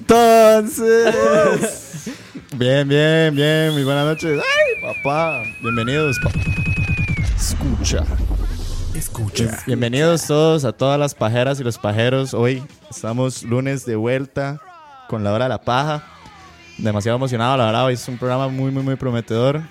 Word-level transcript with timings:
Entonces. 0.00 1.14
Bien, 2.56 2.86
bien, 2.86 3.34
bien. 3.34 3.72
Muy 3.72 3.82
buenas 3.82 4.04
noches. 4.06 4.40
Ay, 4.40 4.94
papá. 4.94 5.42
Bienvenidos. 5.60 6.20
Escucha. 7.36 8.04
Escucha. 8.94 9.58
Bienvenidos 9.66 10.26
todos 10.26 10.64
a 10.64 10.72
todas 10.72 11.00
las 11.00 11.14
pajeras 11.14 11.58
y 11.58 11.64
los 11.64 11.78
pajeros. 11.78 12.34
Hoy 12.34 12.62
estamos 12.88 13.42
lunes 13.42 13.84
de 13.84 13.96
vuelta 13.96 14.60
con 15.08 15.24
la 15.24 15.32
hora 15.32 15.46
de 15.46 15.48
la 15.48 15.60
paja. 15.60 16.04
Demasiado 16.78 17.16
emocionado, 17.16 17.56
la 17.56 17.66
verdad. 17.66 17.86
Hoy 17.86 17.94
es 17.94 18.08
un 18.08 18.18
programa 18.18 18.46
muy, 18.48 18.70
muy, 18.70 18.84
muy 18.84 18.94
prometedor. 18.94 19.62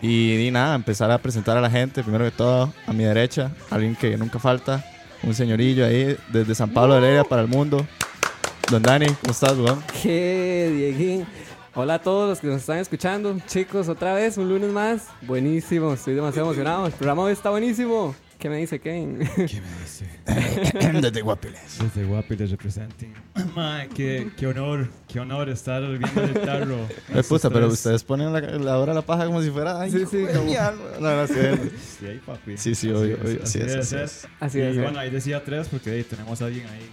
Y, 0.00 0.36
di 0.36 0.50
nada, 0.50 0.74
empezar 0.74 1.12
a 1.12 1.18
presentar 1.18 1.56
a 1.56 1.60
la 1.60 1.70
gente. 1.70 2.02
Primero 2.02 2.24
que 2.24 2.32
todo, 2.32 2.72
a 2.86 2.92
mi 2.92 3.04
derecha, 3.04 3.52
alguien 3.70 3.94
que 3.94 4.16
nunca 4.16 4.40
falta. 4.40 4.84
Un 5.22 5.34
señorillo 5.34 5.86
ahí 5.86 6.16
desde 6.32 6.54
San 6.54 6.70
Pablo 6.70 6.94
de 6.94 7.00
Heredia 7.00 7.24
para 7.24 7.42
el 7.42 7.48
mundo. 7.48 7.86
Don 8.70 8.82
Dani, 8.82 9.06
¿cómo 9.20 9.32
estás, 9.32 9.56
weón? 9.56 9.82
¿Qué, 10.02 10.72
Dieguín? 10.74 11.26
Hola 11.74 11.94
a 11.94 11.98
todos 12.00 12.28
los 12.28 12.40
que 12.40 12.48
nos 12.48 12.56
están 12.60 12.78
escuchando. 12.78 13.36
Chicos, 13.46 13.88
otra 13.88 14.14
vez, 14.14 14.36
un 14.36 14.48
lunes 14.48 14.70
más. 14.70 15.08
Buenísimo, 15.22 15.92
estoy 15.92 16.14
demasiado 16.14 16.48
emocionado. 16.48 16.86
El 16.86 16.92
programa 16.92 17.22
hoy 17.22 17.32
está 17.32 17.50
buenísimo. 17.50 18.14
¿Qué 18.42 18.50
me 18.50 18.56
dice 18.56 18.80
Kevin? 18.80 19.20
¿Qué 19.36 19.60
me 19.60 19.80
dice? 19.82 20.04
Desde 21.00 21.20
Guapiles. 21.20 21.78
Desde 21.78 22.04
Guapi 22.04 22.34
les 22.34 22.50
representing. 22.50 23.14
Mae, 23.54 23.88
qué, 23.90 24.32
qué 24.36 24.48
honor, 24.48 24.88
qué 25.06 25.20
honor 25.20 25.48
estar 25.48 25.80
viendo 25.80 26.22
el 26.24 26.32
tarro. 26.40 26.88
Eh, 27.14 27.22
puta, 27.22 27.50
pero 27.50 27.68
ustedes 27.68 28.02
ponen 28.02 28.32
la, 28.32 28.40
la 28.40 28.78
hora 28.78 28.94
de 28.94 28.96
la 28.96 29.06
paja 29.06 29.26
como 29.26 29.40
si 29.42 29.50
fuera. 29.52 29.80
Ay, 29.80 29.92
Sí, 29.92 30.04
sí, 30.10 30.16
de 30.16 30.32
como-. 30.32 30.52
No, 31.00 31.16
no, 31.18 31.26
sí. 31.28 31.34
Sí, 32.00 32.06
ahí, 32.06 32.18
papi. 32.26 32.56
Sí, 32.56 32.74
sí, 32.74 32.88
Así 32.88 32.90
obvio, 32.90 33.14
es, 33.14 33.20
obvio, 33.22 33.42
Así 33.44 33.60
así 33.60 33.70
es, 33.70 33.74
es, 33.76 33.78
así 33.92 33.96
es. 33.96 34.28
Así 34.40 34.58
y 34.58 34.62
es, 34.62 34.76
bueno, 34.76 34.98
eh. 34.98 35.02
ahí 35.02 35.10
decía 35.10 35.44
tres 35.44 35.68
porque 35.68 35.90
ahí 35.92 36.02
tenemos 36.02 36.42
a 36.42 36.46
alguien 36.46 36.66
ahí, 36.66 36.90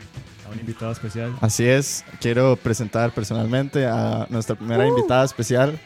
a 0.48 0.52
un 0.54 0.60
invitado 0.60 0.92
especial. 0.92 1.36
Así 1.42 1.66
es, 1.66 2.06
quiero 2.22 2.58
presentar 2.58 3.12
personalmente 3.12 3.88
a 3.88 4.28
nuestra 4.30 4.56
primera 4.56 4.88
invitada 4.88 5.26
especial, 5.26 5.80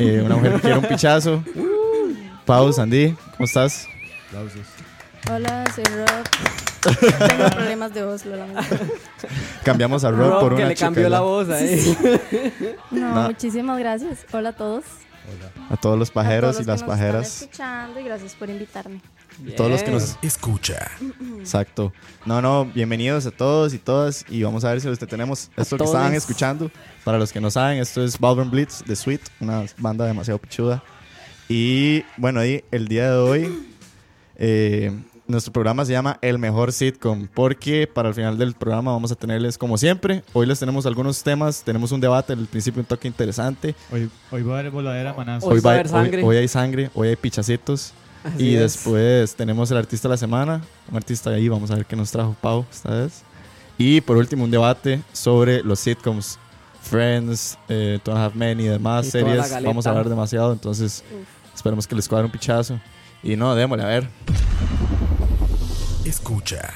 eh, 0.00 0.20
una 0.26 0.34
mujer 0.34 0.54
que 0.54 0.60
quiere 0.62 0.78
un 0.78 0.86
pichazo. 0.86 1.44
Pau, 2.44 2.72
Sandy, 2.72 3.14
¿cómo 3.36 3.44
estás? 3.44 3.86
Aplausos. 4.32 4.66
Hola, 5.30 5.64
soy 5.74 5.84
Rob. 5.84 6.98
Tengo 7.28 7.50
problemas 7.50 7.94
de 7.94 8.04
voz, 8.04 8.24
lo 8.24 8.36
lamento. 8.36 8.76
Cambiamos 9.62 10.02
a 10.04 10.10
Rob 10.10 10.30
Rob, 10.30 10.40
por 10.40 10.48
que 10.54 10.62
una 10.62 10.68
le 10.68 10.74
chica. 10.74 10.86
cambió 10.86 11.08
la 11.08 11.20
voz 11.20 11.48
ahí. 11.50 11.96
No, 12.90 13.14
No. 13.14 13.22
muchísimas 13.28 13.78
gracias. 13.78 14.26
Hola 14.32 14.48
a 14.50 14.52
todos. 14.54 14.84
Hola. 15.30 15.66
A 15.70 15.76
todos 15.76 15.98
los 15.98 16.10
A 16.10 16.14
pajeros 16.14 16.52
todos 16.56 16.56
y 16.56 16.58
los 16.60 16.66
las 16.66 16.82
que 16.82 16.86
nos 16.88 16.96
pajeras. 16.98 17.26
Están 17.26 17.44
escuchando 17.50 18.00
y 18.00 18.04
gracias 18.04 18.34
por 18.34 18.50
invitarme. 18.50 19.00
Todos 19.56 19.70
los 19.70 19.82
que 19.82 19.90
Bien. 19.90 20.00
nos... 20.02 20.16
Escucha. 20.22 20.90
Exacto. 21.38 21.92
No, 22.26 22.42
no, 22.42 22.64
bienvenidos 22.66 23.24
a 23.26 23.30
todos 23.30 23.72
y 23.74 23.78
todas. 23.78 24.24
Y 24.28 24.42
vamos 24.42 24.64
a 24.64 24.70
ver 24.70 24.80
si 24.80 24.88
los 24.88 24.98
tenemos 24.98 25.50
esto 25.56 25.76
que 25.76 25.78
todos. 25.78 25.90
estaban 25.90 26.14
escuchando. 26.14 26.70
Para 27.04 27.18
los 27.18 27.32
que 27.32 27.40
no 27.40 27.50
saben, 27.50 27.78
esto 27.78 28.02
es 28.02 28.18
Baldwin 28.18 28.50
Blitz 28.50 28.82
de 28.84 28.96
Sweet, 28.96 29.20
una 29.40 29.64
banda 29.78 30.04
demasiado 30.06 30.38
pichuda. 30.38 30.82
Y 31.48 32.02
bueno, 32.16 32.44
y 32.44 32.64
el 32.70 32.88
día 32.88 33.10
de 33.10 33.16
hoy, 33.16 33.68
eh, 34.36 34.92
nuestro 35.26 35.52
programa 35.52 35.84
se 35.84 35.92
llama 35.92 36.18
El 36.20 36.38
Mejor 36.38 36.72
Sitcom. 36.72 37.28
Porque 37.32 37.86
para 37.86 38.08
el 38.08 38.14
final 38.14 38.36
del 38.38 38.54
programa 38.54 38.92
vamos 38.92 39.12
a 39.12 39.14
tenerles, 39.14 39.56
como 39.56 39.78
siempre, 39.78 40.22
hoy 40.32 40.46
les 40.46 40.58
tenemos 40.58 40.84
algunos 40.86 41.22
temas. 41.22 41.62
Tenemos 41.62 41.92
un 41.92 42.00
debate, 42.00 42.32
al 42.32 42.46
principio 42.46 42.80
un 42.80 42.86
toque 42.86 43.08
interesante. 43.08 43.74
Hoy, 43.90 44.10
hoy 44.30 44.42
va 44.42 44.56
a 44.56 44.58
haber 44.60 44.70
voladera 44.72 45.14
manazo. 45.14 45.46
Hoy 45.46 45.60
va 45.60 45.70
a 45.70 45.74
va- 45.74 45.80
haber 45.80 45.88
sangre. 45.88 46.22
hoy 46.24 46.36
hay 46.36 46.48
sangre, 46.48 46.90
hoy 46.94 47.08
hay 47.08 47.16
pichacitos. 47.16 47.92
Así 48.24 48.44
y 48.50 48.54
es. 48.54 48.60
después 48.60 49.34
tenemos 49.34 49.70
el 49.72 49.78
artista 49.78 50.06
de 50.08 50.12
la 50.12 50.16
semana, 50.16 50.60
un 50.88 50.96
artista 50.96 51.30
ahí, 51.30 51.48
vamos 51.48 51.72
a 51.72 51.74
ver 51.74 51.86
qué 51.86 51.96
nos 51.96 52.10
trajo 52.12 52.36
Pau 52.40 52.64
esta 52.70 52.90
vez. 52.90 53.22
Y 53.78 54.00
por 54.00 54.16
último 54.16 54.44
un 54.44 54.50
debate 54.50 55.00
sobre 55.12 55.62
los 55.64 55.80
sitcoms, 55.80 56.38
Friends, 56.82 57.58
eh, 57.68 57.98
a 58.06 58.24
Half 58.26 58.34
Men 58.36 58.60
y 58.60 58.64
demás 58.64 59.06
Y 59.06 59.10
series. 59.10 59.62
Vamos 59.64 59.86
a 59.86 59.90
hablar 59.90 60.08
demasiado, 60.08 60.52
entonces 60.52 61.02
esperemos 61.54 61.86
que 61.86 61.94
les 61.96 62.08
cuadre 62.08 62.26
un 62.26 62.30
pichazo. 62.32 62.78
Y 63.22 63.36
no, 63.36 63.54
démosle, 63.54 63.84
a 63.84 63.88
ver. 63.88 64.08
Escucha. 66.04 66.70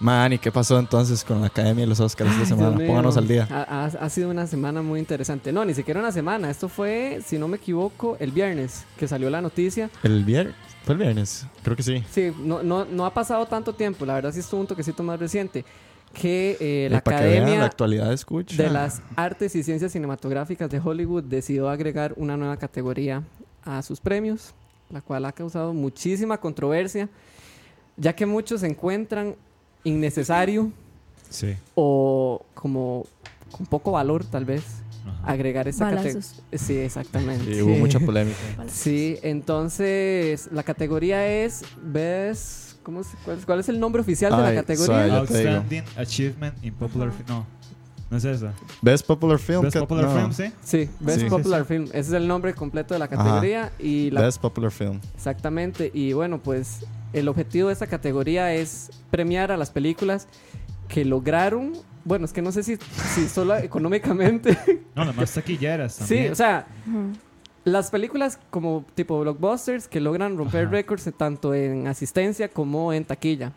Man, 0.00 0.32
¿y 0.34 0.38
qué 0.38 0.50
pasó 0.50 0.78
entonces 0.78 1.24
con 1.24 1.40
la 1.40 1.46
Academia 1.46 1.82
de 1.84 1.86
los 1.86 2.00
Oscars 2.00 2.30
esta 2.32 2.44
semana? 2.46 2.76
Mío. 2.76 2.86
Pónganos 2.88 3.16
al 3.16 3.28
día. 3.28 3.46
Ha, 3.50 3.62
ha- 3.62 3.84
ha 3.86 4.10
sido 4.10 4.28
una 4.28 4.46
semana 4.46 4.82
muy 4.82 4.98
interesante. 4.98 5.52
No, 5.52 5.64
ni 5.64 5.72
siquiera 5.72 6.00
una 6.00 6.12
semana. 6.12 6.50
Esto 6.50 6.68
fue, 6.68 7.20
si 7.24 7.38
no 7.38 7.48
me 7.48 7.56
equivoco, 7.56 8.16
el 8.18 8.32
viernes 8.32 8.84
que 8.98 9.06
salió 9.08 9.30
la 9.30 9.40
noticia. 9.40 9.88
¿El 10.02 10.24
viernes? 10.24 10.54
¿Fue 10.84 10.94
el 10.94 10.98
viernes? 11.00 11.46
Creo 11.62 11.76
que 11.76 11.82
sí. 11.82 12.02
Sí, 12.10 12.32
no, 12.40 12.62
no, 12.62 12.84
no 12.84 13.06
ha 13.06 13.14
pasado 13.14 13.46
tanto 13.46 13.72
tiempo. 13.74 14.04
La 14.04 14.14
verdad 14.14 14.32
sí 14.32 14.40
estuvo 14.40 14.60
un 14.60 14.66
toquecito 14.66 15.02
más 15.02 15.18
reciente. 15.18 15.64
que 16.12 16.56
eh, 16.60 16.88
la 16.90 16.98
Eh, 16.98 17.02
que 17.02 17.10
vean, 17.10 17.22
Academia 17.22 17.58
la 17.60 17.64
actualidad 17.66 18.12
escucha. 18.12 18.62
de 18.62 18.68
las 18.70 19.00
Artes 19.16 19.54
y 19.56 19.62
Ciencias 19.62 19.92
Cinematográficas 19.92 20.68
de 20.70 20.80
Hollywood 20.84 21.24
decidió 21.24 21.68
agregar 21.70 22.12
una 22.16 22.36
nueva 22.36 22.56
categoría 22.56 23.22
a 23.64 23.80
sus 23.82 24.00
premios, 24.00 24.54
la 24.90 25.00
cual 25.00 25.24
ha 25.24 25.32
causado 25.32 25.72
muchísima 25.74 26.38
controversia, 26.38 27.08
ya 27.96 28.14
que 28.14 28.26
muchos 28.26 28.62
encuentran 28.62 29.34
innecesario 29.84 30.70
Sí. 31.30 31.54
o 31.74 32.44
como 32.54 33.06
con 33.50 33.66
poco 33.66 33.92
valor 33.92 34.24
tal 34.24 34.44
vez 34.44 34.62
Ajá. 35.06 35.32
agregar 35.32 35.68
esa 35.68 35.90
categoría. 35.90 36.22
Sí, 36.52 36.76
exactamente. 36.78 37.54
Sí, 37.54 37.60
hubo 37.62 37.74
mucha 37.76 37.98
polémica. 38.00 38.36
Sí, 38.68 39.18
entonces 39.22 40.48
la 40.52 40.62
categoría 40.62 41.26
es 41.26 41.62
¿ves? 41.82 42.76
¿Cómo 42.82 43.02
se- 43.02 43.16
cuál, 43.24 43.38
cuál 43.46 43.60
es 43.60 43.68
el 43.68 43.80
nombre 43.80 44.02
oficial 44.02 44.30
de 44.36 44.42
Ay, 44.42 44.54
la 44.54 44.60
categoría? 44.62 45.04
digo. 45.04 45.16
Outstanding 45.16 45.84
Achievement 45.96 46.64
in 46.64 46.74
Popular 46.74 47.10
Film. 47.12 47.24
No, 47.28 47.46
no 48.10 48.16
es 48.18 48.24
esa. 48.24 48.52
Best 48.82 49.06
Popular 49.06 49.38
Film. 49.38 49.62
Best 49.62 49.78
Popular 49.78 50.04
no. 50.04 50.10
Film, 50.14 50.32
sí. 50.32 50.52
Sí, 50.62 50.90
Best 51.00 51.20
Sí. 51.22 51.28
Popular 51.28 51.64
Film. 51.64 51.84
Ese 51.86 51.98
es 51.98 52.12
el 52.12 52.28
nombre 52.28 52.54
completo 52.54 52.94
de 52.94 53.00
la 53.00 53.08
categoría 53.08 53.72
y 53.78 54.10
la 54.10 54.20
Best 54.22 54.40
Popular 54.40 54.70
Film. 54.70 55.00
exactamente 55.14 55.90
y 55.92 56.12
bueno, 56.12 56.38
pues 56.38 56.84
el 57.12 57.28
objetivo 57.28 57.68
de 57.68 57.72
esta 57.74 57.86
categoría 57.86 58.52
es 58.54 58.90
premiar 59.10 59.52
a 59.52 59.56
las 59.56 59.70
películas 59.70 60.26
que 60.88 61.04
lograron, 61.04 61.72
bueno, 62.04 62.24
es 62.26 62.32
que 62.32 62.42
no 62.42 62.52
sé 62.52 62.62
si, 62.62 62.76
si 63.14 63.28
solo 63.28 63.56
económicamente. 63.58 64.56
No, 64.94 65.04
las 65.04 65.16
más 65.16 65.32
taquilleras 65.32 65.94
sí, 65.94 66.26
o 66.28 66.34
sea, 66.34 66.66
las 67.64 67.90
películas 67.90 68.38
como 68.50 68.84
tipo 68.94 69.18
blockbusters 69.20 69.88
que 69.88 70.00
logran 70.00 70.36
romper 70.36 70.68
récords 70.70 71.08
tanto 71.16 71.54
en 71.54 71.86
asistencia 71.86 72.48
como 72.48 72.92
en 72.92 73.04
taquilla. 73.04 73.52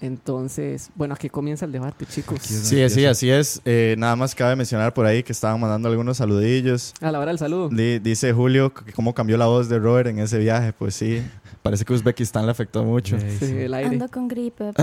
Entonces, 0.00 0.90
bueno, 0.96 1.14
aquí 1.14 1.30
comienza 1.30 1.64
el 1.64 1.72
debate, 1.72 2.04
chicos. 2.04 2.40
Sí, 2.42 2.88
sí, 2.90 3.06
así 3.06 3.30
es. 3.30 3.62
Eh, 3.64 3.94
nada 3.98 4.16
más 4.16 4.34
cabe 4.34 4.54
mencionar 4.56 4.92
por 4.92 5.06
ahí 5.06 5.22
que 5.22 5.32
estaban 5.32 5.58
mandando 5.60 5.88
algunos 5.88 6.18
saludillos. 6.18 6.92
A 7.00 7.10
la 7.10 7.18
hora 7.20 7.30
del 7.30 7.38
saludo. 7.38 7.68
Di- 7.70 8.00
dice 8.00 8.32
Julio 8.32 8.74
que 8.74 8.92
cómo 8.92 9.14
cambió 9.14 9.36
la 9.38 9.46
voz 9.46 9.68
de 9.68 9.78
Robert 9.78 10.08
en 10.08 10.18
ese 10.18 10.38
viaje. 10.38 10.72
Pues 10.74 10.94
sí, 10.94 11.22
parece 11.62 11.84
que 11.86 11.92
Uzbekistán 11.94 12.44
le 12.44 12.52
afectó 12.52 12.84
mucho. 12.84 13.18
Sí, 13.18 13.26
Sí, 13.38 13.56
el 13.56 13.72
aire. 13.74 13.90
Ando 13.90 14.08
con 14.08 14.28
gripe. 14.28 14.72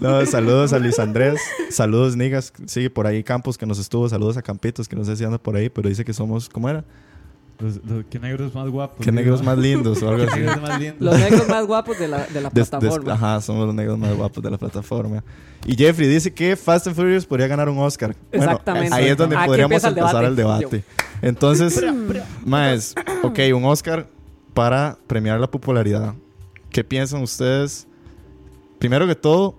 No, 0.00 0.24
saludos 0.26 0.72
a 0.72 0.78
Luis 0.78 0.98
Andrés. 0.98 1.40
Saludos, 1.70 2.16
Nigas. 2.16 2.52
Sí, 2.66 2.88
por 2.88 3.06
ahí 3.06 3.22
Campos 3.22 3.56
que 3.58 3.66
nos 3.66 3.78
estuvo. 3.78 4.08
Saludos 4.08 4.36
a 4.36 4.42
Campitos 4.42 4.88
que 4.88 4.96
no 4.96 5.04
sé 5.04 5.16
si 5.16 5.24
anda 5.24 5.38
por 5.38 5.56
ahí, 5.56 5.68
pero 5.70 5.88
dice 5.88 6.04
que 6.04 6.12
somos, 6.12 6.48
¿cómo 6.48 6.68
era? 6.68 6.84
Los, 7.58 7.76
los- 7.84 8.04
¿Qué 8.10 8.18
negros 8.18 8.52
más 8.54 8.68
guapos? 8.68 8.98
Que 8.98 9.10
digo. 9.10 9.14
negros 9.22 9.42
más 9.42 9.56
lindos 9.58 10.02
o 10.02 10.08
algo 10.08 10.24
¿Qué 10.24 10.30
así. 10.30 10.40
negros 10.40 10.60
más 10.62 10.80
lindos? 10.80 11.00
Los 11.00 11.18
negros 11.18 11.48
más 11.48 11.66
guapos 11.66 11.98
de 11.98 12.08
la, 12.08 12.26
de 12.26 12.40
la 12.40 12.48
Des- 12.50 12.54
des- 12.54 12.68
plataforma. 12.70 13.12
ajá, 13.14 13.40
somos 13.40 13.66
los 13.66 13.74
negros 13.74 13.98
más 13.98 14.14
guapos 14.16 14.42
de 14.42 14.50
la 14.50 14.58
plataforma. 14.58 15.22
Y 15.66 15.76
Jeffrey 15.76 16.08
dice 16.08 16.32
que 16.34 16.56
Fast 16.56 16.88
and 16.88 16.96
Furious 16.96 17.24
podría 17.24 17.46
ganar 17.46 17.68
un 17.68 17.78
Oscar. 17.78 18.14
Bueno, 18.32 18.44
Exactamente. 18.44 18.94
ahí 18.94 19.06
es 19.06 19.16
donde 19.16 19.36
Aquí 19.36 19.46
podríamos 19.46 19.82
el 19.84 19.88
empezar 19.96 20.24
el 20.24 20.36
debate. 20.36 20.64
debate. 20.66 20.84
Entonces, 21.22 21.80
más, 22.44 22.94
ok, 23.22 23.38
un 23.54 23.64
Oscar 23.64 24.08
para 24.52 24.98
premiar 25.06 25.38
la 25.40 25.50
popularidad. 25.50 26.14
¿Qué 26.70 26.82
piensan 26.84 27.22
ustedes? 27.22 27.86
Primero 28.78 29.06
que 29.06 29.14
todo, 29.14 29.54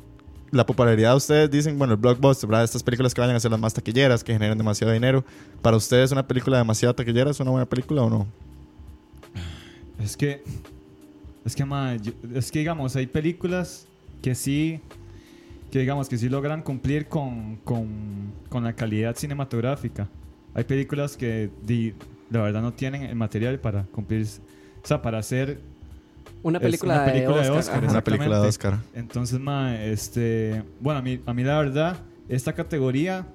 la 0.56 0.66
popularidad, 0.66 1.16
ustedes 1.16 1.52
dicen, 1.52 1.78
bueno, 1.78 1.94
el 1.94 2.00
blockbuster, 2.00 2.50
¿verdad? 2.50 2.64
Estas 2.64 2.82
películas 2.82 3.14
que 3.14 3.22
vayan 3.22 3.36
a 3.36 3.40
ser 3.40 3.52
las 3.52 3.60
más 3.60 3.74
taquilleras, 3.74 4.24
que 4.24 4.34
generen 4.34 4.58
demasiado 4.58 4.94
dinero. 4.94 5.26
¿Para 5.62 5.76
ustedes 5.78 6.12
una 6.12 6.26
película 6.26 6.58
demasiado 6.58 6.96
taquillera 6.96 7.32
es 7.32 7.40
una 7.40 7.52
buena 7.52 7.66
película 7.66 8.04
o 8.04 8.10
no? 8.10 8.28
Es 10.00 10.16
que, 10.16 10.44
es 11.44 11.56
que, 11.56 11.66
ma, 11.66 11.96
es 12.34 12.52
que 12.52 12.60
digamos, 12.60 12.96
hay 12.96 13.08
películas 13.08 13.88
que 14.22 14.34
sí, 14.34 14.80
que 15.72 15.80
digamos, 15.80 16.08
que 16.08 16.18
sí 16.18 16.30
logran 16.30 16.62
cumplir 16.62 17.08
con, 17.08 17.58
con, 17.58 18.32
con 18.50 18.64
la 18.64 18.74
calidad 18.74 19.16
cinematográfica. 19.16 20.08
Hay 20.54 20.64
películas 20.64 21.18
que 21.18 21.50
la 22.30 22.42
verdad 22.42 22.62
no 22.62 22.74
tienen 22.74 23.04
el 23.04 23.16
material 23.16 23.60
para 23.60 23.84
cumplir, 23.88 24.26
o 24.84 24.88
sea, 24.88 25.02
para 25.02 25.20
hacer 25.20 25.60
Una 26.46 26.60
Es 26.60 26.64
película, 26.64 26.94
una 26.96 27.06
película 27.06 27.38
de 27.38 27.44
de 27.44 27.50
Oscar. 27.50 27.60
Oscar, 27.60 27.78
ajá. 27.84 27.92
Una 27.92 28.04
película 28.04 28.40
de. 28.40 28.48
Oscar. 28.48 28.78
Entonces, 28.94 29.40
ma, 29.40 29.82
este, 29.84 30.62
bueno, 30.80 31.00
a 31.00 31.02
mí, 31.02 31.20
a 31.26 31.34
mí 31.34 31.44
la 31.44 31.58
verdad, 31.58 31.98
esta 32.30 32.54
categoría 32.54 33.26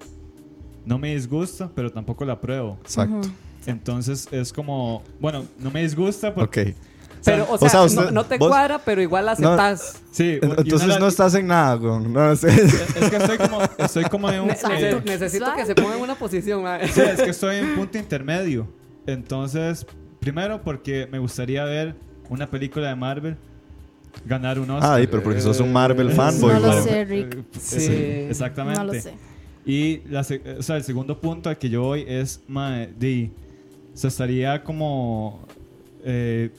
no 0.86 0.96
me 0.98 1.14
disgusta, 1.14 1.68
pero 1.74 1.90
tampoco 1.90 2.24
la 2.24 2.34
apruebo. 2.34 2.78
Exacto. 2.82 3.28
Entonces 3.66 4.28
es 4.30 4.52
como, 4.52 5.02
bueno, 5.20 5.44
no 5.58 5.70
me 5.72 5.82
disgusta 5.82 6.32
porque... 6.34 6.62
Ok. 6.62 6.76
Pero, 7.24 7.44
o 7.50 7.54
O 7.56 7.68
sea, 7.68 7.82
usted- 7.82 8.04
no, 8.06 8.10
no 8.12 8.24
te 8.24 8.38
vos- 8.38 8.48
cuadra, 8.48 8.78
pero 8.82 9.02
igual 9.02 9.26
la 9.26 9.34
No. 9.34 9.50
aceptas. 9.52 10.00
Sí, 10.12 10.38
Entonces 10.40 10.86
la- 10.88 10.98
no 11.00 11.08
estás 11.08 11.34
en 11.34 11.48
nada, 11.48 11.78
con 11.78 12.10
no 12.12 12.34
sé. 12.36 12.48
Es 12.48 13.10
que 13.10 13.16
estoy 13.16 13.36
como, 13.38 13.58
estoy 13.76 14.04
como 14.04 14.30
en 14.30 14.40
un... 14.44 14.50
Eh, 14.50 15.02
necesito 15.04 15.44
Suave. 15.46 15.60
que 15.60 15.66
se 15.66 15.74
ponga 15.74 15.96
en 15.96 16.00
una 16.00 16.14
posición. 16.14 16.64
sí, 16.92 17.00
es 17.00 17.20
que 17.22 17.30
estoy 17.30 17.56
en 17.56 17.64
un 17.66 17.74
punto 17.74 17.98
intermedio. 17.98 18.66
Entonces, 19.06 19.84
primero 20.20 20.62
porque 20.62 21.08
me 21.12 21.18
gustaría 21.18 21.64
ver 21.64 21.94
una 22.30 22.46
película 22.48 22.88
de 22.88 22.94
Marvel 22.96 23.36
ganar 24.24 24.58
un 24.58 24.70
Oscar. 24.70 24.98
Ah, 24.98 25.02
y 25.02 25.06
pero 25.06 25.22
porque 25.22 25.40
sos 25.40 25.60
un 25.60 25.72
Marvel 25.72 26.10
Eh, 26.10 26.14
fanboy. 26.14 26.54
no 26.54 26.60
lo 26.60 26.82
sé, 26.82 27.04
Rick. 27.04 27.36
Sí. 27.58 27.80
Sí, 27.80 27.92
exactamente. 28.28 28.80
No 28.80 28.86
lo 28.92 28.94
sé. 28.94 29.12
Y 29.66 29.98
la 30.08 30.20
o 30.58 30.62
sea, 30.62 30.76
el 30.76 30.82
segundo 30.84 31.20
punto 31.20 31.48
al 31.50 31.58
que 31.58 31.68
yo 31.68 31.82
voy 31.82 32.04
es, 32.08 32.40
mae, 32.48 32.88
de, 32.98 33.30
se 33.94 34.08
estaría 34.08 34.64
como, 34.64 35.40
eh, 36.02 36.50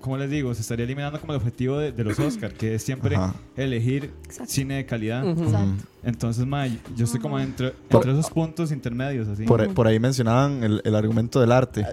¿cómo 0.00 0.18
les 0.18 0.30
digo? 0.30 0.54
Se 0.54 0.60
estaría 0.60 0.84
eliminando 0.84 1.18
como 1.20 1.32
el 1.32 1.38
objetivo 1.38 1.78
de, 1.78 1.90
de 1.90 2.04
los 2.04 2.18
Oscars, 2.18 2.54
que 2.54 2.74
es 2.76 2.82
siempre 2.82 3.16
Ajá. 3.16 3.34
elegir 3.56 4.12
Exacto. 4.26 4.52
cine 4.52 4.74
de 4.76 4.86
calidad. 4.86 5.26
Exacto. 5.26 5.84
Entonces, 6.04 6.46
mae, 6.46 6.78
yo 6.94 7.04
estoy 7.06 7.18
como 7.20 7.40
entre, 7.40 7.70
Por- 7.88 8.02
entre 8.02 8.12
esos 8.12 8.30
puntos 8.30 8.70
intermedios, 8.70 9.26
así. 9.26 9.44
Por, 9.44 9.72
por 9.72 9.86
ahí 9.86 9.98
mencionaban 9.98 10.62
el, 10.62 10.82
el 10.84 10.94
argumento 10.94 11.40
del 11.40 11.50
arte. 11.50 11.86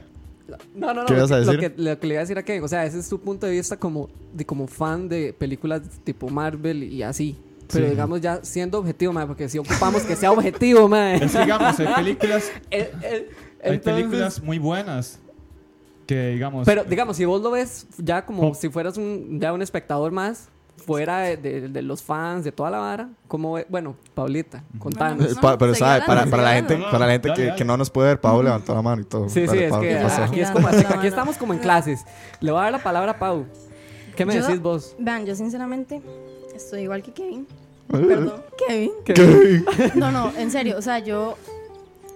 No, 0.75 0.87
no, 0.93 1.01
no. 1.01 1.05
¿Qué 1.05 1.13
lo 1.13 1.19
ibas 1.19 1.31
a 1.31 1.35
que- 1.39 1.45
Lo 1.45 1.51
decir? 1.53 1.75
que, 1.75 1.81
lo 1.81 1.99
que 1.99 2.07
le 2.07 2.13
iba 2.13 2.19
a 2.19 2.23
decir 2.23 2.37
a 2.37 2.43
Kevin, 2.43 2.63
o 2.63 2.67
sea, 2.67 2.85
ese 2.85 2.99
es 2.99 3.09
tu 3.09 3.19
punto 3.19 3.45
de 3.45 3.53
vista 3.53 3.77
como, 3.77 4.09
de, 4.33 4.45
como 4.45 4.67
fan 4.67 5.07
de 5.09 5.33
películas 5.33 5.81
tipo 6.03 6.29
Marvel 6.29 6.83
y 6.83 7.03
así. 7.03 7.35
Pero 7.71 7.85
Sí. 7.85 7.91
digamos 7.91 8.19
ya 8.21 8.39
siendo 8.43 8.79
objetivo, 8.79 9.13
ma, 9.13 9.25
porque 9.25 9.47
si 9.47 9.57
ocupamos 9.57 10.03
que 10.03 10.15
sea 10.15 10.31
objetivo, 10.31 10.87
ma. 10.89 11.15
Es 11.15 11.31
que, 11.31 11.39
digamos, 11.39 11.79
hay 11.79 11.87
películas, 11.95 12.51
Eh, 12.71 12.91
eh, 13.01 13.29
hay 13.63 13.73
entonces- 13.75 13.79
películas 14.03 14.43
muy 14.43 14.57
buenas 14.59 15.19
que, 16.05 16.29
digamos... 16.31 16.65
Pero 16.65 16.83
digamos, 16.83 17.15
si 17.15 17.23
vos 17.25 17.41
lo 17.41 17.51
ves 17.51 17.87
ya 17.97 18.25
como 18.25 18.41
Como- 18.41 18.53
si 18.55 18.67
fueras 18.69 18.97
un, 18.97 19.39
ya 19.39 19.53
un 19.53 19.61
espectador 19.61 20.11
más, 20.11 20.49
fuera 20.77 21.19
de, 21.19 21.37
de- 21.37 21.67
de 21.69 21.81
los 21.83 22.01
fans, 22.01 22.43
de 22.43 22.51
toda 22.51 22.71
la 22.71 22.79
vara, 22.79 23.09
como, 23.27 23.57
bueno, 23.69 23.95
Paulita, 24.15 24.63
contanos. 24.79 25.31
Eh, 25.31 25.35
pa- 25.39 25.57
pero 25.57 25.75
sabe, 25.75 26.01
para, 26.05 26.25
la 26.25 26.53
gente, 26.53 26.77
para 26.91 27.05
la 27.05 27.11
gente 27.11 27.27
Dale, 27.29 27.39
que, 27.39 27.45
dale. 27.47 27.57
que 27.57 27.65
no 27.65 27.77
nos 27.77 27.89
puede 27.91 28.09
ver, 28.09 28.19
Pau 28.21 28.41
levantó 28.41 28.73
la 28.73 28.81
mano 28.81 29.01
y 29.01 29.05
todo. 29.05 29.29
Sí, 29.29 29.41
sí, 29.41 29.45
Dale, 29.47 29.65
es 29.65 29.71
Pau, 29.71 29.81
que 29.81 29.97
aquí, 29.97 30.39
es 30.41 30.49
como, 30.51 30.67
así- 30.67 30.85
aquí 30.89 31.07
estamos 31.07 31.37
como 31.37 31.53
en 31.53 31.59
clases. 31.59 32.03
Le 32.39 32.51
voy 32.51 32.59
a 32.59 32.63
dar 32.63 32.71
la 32.71 32.83
palabra 32.83 33.11
a 33.11 33.19
Pau. 33.19 33.45
¿Qué 34.15 34.25
me 34.25 34.33
Yo- 34.35 34.45
decís 34.45 34.61
vos? 34.61 34.95
Vean, 34.97 35.25
yo 35.25 35.35
sinceramente 35.35 36.01
estoy 36.55 36.81
igual 36.81 37.03
que 37.03 37.11
Kevin. 37.13 37.47
Perdón, 37.89 38.41
Kevin. 38.67 38.91
¿Qué? 39.05 39.63
No, 39.95 40.11
no, 40.11 40.31
en 40.37 40.49
serio, 40.49 40.77
o 40.77 40.81
sea, 40.81 40.99
yo 40.99 41.37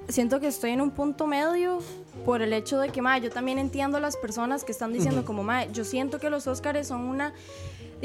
siento 0.07 0.39
que 0.39 0.47
estoy 0.47 0.71
en 0.71 0.81
un 0.81 0.91
punto 0.91 1.27
medio 1.27 1.79
por 2.25 2.41
el 2.41 2.53
hecho 2.53 2.79
de 2.79 2.89
que, 2.89 3.01
ma, 3.01 3.17
yo 3.17 3.29
también 3.29 3.59
entiendo 3.59 3.97
a 3.97 3.99
las 3.99 4.17
personas 4.17 4.63
que 4.63 4.71
están 4.71 4.91
diciendo 4.93 5.23
como, 5.25 5.43
ma, 5.43 5.65
yo 5.65 5.83
siento 5.83 6.19
que 6.19 6.29
los 6.29 6.47
Óscares 6.47 6.87
son 6.87 7.01
una, 7.01 7.33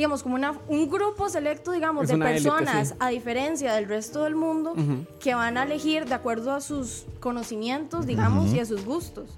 digamos, 0.00 0.22
como 0.22 0.34
una, 0.34 0.58
un 0.66 0.88
grupo 0.88 1.28
selecto, 1.28 1.72
digamos, 1.72 2.04
Es 2.04 2.08
de 2.08 2.14
élite, 2.14 2.32
personas, 2.32 2.88
sí. 2.88 2.94
a 3.00 3.08
diferencia 3.10 3.74
del 3.74 3.86
resto 3.86 4.24
del 4.24 4.34
mundo, 4.34 4.74
que 5.18 5.34
van 5.34 5.58
a 5.58 5.64
elegir 5.64 6.06
de 6.06 6.14
acuerdo 6.14 6.52
a 6.52 6.62
sus 6.62 7.04
conocimientos, 7.20 8.06
digamos, 8.06 8.50
y 8.54 8.60
a 8.60 8.64
sus 8.64 8.86
gustos. 8.86 9.28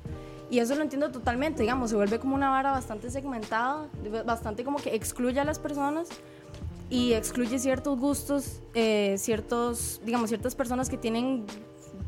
Y 0.53 0.61
eso 0.61 0.77
lo 0.77 0.83
entiendo 0.83 1.11
totalmente, 1.11 1.63
digamos, 1.63 1.91
se 1.91 1.97
vuelve 1.97 2.21
como 2.21 2.37
una 2.37 2.49
vara 2.49 2.71
bastante 2.71 3.11
segmentada, 3.11 3.89
bastante 4.25 4.63
como 4.63 4.79
que 4.79 4.95
excluye 4.95 5.41
a 5.41 5.45
las 5.45 5.59
personas 5.59 6.09
y 6.89 7.15
excluye 7.15 7.59
ciertos 7.59 7.99
gustos, 7.99 8.61
eh, 8.75 9.17
ciertos, 9.19 10.01
digamos, 10.05 10.29
ciertas 10.29 10.55
personas 10.55 10.89
que 10.89 10.97
tienen 10.97 11.45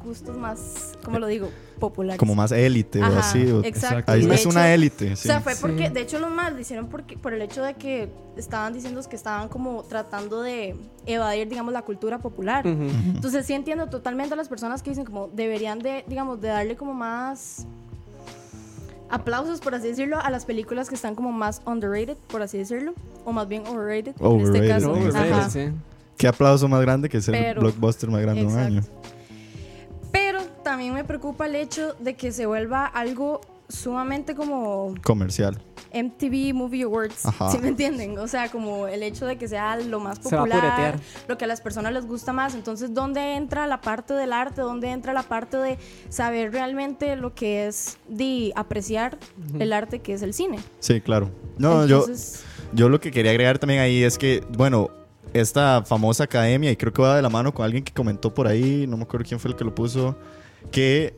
gustos 0.04 0.36
más, 0.36 0.92
¿cómo 1.04 1.18
lo 1.18 1.26
digo? 1.26 1.48
Populares. 1.80 2.18
Como 2.18 2.34
más 2.34 2.52
élite 2.52 3.02
o 3.02 3.06
así. 3.06 3.44
o- 3.50 3.64
exacto. 3.64 4.12
Ahí 4.12 4.28
es 4.30 4.46
una 4.46 4.66
hecho, 4.68 4.74
élite. 4.74 5.12
O 5.12 5.16
sea, 5.16 5.40
fue 5.40 5.54
porque, 5.56 5.88
Sí. 5.88 5.92
de 5.92 6.00
hecho, 6.00 6.18
los 6.18 6.30
más 6.30 6.52
lo 6.52 6.60
hicieron 6.60 6.86
porque, 6.88 7.16
por 7.16 7.32
el 7.34 7.42
hecho 7.42 7.62
de 7.62 7.74
que 7.74 8.08
estaban 8.36 8.72
diciendo 8.72 9.00
que 9.08 9.16
estaban 9.16 9.48
como 9.48 9.82
tratando 9.84 10.42
de 10.42 10.76
evadir, 11.06 11.48
digamos, 11.48 11.72
la 11.72 11.82
cultura 11.82 12.18
popular. 12.18 12.66
Entonces 12.66 13.46
sí 13.46 13.52
entiendo 13.54 13.88
totalmente 13.88 14.34
a 14.34 14.36
las 14.36 14.48
personas 14.48 14.82
que 14.82 14.90
dicen 14.90 15.04
como 15.04 15.28
deberían 15.28 15.78
de, 15.80 16.04
digamos, 16.06 16.40
de 16.40 16.48
darle 16.48 16.76
como 16.76 16.94
más 16.94 17.66
aplausos, 19.10 19.60
por 19.60 19.74
así 19.74 19.88
decirlo, 19.88 20.18
a 20.20 20.30
las 20.30 20.44
películas 20.44 20.88
que 20.88 20.94
están 20.94 21.14
como 21.14 21.30
más 21.32 21.62
underrated, 21.66 22.16
por 22.28 22.42
así 22.42 22.58
decirlo, 22.58 22.94
o 23.24 23.32
más 23.32 23.46
bien 23.48 23.66
overrated, 23.66 24.14
en 24.18 24.26
Overrated, 24.26 24.54
este 24.56 24.68
caso. 24.68 24.96
en 24.96 25.06
este 25.06 25.28
caso. 25.28 25.50
sí. 25.50 25.60
Qué 26.16 26.28
aplauso 26.28 26.68
más 26.68 26.80
grande 26.80 27.08
que 27.08 27.20
ser 27.20 27.34
el 27.34 27.42
Pero- 27.42 27.60
blockbuster 27.60 28.08
más 28.10 28.22
grande 28.22 28.40
de 28.42 28.46
un 28.46 28.56
año. 28.58 28.82
Pero 30.74 30.80
también 30.82 30.94
me 30.94 31.04
preocupa 31.04 31.46
el 31.46 31.54
hecho 31.54 31.94
de 32.00 32.14
que 32.14 32.32
se 32.32 32.46
vuelva 32.46 32.84
algo 32.86 33.40
sumamente 33.68 34.34
como 34.34 34.92
Comercial. 35.04 35.56
MTV 35.92 36.52
Movie 36.52 36.82
Awards, 36.82 37.26
Ajá. 37.26 37.50
¿sí 37.50 37.58
me 37.58 37.68
entienden? 37.68 38.18
O 38.18 38.26
sea, 38.26 38.50
como 38.50 38.88
el 38.88 39.04
hecho 39.04 39.24
de 39.24 39.38
que 39.38 39.46
sea 39.46 39.76
lo 39.76 40.00
más 40.00 40.18
Se 40.18 40.34
va 40.34 40.42
a 40.42 40.44
popular, 40.44 41.00
lo 41.28 41.38
que 41.38 41.44
a 41.44 41.46
las 41.46 41.60
personas 41.60 41.92
les 41.92 42.06
gusta 42.06 42.32
más. 42.32 42.56
Entonces, 42.56 42.92
¿dónde 42.92 43.36
entra 43.36 43.68
la 43.68 43.80
parte 43.80 44.14
del 44.14 44.32
arte? 44.32 44.62
¿Dónde 44.62 44.90
entra 44.90 45.12
la 45.12 45.22
parte 45.22 45.58
de 45.58 45.78
saber 46.08 46.50
realmente 46.50 47.14
lo 47.14 47.34
que 47.34 47.68
es 47.68 47.98
de 48.08 48.52
apreciar 48.56 49.16
el 49.60 49.72
arte 49.72 50.00
que 50.00 50.14
es 50.14 50.22
el 50.22 50.34
cine? 50.34 50.58
Sí, 50.80 51.00
claro. 51.00 51.30
No, 51.56 51.86
yo, 51.86 52.04
yo 52.72 52.88
lo 52.88 52.98
que 52.98 53.12
quería 53.12 53.30
agregar 53.30 53.60
también 53.60 53.80
ahí 53.80 54.02
es 54.02 54.18
que, 54.18 54.44
bueno, 54.56 54.90
esta 55.32 55.84
famosa 55.84 56.24
academia, 56.24 56.70
y 56.70 56.76
creo 56.76 56.92
que 56.92 57.02
va 57.02 57.14
de 57.16 57.22
la 57.22 57.28
mano 57.28 57.54
con 57.54 57.64
alguien 57.64 57.84
que 57.84 57.92
comentó 57.92 58.34
por 58.34 58.48
ahí, 58.48 58.86
no 58.88 58.96
me 58.96 59.04
acuerdo 59.04 59.26
quién 59.28 59.38
fue 59.38 59.50
el 59.50 59.56
que 59.56 59.64
lo 59.64 59.74
puso, 59.74 60.16
que, 60.70 61.14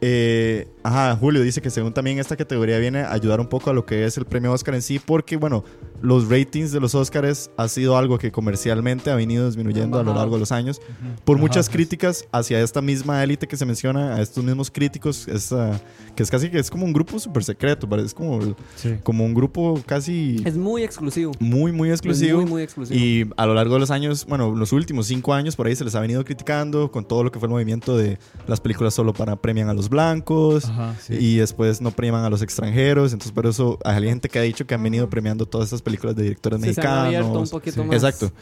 eh, 0.00 0.68
ajá, 0.82 1.16
Julio 1.16 1.42
dice 1.42 1.60
que 1.60 1.70
según 1.70 1.92
también 1.92 2.18
esta 2.18 2.36
categoría 2.36 2.78
viene 2.78 3.00
a 3.00 3.12
ayudar 3.12 3.40
un 3.40 3.48
poco 3.48 3.70
a 3.70 3.72
lo 3.72 3.84
que 3.84 4.04
es 4.04 4.16
el 4.16 4.24
premio 4.24 4.52
Oscar 4.52 4.74
en 4.74 4.82
sí, 4.82 4.98
porque, 4.98 5.36
bueno, 5.36 5.64
los 6.02 6.28
ratings 6.28 6.72
de 6.72 6.80
los 6.80 6.94
Oscars 6.94 7.50
ha 7.56 7.68
sido 7.68 7.96
algo 7.96 8.18
que 8.18 8.30
comercialmente 8.30 9.10
ha 9.10 9.14
venido 9.16 9.46
disminuyendo 9.46 9.98
a 9.98 10.02
lo 10.02 10.14
largo 10.14 10.34
de 10.34 10.40
los 10.40 10.52
años, 10.52 10.80
por 11.24 11.38
muchas 11.38 11.68
críticas 11.68 12.24
hacia 12.32 12.60
esta 12.60 12.80
misma 12.80 13.22
élite 13.22 13.46
que 13.46 13.56
se 13.56 13.66
menciona, 13.66 14.14
a 14.14 14.22
estos 14.22 14.44
mismos 14.44 14.70
críticos, 14.70 15.26
esta, 15.28 15.80
que 16.14 16.22
es 16.22 16.30
casi 16.30 16.50
que 16.50 16.58
es 16.58 16.70
como 16.70 16.84
un 16.84 16.92
grupo 16.92 17.18
súper 17.18 17.44
secreto, 17.44 17.88
parece 17.88 18.14
como, 18.14 18.38
Sí. 18.76 18.94
como 19.02 19.24
un 19.24 19.34
grupo 19.34 19.80
casi 19.86 20.40
Es 20.44 20.56
muy 20.56 20.82
exclusivo. 20.82 21.32
muy, 21.40 21.72
muy 21.72 21.90
exclusivo. 21.90 22.38
Es 22.38 22.42
muy, 22.44 22.50
muy 22.50 22.62
exclusivo. 22.62 22.98
Y 22.98 23.28
a 23.36 23.46
lo 23.46 23.54
largo 23.54 23.74
de 23.74 23.80
los 23.80 23.90
años, 23.90 24.24
bueno, 24.26 24.54
los 24.54 24.72
últimos 24.72 25.06
cinco 25.08 25.34
años 25.34 25.56
por 25.56 25.66
ahí 25.66 25.74
se 25.76 25.84
les 25.84 25.94
ha 25.94 26.00
venido 26.00 26.24
criticando 26.24 26.90
con 26.92 27.04
todo 27.04 27.24
lo 27.24 27.32
que 27.32 27.38
fue 27.38 27.46
el 27.46 27.52
movimiento 27.52 27.96
de 27.96 28.18
las 28.46 28.60
películas 28.60 28.94
solo 28.94 29.12
para 29.12 29.36
premian 29.36 29.68
a 29.68 29.74
los 29.74 29.88
blancos 29.88 30.66
Ajá, 30.66 30.94
sí. 31.00 31.14
y 31.18 31.36
después 31.36 31.80
no 31.80 31.90
premian 31.90 32.24
a 32.24 32.30
los 32.30 32.42
extranjeros. 32.42 33.12
Entonces, 33.12 33.32
por 33.32 33.46
eso 33.46 33.78
hay 33.84 34.02
gente 34.04 34.28
que 34.28 34.38
ha 34.38 34.42
dicho 34.42 34.66
que 34.66 34.74
han 34.74 34.82
venido 34.82 35.08
premiando 35.10 35.44
todas 35.46 35.66
estas 35.66 35.82
películas 35.82 35.87
de 35.88 36.22
directores 36.22 36.60
Sí, 36.62 36.74
se 36.74 36.80
han 36.80 36.86
un 37.06 37.12
mexicanos. 37.12 37.50
poquito 37.50 37.82
Sí. 37.82 37.86
más. 37.88 37.96
Exacto. 37.96 38.32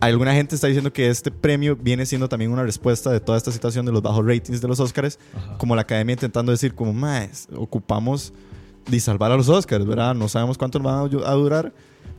Alguna 0.00 0.32
gente 0.32 0.54
está 0.54 0.68
diciendo 0.68 0.92
que 0.92 1.08
este 1.10 1.30
premio 1.32 1.74
viene 1.76 2.06
siendo 2.06 2.28
también 2.28 2.52
una 2.52 2.62
respuesta 2.62 3.10
de 3.10 3.18
toda 3.18 3.36
esta 3.36 3.50
situación 3.50 3.84
de 3.84 3.90
los 3.92 4.00
bajos 4.00 4.24
ratings 4.24 4.60
de 4.60 4.68
los 4.68 4.78
Oscars, 4.78 5.18
Ajá. 5.34 5.58
como 5.58 5.74
la 5.74 5.82
academia 5.82 6.12
intentando 6.12 6.52
decir 6.52 6.74
como, 6.74 6.92
más 6.92 7.48
ocupamos 7.56 8.32
de 8.88 9.00
salvar 9.00 9.32
a 9.32 9.36
los 9.36 9.48
Oscars, 9.48 9.84
¿verdad? 9.84 10.14
No 10.14 10.28
sabemos 10.28 10.56
cuánto 10.56 10.78
van 10.78 11.10
a 11.24 11.32
durar, 11.32 11.72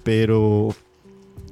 pero 0.03 0.75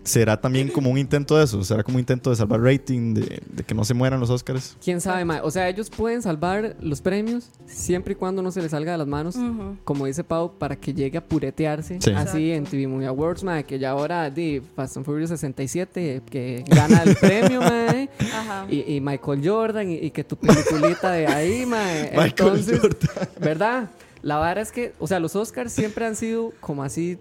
será 0.07 0.39
también 0.39 0.69
como 0.69 0.89
un 0.89 0.97
intento 0.97 1.37
de 1.37 1.43
eso, 1.43 1.63
será 1.63 1.83
como 1.83 1.97
un 1.97 1.99
intento 1.99 2.29
de 2.29 2.35
salvar 2.35 2.61
rating, 2.61 3.13
de, 3.13 3.41
de 3.49 3.63
que 3.63 3.75
no 3.75 3.83
se 3.83 3.93
mueran 3.93 4.19
los 4.19 4.29
Oscars. 4.29 4.75
¿Quién 4.83 5.01
sabe, 5.01 5.25
mae? 5.25 5.41
O 5.43 5.51
sea, 5.51 5.67
ellos 5.69 5.89
pueden 5.89 6.21
salvar 6.21 6.75
los 6.81 7.01
premios 7.01 7.49
siempre 7.67 8.13
y 8.13 8.15
cuando 8.15 8.41
no 8.41 8.51
se 8.51 8.61
les 8.61 8.71
salga 8.71 8.93
de 8.93 8.97
las 8.97 9.07
manos. 9.07 9.35
ujú. 9.35 9.77
Como 9.83 10.05
dice 10.05 10.23
Pau, 10.23 10.53
para 10.57 10.75
que 10.75 10.93
llegue 10.93 11.17
a 11.17 11.23
puretearse. 11.25 11.99
Sí. 12.01 12.11
Así 12.11 12.51
en 12.51 12.63
TV 12.63 12.87
Movie 12.87 13.07
Awards, 13.07 13.43
mae, 13.43 13.63
que 13.63 13.77
ya 13.79 13.91
ahora 13.91 14.29
di 14.29 14.61
Fast 14.75 14.97
and 14.97 15.05
Furious 15.05 15.29
67, 15.29 16.15
eh, 16.15 16.21
que 16.29 16.63
gana 16.67 17.03
el 17.03 17.15
premio, 17.15 17.59
mae. 17.61 18.09
Y, 18.69 18.95
y 18.95 19.01
Michael 19.01 19.41
Jordan, 19.43 19.91
y, 19.91 19.95
y 19.95 20.11
que 20.11 20.23
tu 20.23 20.37
peliculita 20.37 21.11
de 21.11 21.27
ahí, 21.27 21.65
mae. 21.65 22.11
Michael 22.15 22.29
Entonces, 22.59 22.79
Jordan. 22.79 23.29
¿verdad? 23.39 23.89
La 24.21 24.37
vara 24.37 24.61
es 24.61 24.71
que, 24.71 24.93
o 24.99 25.07
sea, 25.07 25.19
los 25.19 25.35
Oscars 25.35 25.71
siempre 25.71 26.05
han 26.05 26.15
sido 26.15 26.51
como 26.59 26.83
así 26.83 27.17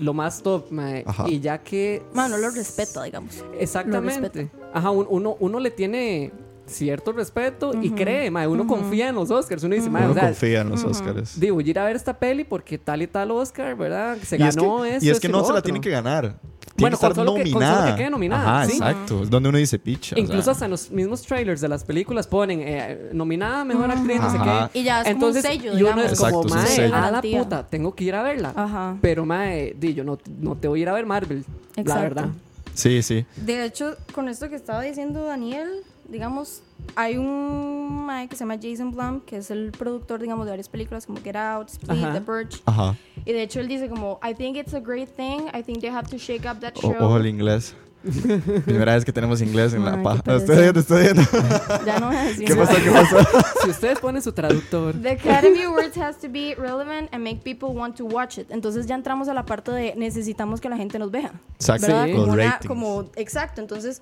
lo 0.00 0.12
más 0.14 0.42
top, 0.42 0.70
mae. 0.70 1.04
Ajá. 1.06 1.24
Y 1.28 1.40
ya 1.40 1.58
que 1.58 2.02
Bueno, 2.14 2.36
lo 2.38 2.50
respeto, 2.50 3.02
digamos. 3.02 3.44
Exactamente. 3.58 4.50
Ajá, 4.72 4.90
un- 4.90 5.06
uno, 5.08 5.36
uno 5.40 5.60
le 5.60 5.70
tiene 5.70 6.32
cierto 6.66 7.12
respeto 7.12 7.72
y 7.82 7.90
cree, 7.90 8.30
mae, 8.30 8.46
uno 8.46 8.64
confía 8.66 9.08
en 9.08 9.16
los 9.16 9.30
Oscars. 9.30 9.62
Uno 9.64 9.74
dice, 9.74 9.90
mae, 9.90 10.02
Uno 10.04 10.12
o 10.12 10.14
sea, 10.14 10.24
confía 10.24 10.60
en 10.60 10.68
los 10.70 10.84
Oscars. 10.84 11.38
digo, 11.40 11.60
ir 11.60 11.78
a 11.78 11.84
ver 11.84 11.96
esta 11.96 12.18
peli 12.18 12.44
porque 12.44 12.78
tal 12.78 13.02
y 13.02 13.06
tal 13.08 13.30
Oscar, 13.32 13.76
¿verdad? 13.76 14.16
Se 14.22 14.36
Y 14.38 14.42
es 14.42 14.54
que, 14.54 14.60
ganó 14.62 14.84
eso. 14.84 15.04
y 15.04 15.10
es 15.10 15.18
que 15.20 15.26
esto 15.26 15.38
no 15.38 15.44
se 15.44 15.52
la 15.52 15.62
tiene 15.62 15.80
que 15.80 15.90
ganar. 15.90 16.36
Tiene 16.80 16.96
Bueno, 16.96 16.98
que 16.98 17.06
estar 17.06 17.14
solo 17.14 17.34
que- 17.34 17.42
con 17.42 17.52
solo 17.52 17.66
nominada. 17.66 17.90
que 17.90 17.96
quede 18.02 18.10
nominada, 18.10 18.56
Ajá, 18.60 18.66
sí. 18.66 18.72
exacto. 18.72 19.22
Es 19.22 19.30
donde 19.30 19.48
uno 19.50 19.58
dice 19.58 19.78
picha. 19.78 20.16
o 20.16 20.18
Incluso 20.18 20.42
sea. 20.42 20.52
hasta 20.52 20.64
en 20.64 20.70
los 20.70 20.90
mismos 20.90 21.22
trailers 21.22 21.60
de 21.60 21.68
las 21.68 21.84
películas 21.84 22.26
ponen 22.26 22.60
eh, 22.62 23.10
nominada 23.12 23.64
mejor 23.64 23.90
actriz, 23.90 24.20
no 24.20 24.30
sé 24.32 24.38
qué. 24.38 24.78
Y 24.80 24.82
ya 24.84 25.02
es 25.02 25.14
como 25.14 25.26
un 25.28 25.34
sello, 25.34 25.64
y 25.78 25.82
uno 25.82 25.94
digamos. 25.94 26.04
es 26.12 26.18
como, 26.18 26.42
Exacto, 26.42 26.54
mae, 26.54 26.92
a 26.92 27.10
la 27.10 27.22
puta, 27.22 27.66
tengo 27.68 27.94
que 27.94 28.04
ir 28.04 28.14
a 28.14 28.22
verla. 28.22 28.52
Ajá. 28.56 28.96
Pero, 29.00 29.24
mae, 29.26 29.74
di, 29.78 29.94
yo 29.94 30.04
no, 30.04 30.18
no 30.40 30.56
te 30.56 30.68
voy 30.68 30.80
a 30.80 30.82
ir 30.82 30.88
a 30.88 30.92
ver 30.94 31.06
Marvel, 31.06 31.44
la 31.76 31.82
Exacto. 31.82 32.02
verdad. 32.02 32.28
Sí, 32.74 33.02
sí. 33.02 33.26
De 33.36 33.64
hecho, 33.64 33.96
con 34.14 34.28
esto 34.28 34.48
que 34.48 34.56
estaba 34.56 34.80
diciendo 34.82 35.24
Daniel, 35.24 35.68
digamos, 36.10 36.62
hay 36.96 37.16
un 37.16 38.04
mae 38.06 38.28
que 38.28 38.36
se 38.36 38.40
llama 38.44 38.56
Jason 38.60 38.92
Blum, 38.92 39.20
que 39.20 39.36
es 39.38 39.50
el 39.50 39.70
productor, 39.72 40.20
digamos, 40.20 40.44
de 40.46 40.50
varias 40.52 40.68
películas 40.68 41.06
como 41.06 41.20
Get 41.20 41.36
Out, 41.36 41.68
Split, 41.70 41.90
Ajá. 41.90 42.12
The 42.14 42.20
Purge. 42.20 42.60
Ajá. 42.66 42.96
Y 43.24 43.32
de 43.32 43.42
hecho 43.42 43.60
él 43.60 43.68
dice 43.68 43.88
como, 43.88 44.18
I 44.28 44.34
think 44.34 44.56
it's 44.56 44.74
a 44.74 44.80
great 44.80 45.08
thing. 45.14 45.48
I 45.54 45.62
think 45.62 45.80
they 45.80 45.90
have 45.90 46.08
to 46.10 46.16
shake 46.18 46.44
up 46.50 46.60
that 46.60 46.72
O- 46.78 46.80
show. 46.80 46.94
ojo 46.98 47.16
el 47.18 47.26
inglés. 47.26 47.74
Primera 48.64 48.94
vez 48.94 49.04
que 49.04 49.12
tenemos 49.12 49.42
inglés 49.42 49.74
en 49.74 49.86
Ay, 49.86 49.96
la 49.96 50.02
paja. 50.02 50.22
Estoy 50.36 50.56
viendo, 50.56 50.80
estoy 50.80 51.02
viendo. 51.02 51.22
Ya 51.84 52.00
no 52.00 52.06
voy 52.06 52.16
a 52.16 52.22
decir 52.24 52.46
¿Qué 52.46 52.54
nada. 52.54 52.66
pasó? 52.66 52.82
¿Qué 52.82 52.90
pasó? 52.90 53.18
Si 53.64 53.68
ustedes 53.70 53.98
ponen 54.00 54.22
su 54.22 54.32
traductor, 54.32 54.94
The 55.02 55.10
Academy 55.10 55.62
Awards 55.64 55.98
has 55.98 56.16
to 56.18 56.28
be 56.30 56.54
relevant 56.56 57.10
and 57.12 57.22
make 57.22 57.42
people 57.44 57.68
want 57.78 57.96
to 57.98 58.06
watch 58.06 58.38
it. 58.38 58.50
Entonces 58.50 58.86
ya 58.86 58.94
entramos 58.94 59.28
a 59.28 59.34
la 59.34 59.44
parte 59.44 59.70
de 59.72 59.94
necesitamos 59.96 60.62
que 60.62 60.70
la 60.70 60.78
gente 60.78 60.98
nos 60.98 61.10
vea. 61.10 61.30
Exacto. 61.56 61.86
¿verdad? 61.88 62.06
Sí. 62.06 62.12
Como, 62.14 62.32
una- 62.32 62.58
como- 62.66 63.10
exacto, 63.16 63.60
entonces 63.60 64.00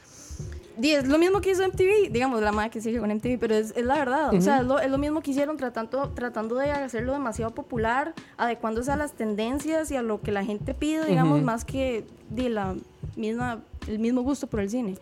es 0.83 1.09
lo 1.09 1.19
mismo 1.19 1.41
que 1.41 1.51
hizo 1.51 1.67
MTV, 1.67 2.11
digamos, 2.13 2.41
la 2.41 2.53
madre 2.53 2.71
que 2.71 2.81
sigue 2.81 2.99
con 2.99 3.11
MTV, 3.11 3.39
pero 3.39 3.55
es, 3.55 3.73
es 3.77 3.85
la 3.85 3.97
verdad, 3.97 4.35
o 4.35 4.41
sea, 4.41 4.61
es 4.61 4.67
lo, 4.67 4.79
es 4.79 4.91
lo 4.91 4.99
mismo 4.99 5.21
que 5.21 5.33
hicieron 5.33 5.57
tratando, 5.57 6.11
tratando 6.11 6.55
de 6.57 6.71
hacerlo 6.71 7.13
demasiado 7.13 7.55
popular, 7.55 8.15
adecuándose 8.37 8.93
a 8.93 8.97
las 8.97 9.13
tendencias 9.13 9.91
y 9.91 9.97
a 9.97 10.03
lo 10.03 10.21
que 10.21 10.33
la 10.33 10.45
gente 10.45 10.75
pide, 10.75 11.05
digamos, 11.07 11.39
Ujú. 11.39 11.45
más 11.47 11.65
que 11.65 12.05
di, 12.31 12.49
la 12.49 12.77
misma, 13.17 13.61
el 13.89 13.99
mismo 13.99 14.23
gusto 14.23 14.47
por 14.47 14.61
el 14.61 14.71
cine. 14.71 14.97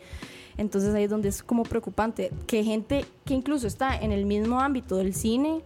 Entonces 0.59 0.95
ahí 0.95 1.05
es 1.05 1.11
donde 1.11 1.29
es 1.29 1.43
como 1.43 1.65
preocupante 1.65 2.33
que 2.47 2.65
gente 2.65 3.05
que 3.25 3.35
incluso 3.35 3.67
está 3.67 3.95
en 3.97 4.13
el 4.13 4.25
mismo 4.25 4.61
ámbito 4.61 4.97
del 4.97 5.15
cine 5.15 5.61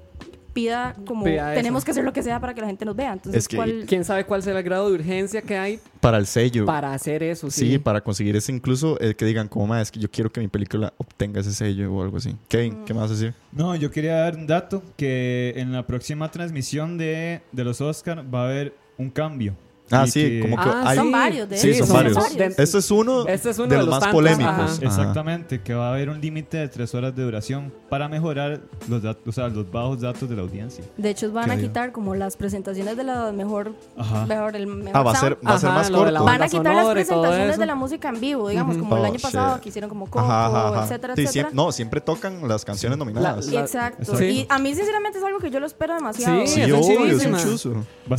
pida 0.52 0.95
como 1.07 1.25
Pida 1.25 1.52
eso. 1.52 1.59
tenemos 1.61 1.85
que 1.85 1.90
hacer 1.92 2.04
lo 2.04 2.12
que 2.12 2.23
sea 2.23 2.40
para 2.40 2.54
que 2.54 2.61
la 2.61 2.66
gente 2.66 2.85
nos 2.85 2.97
vea. 2.97 3.12
Entonces, 3.12 3.42
Es 3.42 3.49
que- 3.49 3.57
¿cuál? 3.57 3.85
quién 3.87 4.04
sabe 4.04 4.25
cuál 4.25 4.42
será 4.42 4.59
el 4.59 4.64
grado 4.64 4.88
de 4.88 4.95
urgencia 4.95 5.42
que 5.42 5.57
hay 5.57 5.80
Para 6.00 6.19
el 6.19 6.26
sello. 6.26 6.66
para 6.66 6.92
hacer 6.92 7.23
eso. 7.23 7.50
Sí, 7.50 7.71
Sí, 7.73 7.78
para 7.78 8.00
conseguir 8.02 8.35
ese 8.37 8.52
incluso 8.52 9.00
eh, 9.00 9.14
que 9.14 9.25
digan 9.25 9.49
como 9.49 9.66
más 9.69 9.83
es 9.83 9.90
que 9.90 10.00
yo 10.00 10.11
quiero 10.11 10.30
que 10.30 10.40
mi 10.40 10.49
película 10.49 10.92
obtenga 10.99 11.40
ese 11.40 11.52
sello 11.52 11.92
o 11.95 12.02
algo 12.02 12.16
así. 12.16 12.37
Kevin, 12.49 12.85
¿qué 12.85 12.95
más 12.95 13.02
vas 13.04 13.11
a 13.12 13.14
decir? 13.14 13.35
No, 13.52 13.75
yo 13.76 13.90
quería 13.90 14.14
dar 14.16 14.37
un 14.37 14.47
dato 14.47 14.83
que 14.97 15.52
en 15.57 15.73
la 15.73 15.87
próxima 15.87 16.30
transmisión 16.30 16.99
de, 16.99 17.42
de 17.52 17.64
los 17.64 17.80
Oscar 17.80 18.25
va 18.33 18.42
a 18.42 18.45
haber 18.47 18.75
un 18.99 19.11
cambio. 19.11 19.54
Ah, 19.92 20.06
sí, 20.06 20.20
que- 20.23 20.40
como 20.42 20.56
que 20.56 20.62
Ah, 20.68 20.82
hay... 20.87 20.97
Son 20.99 21.11
varios, 21.12 21.49
de 21.49 21.56
Sí, 21.56 21.75
son 21.75 21.88
varios. 21.92 22.14
varios. 22.16 22.59
Este 22.59 22.78
es 22.78 22.90
uno, 22.90 23.26
Este 23.26 23.50
es 23.50 23.59
uno 23.59 23.68
de, 23.68 23.76
los, 23.78 23.88
más 23.88 24.00
tantos, 24.00 24.14
polémicos. 24.14 24.52
ajá. 24.52 24.75
Exactamente, 24.87 25.61
que 25.62 25.75
va 25.75 25.88
a 25.88 25.92
haber 25.94 26.11
un 26.11 26.20
límite 26.20 26.59
de 26.59 26.68
tres 26.68 26.94
horas 26.94 27.14
de 27.16 27.23
duración 27.23 27.73
para 27.88 28.09
mejorar 28.09 28.61
los 28.88 29.02
datos, 29.02 29.23
o 29.26 29.32
sea, 29.32 29.49
los 29.49 29.70
bajos 29.70 30.00
datos 30.00 30.28
de 30.28 30.37
la 30.37 30.42
audiencia. 30.42 30.85
De 30.97 31.11
hecho, 31.11 31.32
van 31.32 31.50
a 31.50 31.56
quitar 31.56 31.92
como 31.92 32.14
las 32.14 32.37
presentaciones 32.37 32.97
de 32.97 33.04
la 33.04 33.32
mejor, 33.32 33.73
Ajá. 33.97 34.26
mejor 34.26 34.54
el 34.56 34.66
mejor 34.66 34.92
Ah, 34.97 35.02
va 35.02 35.12
a 35.12 35.16
ser, 35.16 35.38
va 35.47 35.54
a 35.54 35.59
ser 35.59 35.70
más 35.70 35.87
de 35.88 35.92
la 35.92 35.99
corto. 35.99 36.25
Van 36.25 36.42
a 36.42 36.49
quitar 36.49 36.75
las 36.75 36.88
presentaciones 36.88 37.59
de 37.59 37.66
la 37.66 37.75
música 37.75 38.09
en 38.11 38.20
vivo, 38.20 38.49
digamos, 38.49 38.76
como 38.76 38.97
el 38.97 39.02
Oh, 39.02 39.06
año 39.06 39.18
pasado 39.20 39.54
shit. 39.54 39.62
que 39.62 39.68
hicieron 39.70 39.88
como 39.88 40.06
Coco, 40.06 40.20
Ajá, 40.20 40.85
etcétera, 40.85 41.16
Sí, 41.16 41.23
etcétera. 41.23 41.50
no, 41.52 41.73
siempre 41.73 42.00
tocan 42.00 42.47
las 42.49 42.64
canciones 42.64 42.99
nominadas. 42.99 43.47
La- 43.47 43.61
Exacto. 43.61 44.16
Sí. 44.16 44.25
Y 44.25 44.47
a 44.49 44.59
mí 44.59 44.75
sinceramente 44.75 45.18
es 45.18 45.25
algo 45.25 45.38
que 45.38 45.50
yo 45.50 45.59
lo 45.61 45.66
espero 45.66 45.94
demasiado. 45.94 46.47
Sí, 46.47 46.61
es 46.61 47.26
un 47.26 47.37
chuzo. 47.37 47.75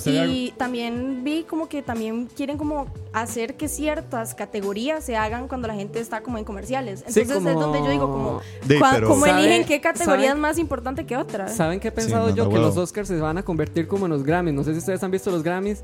Y 0.05 0.51
también 0.57 1.23
vi 1.23 1.43
como 1.43 1.60
que 1.69 1.81
también 1.81 2.27
quieren 2.35 2.57
como 2.57 2.87
hacer 3.13 3.55
que 3.55 3.67
ciertas 3.67 4.33
categorías 4.35 5.03
se 5.03 5.15
hagan 5.17 5.47
cuando 5.47 5.67
la 5.67 5.73
gente 5.75 5.99
está 5.99 6.21
como 6.21 6.37
en 6.37 6.43
comerciales. 6.45 7.03
Sí, 7.07 7.21
Entonces 7.21 7.45
es 7.45 7.53
como- 7.53 7.59
donde 7.61 7.79
yo 7.79 7.89
digo 7.91 8.11
como, 8.11 8.41
pero- 8.67 9.07
como 9.07 9.25
¿Sabe- 9.25 9.39
eligen 9.45 9.65
qué 9.67 9.81
categoría 9.81 10.27
sabe- 10.29 10.35
es 10.37 10.41
más 10.41 10.57
importante 10.57 11.05
que 11.05 11.17
otra. 11.17 11.47
¿Saben 11.47 11.79
qué 11.79 11.89
he 11.89 11.91
pensado 11.91 12.25
manda 12.27 12.35
yo? 12.35 12.49
Que 12.49 12.57
los 12.59 12.77
Oscars 12.77 13.07
se 13.07 13.19
van 13.19 13.37
a 13.37 13.43
convertir 13.43 13.87
como 13.87 14.05
en 14.05 14.11
los 14.11 14.23
Grammys. 14.23 14.53
No 14.53 14.63
sé 14.63 14.73
si 14.73 14.79
ustedes 14.79 15.03
han 15.03 15.11
visto 15.11 15.29
los 15.31 15.43
Grammys, 15.43 15.81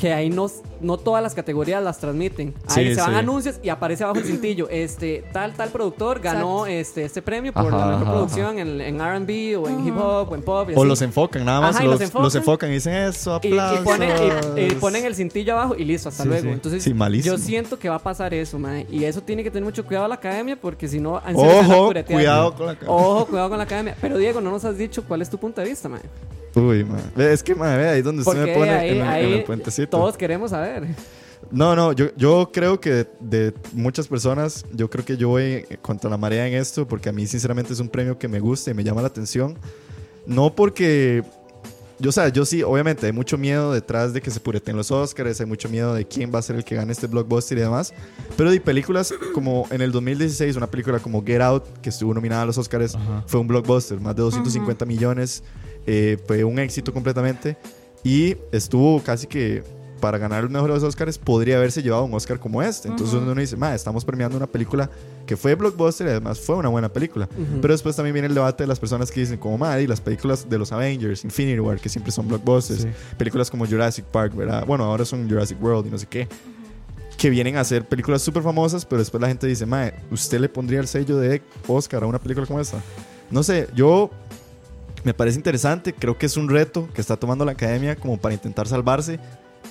que 0.00 0.14
ahí 0.14 0.30
no, 0.30 0.46
no 0.80 0.96
todas 0.96 1.22
las 1.22 1.34
categorías 1.34 1.82
las 1.82 1.98
transmiten. 1.98 2.54
Ahí 2.68 2.88
Sí, 2.88 2.94
se 2.94 3.00
van 3.02 3.10
sí. 3.10 3.16
anuncios 3.18 3.56
y 3.62 3.68
aparece 3.68 4.02
abajo 4.04 4.18
el 4.20 4.24
cintillo. 4.32 4.66
Este, 4.70 5.22
tal, 5.30 5.52
tal 5.52 5.68
productor 5.68 6.20
ganó 6.20 6.64
este, 6.64 7.04
este 7.04 7.20
premio 7.20 7.52
por 7.52 7.66
Ajá, 7.66 7.76
la 7.76 7.86
mejor 7.88 8.02
ajá, 8.04 8.12
producción 8.12 8.58
en, 8.58 8.80
en 8.80 8.94
RB 8.98 9.60
o 9.62 9.68
en 9.68 9.86
hip 9.86 9.94
hop 9.98 10.32
o 10.32 10.34
en 10.34 10.42
pop. 10.42 10.70
y 10.70 10.74
O 10.74 10.78
así. 10.80 10.88
los 10.88 11.02
enfocan, 11.02 11.44
nada 11.44 11.60
más 11.60 11.76
Ajá, 11.76 11.84
y 11.84 11.86
los, 11.86 11.94
los 11.96 12.00
enfocan. 12.02 12.22
los 12.24 12.34
enfocan 12.34 12.70
y 12.70 12.72
dicen 12.72 12.94
eso, 12.94 13.38
y, 13.42 13.48
y 13.48 13.50
aplausos. 13.50 13.84
ponen, 13.84 14.10
y- 14.56 14.60
y 14.62 14.70
ponen 14.76 15.04
el 15.04 15.14
cintillo 15.14 15.52
abajo 15.52 15.74
y 15.76 15.84
listo, 15.84 16.08
hasta 16.08 16.22
Sí, 16.22 16.28
luego. 16.30 16.44
sí. 16.44 16.48
Entonces, 16.48 16.84
yo 17.22 17.36
siento 17.36 17.78
que 17.78 17.90
va 17.90 17.96
a 17.96 18.02
pasar 18.02 18.32
eso, 18.32 18.58
mae. 18.58 18.86
Y 18.90 19.04
eso 19.04 19.20
tiene 19.20 19.42
que 19.44 19.50
tener 19.50 19.64
mucho 19.64 19.84
cuidado 19.84 20.08
la 20.08 20.14
academia 20.14 20.56
porque 20.56 20.88
si 20.88 20.98
no, 20.98 21.20
Ojo, 21.34 21.92
cuidado 22.06 22.54
con 22.54 22.66
la 22.66 22.74
cara. 22.76 22.90
Ojo, 22.90 23.26
cuidado 23.26 23.48
con 23.50 23.58
la 23.58 23.64
academia. 23.64 23.96
Pero 24.00 24.16
Diego, 24.16 24.40
no 24.40 24.50
nos 24.50 24.64
has 24.64 24.78
dicho 24.78 25.04
cuál 25.06 25.20
es 25.20 25.28
tu 25.28 25.36
punto 25.36 25.60
de 25.60 25.68
vista, 25.68 25.90
mae. 25.90 26.00
Uy, 26.54 26.86
Es 27.16 27.42
que, 27.42 27.54
man, 27.54 27.76
ve, 27.76 27.88
ahí 27.88 27.98
es 27.98 28.04
donde 28.04 28.22
usted 28.22 28.46
me 28.46 28.54
pone 28.54 28.70
ahí, 28.70 28.88
en, 28.90 28.96
el, 28.96 29.02
en 29.02 29.08
ahí 29.08 29.32
el 29.34 29.44
puentecito. 29.44 29.96
todos 29.96 30.16
queremos 30.16 30.50
saber. 30.50 30.88
No, 31.50 31.74
no, 31.74 31.92
yo, 31.92 32.14
yo 32.16 32.50
creo 32.52 32.80
que 32.80 32.90
de, 32.90 33.06
de 33.20 33.54
muchas 33.72 34.06
personas, 34.08 34.64
yo 34.72 34.88
creo 34.90 35.04
que 35.04 35.16
yo 35.16 35.28
voy 35.30 35.64
contra 35.82 36.10
la 36.10 36.16
marea 36.16 36.46
en 36.46 36.54
esto, 36.54 36.86
porque 36.86 37.08
a 37.08 37.12
mí 37.12 37.26
sinceramente 37.26 37.72
es 37.72 37.80
un 37.80 37.88
premio 37.88 38.18
que 38.18 38.28
me 38.28 38.40
gusta 38.40 38.70
y 38.70 38.74
me 38.74 38.84
llama 38.84 39.00
la 39.00 39.08
atención. 39.08 39.56
No 40.26 40.54
porque 40.54 41.24
yo, 42.00 42.08
o 42.08 42.12
sea, 42.12 42.28
yo 42.28 42.46
sí, 42.46 42.62
obviamente, 42.62 43.06
hay 43.06 43.12
mucho 43.12 43.36
miedo 43.36 43.72
detrás 43.74 44.14
de 44.14 44.22
que 44.22 44.30
se 44.30 44.40
pureten 44.40 44.74
los 44.74 44.90
Oscars, 44.90 45.38
hay 45.40 45.46
mucho 45.46 45.68
miedo 45.68 45.94
de 45.94 46.06
quién 46.06 46.32
va 46.34 46.38
a 46.38 46.42
ser 46.42 46.56
el 46.56 46.64
que 46.64 46.74
gane 46.74 46.92
este 46.92 47.06
blockbuster 47.06 47.58
y 47.58 47.60
demás. 47.60 47.92
Pero 48.38 48.50
de 48.50 48.58
películas 48.60 49.12
como 49.34 49.66
en 49.70 49.82
el 49.82 49.92
2016, 49.92 50.56
una 50.56 50.66
película 50.66 50.98
como 50.98 51.22
Get 51.22 51.42
Out, 51.42 51.64
que 51.82 51.90
estuvo 51.90 52.14
nominada 52.14 52.42
a 52.42 52.46
los 52.46 52.56
Oscars, 52.56 52.94
Ajá. 52.94 53.22
fue 53.26 53.40
un 53.40 53.48
blockbuster, 53.48 54.00
más 54.00 54.16
de 54.16 54.22
250 54.22 54.86
millones, 54.86 55.42
eh, 55.92 56.18
fue 56.26 56.44
un 56.44 56.58
éxito 56.58 56.92
completamente. 56.92 57.56
Y 58.04 58.36
estuvo 58.52 59.02
casi 59.02 59.26
que 59.26 59.62
para 60.00 60.16
ganar 60.16 60.42
los 60.44 60.50
mejores 60.50 60.82
Oscars 60.82 61.18
podría 61.18 61.58
haberse 61.58 61.82
llevado 61.82 62.04
un 62.04 62.14
Oscar 62.14 62.38
como 62.38 62.62
este. 62.62 62.88
Entonces 62.88 63.14
uno 63.16 63.34
dice, 63.34 63.56
ma, 63.56 63.74
estamos 63.74 64.02
premiando 64.04 64.36
una 64.36 64.46
película 64.46 64.88
que 65.26 65.36
fue 65.36 65.54
blockbuster 65.54 66.06
y 66.06 66.10
además 66.10 66.40
fue 66.40 66.56
una 66.56 66.70
buena 66.70 66.88
película. 66.90 67.28
Pero 67.60 67.74
después 67.74 67.94
también 67.96 68.14
viene 68.14 68.28
el 68.28 68.34
debate 68.34 68.62
de 68.62 68.68
las 68.68 68.78
personas 68.80 69.10
que 69.10 69.20
dicen, 69.20 69.36
como, 69.36 69.58
ma, 69.58 69.78
y 69.78 69.86
las 69.86 70.00
películas 70.00 70.48
de 70.48 70.56
los 70.56 70.72
Avengers, 70.72 71.22
Infinity 71.24 71.58
War, 71.60 71.78
que 71.78 71.90
siempre 71.90 72.10
son 72.12 72.26
blockbusters, 72.28 72.80
Sí. 72.82 72.88
películas 73.18 73.50
como 73.50 73.66
Jurassic 73.66 74.06
Park, 74.06 74.34
¿verdad? 74.34 74.64
Bueno, 74.66 74.84
ahora 74.84 75.04
son 75.04 75.28
Jurassic 75.28 75.62
World 75.62 75.88
y 75.88 75.90
no 75.90 75.98
sé 75.98 76.06
qué. 76.06 76.26
Que 77.18 77.28
vienen 77.28 77.58
a 77.58 77.64
ser 77.64 77.84
películas 77.86 78.22
súper 78.22 78.42
famosas, 78.42 78.86
pero 78.86 79.00
después 79.00 79.20
la 79.20 79.28
gente 79.28 79.46
dice, 79.46 79.66
ma, 79.66 79.92
¿usted 80.10 80.40
le 80.40 80.48
pondría 80.48 80.80
el 80.80 80.86
sello 80.88 81.18
de 81.18 81.42
Oscar 81.68 82.04
a 82.04 82.06
una 82.06 82.18
película 82.18 82.46
como 82.46 82.58
esta? 82.58 82.78
No 83.30 83.42
sé, 83.42 83.68
yo 83.76 84.10
me 85.04 85.14
parece 85.14 85.38
interesante, 85.38 85.92
creo 85.92 86.18
que 86.18 86.26
es 86.26 86.36
un 86.36 86.48
reto 86.48 86.88
que 86.94 87.00
está 87.00 87.16
tomando 87.16 87.44
la 87.44 87.52
academia 87.52 87.96
como 87.96 88.18
para 88.18 88.34
intentar 88.34 88.68
salvarse. 88.68 89.18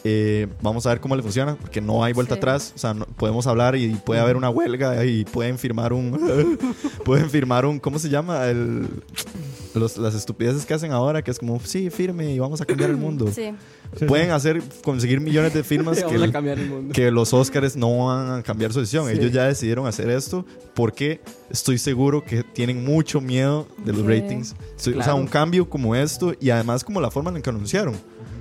Eh, 0.03 0.47
vamos 0.61 0.85
a 0.85 0.89
ver 0.89 0.99
cómo 1.01 1.15
le 1.15 1.21
funciona, 1.21 1.55
porque 1.55 1.81
no 1.81 2.03
hay 2.03 2.13
vuelta 2.13 2.35
Sí. 2.35 2.39
atrás. 2.39 2.71
O 2.75 2.79
sea, 2.79 2.93
no- 2.93 3.05
podemos 3.05 3.47
hablar 3.47 3.75
y 3.75 3.89
puede 3.95 4.21
haber 4.21 4.37
una 4.37 4.49
huelga 4.49 5.03
y 5.05 5.25
pueden 5.25 5.57
firmar 5.57 5.91
un. 5.93 6.57
pueden 7.05 7.29
firmar 7.29 7.65
un. 7.65 7.79
¿Cómo 7.79 7.99
se 7.99 8.09
llama? 8.09 8.45
El, 8.47 8.87
los- 9.73 9.97
las 9.97 10.15
estupideces 10.15 10.65
que 10.65 10.73
hacen 10.73 10.91
ahora, 10.91 11.21
que 11.21 11.31
es 11.31 11.39
como, 11.39 11.59
sí, 11.59 11.89
firme 11.89 12.33
y 12.33 12.39
vamos 12.39 12.61
a 12.61 12.65
cambiar 12.65 12.89
el 12.91 12.97
mundo. 12.97 13.29
Sí. 13.33 13.51
Pueden 14.07 14.29
hacer, 14.31 14.61
conseguir 14.83 15.19
millones 15.19 15.51
de 15.53 15.63
firmas 15.63 16.03
que, 16.03 16.13
el 16.15 16.91
que 16.93 17.09
los 17.09 17.33
Oscars 17.33 17.75
no 17.75 18.05
van 18.05 18.39
a 18.39 18.43
cambiar 18.43 18.71
su 18.71 18.79
decisión. 18.81 19.07
Sí. 19.07 19.13
Ellos 19.17 19.31
ya 19.31 19.45
decidieron 19.47 19.87
hacer 19.87 20.11
esto 20.11 20.45
porque 20.75 21.21
estoy 21.49 21.79
seguro 21.79 22.23
que 22.23 22.43
tienen 22.43 22.85
mucho 22.85 23.19
miedo 23.19 23.67
de 23.83 23.91
los 23.93 24.01
Sí. 24.01 24.07
ratings. 24.07 24.49
So- 24.75 24.91
O 24.91 24.93
sea, 24.93 25.03
Claro. 25.03 25.15
un 25.17 25.27
cambio 25.27 25.67
como 25.67 25.95
esto 25.95 26.33
y 26.39 26.51
además 26.51 26.83
como 26.83 27.01
la 27.01 27.09
forma 27.09 27.31
en 27.31 27.37
la 27.37 27.41
que 27.41 27.49
anunciaron. 27.49 27.95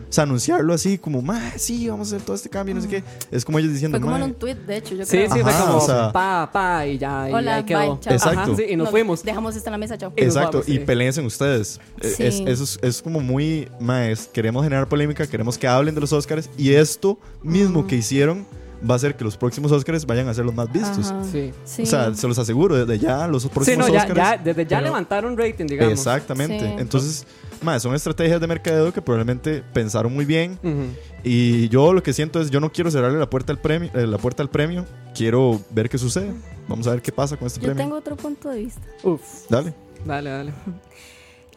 O 0.08 0.12
sea, 0.12 0.24
anunciarlo 0.24 0.72
así 0.72 0.96
como, 0.96 1.20
ma, 1.20 1.52
sí, 1.56 1.86
vamos 1.88 2.10
a 2.12 2.16
hacer 2.16 2.24
todo 2.24 2.34
este 2.34 2.48
cambio, 2.48 2.74
no 2.74 2.80
sé 2.80 2.88
qué. 2.88 3.04
Es 3.30 3.44
como 3.44 3.58
ellos 3.58 3.72
diciendo, 3.72 3.98
Fue 3.98 4.02
como 4.02 4.14
en 4.16 4.20
"Ma, 4.22 4.26
un 4.28 4.34
tweet, 4.34 4.54
de 4.54 4.76
hecho, 4.78 4.94
yo 4.94 5.04
Sí, 5.04 5.10
creo. 5.10 5.32
sí, 5.34 5.40
fue 5.42 5.50
Ajá, 5.52 5.64
como 5.66 5.76
o 5.78 5.80
sea- 5.86 6.12
pa, 6.12 6.48
pa, 6.50 6.86
y 6.86 6.96
ya, 6.96 7.28
y 7.28 7.32
Hola, 7.34 7.56
ahí 7.56 7.64
quedó. 7.64 7.78
bye, 7.94 8.00
chao. 8.00 8.12
Exacto. 8.14 8.40
Ajá, 8.40 8.56
sí, 8.56 8.64
y 8.70 8.76
nos, 8.76 8.88
fuimos. 8.90 9.22
Dejamos 9.22 9.54
esto 9.54 9.68
en 9.68 9.72
la 9.72 9.78
mesa, 9.78 9.98
chao. 9.98 10.12
Y 10.16 10.22
nos 10.24 10.34
Exacto, 10.36 10.58
vamos, 10.58 10.68
y 10.68 10.72
sí. 10.72 10.78
peleense 10.80 11.20
ustedes. 11.20 11.78
Eh, 12.00 12.08
Sí. 12.16 12.22
Es, 12.24 12.40
eso 12.40 12.64
es, 12.64 12.78
es 12.82 13.02
como 13.02 13.20
muy, 13.20 13.68
más 13.80 14.26
queremos 14.32 14.64
generar 14.64 14.88
polémica, 14.88 15.26
queremos 15.26 15.58
que 15.58 15.68
hablen 15.68 15.94
de 15.94 16.00
los 16.00 16.12
Oscars 16.12 16.48
y 16.56 16.72
esto 16.72 17.18
mismo 17.42 17.86
que 17.86 17.96
hicieron 17.96 18.46
va 18.88 18.94
a 18.94 18.96
hacer 18.96 19.16
que 19.16 19.24
los 19.24 19.36
próximos 19.36 19.72
Oscars 19.72 20.06
vayan 20.06 20.28
a 20.28 20.34
ser 20.34 20.44
los 20.44 20.54
más 20.54 20.70
vistos. 20.72 21.12
Sí. 21.30 21.52
Sí. 21.64 21.82
O 21.82 21.86
sea, 21.86 22.14
se 22.14 22.28
los 22.28 22.38
aseguro, 22.38 22.76
desde 22.84 22.98
ya 22.98 23.26
los 23.26 23.42
Sí, 23.44 23.48
próximos 23.48 23.88
no, 23.88 23.92
ya, 23.92 24.00
Oscars. 24.00 24.16
ya, 24.16 24.36
desde 24.36 24.62
ya 24.64 24.78
Pero- 24.78 24.82
levantaron 24.88 25.36
rating, 25.36 25.66
digamos. 25.66 25.92
Exactamente. 25.92 26.60
Sí. 26.60 26.74
Entonces, 26.78 27.26
mae, 27.62 27.80
son 27.80 27.94
estrategias 27.94 28.40
de 28.40 28.46
mercadeo 28.46 28.92
que 28.92 29.02
probablemente 29.02 29.62
pensaron 29.72 30.12
muy 30.14 30.24
bien. 30.24 30.58
Ujú. 30.62 30.84
Y 31.24 31.68
yo 31.68 31.92
lo 31.92 32.02
que 32.02 32.12
siento 32.12 32.40
es, 32.40 32.50
yo 32.50 32.60
no 32.60 32.70
quiero 32.72 32.90
cerrarle 32.90 33.18
la 33.18 33.28
puerta 33.28 33.52
al 33.52 33.58
premio, 33.60 33.90
eh, 33.94 34.06
la 34.06 34.18
puerta 34.18 34.42
al 34.42 34.50
premio. 34.50 34.84
Quiero 35.14 35.60
ver 35.70 35.88
qué 35.88 35.98
sucede. 35.98 36.32
Vamos 36.68 36.86
a 36.86 36.90
ver 36.90 37.02
qué 37.02 37.10
pasa 37.12 37.36
con 37.36 37.46
este 37.46 37.60
Yo 37.60 37.66
premio. 37.66 37.82
tengo 37.84 37.96
otro 37.96 38.14
punto 38.16 38.50
de 38.50 38.60
vista. 38.64 38.82
Uf, 39.02 39.20
Dale. 39.48 39.74
dale, 40.04 40.30
dale. 40.30 40.52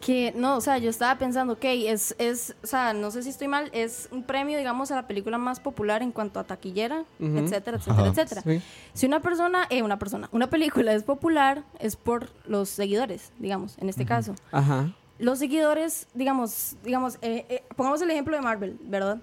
Que, 0.04 0.32
no, 0.36 0.56
o 0.56 0.60
sea, 0.60 0.78
yo 0.78 0.90
estaba 0.90 1.16
pensando, 1.16 1.52
ok, 1.52 1.64
es, 1.64 2.16
es, 2.18 2.56
o 2.64 2.66
sea, 2.66 2.92
no 2.92 3.12
sé 3.12 3.22
si 3.22 3.28
estoy 3.28 3.46
mal, 3.46 3.70
es 3.72 4.08
un 4.10 4.24
premio, 4.24 4.58
digamos, 4.58 4.90
a 4.90 4.96
la 4.96 5.06
película 5.06 5.38
más 5.38 5.60
popular 5.60 6.02
en 6.02 6.10
cuanto 6.10 6.40
a 6.40 6.44
taquillera, 6.44 7.04
etcétera, 7.20 7.76
etcétera, 7.76 8.02
Ajá. 8.02 8.06
etcétera. 8.08 8.42
Sí. 8.42 8.62
Si 8.94 9.06
una 9.06 9.20
persona, 9.20 9.64
eh, 9.70 9.80
una 9.84 10.00
persona, 10.00 10.28
una 10.32 10.48
película 10.50 10.92
es 10.92 11.04
popular, 11.04 11.62
es 11.78 11.94
por 11.94 12.30
los 12.46 12.68
seguidores, 12.68 13.30
digamos, 13.38 13.78
en 13.78 13.88
este 13.88 14.04
caso. 14.04 14.34
Ajá. 14.50 14.92
Los 15.20 15.38
seguidores, 15.38 16.08
digamos, 16.14 16.74
digamos, 16.82 17.18
eh, 17.22 17.46
eh, 17.48 17.62
pongamos 17.76 18.02
el 18.02 18.10
ejemplo 18.10 18.34
de 18.34 18.42
Marvel, 18.42 18.76
¿verdad? 18.82 19.18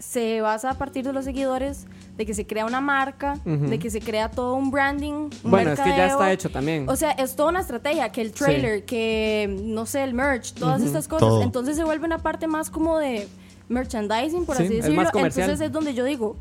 Se 0.00 0.40
basa 0.40 0.70
a 0.70 0.74
partir 0.74 1.04
de 1.04 1.12
los 1.12 1.24
seguidores, 1.24 1.86
de 2.16 2.26
que 2.26 2.34
se 2.34 2.46
crea 2.46 2.64
una 2.66 2.80
marca, 2.80 3.38
de 3.44 3.78
que 3.78 3.90
se 3.90 4.00
crea 4.00 4.30
todo 4.30 4.54
un 4.56 4.70
branding, 4.72 5.12
un 5.44 5.50
Bueno, 5.50 5.72
es 5.72 5.80
que 5.80 5.90
ya 5.90 6.06
está 6.06 6.32
hecho 6.32 6.50
también. 6.50 6.88
O 6.88 6.96
sea, 6.96 7.12
es 7.12 7.36
toda 7.36 7.50
una 7.50 7.60
estrategia, 7.60 8.10
que 8.10 8.22
el 8.22 8.32
trailer, 8.32 8.84
que 8.84 9.54
no 9.62 9.86
sé, 9.86 10.02
el 10.02 10.14
merch, 10.14 10.54
todas 10.54 10.82
estas 10.82 11.06
cosas. 11.06 11.28
Todo. 11.28 11.42
Entonces 11.42 11.76
se 11.76 11.84
vuelve 11.84 12.06
una 12.06 12.18
parte 12.18 12.46
más 12.46 12.70
como 12.70 12.98
de 12.98 13.28
merchandising, 13.68 14.44
por 14.46 14.56
Sí, 14.56 14.64
así 14.64 14.72
es 14.74 14.78
decirlo. 14.84 15.02
más 15.02 15.12
comercial. 15.12 15.44
Entonces 15.44 15.66
es 15.66 15.72
donde 15.72 15.94
yo 15.94 16.04
digo, 16.04 16.36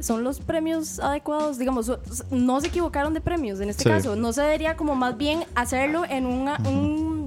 son 0.00 0.22
los 0.22 0.38
premios 0.40 1.00
adecuados, 1.00 1.58
digamos, 1.58 1.90
no 2.30 2.60
se 2.60 2.66
equivocaron 2.68 3.14
de 3.14 3.20
premios 3.20 3.58
en 3.60 3.68
este 3.70 3.84
Sí. 3.84 3.88
caso. 3.88 4.14
No 4.16 4.32
se 4.32 4.42
debería 4.42 4.76
como 4.76 4.94
más 4.94 5.16
bien 5.16 5.44
hacerlo 5.56 6.04
en 6.08 6.26
una- 6.26 6.58
un, 6.68 7.17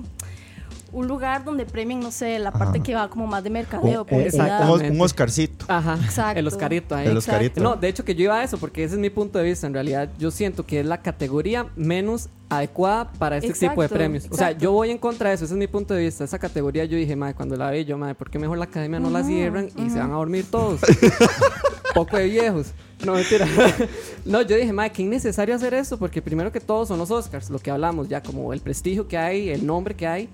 un 0.94 1.08
lugar 1.08 1.44
donde 1.46 1.66
premien, 1.66 2.00
no 2.00 2.12
sé, 2.12 2.38
la 2.40 2.52
parte 2.52 2.80
Ajá. 2.80 2.84
que 2.84 2.94
va 2.96 3.10
como 3.10 3.26
más 3.28 3.44
de 3.44 3.50
Un, 3.50 3.54
mercadeo, 3.54 4.02
un- 4.02 4.08
publicidad. 4.08 4.46
un- 4.62 4.70
un 4.70 4.76
Exactamente. 4.76 5.04
Oscarcito. 5.04 5.66
Ajá. 5.68 5.98
Exacto. 6.04 6.40
El 6.40 6.48
Oscarito 6.48 6.96
ahí. 6.96 7.08
El 7.08 7.18
Exacto. 7.18 7.32
Oscarito. 7.38 7.62
No, 7.64 7.76
de 7.76 7.88
hecho 7.88 8.04
que 8.06 8.16
yo 8.16 8.24
iba 8.26 8.40
a 8.40 8.44
eso 8.44 8.58
porque 8.58 8.84
ese 8.84 8.96
es 8.96 9.00
mi 9.00 9.10
punto 9.10 9.40
de 9.40 9.46
vista. 9.46 9.68
En 9.68 9.74
realidad 9.74 10.10
yo 10.20 10.32
siento 10.32 10.66
que 10.66 10.80
es 10.82 10.86
la 10.86 10.98
categoría 11.02 11.68
menos 11.76 12.30
adecuada 12.50 13.12
para 13.14 13.38
este 13.38 13.48
Exacto, 13.48 13.70
tipo 13.72 13.82
de 13.84 13.90
premios. 13.90 14.26
O 14.30 14.36
sea, 14.36 14.48
exacto. 14.48 14.64
yo 14.64 14.72
voy 14.74 14.92
en 14.92 14.98
contra 14.98 15.30
de 15.30 15.36
eso. 15.36 15.46
Ese 15.46 15.54
es 15.54 15.58
mi 15.58 15.68
punto 15.68 15.94
de 15.94 16.04
vista. 16.04 16.24
Esa 16.26 16.38
categoría 16.40 16.84
yo 16.86 16.98
dije, 16.98 17.16
madre, 17.16 17.34
cuando 17.36 17.56
la 17.56 17.72
vi 17.72 17.86
yo, 17.86 17.98
madre, 17.98 18.16
¿por 18.16 18.30
qué 18.30 18.38
mejor 18.40 18.58
la 18.58 18.66
academia 18.66 19.00
no 19.00 19.10
la 19.10 19.20
Ujú, 19.22 19.30
cierran 19.30 19.70
y 19.78 19.90
se 19.90 20.00
van 20.00 20.12
a 20.12 20.16
dormir 20.16 20.46
todos? 20.52 20.82
Poco 21.94 22.18
de 22.18 22.26
viejos. 22.26 22.68
No, 23.06 23.14
mentira. 23.16 23.48
no, 24.26 24.42
yo 24.42 24.56
dije, 24.56 24.72
madre, 24.72 24.92
qué 24.92 25.02
innecesario 25.02 25.56
hacer 25.56 25.74
eso 25.74 25.98
porque 25.98 26.22
primero 26.22 26.52
que 26.52 26.60
todo 26.60 26.86
son 26.86 27.00
los 27.00 27.12
Oscars, 27.12 27.50
lo 27.50 27.60
que 27.60 27.72
hablamos 27.72 28.08
ya, 28.08 28.22
como 28.22 28.54
el 28.54 28.60
prestigio 28.62 29.08
que 29.08 29.18
hay, 29.18 29.50
el 29.50 29.66
nombre 29.66 29.96
que 29.96 30.08
hay. 30.08 30.30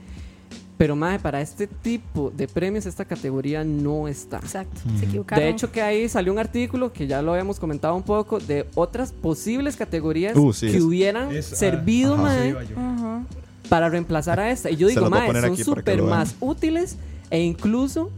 Pero, 0.78 0.96
madre, 0.96 1.18
para 1.20 1.42
este 1.42 1.66
tipo 1.66 2.32
de 2.36 2.48
premios 2.48 2.86
esta 2.86 3.04
categoría 3.04 3.64
no 3.64 4.08
está. 4.08 4.38
Exacto, 4.38 4.80
se 5.00 5.06
equivocaron. 5.06 5.44
De 5.44 5.50
hecho, 5.50 5.72
que 5.72 5.82
ahí 5.82 6.08
salió 6.08 6.32
un 6.32 6.38
artículo 6.40 6.94
que 6.94 7.08
ya 7.08 7.22
lo 7.24 7.32
habíamos 7.32 7.60
comentado 7.60 7.96
un 7.96 8.04
poco 8.04 8.38
de 8.40 8.68
otras 8.76 9.12
posibles 9.12 9.76
categorías 9.76 10.36
Uh, 10.38 10.54
sí, 10.54 10.68
que 10.70 10.78
es- 10.78 10.84
hubieran 10.84 11.36
Es- 11.36 11.52
ah, 11.54 11.56
servido 11.56 12.16
yo. 12.16 12.58
Ujú. 12.60 13.26
para 13.70 13.90
reemplazar 13.90 14.40
a 14.40 14.52
esta. 14.52 14.70
Y 14.70 14.76
yo 14.76 14.88
digo, 14.88 15.10
poner 15.10 15.42
son 15.42 15.58
súper 15.58 16.02
más 16.04 16.36
útiles 16.40 16.96
e 17.32 17.42
incluso, 17.42 18.04
o 18.04 18.12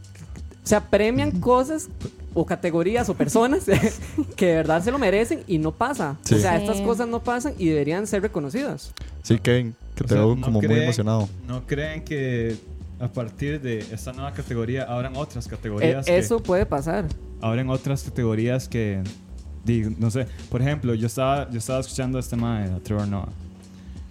sea, 0.67 0.82
premian 0.82 1.32
cosas 1.39 1.88
o 2.34 2.45
categorías 2.45 3.08
o 3.10 3.13
personas 3.15 3.63
que 4.36 4.45
de 4.48 4.56
verdad 4.56 4.84
se 4.84 4.91
lo 4.91 5.00
merecen 5.00 5.43
y 5.48 5.58
no 5.60 5.72
pasa. 5.72 6.17
Sí. 6.24 6.36
O 6.36 6.39
sea, 6.39 6.58
Sí. 6.58 6.63
estas 6.65 6.82
cosas 6.82 7.08
no 7.08 7.22
pasan 7.24 7.54
y 7.58 7.67
deberían 7.69 8.06
ser 8.06 8.22
reconocidas. 8.22 8.91
Sí, 9.24 9.39
Kevin, 9.39 9.76
que 10.00 10.06
O 10.06 10.08
te 10.08 10.14
sea, 10.16 10.24
veo 10.26 10.36
¿no 10.36 10.42
como 10.42 10.60
muy 10.60 10.68
creen- 10.68 10.84
emocionado. 10.84 11.30
¿No 11.48 11.66
creen 11.68 12.04
que 12.04 12.56
a 13.00 13.08
partir 13.08 13.62
de 13.62 13.80
esta 13.92 14.12
nueva 14.14 14.32
categoría 14.34 14.84
abran 14.84 15.16
otras 15.16 15.46
Eh, 15.46 15.50
categorías? 15.50 16.06
que- 16.06 16.18
eso 16.18 16.42
puede 16.42 16.66
pasar. 16.66 17.06
abren 17.42 17.70
otras 17.70 18.04
categorías 18.04 18.68
que 18.68 19.02
no 19.98 20.10
sé 20.10 20.26
por 20.50 20.62
ejemplo 20.62 20.94
yo 20.96 21.06
estaba 21.08 21.50
yo 21.52 21.58
estaba 21.60 21.80
escuchando 21.80 22.18
a 22.18 22.22
este 22.22 22.36
mae 22.36 22.70
a 22.72 22.80
Trevor 22.80 23.08
Noah 23.08 23.30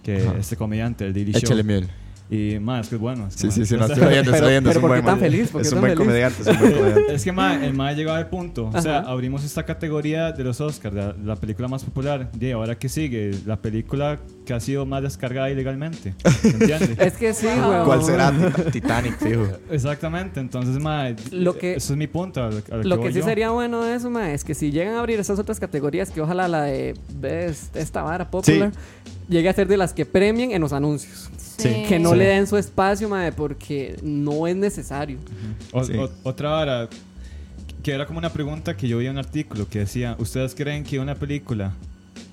que 0.03 0.18
Ajá. 0.18 0.38
este 0.38 0.57
comediante 0.57 1.05
el 1.05 1.12
Daily 1.12 1.33
Show 1.33 1.40
Échale 1.42 1.62
miel. 1.64 1.88
Y 2.30 2.58
más 2.58 2.82
es 2.82 2.88
que 2.90 2.94
es 2.96 3.00
bueno 3.00 3.26
es 3.28 3.34
que, 3.36 3.40
Sí, 3.40 3.46
mae, 3.46 3.54
sí, 3.56 3.64
sí, 3.66 3.76
no, 3.76 3.86
estoy 3.86 4.04
oyendo, 4.04 4.32
estoy 4.34 4.48
oyendo. 4.48 4.68
pero 4.70 4.78
es 4.78 4.82
un 4.84 4.88
¿por 4.90 4.96
qué 5.00 5.02
tan 5.06 5.18
feliz? 5.18 5.48
¿Por 5.50 5.62
qué 5.62 5.66
Es 5.68 5.70
tan 5.74 5.78
un 5.78 5.80
buen 5.80 5.92
feliz? 5.92 6.06
comediante, 6.06 6.42
es 6.42 6.48
un 6.48 6.58
buen 6.58 6.72
comediante. 6.74 7.14
es 7.14 7.24
que 7.24 7.32
mae, 7.32 7.66
el 7.66 7.72
mae 7.74 7.94
llegaba 7.94 8.18
al 8.18 8.28
punto 8.28 8.70
o 8.74 8.82
sea 8.82 8.98
Ajá. 8.98 9.10
abrimos 9.10 9.44
esta 9.44 9.64
categoría 9.64 10.32
de 10.32 10.44
los 10.44 10.60
Oscars 10.60 10.94
la, 10.94 11.14
la 11.24 11.36
película 11.36 11.68
más 11.68 11.84
popular 11.84 12.30
y 12.38 12.50
ahora 12.50 12.78
que 12.78 12.88
sigue 12.90 13.30
la 13.46 13.56
película 13.56 14.18
que 14.44 14.52
ha 14.52 14.60
sido 14.60 14.84
más 14.84 15.02
descargada 15.02 15.48
ilegalmente 15.50 16.14
¿entiendes? 16.44 16.90
Es 16.98 17.14
que 17.14 17.32
sí, 17.32 17.46
güey. 17.46 17.84
¿Cuál 17.84 18.04
será? 18.04 18.30
Tit- 18.32 18.72
Titanic, 18.72 19.16
fijo. 19.18 19.46
exactamente 19.70 20.40
entonces 20.40 20.78
mae, 20.82 21.16
Lo 21.30 21.56
que- 21.56 21.76
eso 21.76 21.92
es 21.94 21.98
mi 21.98 22.08
punto 22.08 22.42
a 22.44 22.50
lo, 22.50 22.58
a 22.58 22.76
Lo 22.84 22.96
voy 22.98 23.06
que 23.06 23.12
sí 23.14 23.20
yo. 23.20 23.24
sería 23.24 23.50
bueno 23.50 23.82
de 23.82 23.94
eso, 23.94 24.10
ma, 24.10 24.32
es 24.32 24.44
que 24.44 24.54
si 24.54 24.70
llegan 24.70 24.94
a 24.96 25.00
abrir 25.00 25.18
esas 25.18 25.38
otras 25.38 25.58
categorías, 25.58 26.10
que 26.10 26.20
ojalá 26.20 26.46
la 26.48 26.62
de 26.64 26.94
esta 27.74 28.02
vara 28.02 28.30
popular 28.30 28.70
llegue 29.28 29.48
a 29.48 29.52
ser 29.52 29.68
de 29.68 29.76
las 29.76 29.92
que 29.92 30.06
premien 30.06 30.52
en 30.52 30.60
los 30.60 30.72
anuncios. 30.72 31.28
Sí. 31.56 31.84
Que 31.88 31.98
no 31.98 32.12
Sí. 32.12 32.18
le 32.18 32.24
den 32.26 32.46
su 32.46 32.56
espacio, 32.56 33.08
ma, 33.08 33.30
porque 33.36 33.96
no 34.02 34.46
es 34.46 34.56
necesario. 34.56 35.18
O- 35.72 35.84
Sí. 35.84 35.92
o- 35.96 36.10
otra 36.22 36.50
vara, 36.50 36.88
que 37.82 37.92
era 37.92 38.06
como 38.06 38.18
una 38.18 38.30
pregunta 38.32 38.76
que 38.76 38.86
yo 38.88 38.98
vi 38.98 39.06
en 39.06 39.12
un 39.12 39.18
artículo 39.18 39.68
que 39.68 39.80
decía, 39.80 40.14
¿ustedes 40.18 40.54
creen 40.54 40.84
que 40.84 40.98
una 41.00 41.14
película 41.14 41.72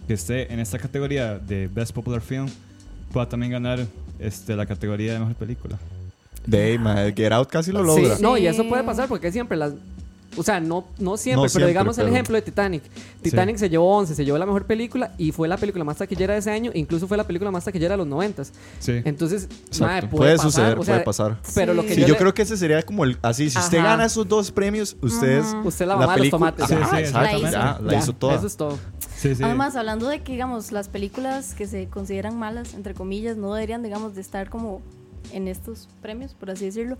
que 0.07 0.13
esté 0.13 0.53
en 0.53 0.59
esta 0.59 0.77
categoría 0.77 1.39
de 1.39 1.67
Best 1.67 1.91
Popular 1.93 2.21
Film 2.21 2.47
pueda 3.11 3.27
también 3.27 3.51
ganar 3.51 3.85
este, 4.19 4.55
la 4.55 4.65
categoría 4.65 5.13
de 5.13 5.19
Mejor 5.19 5.35
Película? 5.35 5.77
De 6.45 7.13
Get 7.15 7.31
Out 7.31 7.49
casi 7.49 7.71
lo 7.71 7.79
Sí, 7.95 8.01
logra. 8.03 8.17
no, 8.21 8.37
y 8.37 8.45
eso 8.45 8.67
puede 8.69 8.83
pasar 8.83 9.07
porque 9.07 9.31
siempre 9.31 9.57
las 9.57 9.73
O 10.37 10.43
sea, 10.43 10.59
no, 10.59 10.85
no 10.99 11.17
siempre, 11.17 11.35
No 11.37 11.41
pero 11.43 11.49
siempre, 11.49 11.67
digamos 11.67 11.97
el 11.97 12.03
pero- 12.05 12.13
ejemplo 12.15 12.35
de 12.35 12.41
Titanic. 12.41 12.83
Titanic 13.21 13.57
se 13.57 13.69
llevó 13.69 13.95
11, 13.97 14.15
se 14.15 14.25
llevó 14.25 14.37
la 14.37 14.45
mejor 14.45 14.65
película 14.65 15.13
y 15.17 15.31
fue 15.31 15.47
la 15.47 15.57
película 15.57 15.83
más 15.83 15.97
taquillera 15.97 16.33
de 16.33 16.39
ese 16.39 16.51
año, 16.51 16.71
incluso 16.73 17.07
fue 17.07 17.17
la 17.17 17.25
película 17.25 17.51
más 17.51 17.63
taquillera 17.65 17.93
de 17.93 17.97
los 17.97 18.07
90. 18.07 18.43
Sí. 18.79 19.01
Entonces, 19.05 19.47
mae, 19.79 20.01
Puede, 20.01 20.07
puede, 20.17 20.35
pasar, 20.37 20.51
suceder, 20.51 20.79
o 20.79 20.83
sea, 20.83 20.93
puede 20.95 21.05
pasar. 21.05 21.37
Pero 21.53 21.73
lo 21.73 21.81
Sí. 21.83 21.87
que 21.89 21.95
Sí, 21.95 22.01
yo, 22.01 22.07
yo 22.07 22.13
le- 22.13 22.19
creo 22.19 22.33
que 22.33 22.41
ese 22.41 22.57
sería 22.57 22.81
como 22.83 23.03
el 23.05 23.17
así, 23.21 23.49
si 23.49 23.57
usted 23.57 23.77
Ajá. 23.79 23.87
gana 23.91 24.05
esos 24.05 24.27
dos 24.27 24.51
premios, 24.51 24.97
ustedes 25.01 25.45
Usted 25.63 25.85
la 25.87 25.95
mamá 25.95 26.13
de 26.15 26.23
los 26.23 26.29
película- 26.31 26.51
tomates. 26.51 26.67
Sí, 26.67 26.73
Ajá, 26.73 26.97
sí, 26.97 27.03
exacto, 27.03 27.29
exactamente. 27.37 27.51
ya, 27.51 27.79
la 27.81 27.91
Ya, 27.93 27.99
hizo 27.99 28.13
toda. 28.13 28.35
Eso 28.35 28.47
es 28.47 28.57
todo. 28.57 28.77
Sí, 29.17 29.33
sí. 29.35 29.43
Además, 29.43 29.75
hablando 29.75 30.07
de 30.09 30.21
que, 30.21 30.33
digamos, 30.33 30.71
las 30.71 30.89
películas 30.89 31.55
que 31.55 31.67
se 31.67 31.87
consideran 31.87 32.37
malas, 32.37 32.73
entre 32.73 32.93
comillas, 32.93 33.37
no 33.37 33.53
deberían, 33.53 33.81
digamos, 33.83 34.13
de 34.15 34.21
estar 34.21 34.49
como 34.49 34.81
en 35.31 35.47
estos 35.47 35.87
premios, 36.01 36.33
por 36.33 36.51
así 36.51 36.65
decirlo. 36.65 36.97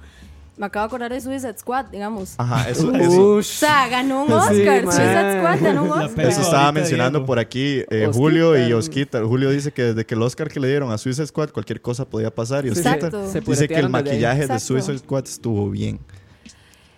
Me 0.57 0.67
acabo 0.67 0.83
de 0.83 0.87
acordar 0.87 1.11
de 1.11 1.19
Suicide 1.19 1.57
Squad, 1.57 1.87
digamos. 1.87 2.35
Ajá, 2.37 2.69
eso, 2.69 2.93
eso, 2.95 3.29
O 3.35 3.43
sea, 3.43 3.89
ganó 3.89 4.21
un 4.23 4.27
Sí, 4.29 4.33
Oscar. 4.33 4.85
man. 4.85 4.93
Suicide 4.95 5.37
Squad 5.39 5.59
ganó 5.61 5.83
un 5.83 5.89
Oscar. 5.91 6.25
eso 6.27 6.41
estaba 6.41 6.71
mencionando 6.71 7.19
Diego. 7.19 7.25
por 7.27 7.39
aquí 7.39 7.81
eh. 7.89 8.09
Julio 8.13 8.57
y 8.67 8.71
Osquita. 8.71 9.21
Julio 9.25 9.49
dice 9.49 9.73
que 9.73 9.83
desde 9.83 10.05
que 10.05 10.15
el 10.15 10.21
Oscar 10.21 10.47
que 10.49 10.59
le 10.61 10.69
dieron 10.69 10.91
a 10.93 10.97
Suicide 10.97 11.27
Squad 11.27 11.49
cualquier 11.49 11.81
cosa 11.81 12.05
podía 12.05 12.33
pasar 12.33 12.65
y 12.65 12.73
Sí, 12.73 12.79
Osquita 12.87 13.09
dice 13.45 13.67
que 13.67 13.75
el 13.75 13.89
maquillaje 13.89 14.47
de. 14.47 14.59
Suicide 14.59 14.97
Squad 14.99 15.25
estuvo 15.25 15.69
bien. 15.69 15.99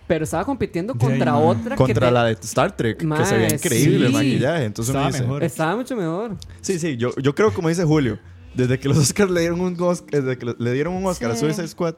Pero 0.06 0.24
estaba 0.24 0.44
compitiendo 0.44 0.94
ahí, 0.94 0.98
contra 0.98 1.36
otra 1.36 1.76
Contra 1.76 2.10
la 2.10 2.24
de 2.24 2.32
Star 2.32 2.74
Trek, 2.74 2.96
que 2.96 3.24
se 3.26 3.36
veía 3.36 3.54
increíble 3.54 4.06
el 4.06 4.12
sí. 4.12 4.12
maquillaje. 4.16 4.64
Entonces 4.64 4.94
Estaba 4.94 5.08
dice, 5.08 5.20
mejor. 5.22 5.42
Estaba 5.44 5.76
mucho 5.76 5.96
mejor. 5.96 6.36
Sí, 6.62 6.78
sí, 6.78 6.96
yo, 6.96 7.10
yo 7.20 7.34
creo 7.34 7.52
como 7.52 7.68
dice 7.68 7.84
Julio, 7.84 8.18
desde 8.54 8.78
que 8.78 8.88
los 8.88 8.96
Oscars 8.98 9.30
le 9.30 9.40
dieron 9.40 9.60
un 9.60 9.76
Oscar, 9.78 10.22
desde 10.22 10.38
que 10.38 10.54
le 10.58 10.72
dieron 10.72 10.94
un 10.94 11.04
Oscar 11.06 11.32
a 11.32 11.34
Sí. 11.34 11.40
Suicide 11.40 11.68
Squad, 11.68 11.96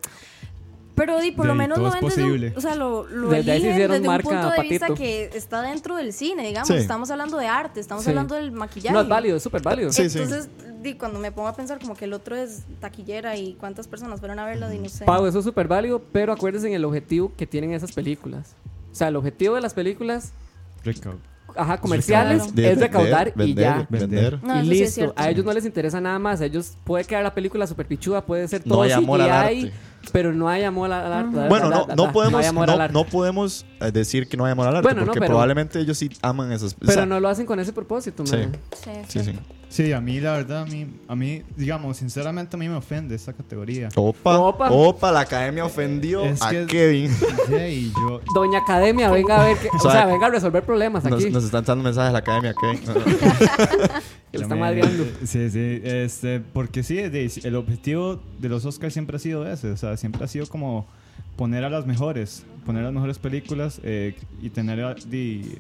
Pero 0.95 1.19
di, 1.21 1.31
por 1.33 1.47
De 1.47 1.49
lo 1.53 1.55
menos 1.55 1.79
lo 1.79 1.89
es 1.89 1.95
ven 1.95 2.05
desde 2.05 2.57
o 2.57 2.61
sea, 2.61 2.75
lo, 2.75 3.07
lo 3.07 3.29
Desde 3.31 3.45
se 3.45 3.57
eligen 3.57 3.91
desde 3.91 4.09
un 4.09 4.19
punto 4.21 4.51
de 4.51 4.63
vista 4.63 4.95
que 4.95 5.31
está 5.35 5.63
dentro 5.63 5.97
del 5.97 6.13
cine, 6.13 6.47
digamos. 6.47 6.69
Sí. 6.69 6.75
Estamos 6.75 7.11
hablando 7.11 7.39
de 7.39 7.47
arte, 7.47 7.81
estamos 7.81 8.05
Sí. 8.05 8.11
hablando 8.11 8.35
del 8.35 8.53
maquillaje. 8.53 8.93
No, 8.93 9.01
es 9.01 9.09
válido, 9.09 9.37
es 9.37 9.43
súper 9.43 9.63
válido. 9.63 9.93
Sí, 9.93 10.11
sí. 10.11 10.19
Entonces, 10.19 10.51
di, 10.83 10.95
cuando 10.95 11.19
me 11.19 11.33
pongo 11.33 11.49
a 11.49 11.55
pensar 11.55 11.79
como 11.81 11.95
que 11.95 12.05
el 12.05 12.13
otro 12.13 12.37
es 12.37 12.65
taquillera 12.81 13.37
y 13.37 13.55
cuántas 13.55 13.89
personas 13.89 14.21
fueron 14.21 14.39
a 14.41 14.45
verla, 14.45 14.69
di, 14.69 14.79
no 14.79 14.89
sé. 14.89 15.05
Pau, 15.07 15.25
eso 15.27 15.39
es 15.39 15.45
súper 15.45 15.69
válido, 15.69 16.03
pero 16.13 16.33
acuérdense 16.33 16.67
en 16.69 16.75
el 16.75 16.85
objetivo 16.85 17.33
que 17.37 17.47
tienen 17.47 17.73
esas 17.73 17.93
películas. 17.93 18.55
O 18.93 18.95
sea, 18.95 19.09
el 19.09 19.17
objetivo 19.17 19.55
de 19.55 19.61
las 19.63 19.73
películas, 19.73 20.33
Rico. 20.85 21.15
ajá, 21.57 21.79
comerciales, 21.79 22.43
Claro. 22.53 22.73
es 22.73 22.79
recaudar 22.79 23.29
y 23.29 23.33
vender, 23.39 23.65
ya. 23.65 23.87
Vender. 23.89 24.39
No, 24.43 24.59
y 24.61 24.65
sí 24.65 24.71
listo. 24.71 25.13
a 25.17 25.31
ellos 25.31 25.45
no 25.45 25.53
les 25.53 25.65
interesa 25.65 26.01
nada 26.01 26.19
más. 26.19 26.41
A 26.41 26.45
ellos 26.47 26.75
puede 26.85 27.05
quedar 27.05 27.23
la 27.23 27.35
película 27.35 27.67
súper 27.67 27.87
pichuda, 27.87 28.25
puede 28.25 28.47
ser 28.49 28.67
No 28.67 28.75
todo 28.75 28.83
hay 28.83 28.93
amor 28.93 29.21
al 29.23 29.29
CGI, 29.49 29.63
arte. 29.67 29.73
Pero 30.13 30.33
no 30.33 30.49
hay 30.49 30.65
amor 30.65 30.91
al 30.93 31.13
arte. 31.13 31.49
Bueno, 31.49 31.71
no, 31.71 31.87
no 31.95 32.13
podemos, 32.13 32.53
no, 32.53 32.89
no 32.89 33.05
podemos 33.05 33.67
decir 33.93 34.29
que 34.29 34.37
no 34.37 34.45
hay 34.45 34.53
amor 34.53 34.67
al 34.69 34.77
arte, 34.77 34.87
Bueno, 34.87 35.01
no, 35.01 35.07
porque 35.07 35.21
pero- 35.21 35.31
probablemente 35.31 35.79
ellos 35.81 35.97
sí 35.99 36.11
aman 36.23 36.53
esas. 36.53 36.73
o 36.73 36.77
Pero 36.81 36.93
sea, 36.93 37.07
no 37.07 37.21
lo 37.21 37.29
hacen 37.29 37.47
con 37.47 37.61
ese 37.61 37.73
propósito, 37.73 38.25
Sí. 38.27 38.37
man. 38.37 38.57
Sí, 38.83 38.91
Sí, 39.09 39.25
sí. 39.25 39.39
Sí, 39.69 39.93
a 39.93 40.01
mí 40.01 40.19
la 40.19 40.33
verdad, 40.33 40.63
a 40.63 40.67
mí, 40.67 40.85
a 41.07 41.15
mí, 41.15 41.45
digamos, 41.57 41.97
sinceramente 41.99 42.57
a 42.57 42.59
mí 42.59 42.69
me 42.69 42.75
ofende 42.75 43.15
esta 43.15 43.33
categoría. 43.33 43.89
Opa, 43.95 44.37
Opa. 44.37 44.69
opa, 44.69 45.13
la 45.13 45.21
academia 45.21 45.65
ofendió 45.65 46.25
Es 46.25 46.43
a 46.43 46.51
que- 46.51 46.67
Kevin. 46.67 47.17
Yeah, 47.49 47.69
y 47.69 47.93
yo, 47.93 48.21
Doña 48.35 48.59
Academia, 48.59 49.09
venga 49.13 49.41
a 49.41 49.45
ver, 49.47 49.57
que, 49.59 49.69
o 49.69 49.79
sea, 49.79 49.93
sea, 49.93 50.07
venga 50.07 50.27
a 50.27 50.31
resolver 50.31 50.65
problemas 50.65 51.05
Nos, 51.05 51.23
aquí. 51.23 51.31
nos 51.31 51.45
están 51.45 51.65
dando 51.65 51.85
mensajes 51.85 52.09
de 52.09 52.13
la 52.15 52.19
academia, 52.19 52.53
Kevin. 52.61 52.81
que 54.33 54.39
Ya 54.39 54.43
está 54.45 54.55
me- 54.55 54.61
madreando. 54.61 55.05
Sí, 55.25 55.51
sí, 55.51 55.81
este, 55.85 56.41
porque 56.41 56.83
sí, 56.83 56.95
de- 56.97 57.31
el 57.45 57.57
objetivo 57.57 58.21
de 58.41 58.49
los 58.49 58.65
Oscars 58.65 58.93
siempre 58.93 59.17
ha 59.17 59.19
sido 59.19 59.47
ese, 59.51 59.71
o 59.71 59.77
sea, 59.77 59.97
siempre 59.97 60.25
ha 60.25 60.29
sido 60.29 60.47
como 60.47 60.87
poner 61.37 61.65
a 61.65 61.71
las 61.71 61.87
mejores, 61.87 62.45
poner 62.67 62.83
las 62.85 62.93
mejores 62.93 63.19
películas 63.19 63.81
eh, 63.83 64.15
y 64.43 64.51
tener 64.51 64.97
di- 65.07 65.57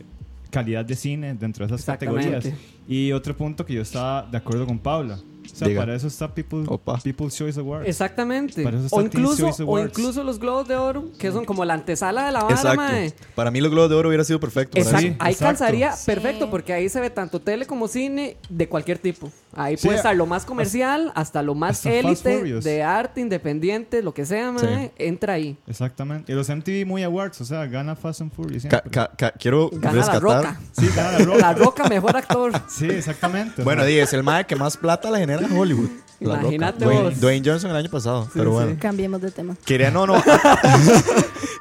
calidad 0.50 0.85
de 0.85 0.96
cine 0.96 1.35
dentro 1.35 1.66
de 1.66 1.74
esas 1.74 1.87
categorías. 1.87 2.48
Y 2.88 3.12
otro 3.12 3.37
punto 3.37 3.64
que 3.64 3.74
yo 3.74 3.83
estaba 3.83 4.22
de 4.30 4.37
acuerdo 4.37 4.66
con 4.66 4.78
Paula, 4.78 5.18
o 5.53 5.57
sea, 5.57 5.69
Diga. 5.69 5.81
para 5.83 5.95
eso 5.95 6.07
está 6.07 6.33
People. 6.35 6.65
People's 7.03 7.37
Choice 7.37 7.59
Awards. 7.59 7.89
Exactamente. 7.89 8.63
Para 8.63 8.77
eso 8.77 8.87
está 8.87 8.97
O 8.97 9.03
incluso, 9.03 9.51
o 9.67 9.79
incluso 9.79 10.25
los 10.25 10.39
Globos 10.39 10.69
de 10.69 10.77
Oro, 10.77 11.11
que 11.19 11.31
son 11.33 11.45
como 11.45 11.65
la 11.65 11.75
antesala 11.75 12.27
de 12.27 12.33
la 12.33 12.43
vara, 12.43 12.55
Exacto. 12.55 12.77
mae. 12.77 13.13
Para 13.35 13.51
mí 13.51 13.61
los 13.61 13.71
Globos 13.71 13.91
de 13.91 13.97
Oro 13.97 14.09
hubiera 14.09 14.25
sido 14.25 14.41
perfecto. 14.41 14.73
para 14.73 14.83
Exacto. 14.85 15.07
Sí, 15.09 15.17
ahí 15.19 15.33
exacto. 15.33 15.59
calzaría 15.59 15.95
perfecto 16.07 16.51
porque 16.51 16.73
ahí 16.73 16.89
se 16.89 17.01
ve 17.01 17.11
tanto 17.11 17.41
tele 17.41 17.67
como 17.67 17.89
cine 17.89 18.37
de 18.49 18.69
cualquier 18.69 18.99
tipo. 18.99 19.31
Ahí 19.55 19.77
Sí, 19.77 19.87
puede 19.89 19.97
estar 19.97 20.15
lo 20.15 20.27
más 20.27 20.45
comercial 20.45 21.11
hasta 21.15 21.43
lo 21.43 21.55
más 21.55 21.85
élite 21.87 22.43
de 22.61 22.83
arte 22.83 23.21
independiente, 23.21 24.03
lo 24.03 24.15
que 24.15 24.25
sea, 24.25 24.53
mae, 24.53 24.93
entra 24.97 25.33
ahí. 25.35 25.57
Exactamente. 25.67 26.33
Y 26.33 26.37
los 26.37 26.49
MTV 26.49 26.87
Muy 26.87 27.03
Awards, 27.03 27.41
o 27.41 27.45
sea, 27.45 27.67
gana 27.67 27.97
Fast 27.97 28.21
and 28.21 28.33
Furious. 28.33 28.63
Ca- 28.65 28.69
siempre. 28.71 28.91
ca- 28.91 29.11
ca- 29.17 29.33
quiero 29.33 29.69
Gana 29.73 29.87
la 29.87 29.93
rescatar. 29.93 30.23
roca. 30.23 30.61
Sí, 30.73 30.89
gana 30.95 31.13
la 31.19 31.19
Roca. 31.25 31.39
La 31.41 31.53
Roca, 31.55 31.89
mejor 31.89 32.17
actor. 32.17 32.53
Sí, 32.69 32.87
exactamente. 32.87 33.63
Bueno, 33.65 33.85
di, 33.85 33.99
es 33.99 34.13
el 34.13 34.23
mae 34.23 34.47
que 34.47 34.55
más 34.57 34.77
plata 34.77 35.11
le 35.11 35.19
genera 35.19 35.45
en 35.47 35.57
Hollywood. 35.57 35.89
La. 36.21 36.35
Imagínate 36.39 36.85
Dwayne, 36.85 37.03
vos. 37.03 37.21
Dwayne 37.21 37.49
Johnson 37.51 37.71
el 37.71 37.77
año 37.79 37.91
pasado. 37.91 38.29
pero 38.35 38.53
bueno. 38.53 38.77
Cambiemos 38.79 39.21
de 39.23 39.31
tema. 39.31 39.57
Quería, 39.65 39.91
no, 39.91 40.07
no. 40.07 40.23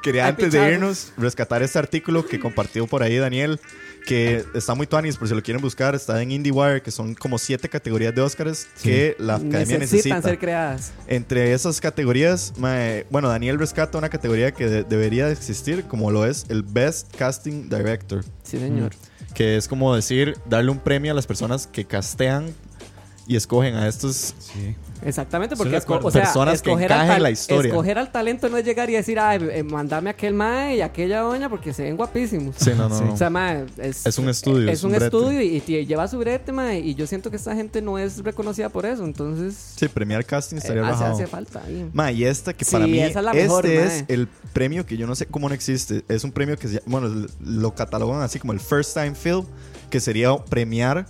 Quería 0.01 0.27
antes 0.27 0.51
de 0.53 0.73
irnos 0.73 1.11
rescatar 1.17 1.61
este 1.63 1.79
artículo 1.79 2.25
que 2.25 2.39
compartió 2.39 2.87
por 2.87 3.03
ahí 3.03 3.17
Daniel, 3.17 3.59
que 4.05 4.43
está 4.55 4.73
muy 4.75 4.87
tuanis, 4.87 5.17
por 5.17 5.27
si 5.27 5.35
lo 5.35 5.41
quieren 5.43 5.61
buscar, 5.61 5.93
está 5.95 6.21
en 6.21 6.31
IndieWire, 6.31 6.81
que 6.81 6.91
son 6.91 7.13
como 7.15 7.37
siete 7.37 7.69
categorías 7.69 8.13
de 8.15 8.21
Oscars 8.21 8.67
que 8.81 9.15
la 9.19 9.35
academia 9.35 9.77
Necesitan 9.77 9.79
necesita. 9.79 10.21
ser 10.21 10.39
creadas. 10.39 10.91
Entre 11.07 11.53
esas 11.53 11.79
categorías, 11.81 12.53
mae, 12.57 13.05
bueno, 13.09 13.29
Daniel 13.29 13.59
rescata 13.59 13.97
una 13.97 14.09
categoría 14.09 14.51
que 14.51 14.67
de- 14.67 14.83
debería 14.83 15.27
de 15.27 15.33
existir, 15.33 15.83
como 15.85 16.11
lo 16.11 16.25
es 16.25 16.45
el 16.49 16.63
Best 16.63 17.15
Casting 17.15 17.69
Director, 17.69 18.23
Sí, 18.43 18.57
señor. 18.57 18.91
que 19.33 19.57
es 19.57 19.67
como 19.67 19.95
decir, 19.95 20.35
darle 20.45 20.71
un 20.71 20.79
premio 20.79 21.11
a 21.11 21.15
las 21.15 21.27
personas 21.27 21.67
que 21.67 21.85
castean 21.85 22.47
y 23.29 23.35
escogen 23.35 23.75
a 23.75 23.87
estos 23.87 24.33
sí. 24.39 24.75
Exactamente, 25.03 25.55
porque 25.55 25.77
esco- 25.77 25.99
o 26.03 26.11
sea, 26.11 26.23
Personas 26.23 26.61
que 26.61 26.71
escoger 26.71 26.91
al 26.91 26.97
encajen 26.97 27.13
tal- 27.13 27.23
la 27.23 27.29
historia. 27.31 27.69
Escoger 27.69 27.97
al 27.99 28.11
talento 28.11 28.49
no 28.49 28.57
es 28.57 28.65
llegar 28.65 28.89
y 28.89 28.93
decir, 28.93 29.17
ay, 29.19 29.39
eh, 29.51 29.63
mandame 29.63 30.09
a 30.09 30.13
aquel 30.13 30.33
mae 30.33 30.75
y 30.77 30.81
a 30.81 30.85
aquella 30.85 31.21
doña 31.21 31.47
porque 31.47 31.71
se 31.71 31.83
ven 31.83 31.95
guapísimos. 31.95 32.55
Sí, 32.57 32.71
no, 32.75 32.89
no, 32.89 32.97
Sí. 32.97 33.03
no. 33.05 33.13
O 33.13 33.17
sea, 33.17 33.29
mae, 33.29 33.65
es, 33.77 34.05
Es 34.05 34.17
un 34.17 34.27
estudio, 34.27 34.67
Es, 34.67 34.79
es 34.79 34.83
un, 34.83 34.89
brete. 34.89 35.05
estudio 35.05 35.41
y, 35.41 35.63
y 35.65 35.85
lleva 35.85 36.07
su 36.09 36.17
brete, 36.17 36.51
mae. 36.51 36.79
Y 36.79 36.95
yo 36.95 37.07
siento 37.07 37.29
que 37.29 37.37
esta 37.37 37.55
gente 37.55 37.81
no 37.81 37.97
es 37.99 38.21
reconocida 38.23 38.67
por 38.69 38.85
eso. 38.85 39.05
Entonces, 39.05 39.55
Sí, 39.77 39.87
premiar 39.87 40.25
casting 40.25 40.57
eh, 40.57 40.59
estaría 40.59 40.81
hace, 40.81 40.91
bajado. 40.91 41.13
hace 41.13 41.27
falta. 41.27 41.61
ahí. 41.65 41.89
Ma, 41.93 42.11
y 42.11 42.25
esta 42.25 42.51
que 42.53 42.65
Sí, 42.65 42.71
para 42.71 42.87
mí 42.87 42.99
esa 42.99 43.19
es 43.19 43.25
la 43.25 43.31
este 43.31 43.43
mejor, 43.43 43.65
es 43.67 43.91
mae. 43.93 44.05
el 44.09 44.27
premio 44.51 44.85
que 44.85 44.97
yo 44.97 45.07
no 45.07 45.15
sé 45.15 45.27
cómo 45.27 45.47
no 45.47 45.55
existe. 45.55 46.03
Es 46.09 46.23
un 46.25 46.31
premio 46.31 46.57
que 46.57 46.81
bueno, 46.87 47.27
lo 47.39 47.75
catalogan 47.75 48.21
así 48.21 48.39
como 48.39 48.51
el 48.53 48.59
First 48.59 48.95
Time 48.95 49.13
Film, 49.15 49.45
que 49.91 49.99
sería 50.01 50.35
premiar 50.49 51.05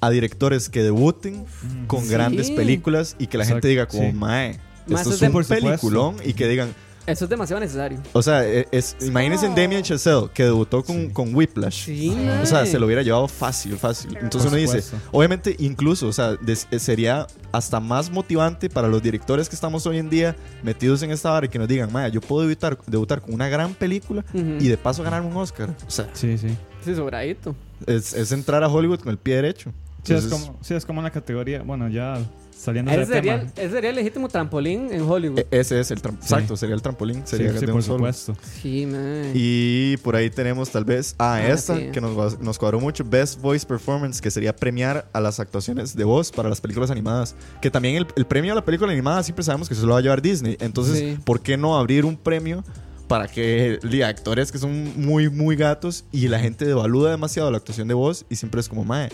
a 0.00 0.10
directores 0.10 0.68
que 0.68 0.82
debuten 0.82 1.44
con 1.86 2.04
Sí. 2.04 2.10
grandes 2.10 2.50
películas 2.50 3.16
y 3.18 3.26
que 3.26 3.38
la 3.38 3.44
gente 3.44 3.68
diga 3.68 3.86
como, 3.86 4.04
sí. 4.10 4.12
mae, 4.12 4.58
Ma, 4.86 5.00
esto 5.02 5.12
es 5.14 5.22
un 5.22 5.44
peliculón 5.44 6.16
y 6.24 6.32
que 6.34 6.46
digan, 6.48 6.74
Eso 7.06 7.24
es 7.24 7.30
demasiado 7.30 7.58
necesario. 7.60 7.98
o 8.12 8.22
sea, 8.22 8.46
e- 8.46 8.68
es, 8.70 8.94
imagínense 9.00 9.46
en 9.46 9.54
Damien 9.54 9.82
Chazelle 9.82 10.28
que 10.34 10.44
debutó 10.44 10.82
con, 10.84 11.08
con 11.10 11.34
Whiplash. 11.34 11.84
Sí, 11.86 12.14
O 12.42 12.46
sea, 12.46 12.64
se 12.66 12.78
lo 12.78 12.84
hubiera 12.86 13.02
llevado 13.02 13.26
fácil, 13.28 13.76
fácil. 13.78 14.10
Entonces 14.20 14.50
Por 14.50 14.58
uno 14.58 14.72
dice, 14.72 14.82
obviamente, 15.10 15.56
incluso, 15.58 16.06
o 16.06 16.12
sea, 16.12 16.36
des- 16.36 16.66
eh, 16.70 16.78
sería 16.78 17.26
hasta 17.50 17.80
más 17.80 18.10
motivante 18.10 18.68
para 18.68 18.88
los 18.88 19.02
directores 19.02 19.48
que 19.48 19.54
estamos 19.54 19.86
hoy 19.86 19.96
en 19.98 20.10
día 20.10 20.36
metidos 20.62 21.02
en 21.02 21.10
esta 21.10 21.30
vara 21.30 21.46
y 21.46 21.48
que 21.48 21.58
nos 21.58 21.66
digan, 21.68 21.90
Maya, 21.90 22.08
yo 22.08 22.20
puedo 22.20 22.42
debutar, 22.46 22.78
debutar 22.86 23.20
con 23.22 23.32
una 23.34 23.48
gran 23.48 23.72
película 23.74 24.22
Ujú. 24.34 24.56
y 24.60 24.68
de 24.68 24.76
paso 24.76 25.02
ganar 25.02 25.22
un 25.22 25.34
Oscar. 25.36 25.74
O 25.86 25.90
sea, 25.90 26.08
Sí, 26.12 26.36
sí. 26.38 26.48
Sí, 26.84 26.94
sobradito. 26.94 27.54
es, 27.86 28.12
es 28.12 28.32
entrar 28.32 28.62
a 28.62 28.68
Hollywood 28.68 29.00
con 29.00 29.08
el 29.10 29.18
pie 29.18 29.36
derecho. 29.36 29.72
Sí 30.04 30.14
es, 30.14 30.26
como, 30.26 30.58
sí, 30.62 30.74
es 30.74 30.86
como 30.86 31.00
una 31.00 31.10
categoría. 31.10 31.62
Bueno, 31.62 31.88
ya 31.88 32.18
saliendo 32.56 32.90
Ese 32.90 33.00
del 33.00 33.08
sería, 33.08 33.38
tema. 33.40 33.52
el, 33.56 33.62
ese 33.64 33.74
sería 33.74 33.90
el 33.90 33.96
legítimo 33.96 34.28
trampolín 34.28 34.92
en 34.92 35.02
Hollywood. 35.02 35.38
e- 35.40 35.46
ese 35.50 35.78
es 35.80 35.90
el 35.90 36.00
trampolín. 36.00 36.26
Sí. 36.28 36.34
Exacto, 36.34 36.56
sería 36.56 36.74
el 36.74 36.82
trampolín. 36.82 37.16
Sí, 37.24 37.36
Sería 37.36 37.52
sí, 37.52 37.60
de 37.60 37.66
por 37.66 37.74
un 37.76 37.82
solo. 37.82 37.98
supuesto. 37.98 38.36
sí, 38.62 38.86
mae. 38.86 39.32
Y 39.34 39.96
por 39.98 40.16
ahí 40.16 40.30
tenemos 40.30 40.70
tal 40.70 40.84
vez, 40.84 41.14
ah, 41.18 41.34
Ah, 41.34 41.48
esta, 41.48 41.76
sí. 41.76 41.88
que 41.92 42.00
nos, 42.00 42.40
nos 42.40 42.58
cuadró 42.58 42.80
mucho, 42.80 43.04
Best 43.04 43.40
Voice 43.40 43.66
Performance, 43.66 44.20
que 44.20 44.30
sería 44.30 44.54
premiar 44.56 45.08
a 45.12 45.20
las 45.20 45.40
actuaciones 45.40 45.94
de 45.94 46.04
voz 46.04 46.32
para 46.32 46.48
las 46.48 46.60
películas 46.60 46.90
animadas. 46.90 47.34
Que 47.60 47.70
también 47.70 47.96
el, 47.96 48.06
el 48.16 48.26
premio 48.26 48.52
a 48.52 48.54
la 48.54 48.64
película 48.64 48.90
animada 48.92 49.22
siempre 49.22 49.44
sabemos 49.44 49.68
que 49.68 49.74
se 49.74 49.82
lo 49.82 49.92
va 49.92 49.98
a 49.98 50.02
llevar 50.02 50.22
Disney. 50.22 50.56
Entonces, 50.60 50.98
Sí. 50.98 51.18
¿por 51.24 51.40
qué 51.42 51.56
no 51.56 51.76
abrir 51.76 52.04
un 52.04 52.16
premio 52.16 52.64
para 53.08 53.26
que 53.28 53.78
li, 53.82 54.02
actores 54.02 54.52
que 54.52 54.58
son 54.58 54.92
muy, 55.00 55.28
muy 55.30 55.56
gatos 55.56 56.04
y 56.12 56.28
la 56.28 56.38
gente 56.38 56.64
devalúa 56.66 57.10
demasiado 57.10 57.50
la 57.50 57.56
actuación 57.58 57.88
de 57.88 57.94
voz 57.94 58.26
y 58.28 58.36
siempre 58.36 58.60
es 58.60 58.68
como, 58.68 58.84
mae, 58.84 59.08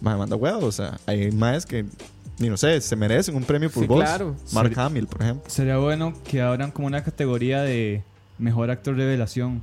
mae, 0.00 0.16
manda 0.16 0.36
huevo. 0.36 0.66
O 0.66 0.72
sea, 0.72 0.98
hay 1.06 1.30
maes 1.32 1.66
que, 1.66 1.84
ni 2.38 2.48
no 2.48 2.56
sé, 2.56 2.80
se 2.80 2.96
merecen 2.96 3.34
un 3.36 3.44
premio 3.44 3.70
por 3.70 3.82
Sí, 3.82 3.86
voz. 3.86 4.00
claro. 4.04 4.36
Mark. 4.52 4.72
Hamill, 4.78 5.06
por 5.06 5.22
ejemplo. 5.22 5.50
Sería 5.50 5.78
bueno 5.78 6.12
que 6.24 6.42
abran 6.42 6.70
como 6.70 6.86
una 6.86 7.02
categoría 7.02 7.62
de 7.62 8.02
mejor 8.38 8.70
actor 8.70 8.94
revelación. 8.96 9.62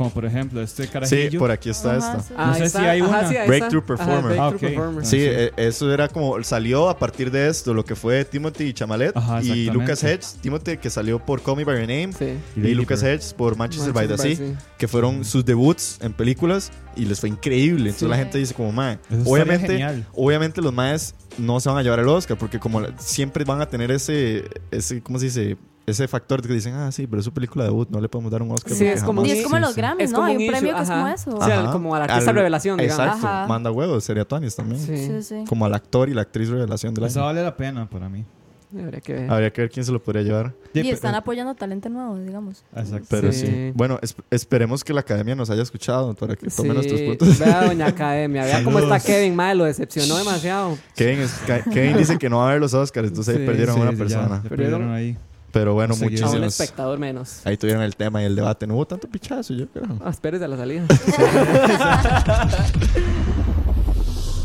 Como 0.00 0.10
por 0.14 0.24
ejemplo, 0.24 0.62
este 0.62 0.88
carajillo. 0.88 1.30
Sí, 1.30 1.36
por 1.36 1.50
aquí 1.50 1.68
está 1.68 1.96
Ajá, 1.98 2.16
esta. 2.16 2.22
sí. 2.22 2.34
No 2.38 2.54
sé 2.54 2.68
si 2.70 2.78
hay 2.78 3.02
una. 3.02 3.28
sí, 3.28 3.34
Breakthrough 3.46 3.84
Performer. 3.84 4.22
Breakthrough 4.22 4.54
Ah. 4.54 4.58
Performer. 4.58 5.04
Sí, 5.04 5.16
sí. 5.18 5.26
eh, 5.28 5.52
eso 5.58 5.92
era 5.92 6.08
como 6.08 6.42
salió 6.42 6.88
a 6.88 6.98
partir 6.98 7.30
de 7.30 7.48
esto, 7.48 7.74
lo 7.74 7.84
que 7.84 7.94
fue 7.94 8.24
Timothy 8.24 8.72
Chamalet 8.72 9.14
Ajá, 9.14 9.42
y. 9.42 9.66
Lucas 9.66 10.02
Hedges. 10.02 10.38
Timothy 10.40 10.78
que 10.78 10.88
salió 10.88 11.18
por 11.18 11.42
Call 11.42 11.56
Me 11.58 11.64
by 11.64 11.76
Your 11.80 11.86
Name 11.86 12.14
Sí. 12.14 12.38
y, 12.56 12.72
Lucas. 12.74 13.02
Hedges 13.02 13.34
por 13.34 13.56
Manchester, 13.58 13.92
by 13.92 14.08
the 14.08 14.16
Sea, 14.16 14.56
que 14.78 14.88
fueron 14.88 15.22
sus 15.22 15.44
debuts 15.44 15.98
en 16.00 16.14
películas 16.14 16.72
y 16.96 17.04
les 17.04 17.20
fue 17.20 17.28
increíble. 17.28 17.90
Entonces 17.90 18.06
Sí. 18.06 18.10
la 18.10 18.16
gente 18.16 18.38
dice 18.38 18.54
como, 18.54 18.72
mae, 18.72 18.98
obviamente, 19.26 20.02
obviamente 20.14 20.62
los 20.62 20.72
maes 20.72 21.14
no 21.36 21.60
se 21.60 21.68
van 21.68 21.76
a 21.76 21.82
llevar 21.82 21.98
el 22.00 22.08
Oscar 22.08 22.38
porque 22.38 22.58
como 22.58 22.80
siempre 22.96 23.44
van 23.44 23.60
a 23.60 23.66
tener 23.68 23.90
ese, 23.90 24.44
ese 24.70 25.02
¿cómo 25.02 25.18
se 25.18 25.26
dice? 25.26 25.56
Ese 25.90 26.08
factor 26.08 26.40
de 26.42 26.48
que 26.48 26.54
dicen, 26.54 26.74
ah, 26.74 26.90
sí, 26.92 27.06
pero 27.06 27.18
es 27.20 27.24
su 27.24 27.32
película 27.32 27.64
debut, 27.64 27.88
no 27.90 28.00
le 28.00 28.08
podemos 28.08 28.30
dar 28.32 28.42
un 28.42 28.50
Oscar. 28.52 28.72
Sí, 28.72 28.86
es 28.86 29.02
como 29.02 29.22
Y 29.24 29.28
jamás". 29.28 29.38
es 29.38 29.44
como 29.44 29.56
Sí, 29.56 29.60
los 29.62 29.70
sí. 29.74 29.80
Grammys, 29.80 30.12
¿no? 30.12 30.24
Hay 30.24 30.36
un 30.36 30.42
un 30.42 30.48
premio 30.48 30.70
issue, 30.70 30.76
que 30.76 30.82
es 30.82 30.88
como 30.90 31.04
ajá. 31.06 31.14
eso. 31.14 31.30
O 31.36 31.44
sea, 31.44 31.70
como 31.70 31.94
al 31.94 32.02
artista 32.02 32.32
revelación, 32.32 32.78
digamos. 32.78 33.04
Exacto, 33.04 33.26
Ajá. 33.26 33.46
manda 33.46 33.70
huevos, 33.70 34.04
sería 34.04 34.24
Tuanis 34.24 34.54
también. 34.56 34.80
Sí. 34.80 34.96
Sí, 34.96 35.22
sí. 35.22 35.44
Como 35.48 35.66
al 35.66 35.74
actor 35.74 36.08
y 36.08 36.14
la 36.14 36.22
actriz 36.22 36.48
revelación 36.48 36.94
del 36.94 37.04
Eso 37.04 37.18
año. 37.20 37.26
vale 37.26 37.42
la 37.42 37.56
pena 37.56 37.88
para 37.88 38.08
mí. 38.08 38.24
Habría 38.72 39.00
que 39.00 39.12
ver. 39.14 39.28
Habría 39.32 39.52
que 39.52 39.62
ver 39.62 39.70
quién 39.72 39.84
se 39.84 39.90
lo 39.90 40.00
podría 40.00 40.22
llevar. 40.22 40.54
Y 40.72 40.88
están 40.90 41.16
apoyando 41.16 41.52
talento 41.56 41.88
nuevo, 41.88 42.16
digamos. 42.20 42.62
Exacto. 42.76 43.04
Pero 43.10 43.32
Sí. 43.32 43.46
sí. 43.46 43.72
Bueno, 43.74 43.98
es- 44.00 44.14
esperemos 44.30 44.84
que 44.84 44.92
la 44.92 45.00
academia 45.00 45.34
nos 45.34 45.50
haya 45.50 45.62
escuchado 45.62 46.14
para 46.14 46.36
que 46.36 46.46
tome 46.48 46.72
nuestros 46.74 47.00
Sí, 47.00 47.06
puntos. 47.08 47.36
Vea, 47.40 47.64
doña 47.64 47.86
Academia. 47.88 48.44
Vea 48.44 48.62
cómo 48.62 48.78
está. 48.78 49.00
Kevin, 49.00 49.34
madre. 49.34 49.56
Lo 49.56 49.64
decepcionó 49.64 50.16
demasiado. 50.18 50.78
Kevin, 50.94 51.18
es- 51.18 51.34
Kevin 51.72 51.96
dice 51.96 52.16
que 52.16 52.30
no 52.30 52.38
va 52.38 52.48
a 52.48 52.52
ver 52.52 52.60
los 52.60 52.72
Oscars, 52.72 53.08
entonces 53.08 53.34
ahí 53.34 53.40
Sí, 53.40 53.46
perdieron 53.48 53.76
a 53.76 53.82
una 53.82 53.92
persona. 53.92 54.40
ya 54.44 54.48
perdieron 54.48 54.92
ahí. 54.92 55.18
Pero 55.52 55.74
bueno, 55.74 55.94
Seguidores. 55.94 56.22
A 56.22 56.26
un 56.26 56.30
muchísimos. 56.32 56.60
espectador 56.60 56.98
menos. 56.98 57.44
Ahí 57.46 57.56
tuvieron 57.56 57.82
el 57.82 57.96
tema 57.96 58.22
y 58.22 58.26
el 58.26 58.36
debate. 58.36 58.66
No 58.66 58.74
hubo 58.76 58.86
tanto 58.86 59.08
pichazo, 59.08 59.52
yo 59.54 59.66
creo. 59.68 59.86
Ah, 60.04 60.10
espérese 60.10 60.44
a 60.44 60.48
la 60.48 60.56
salida. 60.56 60.84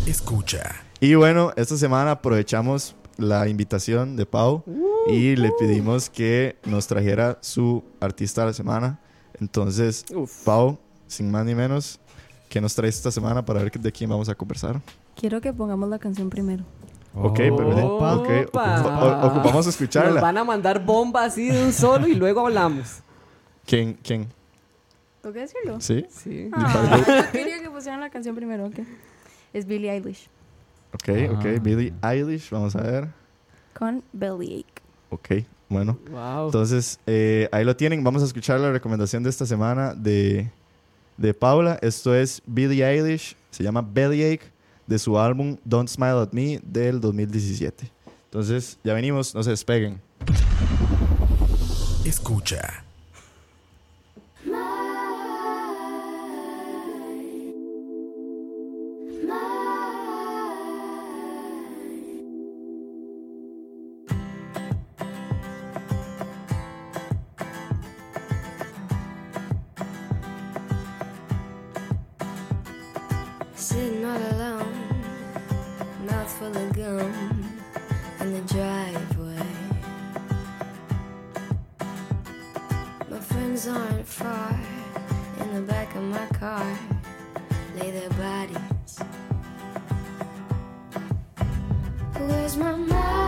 Escucha. 0.08 0.76
Y 1.00 1.15
bueno, 1.15 1.52
esta 1.56 1.78
semana 1.78 2.12
aprovechamos 2.12 2.96
la 3.18 3.48
invitación 3.48 4.15
de 4.15 4.26
Pau 4.26 4.63
y 5.08 5.36
le 5.36 5.52
pedimos 5.60 6.10
que 6.10 6.58
nos 6.65 6.88
trajera 6.88 7.38
su 7.41 7.84
artista 8.00 8.41
de 8.41 8.48
la 8.48 8.54
semana. 8.54 9.00
Entonces, 9.39 10.06
Uf. 10.13 10.44
Pau, 10.44 10.78
sin 11.08 11.30
más 11.32 11.46
ni 11.46 11.56
menos, 11.56 12.00
¿qué 12.50 12.62
nos 12.62 12.74
traes 12.76 12.96
esta 12.96 13.12
semana 13.12 13.44
para 13.46 13.62
ver 13.62 13.72
de 13.72 13.91
quién 13.91 14.10
vamos 14.10 14.30
a 14.30 14.36
conversar? 14.36 14.82
Quiero 15.15 15.41
que 15.41 15.54
pongamos 15.54 15.89
la 15.89 16.00
canción 16.00 16.30
primero. 16.30 16.63
Ok, 17.15 17.36
pero 17.38 17.95
Opa. 17.95 18.15
ok, 18.17 18.28
ocupa- 18.47 19.25
ocupamos 19.28 19.54
Nos 19.56 19.67
escucharla. 19.67 20.21
van 20.21 20.38
a 20.38 20.43
mandar 20.43 20.84
bombas 20.84 21.28
así 21.34 21.47
de 21.49 21.63
un 21.63 21.71
solo 21.73 22.08
y 22.08 22.15
luego 22.15 22.45
hablamos. 22.45 22.99
¿Quién? 23.65 23.93
¿Quién? 24.04 24.28
¿Tengo 25.21 25.34
que 25.34 25.39
decirlo? 25.39 25.80
¿Sí? 25.82 26.06
Sí. 26.10 26.49
Ah, 26.54 26.97
yo 27.08 27.32
quería 27.32 27.62
que 27.62 27.69
pusieran 27.69 27.99
la 28.01 28.10
canción 28.10 28.36
primero, 28.36 28.65
ok. 28.67 28.80
Es 29.54 29.65
Billie 29.65 29.89
Eilish 29.91 30.28
Ok, 30.93 31.10
Ah. 31.10 31.32
ok. 31.34 31.62
Billie 31.62 31.93
Eilish, 32.04 32.49
vamos 32.51 32.75
a 32.75 32.82
ver. 32.82 33.08
con 33.78 34.04
Bellyache. 34.13 34.65
Ok, 35.10 35.30
bueno. 35.69 35.97
Wow. 36.12 36.45
Entonces, 36.47 36.99
eh, 37.08 37.47
ahí 37.51 37.63
lo 37.65 37.75
tienen. 37.75 38.04
Vamos 38.04 38.21
a 38.21 38.25
escuchar 38.25 38.60
la 38.60 38.71
recomendación 38.71 39.23
de 39.23 39.30
esta 39.30 39.45
semana 39.45 39.93
de, 39.93 40.49
de 41.17 41.34
Paula. 41.34 41.80
Esto 41.82 42.13
es 42.13 42.41
Billie 42.45 42.86
Eilish, 42.86 43.36
se 43.51 43.63
llama 43.63 43.82
Bellyache, 43.82 44.51
de 44.88 45.00
su 45.00 45.17
álbum 45.17 45.58
Don't 45.63 45.89
Smile 45.89 46.21
at 46.21 46.32
Me 46.32 46.60
del 46.63 47.00
2017. 47.02 47.91
Entonces, 48.26 48.78
ya 48.84 48.93
venimos, 48.93 49.34
no 49.34 49.43
se 49.43 49.52
despeguen. 49.52 50.02
Escucha. 52.06 52.86
Sitting 73.56 74.06
all 74.06 74.17
alone, 74.17 74.58
mouth 74.60 74.64
full 76.46 76.64
of 76.64 76.74
gum 76.74 77.60
in 78.20 78.34
the 78.34 78.42
driveway. 78.54 79.48
My 83.10 83.20
friends 83.20 83.68
aren't 83.68 84.08
far 84.08 84.60
in 85.40 85.56
the 85.56 85.62
back 85.62 85.96
of 85.96 86.04
my 86.04 86.26
car, 86.40 86.78
lay 87.78 87.92
their 87.92 88.10
bodies. 88.10 89.00
Where's 92.18 92.58
my 92.58 92.76
mind? 92.76 93.25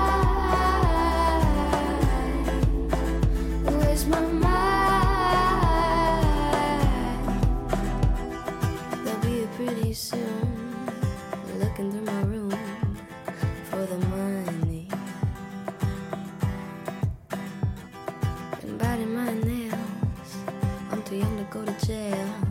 Go 21.58 21.72
to 21.72 21.88
jail. 21.88 22.47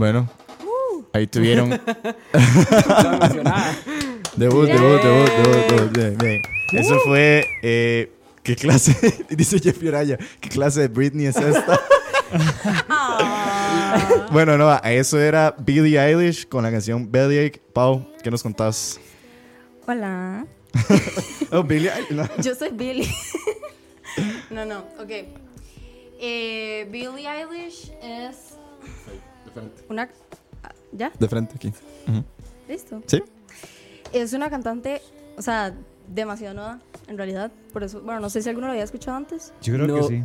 Bueno, 0.00 0.30
ahí 1.12 1.26
tuvieron 1.26 1.70
debut, 4.36 4.66
debut, 4.66 4.66
debut, 4.66 5.28
debut, 5.28 5.66
debut. 5.68 5.90
Bien, 5.96 6.16
bien. 6.18 6.42
Eso 6.72 6.98
fue. 7.04 7.44
eh, 7.62 8.12
¿Qué 8.42 8.56
clase? 8.56 8.94
Dice 9.30 9.58
Jeffrey 9.58 9.88
Araya. 9.88 10.18
¿Qué 10.40 10.48
clase 10.48 10.80
de 10.80 10.88
Britney 10.88 11.26
es 11.26 11.36
esta? 11.36 11.78
bueno, 14.32 14.56
no, 14.56 14.74
eso 14.84 15.18
era 15.18 15.54
Billie 15.58 15.98
Eilish 16.00 16.46
con 16.48 16.62
la 16.62 16.70
canción 16.70 17.10
Bellyache. 17.10 17.60
Pau, 17.72 18.06
¿qué 18.22 18.30
nos 18.30 18.42
contás? 18.42 18.98
Hola. 19.86 20.46
Oh, 21.52 21.62
Billie 21.64 21.90
Eilish. 21.90 22.10
no. 22.12 22.28
Yo 22.42 22.54
soy 22.54 22.70
Billie. 22.70 23.08
no, 24.50 24.64
no, 24.64 24.78
ok. 24.98 25.10
Eh, 26.22 26.86
Billie 26.90 27.28
Eilish 27.28 27.92
es 28.02 28.54
una... 29.88 30.08
¿Ya? 30.92 31.12
De 31.18 31.28
frente 31.28 31.54
aquí. 31.56 31.68
Ujú. 32.08 32.24
¿Listo? 32.68 33.02
¿Sí? 33.06 33.22
Es 34.12 34.32
una 34.32 34.50
cantante, 34.50 35.00
o 35.36 35.42
sea, 35.42 35.74
demasiado 36.08 36.54
nueva, 36.54 36.78
en 37.08 37.16
realidad. 37.16 37.50
Por 37.72 37.84
eso, 37.84 38.00
bueno, 38.00 38.20
no 38.20 38.30
sé 38.30 38.42
si 38.42 38.48
alguno 38.48 38.66
lo 38.66 38.72
había 38.72 38.84
escuchado 38.84 39.16
antes. 39.16 39.52
Yo 39.62 39.74
creo 39.74 39.86
No. 39.86 39.96
que 39.96 40.02
sí. 40.02 40.22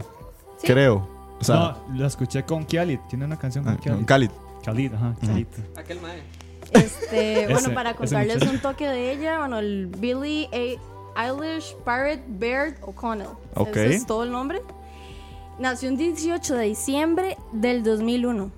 ¿Sí? 0.57 0.67
Creo. 0.67 1.07
O 1.39 1.43
sea, 1.43 1.77
no, 1.89 1.95
la 1.97 2.07
escuché 2.07 2.43
con 2.43 2.63
Khalid. 2.65 2.99
Tiene 3.09 3.25
una 3.25 3.37
canción 3.37 3.63
con 3.63 3.73
ah, 3.73 3.77
Khalid. 3.83 3.95
con 3.97 4.05
Khalid. 4.05 4.31
Khalid, 4.63 4.93
ajá. 4.93 5.15
Khalid. 5.21 5.47
Aquel 5.75 6.01
mae. 6.01 6.21
Este, 6.71 7.43
bueno, 7.45 7.59
Ese- 7.59 7.69
para 7.71 7.93
contarles 7.95 8.41
un 8.43 8.59
toque 8.59 8.87
de 8.87 9.11
ella, 9.11 9.37
bueno, 9.39 9.59
el 9.59 9.87
Billie 9.87 10.49
A. 10.51 10.95
Eilish 11.17 11.75
Barrett 11.85 12.21
Baird 12.27 12.75
O'Connell. 12.81 13.29
Ok. 13.53 13.69
Ese 13.77 13.95
es 13.95 14.05
todo 14.07 14.23
el 14.23 14.31
nombre. 14.31 14.61
Nació 15.59 15.87
el 15.89 15.97
18 15.97 16.55
de 16.55 16.65
diciembre 16.65 17.37
del 17.53 17.83
2001. 17.83 18.51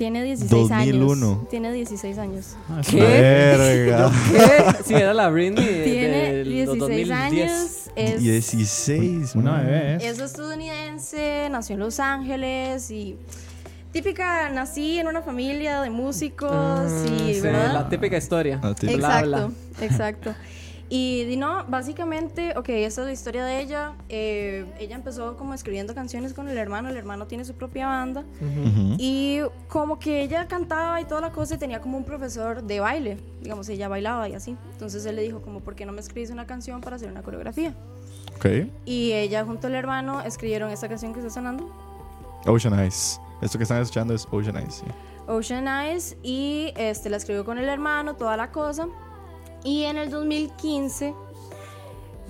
Tiene 0.00 0.24
16 0.24 0.50
2001. 0.70 1.26
años. 1.26 1.48
Tiene 1.50 1.72
16 1.74 2.16
años. 2.16 2.56
Ah, 2.70 2.80
¿Qué? 2.88 2.96
Verga. 2.96 4.10
¿Qué? 4.32 4.82
Sí, 4.86 4.94
era 4.94 5.12
la 5.12 5.28
Britney 5.28 5.62
de, 5.62 5.84
Tiene 5.84 6.32
de 6.32 6.44
los 6.46 6.78
16 6.78 6.78
2010. 6.78 7.10
años. 7.10 7.90
Es, 7.96 8.20
16. 8.22 9.34
Una 9.34 9.60
bebé 9.60 9.96
es. 9.96 10.04
es 10.04 10.18
estadounidense, 10.20 11.48
nació 11.50 11.74
en 11.74 11.80
Los 11.80 12.00
Ángeles 12.00 12.90
y 12.90 13.18
típica, 13.92 14.48
nací 14.48 14.98
en 14.98 15.06
una 15.06 15.20
familia 15.20 15.82
de 15.82 15.90
músicos 15.90 16.50
Ah, 16.50 16.88
y, 17.28 17.34
sí, 17.34 17.40
¿verdad? 17.42 17.74
La 17.74 17.88
típica 17.90 18.16
historia. 18.16 18.58
La 18.62 18.74
típica. 18.74 18.94
Exacto, 18.94 19.52
exacto. 19.82 20.34
Y, 20.92 21.22
y 21.30 21.36
no, 21.36 21.64
básicamente, 21.68 22.52
ok, 22.56 22.68
esa 22.70 23.02
es 23.02 23.06
la 23.06 23.12
historia 23.12 23.44
de 23.44 23.60
ella. 23.60 23.92
Eh, 24.08 24.66
ella 24.80 24.96
empezó 24.96 25.36
como 25.36 25.54
escribiendo 25.54 25.94
canciones 25.94 26.34
con 26.34 26.48
el 26.48 26.58
hermano, 26.58 26.88
el 26.88 26.96
hermano 26.96 27.28
tiene 27.28 27.44
su 27.44 27.54
propia 27.54 27.86
banda. 27.86 28.24
Ujú. 28.40 28.96
Y 28.98 29.40
como 29.68 30.00
que 30.00 30.22
ella 30.22 30.48
cantaba 30.48 31.00
y 31.00 31.04
toda 31.04 31.20
la 31.20 31.30
cosa 31.30 31.54
y 31.54 31.58
tenía 31.58 31.80
como 31.80 31.96
un 31.96 32.04
profesor 32.04 32.64
de 32.64 32.80
baile, 32.80 33.18
digamos, 33.40 33.68
ella 33.68 33.86
bailaba 33.88 34.28
y 34.28 34.34
así. 34.34 34.56
Entonces 34.72 35.06
él 35.06 35.14
le 35.14 35.22
dijo 35.22 35.40
como, 35.42 35.60
¿por 35.60 35.76
qué 35.76 35.86
no 35.86 35.92
me 35.92 36.00
escribes 36.00 36.30
una 36.30 36.44
canción 36.46 36.80
para 36.80 36.96
hacer 36.96 37.08
una 37.08 37.22
coreografía? 37.22 37.72
Ok. 38.36 38.46
Y 38.84 39.12
ella 39.12 39.44
junto 39.44 39.68
al 39.68 39.76
hermano 39.76 40.22
escribieron 40.22 40.70
esta 40.72 40.88
canción 40.88 41.12
que 41.12 41.20
está 41.20 41.30
sonando, 41.30 41.70
Ocean 42.46 42.76
Eyes. 42.78 43.20
Esto 43.40 43.58
que 43.58 43.62
están 43.62 43.80
escuchando 43.80 44.12
es 44.12 44.26
Ocean 44.30 44.56
Eyes. 44.56 44.74
sí. 44.74 44.86
Ocean 45.28 45.68
Eyes, 45.68 46.16
y 46.24 46.72
este, 46.74 47.08
la 47.10 47.18
escribió 47.18 47.44
con 47.44 47.58
el 47.58 47.68
hermano, 47.68 48.16
toda 48.16 48.36
la 48.36 48.50
cosa. 48.50 48.88
Y 49.64 49.84
en 49.84 49.98
el 49.98 50.10
2015, 50.10 51.14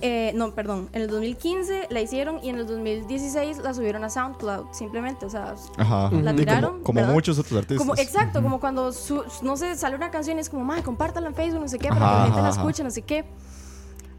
eh, 0.01 0.31
no, 0.35 0.51
perdón, 0.53 0.89
en 0.93 1.03
el 1.03 1.07
2015 1.09 1.87
la 1.89 2.01
hicieron 2.01 2.39
y 2.43 2.49
en 2.49 2.57
el 2.57 2.65
2016 2.67 3.59
la 3.59 3.73
subieron 3.73 4.03
a 4.03 4.09
SoundCloud, 4.09 4.73
simplemente, 4.73 5.25
o 5.25 5.29
sea, 5.29 5.55
Ajá. 5.77 6.09
La 6.11 6.31
Sí, 6.31 6.37
tiraron, 6.37 6.81
como, 6.81 7.01
como 7.01 7.13
muchos 7.13 7.37
otros 7.39 7.59
artistas. 7.59 7.77
como, 7.77 7.95
exacto, 7.95 8.41
como 8.41 8.59
cuando, 8.59 8.91
su- 8.91 9.23
no 9.43 9.55
sé, 9.57 9.75
sale 9.75 9.95
una 9.95 10.09
canción 10.11 10.37
y 10.37 10.41
es 10.41 10.49
como, 10.49 10.63
madre, 10.65 10.83
compártala 10.83 11.27
en 11.27 11.35
Facebook, 11.35 11.61
no 11.61 11.67
sé 11.67 11.77
qué, 11.79 11.89
para 11.89 12.05
Ajá, 12.05 12.09
que 12.09 12.17
la 12.17 12.23
gente 12.25 12.39
ajá, 12.39 12.47
la 12.49 12.55
escuche, 12.55 12.83
no 12.83 12.91
sé 12.91 13.01
qué. 13.03 13.25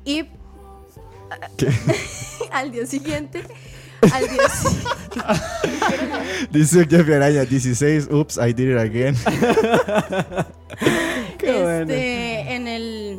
Y 0.05 0.23
¿Qué? 1.57 1.69
al 2.53 2.71
día 2.71 2.87
siguiente, 2.87 3.43
al 4.13 4.29
día 4.29 4.49
siguiente, 4.49 4.91
Dice 6.51 6.87
Jeffrey 6.89 7.15
Araya, 7.17 7.45
16, 7.45 8.09
oops, 8.11 8.37
I 8.39 8.53
did 8.53 8.71
it 8.71 8.79
again. 8.79 9.17
Qué 11.39 11.53
bueno. 11.53 11.81
este, 11.93 12.55
en 12.55 12.69
el, 12.69 13.19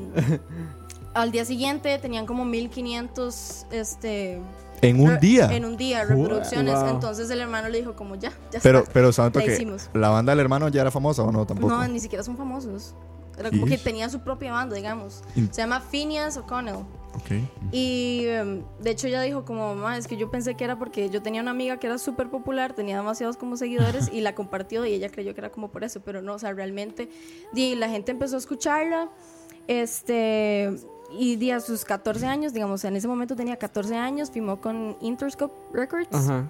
al 1.13 1.31
día 1.31 1.45
siguiente 1.45 1.97
tenían 1.99 2.25
como 2.25 2.45
1500, 2.45 3.67
este... 3.71 4.41
En 4.81 4.99
un 4.99 5.17
día. 5.19 5.47
En 5.55 5.63
un 5.63 5.77
día, 5.77 6.03
reproducciones. 6.03 6.75
Wow. 6.75 6.89
Entonces 6.89 7.29
el 7.29 7.39
hermano 7.39 7.69
le 7.69 7.77
dijo 7.79 7.93
como, 7.95 8.15
ya, 8.15 8.31
ya 8.51 8.59
Pero, 8.61 8.79
está. 8.79 8.91
pero 8.91 9.13
santo 9.13 9.39
la 9.39 9.45
que 9.45 9.53
hicimos. 9.53 9.89
la 9.93 10.09
banda 10.09 10.33
del 10.33 10.41
hermano 10.41 10.67
ya 10.67 10.81
era 10.81 10.91
famosa 10.91 11.23
o 11.23 11.31
no 11.31 11.45
tampoco. 11.45 11.73
No, 11.73 11.87
ni 11.87 12.01
siquiera 12.01 12.21
son 12.21 12.35
famosos. 12.35 12.93
Era 13.37 13.49
como 13.49 13.65
que 13.65 13.77
tenía 13.77 14.09
su 14.09 14.19
propia 14.19 14.51
banda, 14.51 14.75
digamos. 14.75 15.21
In- 15.37 15.47
Se 15.53 15.61
llama 15.61 15.79
Phineas 15.79 16.35
O'Connell. 16.35 16.79
Y 17.71 18.25
em, 18.25 18.63
de 18.81 18.91
hecho 18.91 19.07
ella 19.07 19.21
dijo 19.21 19.45
como, 19.45 19.75
mamá, 19.75 19.97
es 19.97 20.07
que 20.07 20.17
yo 20.17 20.29
pensé 20.29 20.55
que 20.55 20.63
era 20.63 20.77
porque 20.77 21.09
yo 21.09 21.21
tenía 21.21 21.41
una 21.41 21.51
amiga 21.51 21.77
que 21.77 21.87
era 21.87 21.97
súper 21.97 22.29
popular, 22.29 22.73
tenía 22.73 22.97
demasiados 22.97 23.37
como 23.37 23.57
seguidores 23.57 24.09
y 24.11 24.21
la 24.21 24.35
compartió 24.35 24.85
y 24.85 24.93
ella 24.93 25.09
creyó 25.09 25.33
que 25.33 25.41
era 25.41 25.51
como 25.51 25.69
por 25.69 25.83
eso, 25.83 26.01
pero 26.01 26.21
no, 26.21 26.35
o 26.35 26.39
sea, 26.39 26.53
realmente 26.53 27.09
di, 27.53 27.75
la 27.75 27.89
gente 27.89 28.11
empezó 28.11 28.35
a 28.35 28.39
escucharla, 28.39 29.09
este, 29.67 30.71
y 31.17 31.35
di, 31.35 31.51
a 31.51 31.59
sus 31.59 31.85
14 31.85 32.25
años, 32.25 32.53
digamos, 32.53 32.83
en 32.83 32.95
ese 32.95 33.07
momento 33.07 33.35
tenía 33.35 33.57
14 33.57 33.95
años, 33.95 34.31
firmó 34.31 34.59
con 34.59 34.97
Interscope 35.01 35.53
Records 35.71 36.13
Ajá. 36.13 36.47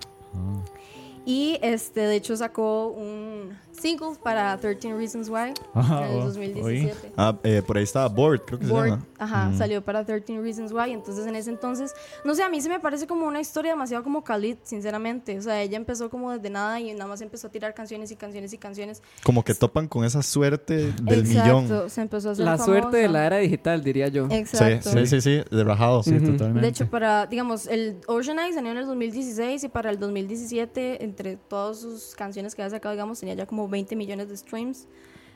y 1.25 1.59
este, 1.61 2.01
de 2.01 2.15
hecho 2.15 2.35
sacó 2.35 2.87
un 2.87 3.57
single 3.73 4.11
para 4.23 4.57
13 4.57 4.93
Reasons 4.95 5.29
Why 5.29 5.53
Ajá, 5.73 6.05
en 6.07 6.11
el 6.13 6.17
oh, 6.19 6.25
2017. 6.25 7.11
Ah, 7.17 7.35
eh, 7.43 7.61
por 7.65 7.77
ahí 7.77 7.83
estaba 7.83 8.07
Board, 8.07 8.41
creo 8.45 8.59
que 8.59 8.65
se 8.65 8.73
llama. 8.73 9.05
ajá, 9.17 9.49
Mm. 9.49 9.57
salió 9.57 9.81
para 9.83 10.05
13 10.05 10.39
Reasons 10.41 10.71
Why. 10.71 10.91
Entonces, 10.91 11.25
en 11.27 11.35
ese 11.35 11.49
entonces, 11.49 11.93
no 12.23 12.33
sé, 12.35 12.43
a 12.43 12.49
mí 12.49 12.61
se 12.61 12.69
me 12.69 12.79
parece 12.79 13.07
como 13.07 13.25
una 13.25 13.41
historia 13.41 13.71
demasiado 13.71 14.03
como 14.03 14.23
Khalid, 14.23 14.57
sinceramente. 14.63 15.37
O 15.37 15.41
sea, 15.41 15.61
ella 15.61 15.77
empezó 15.77 16.09
como 16.09 16.31
desde 16.31 16.49
nada 16.49 16.79
y 16.79 16.93
nada 16.93 17.07
más 17.07 17.21
empezó 17.21 17.47
a 17.47 17.49
tirar 17.49 17.73
canciones 17.73 18.11
y 18.11 18.15
canciones 18.15 18.53
y 18.53 18.57
canciones. 18.57 19.01
Como 19.23 19.43
que 19.43 19.53
topan 19.53 19.87
con 19.87 20.05
esa 20.05 20.21
suerte 20.23 20.91
del 21.01 21.19
Exacto, 21.21 21.61
millón. 21.61 21.89
se 21.89 22.01
empezó 22.01 22.29
a 22.29 22.31
hacer 22.33 22.45
La 22.45 22.57
famosa. 22.57 22.65
suerte 22.79 22.97
de 22.97 23.07
la 23.09 23.25
era 23.25 23.37
digital, 23.37 23.83
diría 23.83 24.07
yo. 24.07 24.27
Sí, 24.29 24.35
Exacto. 24.35 24.89
sí, 24.91 25.07
sí, 25.07 25.21
sí, 25.21 25.41
de 25.49 25.63
rajado. 25.63 26.03
Sí, 26.03 26.15
Ujú. 26.15 26.31
totalmente. 26.33 26.61
De 26.61 26.67
hecho, 26.67 26.87
para, 26.89 27.25
digamos, 27.25 27.67
el 27.67 27.97
Ocean 28.07 28.39
Eyes 28.39 28.55
salió 28.55 28.71
en 28.71 28.77
el 28.77 28.85
2016 28.85 29.63
y 29.63 29.69
para 29.69 29.89
el 29.89 29.99
2017, 29.99 31.03
entre 31.03 31.37
todas 31.37 31.79
sus 31.79 32.15
canciones 32.15 32.55
que 32.55 32.61
había 32.61 32.71
sacado, 32.71 32.93
digamos, 32.93 33.19
tenía 33.19 33.35
ya 33.35 33.45
como 33.45 33.62
20 33.67 33.95
millones 33.95 34.29
de 34.29 34.37
streams. 34.37 34.87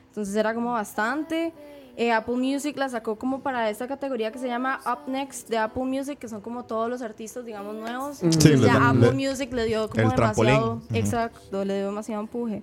Entonces 0.08 0.34
era 0.36 0.54
como 0.54 0.72
bastante. 0.72 1.52
Eh, 1.96 2.12
Apple 2.12 2.36
Music 2.36 2.76
la 2.76 2.88
sacó 2.88 3.16
como 3.16 3.40
para 3.40 3.68
esta 3.70 3.88
categoría 3.88 4.30
que 4.30 4.38
se 4.38 4.46
llama 4.46 4.78
Up 4.86 5.10
Next 5.10 5.48
de 5.48 5.58
Apple 5.58 5.82
Music, 5.84 6.16
que 6.18 6.28
son 6.28 6.40
como 6.40 6.64
todos 6.64 6.88
los 6.88 7.02
artistas, 7.02 7.44
digamos, 7.44 7.74
nuevos. 7.74 8.22
Entonces 8.22 8.60
le 8.60 8.66
ya 8.68 8.90
Apple 8.90 9.12
le- 9.12 9.28
Music 9.28 9.52
le 9.52 9.64
dio 9.64 9.88
como 9.90 10.08
demasiado. 10.10 10.74
Ujú. 10.74 10.84
Exacto, 10.94 11.64
le 11.64 11.74
dio 11.76 11.86
demasiado 11.86 12.20
empuje. 12.22 12.62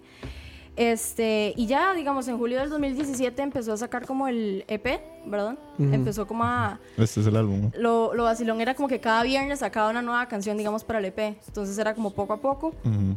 Este, 0.78 1.54
y 1.56 1.68
ya, 1.68 1.94
digamos, 1.94 2.28
en 2.28 2.38
julio 2.38 2.60
del 2.60 2.70
2017 2.70 3.42
empezó 3.42 3.72
a 3.74 3.78
sacar 3.78 4.06
como 4.06 4.28
el 4.28 4.66
EP, 4.68 5.00
¿verdad? 5.26 5.58
Empezó 5.80 6.28
como 6.28 6.44
a, 6.44 6.80
Este 6.98 7.22
es 7.22 7.28
el 7.28 7.36
álbum. 7.38 7.72
lo, 7.78 8.14
lo 8.14 8.24
vacilón 8.26 8.60
era 8.60 8.74
como 8.76 8.90
que 8.90 9.00
cada 9.00 9.24
viernes 9.24 9.60
sacaba 9.60 9.90
una 9.90 10.02
nueva 10.02 10.28
canción, 10.28 10.58
digamos, 10.58 10.84
para 10.84 11.00
el 11.00 11.06
EP. 11.06 11.38
Entonces 11.48 11.78
era 11.78 11.94
como 11.96 12.12
poco 12.12 12.34
a 12.34 12.38
poco. 12.42 12.68
Ujú. 12.84 13.16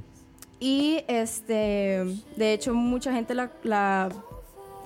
Y 0.60 1.04
este, 1.08 2.04
de 2.36 2.52
hecho, 2.52 2.74
mucha 2.74 3.12
gente 3.12 3.34
la, 3.34 3.50
la, 3.62 4.08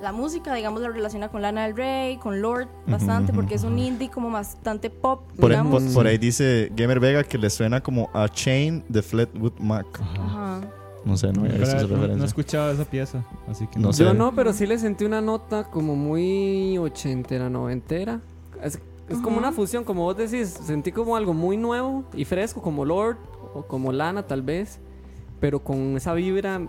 la 0.02 0.12
música, 0.12 0.54
digamos, 0.54 0.82
la 0.82 0.88
relaciona 0.90 1.28
con 1.30 1.40
Lana 1.42 1.64
del 1.66 1.76
Rey, 1.76 2.18
con 2.18 2.42
Lord, 2.42 2.68
bastante, 2.86 3.32
porque 3.32 3.54
es 3.54 3.64
un 3.64 3.78
indie 3.78 4.10
como 4.10 4.30
bastante 4.30 4.90
pop, 4.90 5.22
Por, 5.38 5.50
digamos. 5.50 5.82
por- 5.82 5.92
por 5.94 6.06
ahí 6.06 6.18
dice 6.18 6.70
Gamer 6.76 7.00
Vega 7.00 7.24
que 7.24 7.38
le 7.38 7.48
suena 7.48 7.80
como 7.80 8.10
a 8.12 8.28
Chain 8.28 8.84
de 8.88 9.00
Fleetwood 9.02 9.58
Mac. 9.60 9.86
Ajá. 10.00 10.60
No 11.04 11.16
sé, 11.16 11.32
no 11.32 11.44
esa 11.46 11.82
no, 11.86 12.06
no 12.16 12.22
he 12.22 12.26
escuchado 12.26 12.70
esa 12.70 12.84
pieza, 12.84 13.24
así 13.48 13.66
que 13.66 13.80
No 13.80 13.92
sé. 13.92 14.04
Yo 14.04 14.14
no, 14.14 14.34
pero 14.36 14.52
sí 14.52 14.66
le 14.66 14.78
sentí 14.78 15.04
una 15.04 15.20
nota 15.20 15.64
como 15.64 15.96
muy 15.96 16.78
ochentera, 16.78 17.50
noventera. 17.50 18.20
Es, 18.62 18.78
es 19.08 19.18
como 19.18 19.38
una 19.38 19.50
fusión, 19.50 19.82
como 19.82 20.02
vos 20.04 20.16
decís. 20.16 20.48
Sentí 20.64 20.92
como 20.92 21.16
algo 21.16 21.34
muy 21.34 21.56
nuevo 21.56 22.04
y 22.14 22.24
fresco, 22.24 22.62
como 22.62 22.84
Lord 22.84 23.16
o 23.52 23.62
como 23.62 23.90
Lana, 23.90 24.22
tal 24.28 24.42
vez. 24.42 24.78
Pero 25.42 25.58
con 25.62 25.96
esa 25.98 26.14
vibra 26.14 26.62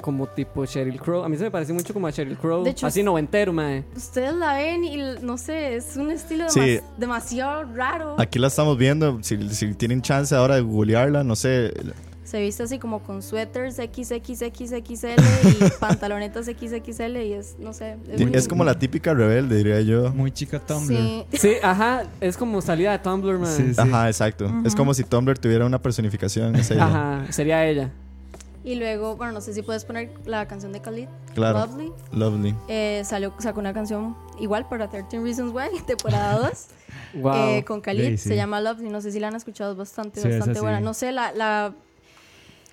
como 0.00 0.26
tipo 0.26 0.64
Sheryl 0.64 1.00
Crow. 1.00 1.22
A 1.24 1.28
mí 1.28 1.36
se 1.36 1.44
me 1.44 1.50
parece 1.50 1.72
mucho 1.72 1.94
como 1.94 2.06
a 2.06 2.10
Sheryl 2.10 2.36
Crow. 2.36 2.64
De 2.64 2.70
hecho, 2.70 2.86
así 2.86 3.00
es- 3.00 3.06
noventero, 3.06 3.52
mae. 3.52 3.84
Ustedes 3.96 4.34
la 4.34 4.54
ven 4.54 4.82
y 4.84 4.96
no 5.22 5.38
sé, 5.38 5.76
es 5.76 5.96
un 5.96 6.10
estilo 6.10 6.48
Sí. 6.50 6.60
demas- 6.60 6.82
demasiado 6.98 7.64
raro. 7.74 8.16
Aquí 8.18 8.38
la 8.38 8.48
estamos 8.48 8.76
viendo. 8.76 9.18
Si, 9.22 9.48
si 9.50 9.72
tienen 9.74 10.02
chance 10.02 10.34
ahora 10.34 10.56
de 10.56 10.62
googlearla, 10.62 11.22
no 11.22 11.36
sé. 11.36 11.72
Se 12.24 12.40
viste 12.40 12.62
así 12.62 12.78
como 12.78 13.00
con 13.02 13.22
suéteres 13.22 13.76
XXXXL 13.76 15.20
y 15.46 15.70
pantalonetas 15.80 16.46
XXL 16.46 17.16
y 17.22 17.32
es, 17.34 17.56
no 17.58 17.72
sé. 17.72 17.96
Es, 18.10 18.20
muy- 18.20 18.46
como 18.48 18.64
la 18.64 18.78
típica 18.78 19.12
rebelde, 19.14 19.56
diría 19.56 19.80
yo. 19.82 20.10
muy 20.12 20.30
chica 20.32 20.58
Tumblr. 20.58 20.86
Sí. 20.96 21.24
Sí, 21.34 21.52
ajá. 21.62 22.04
Es 22.20 22.36
como 22.36 22.60
salida 22.62 22.92
de 22.92 22.98
Tumblr, 22.98 23.38
mae. 23.38 23.54
Sí, 23.56 23.74
sí. 23.74 23.80
Ajá, 23.80 24.08
exacto. 24.08 24.50
Es 24.64 24.74
como 24.74 24.92
si 24.94 25.04
Tumblr 25.04 25.38
tuviera 25.38 25.64
una 25.66 25.80
personificación. 25.80 26.56
es 26.56 26.70
ella. 26.70 26.86
Ajá, 26.86 27.32
sería 27.32 27.66
ella. 27.66 27.90
Y 28.64 28.76
luego, 28.76 29.16
bueno, 29.16 29.32
no 29.32 29.40
sé 29.42 29.52
si 29.52 29.60
puedes 29.60 29.84
poner 29.84 30.10
la 30.24 30.48
canción 30.48 30.72
de 30.72 30.80
Khalid, 30.80 31.06
Claro. 31.34 31.58
Lovely. 31.60 31.92
Lovely. 32.12 32.54
Eh, 32.68 33.02
salió, 33.04 33.34
sacó 33.38 33.60
una 33.60 33.74
canción 33.74 34.16
igual 34.40 34.66
para 34.68 34.88
13 34.88 35.20
Reasons 35.20 35.52
Why, 35.54 35.80
temporada 35.86 36.38
2, 36.48 36.66
Wow. 37.20 37.34
eh, 37.36 37.64
con 37.66 37.80
Khalid. 37.82 38.12
Sí, 38.12 38.16
sí. 38.18 38.28
Se 38.30 38.36
llama 38.36 38.60
Lovely. 38.62 38.88
No 38.88 39.00
sé 39.02 39.12
si 39.12 39.20
la 39.20 39.28
han 39.28 39.36
escuchado, 39.36 39.72
es 39.72 39.78
bastante, 39.78 40.20
Sí, 40.20 40.28
esa 40.28 40.38
bastante 40.38 40.60
sí. 40.60 40.62
buena. 40.62 40.80
No 40.80 40.94
sé, 40.94 41.12
la, 41.12 41.32
la 41.32 41.74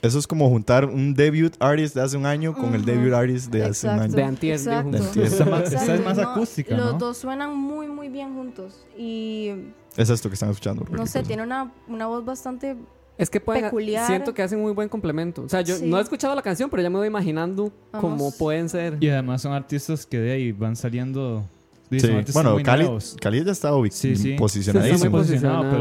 Eso 0.01 0.17
es 0.17 0.25
como 0.27 0.47
juntar 0.49 0.85
un 0.85 1.13
debut 1.13 1.53
artist 1.59 1.93
de 1.93 2.01
hace 2.01 2.15
un 2.15 2.25
año 2.25 2.53
con 2.53 2.73
el 2.73 2.81
Ujú. 2.81 2.85
debut 2.91 3.13
artist 3.13 3.51
de 3.51 3.63
hace 3.65 3.87
un 3.87 3.95
Exacto. 3.95 4.17
año. 4.17 4.37
De. 4.39 4.53
Exacto. 4.53 4.91
De 4.91 4.97
Exacto, 5.25 5.75
esta 5.75 5.93
es 5.95 6.03
más 6.05 6.17
no, 6.17 6.29
acústica, 6.29 6.75
Los 6.77 6.93
¿no? 6.93 6.97
dos 6.99 7.17
suenan 7.17 7.53
muy, 7.55 7.87
muy 7.87 8.07
bien 8.07 8.33
juntos. 8.33 8.85
Y 8.97 9.49
Es 9.97 10.09
esto 10.09 10.29
que 10.29 10.35
están 10.35 10.49
escuchando. 10.51 10.85
no 10.89 11.05
sé, 11.05 11.21
tiene 11.23 11.43
una, 11.43 11.69
una 11.89 12.07
voz 12.07 12.23
bastante. 12.23 12.77
Es 13.21 13.29
que 13.29 13.39
pueden, 13.39 13.63
peculiar. 13.65 14.07
siento 14.07 14.33
que 14.33 14.41
hacen 14.41 14.59
muy 14.61 14.73
buen 14.73 14.89
complemento. 14.89 15.43
O 15.43 15.49
sea, 15.49 15.61
yo 15.61 15.75
Sí. 15.75 15.85
no 15.85 15.97
he 15.99 16.01
escuchado 16.01 16.33
la 16.35 16.41
canción, 16.41 16.69
pero 16.69 16.81
ya 16.83 16.89
me 16.89 16.97
voy 16.97 17.07
imaginando 17.07 17.71
cómo 17.91 18.15
Vamos. 18.17 18.35
pueden 18.37 18.67
ser. 18.69 18.97
Y 18.99 19.09
además 19.09 19.41
son 19.41 19.53
artistas 19.53 20.05
que 20.05 20.19
de 20.19 20.31
ahí 20.31 20.51
van 20.51 20.75
saliendo. 20.75 21.43
sí, 21.91 21.99
Bueno, 22.33 22.57
Cali. 22.63 22.87
Cali 23.19 23.43
ya 23.43 23.51
está 23.51 23.71
Sí, 23.91 24.15
sí. 24.15 24.33
posicionadísimo. 24.37 25.21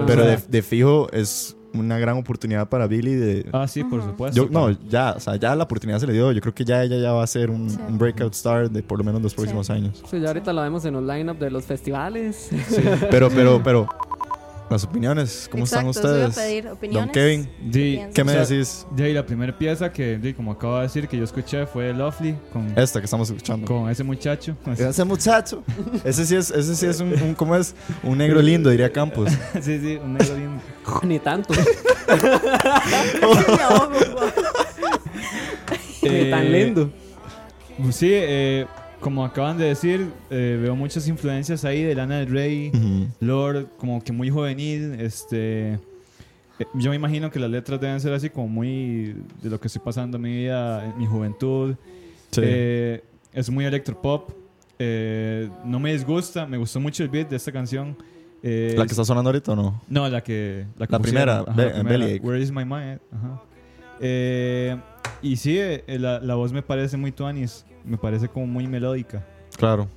Pero 0.06 0.22
o 0.22 0.26
de, 0.26 0.36
sea, 0.38 0.46
de 0.48 0.62
fijo 0.62 1.08
es 1.12 1.56
una 1.72 1.98
gran 2.00 2.16
oportunidad 2.16 2.68
para 2.68 2.88
Billy 2.88 3.14
de... 3.14 3.46
Ah, 3.52 3.68
sí, 3.68 3.84
por 3.84 4.02
supuesto. 4.02 4.36
Yo, 4.36 4.50
no, 4.50 4.66
pero- 4.66 4.78
ya, 4.88 5.12
o 5.16 5.20
sea, 5.20 5.36
ya 5.36 5.54
la 5.54 5.62
oportunidad 5.62 6.00
se 6.00 6.06
le 6.08 6.12
dio. 6.12 6.32
Yo 6.32 6.40
creo 6.40 6.52
que 6.52 6.64
ya 6.64 6.82
ella 6.82 6.96
ya 6.98 7.12
va 7.12 7.22
a 7.22 7.26
ser 7.28 7.48
un, 7.48 7.70
Sí. 7.70 7.78
un 7.88 7.96
breakout 7.96 8.34
star 8.34 8.68
de 8.68 8.82
por 8.82 8.98
lo 8.98 9.04
menos 9.04 9.22
los 9.22 9.34
próximos 9.34 9.70
años. 9.70 10.02
Sí, 10.10 10.18
ya 10.18 10.26
ahorita 10.28 10.52
la 10.52 10.62
vemos 10.64 10.84
en 10.84 10.94
los 10.94 11.04
lineup 11.04 11.38
de 11.38 11.48
los 11.50 11.64
festivales. 11.64 12.50
Pero, 13.08 13.30
pero, 13.30 13.60
pero, 13.62 13.88
las 14.70 14.84
opiniones, 14.84 15.48
¿cómo 15.50 15.64
Exacto, 15.64 15.90
están 15.90 16.04
eso 16.04 16.16
iba 16.16 16.24
a 16.26 16.28
ustedes? 16.28 16.46
pedir, 16.46 16.64
Don 16.64 16.72
opiniones. 16.74 17.10
Kevin, 17.12 17.42
Sí, 17.42 17.70
piensas? 17.72 18.14
¿qué 18.14 18.24
me 18.24 18.32
decís? 18.32 18.86
De 18.92 19.04
ahí 19.04 19.12
la 19.12 19.26
primera 19.26 19.58
pieza 19.58 19.92
que, 19.92 20.16
di, 20.18 20.32
como 20.32 20.52
acabo 20.52 20.76
de 20.76 20.82
decir, 20.82 21.08
que 21.08 21.16
yo 21.18 21.24
escuché 21.24 21.66
fue 21.66 21.92
Lovely 21.92 22.36
con, 22.52 22.72
Esta 22.78 23.00
que 23.00 23.04
estamos 23.06 23.28
escuchando. 23.28 23.66
con 23.66 23.90
ese 23.90 24.04
muchacho. 24.04 24.56
Ese 24.78 25.04
muchacho. 25.04 25.64
Ese 26.04 26.24
sí 26.24 26.36
es, 26.36 26.50
ese 26.52 26.76
sí 26.76 26.86
es 26.86 27.00
un, 27.00 27.12
un- 27.20 27.34
¿cómo 27.34 27.56
es? 27.56 27.74
Un 28.04 28.16
negro 28.18 28.40
lindo, 28.40 28.70
diría 28.70 28.90
Campos. 28.92 29.30
sí, 29.60 29.78
sí, 29.80 29.96
un 30.02 30.14
negro 30.14 30.36
lindo. 30.36 30.62
Ni 31.02 31.18
tanto. 31.18 31.52
Ni 36.02 36.30
tan 36.30 36.44
Eh, 36.46 36.50
lindo. 36.50 36.90
Pues 37.82 37.96
Sí, 37.96 38.08
eh, 38.12 38.66
como 39.00 39.24
acaban 39.24 39.56
de 39.58 39.64
decir, 39.64 40.08
eh, 40.30 40.58
veo 40.60 40.76
muchas 40.76 41.08
influencias 41.08 41.64
ahí 41.64 41.82
de 41.82 41.94
Lana 41.94 42.18
del 42.18 42.28
Rey. 42.30 42.70
Lord, 43.20 43.68
como 43.78 44.02
que 44.02 44.12
muy 44.12 44.30
juvenil. 44.30 44.94
Este, 45.00 45.72
eh, 45.74 45.78
yo 46.74 46.90
me 46.90 46.96
imagino 46.96 47.30
que 47.30 47.38
las 47.38 47.50
letras 47.50 47.80
deben 47.80 48.00
ser 48.00 48.12
así 48.12 48.30
como 48.30 48.48
muy 48.48 49.16
de 49.42 49.50
lo 49.50 49.58
que 49.60 49.68
estoy 49.68 49.82
pasando 49.84 50.16
en 50.16 50.22
mi 50.22 50.36
vida, 50.36 50.84
en 50.84 50.98
mi 50.98 51.06
juventud. 51.06 51.74
Sí. 52.30 52.40
Eh, 52.44 53.04
es 53.32 53.48
muy 53.50 53.64
electropop. 53.64 54.30
Eh, 54.78 55.48
no 55.64 55.78
me 55.80 55.92
disgusta, 55.92 56.46
me 56.46 56.56
gustó 56.56 56.80
mucho 56.80 57.02
el 57.02 57.08
beat 57.08 57.28
de 57.28 57.36
esta 57.36 57.52
canción. 57.52 57.96
Eh, 58.42 58.74
¿La 58.76 58.84
que 58.86 58.92
está 58.92 59.04
sonando 59.04 59.28
ahorita 59.28 59.52
o 59.52 59.56
no? 59.56 59.82
No, 59.88 60.08
la 60.08 60.22
que. 60.22 60.64
La, 60.78 60.86
que 60.86 60.92
La 60.92 60.98
pusieron. 60.98 61.02
primera, 61.02 61.40
Ajá, 61.40 61.78
la 61.84 61.96
primera. 61.96 62.22
Where 62.22 62.40
is 62.42 62.50
my 62.50 62.64
mind? 62.64 63.00
Ajá. 63.12 63.42
Eh, 65.22 65.28
y 65.28 65.36
sí, 65.36 65.58
eh, 65.58 65.84
la, 65.86 66.20
la 66.20 66.34
voz 66.34 66.52
me 66.52 66.62
parece 66.62 66.96
muy 66.96 67.12
tuanis. 67.12 67.64
Me 67.84 67.96
parece 67.96 68.28
como 68.28 68.46
muy 68.46 68.66
melódica. 68.66 69.24
Claro. 69.56 69.88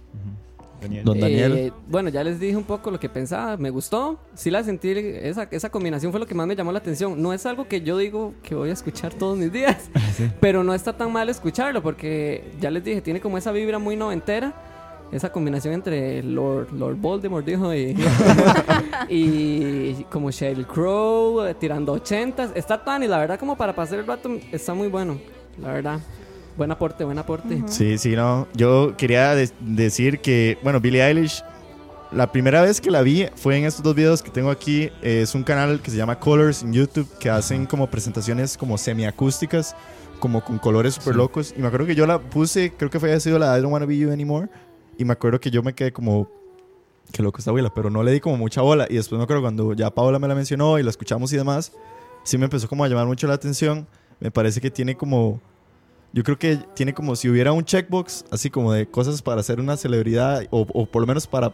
Daniel. 0.82 1.06
Don 1.06 1.20
Daniel. 1.20 1.54
Eh, 1.54 1.74
bueno, 1.88 2.10
ya 2.10 2.24
les 2.24 2.40
dije 2.40 2.56
un 2.56 2.64
poco 2.64 2.92
lo 2.92 3.00
que 3.00 3.10
pensaba. 3.10 3.58
Me 3.58 3.70
gustó. 3.70 4.20
Sí 4.36 4.52
la 4.52 4.64
sentí. 4.64 4.90
Esa, 4.92 5.48
esa 5.52 5.70
combinación 5.70 6.12
fue 6.12 6.20
lo 6.20 6.28
que 6.28 6.36
más 6.36 6.48
me 6.48 6.56
llamó 6.56 6.72
la 6.72 6.80
atención. 6.80 7.22
No 7.22 7.34
es 7.34 7.46
algo 7.46 7.68
que 7.68 7.82
yo 7.82 7.98
digo 7.98 8.34
que 8.44 8.56
voy 8.56 8.70
a 8.70 8.74
escuchar 8.74 9.14
todos 9.14 9.38
mis 9.38 9.52
días. 9.52 9.90
Sí. 10.14 10.30
Pero 10.40 10.64
no 10.64 10.76
está 10.76 10.96
tan 10.96 11.12
mal 11.12 11.28
escucharlo 11.28 11.82
porque 11.82 12.52
ya 12.60 12.70
les 12.70 12.84
dije, 12.84 13.02
tiene 13.02 13.20
como 13.20 13.36
esa 13.36 13.52
vibra 13.52 13.80
muy 13.80 13.96
noventera. 13.96 14.54
Esa 15.14 15.32
combinación 15.32 15.76
entre 15.76 16.24
Lord, 16.24 16.72
Lord 16.74 16.96
Voldemort, 16.96 17.46
dijo, 17.46 17.74
y, 17.74 17.96
y 19.10 20.06
como 20.10 20.32
Sheryl 20.32 20.66
Crow, 20.66 21.42
eh, 21.46 21.54
tirando 21.54 21.94
ochentas. 21.94 22.52
Está 22.56 22.84
tan 22.84 23.04
y 23.04 23.08
la 23.08 23.20
verdad 23.20 23.40
como 23.40 23.56
para 23.56 23.74
pasar 23.76 24.00
el 24.00 24.08
rato 24.08 24.30
está 24.52 24.74
muy 24.74 24.88
bueno. 24.88 25.20
La 25.62 25.72
verdad. 25.74 26.00
Buen 26.58 26.72
aporte, 26.72 27.04
buen 27.04 27.18
aporte. 27.18 27.64
Sí, 27.68 27.98
sí, 27.98 28.16
no. 28.16 28.48
Yo 28.54 28.96
quería 28.98 29.34
de- 29.36 29.50
decir 29.60 30.20
que, 30.20 30.58
bueno, 30.64 30.80
Billie 30.80 31.04
Eilish, 31.04 31.44
la 32.12 32.32
primera 32.32 32.62
vez 32.62 32.80
que 32.80 32.92
la 32.92 33.02
vi 33.02 33.26
fue 33.36 33.58
en 33.58 33.66
estos 33.66 33.82
dos 33.84 33.96
videos 33.96 34.22
que 34.22 34.30
tengo 34.30 34.52
aquí. 34.52 34.84
Eh, 35.02 35.22
es 35.24 35.34
un 35.34 35.44
canal 35.44 35.80
que 35.82 35.90
se 35.90 35.98
llama 35.98 36.20
Colors 36.20 36.62
en 36.62 36.74
YouTube, 36.74 37.08
que 37.20 37.30
hacen 37.30 37.66
como 37.66 37.88
presentaciones 37.88 38.56
como 38.56 38.78
semiacústicas, 38.78 39.76
como 40.20 40.44
con 40.44 40.60
colores 40.60 40.94
súper 40.96 41.14
Sí. 41.14 41.18
locos. 41.18 41.54
Y 41.58 41.62
me 41.62 41.68
acuerdo 41.68 41.88
que 41.88 41.96
yo 41.96 42.06
la 42.06 42.20
puse, 42.20 42.72
creo 42.78 42.92
que 42.92 43.00
fue 43.00 43.12
ha 43.14 43.20
sido 43.20 43.40
la 43.40 43.58
I 43.58 43.62
Don't 43.62 43.74
Wanna 43.74 43.88
Be 43.88 43.98
You 43.98 44.12
Anymore. 44.12 44.48
Y 44.98 45.06
me 45.06 45.14
acuerdo 45.14 45.40
que 45.40 45.50
yo 45.52 45.64
me 45.64 45.74
quedé 45.74 45.92
como, 45.92 46.30
qué 47.12 47.22
loco 47.24 47.40
esta 47.40 47.52
abuela, 47.52 47.74
pero 47.74 47.90
no 47.90 48.04
le 48.04 48.12
di 48.12 48.20
como 48.20 48.38
mucha 48.38 48.62
bola. 48.62 48.86
Y 48.90 48.96
después 48.96 49.18
me 49.18 49.24
acuerdo 49.24 49.42
cuando 49.42 49.74
ya 49.74 49.90
Paola 49.92 50.20
me 50.20 50.28
la 50.28 50.36
mencionó 50.36 50.78
y 50.80 50.84
la 50.84 50.90
escuchamos 50.90 51.32
y 51.34 51.38
demás, 51.38 51.72
sí 52.24 52.38
me 52.38 52.46
empezó 52.46 52.68
como 52.68 52.84
a 52.84 52.88
llamar 52.88 53.08
mucho 53.08 53.28
la 53.28 53.34
atención. 53.34 53.88
Me 54.20 54.32
parece 54.32 54.62
que 54.62 54.72
tiene 54.72 54.96
como 54.96 55.42
yo 56.16 56.22
creo 56.24 56.38
que 56.38 56.58
tiene 56.76 56.94
como 56.94 57.16
si 57.16 57.28
hubiera 57.28 57.52
un 57.54 57.66
checkbox, 57.66 58.26
así 58.30 58.52
como 58.52 58.72
de 58.72 58.86
cosas 58.88 59.24
para 59.24 59.42
ser 59.42 59.60
una 59.60 59.76
celebridad 59.78 60.44
o, 60.52 60.62
o 60.72 60.86
por 60.86 61.02
lo 61.02 61.08
menos 61.08 61.26
para, 61.26 61.52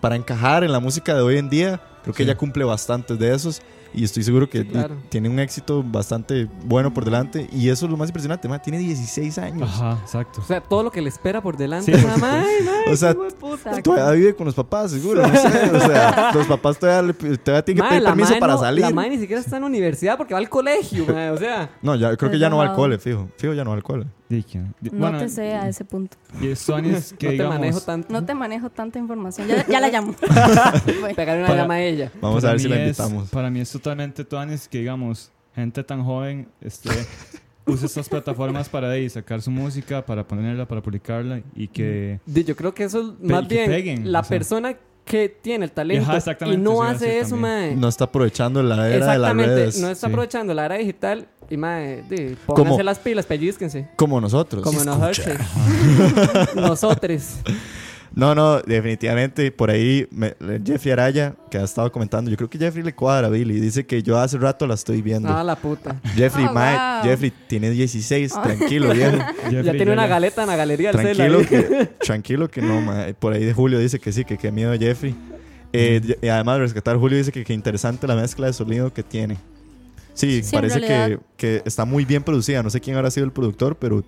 para 0.00 0.14
encajar 0.14 0.62
en 0.62 0.70
la 0.70 0.78
música 0.78 1.12
de 1.12 1.22
hoy 1.22 1.38
en 1.38 1.50
día. 1.50 1.82
Creo 2.04 2.14
que 2.14 2.22
Sí. 2.22 2.30
ella 2.30 2.36
cumple 2.38 2.62
bastantes 2.64 3.18
de 3.18 3.34
esos 3.34 3.60
y 3.96 4.04
estoy 4.04 4.22
seguro 4.22 4.48
que 4.48 4.60
Sí, 4.60 4.66
claro. 4.66 4.94
tiene 5.08 5.28
un 5.28 5.38
éxito 5.40 5.82
bastante 5.84 6.48
bueno 6.64 6.92
por 6.94 7.04
delante. 7.04 7.48
Y 7.52 7.68
eso 7.70 7.86
es 7.86 7.90
lo 7.90 7.96
más 7.96 8.08
impresionante, 8.10 8.46
ma, 8.48 8.60
tiene 8.60 8.78
16 8.78 9.38
años. 9.38 9.68
Ajá, 9.68 9.98
exacto. 10.02 10.40
O 10.40 10.44
sea, 10.44 10.60
todo 10.60 10.82
lo 10.84 10.90
que 10.92 11.00
le 11.02 11.08
espera 11.08 11.40
por 11.42 11.56
delante. 11.56 11.96
Sí, 11.98 12.06
mamá, 12.06 12.40
ay, 12.40 12.68
ay, 12.86 12.92
O 12.92 12.96
sea, 12.96 13.14
puta. 13.14 13.82
Todavía 13.82 14.10
vive 14.12 14.34
con 14.36 14.46
los 14.46 14.54
papás, 14.54 14.90
seguro. 14.92 15.26
No 15.26 15.34
sé. 15.34 15.70
O 15.74 15.80
sea, 15.80 16.30
los 16.34 16.46
papás 16.46 16.78
todavía, 16.78 17.02
le- 17.20 17.36
todavía 17.38 17.64
tienen 17.64 17.82
que 17.84 17.88
pedir 17.90 18.04
permiso 18.04 18.34
para 18.38 18.52
no- 18.54 18.60
salir. 18.60 18.82
La 18.82 18.90
mae 18.90 19.10
ni 19.10 19.18
siquiera 19.18 19.40
está 19.40 19.56
en 19.56 19.62
la 19.62 19.68
universidad 19.68 20.16
porque 20.16 20.34
va 20.34 20.38
al 20.40 20.48
colegio, 20.48 21.04
O 21.32 21.36
sea, 21.38 21.70
No, 21.82 21.94
ya, 21.96 22.16
creo 22.16 22.30
que 22.30 22.38
ya 22.38 22.48
no 22.50 22.58
va 22.58 22.64
al 22.68 22.74
cole, 22.74 22.98
fijo. 22.98 23.28
Fijo 23.36 23.54
ya 23.54 23.64
no 23.64 23.70
va 23.70 23.76
al 23.76 23.82
cole. 23.82 24.06
No 24.28 24.98
bueno, 24.98 25.18
te 25.18 25.28
sé 25.28 25.54
a 25.54 25.68
ese 25.68 25.84
punto. 25.84 26.16
Y 26.40 26.48
es 26.48 26.64
que 26.66 26.72
no 26.76 27.12
te 27.18 27.28
digamos, 27.32 27.54
manejo 27.58 27.80
tanto. 27.80 28.12
No 28.12 28.24
te 28.24 28.34
manejo 28.34 28.70
tanta 28.70 28.98
información. 28.98 29.48
Ya, 29.48 29.66
ya 29.68 29.80
la 29.80 29.88
llamo. 29.88 30.14
Voy. 31.00 31.14
Pegar 31.14 31.38
una 31.38 31.54
llama 31.54 31.74
a 31.74 31.82
ella. 31.82 32.10
Vamos 32.20 32.42
para 32.42 32.50
a 32.50 32.52
ver 32.52 32.60
si 32.60 32.68
mí 32.68 32.74
la 32.74 32.80
es- 32.82 32.98
invitamos. 32.98 33.30
Para 33.30 33.50
mí 33.50 33.60
es 33.60 33.70
totalmente 33.70 34.24
tuanis 34.24 34.68
que, 34.68 34.78
digamos, 34.78 35.30
gente 35.54 35.82
tan 35.84 36.04
joven 36.04 36.48
este, 36.60 36.90
use 37.66 37.86
estas 37.86 38.08
plataformas 38.08 38.68
para 38.68 38.90
ahí, 38.90 39.08
sacar 39.08 39.40
su 39.42 39.50
música, 39.50 40.04
para 40.04 40.26
ponerla, 40.26 40.66
para 40.66 40.82
publicarla 40.82 41.42
y 41.54 41.68
que... 41.68 42.20
Yo 42.26 42.56
creo 42.56 42.74
que 42.74 42.84
eso 42.84 43.00
es 43.20 43.30
más 43.30 43.46
que 43.48 43.54
bien 43.54 43.70
peguen, 43.70 44.12
la 44.12 44.20
o 44.20 44.24
sea. 44.24 44.38
Que 45.06 45.28
tiene 45.28 45.64
el 45.64 45.70
talento 45.70 46.10
Ajá, 46.10 46.36
y 46.52 46.56
no 46.56 46.82
hace 46.82 47.20
eso, 47.20 47.36
mae. 47.36 47.76
No 47.76 47.86
está 47.86 48.04
aprovechando 48.04 48.60
la 48.60 48.90
era 48.90 49.12
de 49.12 49.18
las 49.18 49.36
redes. 49.36 49.80
no 49.80 49.88
está 49.88 50.08
sí. 50.08 50.12
aprovechando 50.12 50.52
la 50.52 50.64
era 50.66 50.74
digital 50.74 51.28
y 51.48 51.56
mae, 51.56 52.02
di, 52.10 52.36
pónganse 52.44 52.82
las 52.82 52.98
pilas, 52.98 53.24
pellizquense. 53.24 53.88
Como 53.94 54.20
nosotros. 54.20 54.64
Como 54.64 54.82
nosotros. 54.82 55.38
Nosotros. 56.56 57.36
No, 58.16 58.34
no, 58.34 58.60
definitivamente 58.62 59.52
por 59.52 59.70
ahí 59.70 60.08
me- 60.10 60.34
Jeffrey 60.64 60.90
Araya, 60.92 61.34
que 61.50 61.58
ha 61.58 61.64
estado 61.64 61.92
comentando, 61.92 62.30
yo 62.30 62.36
creo 62.38 62.48
que 62.48 62.56
Jeffrey 62.58 62.82
le 62.82 62.94
cuadra 62.94 63.26
a 63.26 63.30
Billy, 63.30 63.60
dice 63.60 63.84
que 63.86 64.02
yo 64.02 64.18
hace 64.18 64.38
rato 64.38 64.66
la 64.66 64.72
estoy 64.74 65.02
viendo. 65.02 65.28
Ah, 65.28 65.44
la 65.44 65.54
puta. 65.54 66.00
Jeffrey, 66.14 66.46
Oh, 66.48 66.52
mae, 66.54 66.74
wow. 67.02 67.04
Jeffrey 67.10 67.30
tiene 67.46 67.68
16, 67.70 68.32
tranquilo, 68.42 68.92
viejo. 68.94 69.18
ya 69.50 69.70
tiene 69.72 69.92
una 69.92 70.06
galeta 70.06 70.42
en 70.42 70.48
la 70.48 70.56
galería 70.56 70.92
del 70.92 71.00
tranquilo 71.14 71.44
Cela. 71.44 71.68
que, 71.68 71.86
tranquilo 72.06 72.48
que 72.50 72.62
no, 72.62 72.80
mae. 72.80 73.12
Por 73.12 73.34
ahí 73.34 73.44
de 73.44 73.52
Julio 73.52 73.78
dice 73.78 73.98
que 74.00 74.10
sí, 74.12 74.24
que 74.24 74.38
qué 74.38 74.50
miedo 74.50 74.72
Jeffrey. 74.78 75.14
Eh, 75.74 76.00
y 76.22 76.28
además 76.28 76.56
de 76.56 76.60
rescatar, 76.62 76.96
Julio 76.96 77.18
dice 77.18 77.32
que 77.32 77.44
qué 77.44 77.52
interesante 77.52 78.06
la 78.06 78.16
mezcla 78.16 78.46
de 78.46 78.54
sonido 78.54 78.94
que 78.94 79.02
tiene. 79.02 79.36
Sí, 80.14 80.42
Sí, 80.42 80.56
parece 80.56 80.80
que, 80.80 81.18
que 81.36 81.62
está 81.66 81.84
muy 81.84 82.06
bien 82.06 82.22
producida. 82.22 82.62
No 82.62 82.70
sé 82.70 82.80
quién 82.80 82.96
habrá 82.96 83.10
sido 83.10 83.26
el 83.26 83.32
productor, 83.32 83.76
pero 83.76 84.02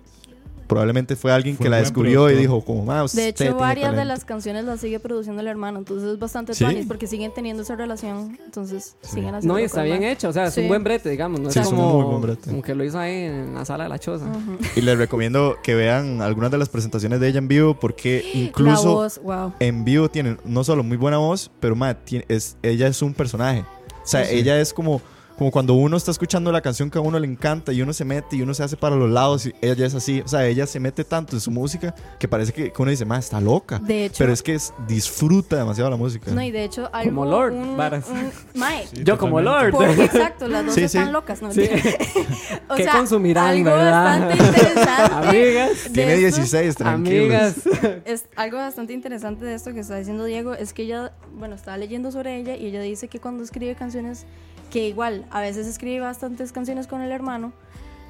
probablemente 0.69 1.15
fue 1.17 1.33
alguien 1.33 1.57
Fue 1.57 1.65
que 1.65 1.69
la 1.69 1.77
descubrió 1.77 2.29
y 2.29 2.35
dijo 2.35 2.63
como, 2.63 2.85
"Ma, 2.85 3.03
usted 3.03 3.23
De 3.23 3.27
hecho, 3.29 3.43
tiene 3.43 3.53
varias 3.59 3.89
de 3.91 3.97
talento". 3.97 4.13
las 4.13 4.23
canciones 4.23 4.63
las 4.65 4.79
sigue 4.79 4.99
produciendo 4.99 5.41
el 5.41 5.47
hermano. 5.47 5.79
Entonces 5.79 6.07
es 6.11 6.19
bastante 6.19 6.53
¿Sí? 6.53 6.63
tuanis 6.63 6.85
porque 6.85 7.07
siguen 7.07 7.33
teniendo 7.33 7.63
esa 7.63 7.75
relación. 7.75 8.37
Entonces 8.45 8.95
siguen 9.01 9.33
haciendo 9.35 9.55
No, 9.55 9.59
y 9.59 9.63
está 9.63 9.81
bien 9.83 10.01
más. 10.01 10.11
hecho, 10.11 10.29
o 10.29 10.31
sea, 10.31 10.45
es 10.45 10.53
Sí. 10.53 10.61
un 10.61 10.67
buen 10.69 10.83
brete, 10.83 11.09
digamos. 11.09 11.39
No 11.41 11.49
Sí, 11.51 11.59
es 11.59 11.65
es 11.65 11.71
un 11.73 11.77
como, 11.79 11.93
muy 11.95 12.05
buen 12.05 12.21
brete. 12.21 12.49
como 12.51 12.61
que 12.61 12.75
lo 12.75 12.83
hizo 12.85 12.99
ahí 12.99 13.23
en 13.23 13.55
la 13.55 13.65
sala 13.65 13.83
de 13.85 13.89
la 13.89 13.99
choza. 13.99 14.25
Ujú. 14.25 14.57
Y 14.77 14.81
les 14.81 14.97
recomiendo 14.97 15.57
que 15.63 15.73
vean 15.75 16.21
algunas 16.21 16.51
de 16.51 16.59
las 16.59 16.69
presentaciones 16.69 17.19
de 17.19 17.27
ella 17.27 17.39
en 17.39 17.47
vivo 17.47 17.73
porque 17.79 18.23
incluso 18.35 18.93
voz, 18.93 19.19
wow. 19.23 19.53
en 19.59 19.83
vivo 19.83 20.07
tiene 20.09 20.37
no 20.45 20.63
solo 20.63 20.83
muy 20.83 20.97
buena 20.97 21.17
voz, 21.17 21.49
pero 21.59 21.75
ma, 21.75 21.95
tiene- 21.95 22.25
es, 22.29 22.55
ella 22.61 22.87
es 22.87 23.01
un 23.01 23.13
personaje. 23.15 23.65
O 24.03 24.07
sea, 24.07 24.23
Sí. 24.25 24.35
ella 24.37 24.61
es 24.61 24.71
como, 24.71 25.01
como 25.39 25.49
cuando 25.51 25.73
uno 25.73 25.97
está 25.97 26.11
escuchando 26.11 26.51
la 26.51 26.61
canción 26.61 26.91
que 26.91 26.97
a 26.97 27.01
uno 27.01 27.17
le 27.17 27.25
encanta 27.25 27.71
y 27.73 27.81
uno 27.81 27.93
se 27.93 28.05
mete 28.05 28.35
y 28.35 28.41
uno 28.41 28.53
se 28.53 28.61
hace 28.61 28.77
para 28.77 28.95
los 28.95 29.09
lados 29.09 29.45
y 29.47 29.53
ella 29.61 29.85
es 29.87 29.95
así, 29.95 30.21
o 30.21 30.27
sea, 30.27 30.45
ella 30.45 30.67
se 30.67 30.79
mete 30.79 31.03
tanto 31.03 31.35
en 31.35 31.39
su 31.39 31.49
música 31.49 31.95
que 32.19 32.27
parece 32.27 32.51
que, 32.53 32.71
que 32.71 32.81
uno 32.81 32.91
dice, 32.91 33.05
ma, 33.05 33.17
está 33.17 33.39
loca. 33.41 33.79
De 33.79 34.05
hecho- 34.05 34.17
Pero 34.19 34.33
es 34.33 34.43
que 34.43 34.53
es- 34.55 34.73
disfruta 34.87 35.55
demasiado 35.55 35.89
la 35.89 35.95
música. 35.95 36.29
No, 36.31 36.41
y 36.43 36.51
de 36.51 36.65
hecho, 36.65 36.89
algo. 36.93 37.09
Como 37.15 37.25
Lord, 37.25 37.53
un- 37.53 37.77
varas. 37.77 38.05
un- 38.09 38.31
mae, 38.59 38.85
Yo 39.03 39.17
como 39.17 39.39
Lord. 39.41 39.71
porque, 39.71 40.03
exacto, 40.03 40.47
las 40.49 40.65
dos 40.65 40.75
Sí, 40.75 40.81
están 40.83 41.07
sí. 41.07 41.11
locas, 41.13 41.41
¿no? 41.41 41.51
Sí. 41.53 41.61
o 42.69 42.75
¿Qué 42.75 42.83
sea, 42.83 42.93
consumirán, 42.97 43.47
algo 43.47 43.63
verdad? 43.71 44.19
bastante 44.19 44.43
interesante. 44.45 45.15
Amigas. 45.29 45.71
Tiene 45.93 46.13
esto- 46.15 46.19
16, 46.41 46.75
tranquilos. 46.75 47.23
Amigas. 47.23 47.55
es 48.05 48.25
algo 48.35 48.57
bastante 48.57 48.91
interesante 48.93 49.45
de 49.45 49.55
esto 49.55 49.73
que 49.73 49.79
está 49.79 49.95
diciendo 49.95 50.25
Diego 50.25 50.53
es 50.53 50.73
que 50.73 50.83
ella, 50.83 51.13
bueno, 51.33 51.55
estaba 51.55 51.77
leyendo 51.77 52.11
sobre 52.11 52.37
ella 52.37 52.57
y 52.57 52.65
ella 52.65 52.81
dice 52.81 53.07
que 53.07 53.19
cuando 53.19 53.41
escribe 53.43 53.73
canciones, 53.75 54.25
que 54.69 54.87
igual 54.87 55.25
a 55.31 55.41
veces 55.41 55.67
escribe 55.67 56.01
bastantes 56.01 56.51
canciones 56.51 56.87
con 56.87 57.01
el 57.01 57.11
hermano, 57.11 57.53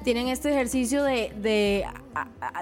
tienen 0.04 0.28
este 0.28 0.50
ejercicio 0.50 1.04
de, 1.04 1.32
de, 1.36 1.84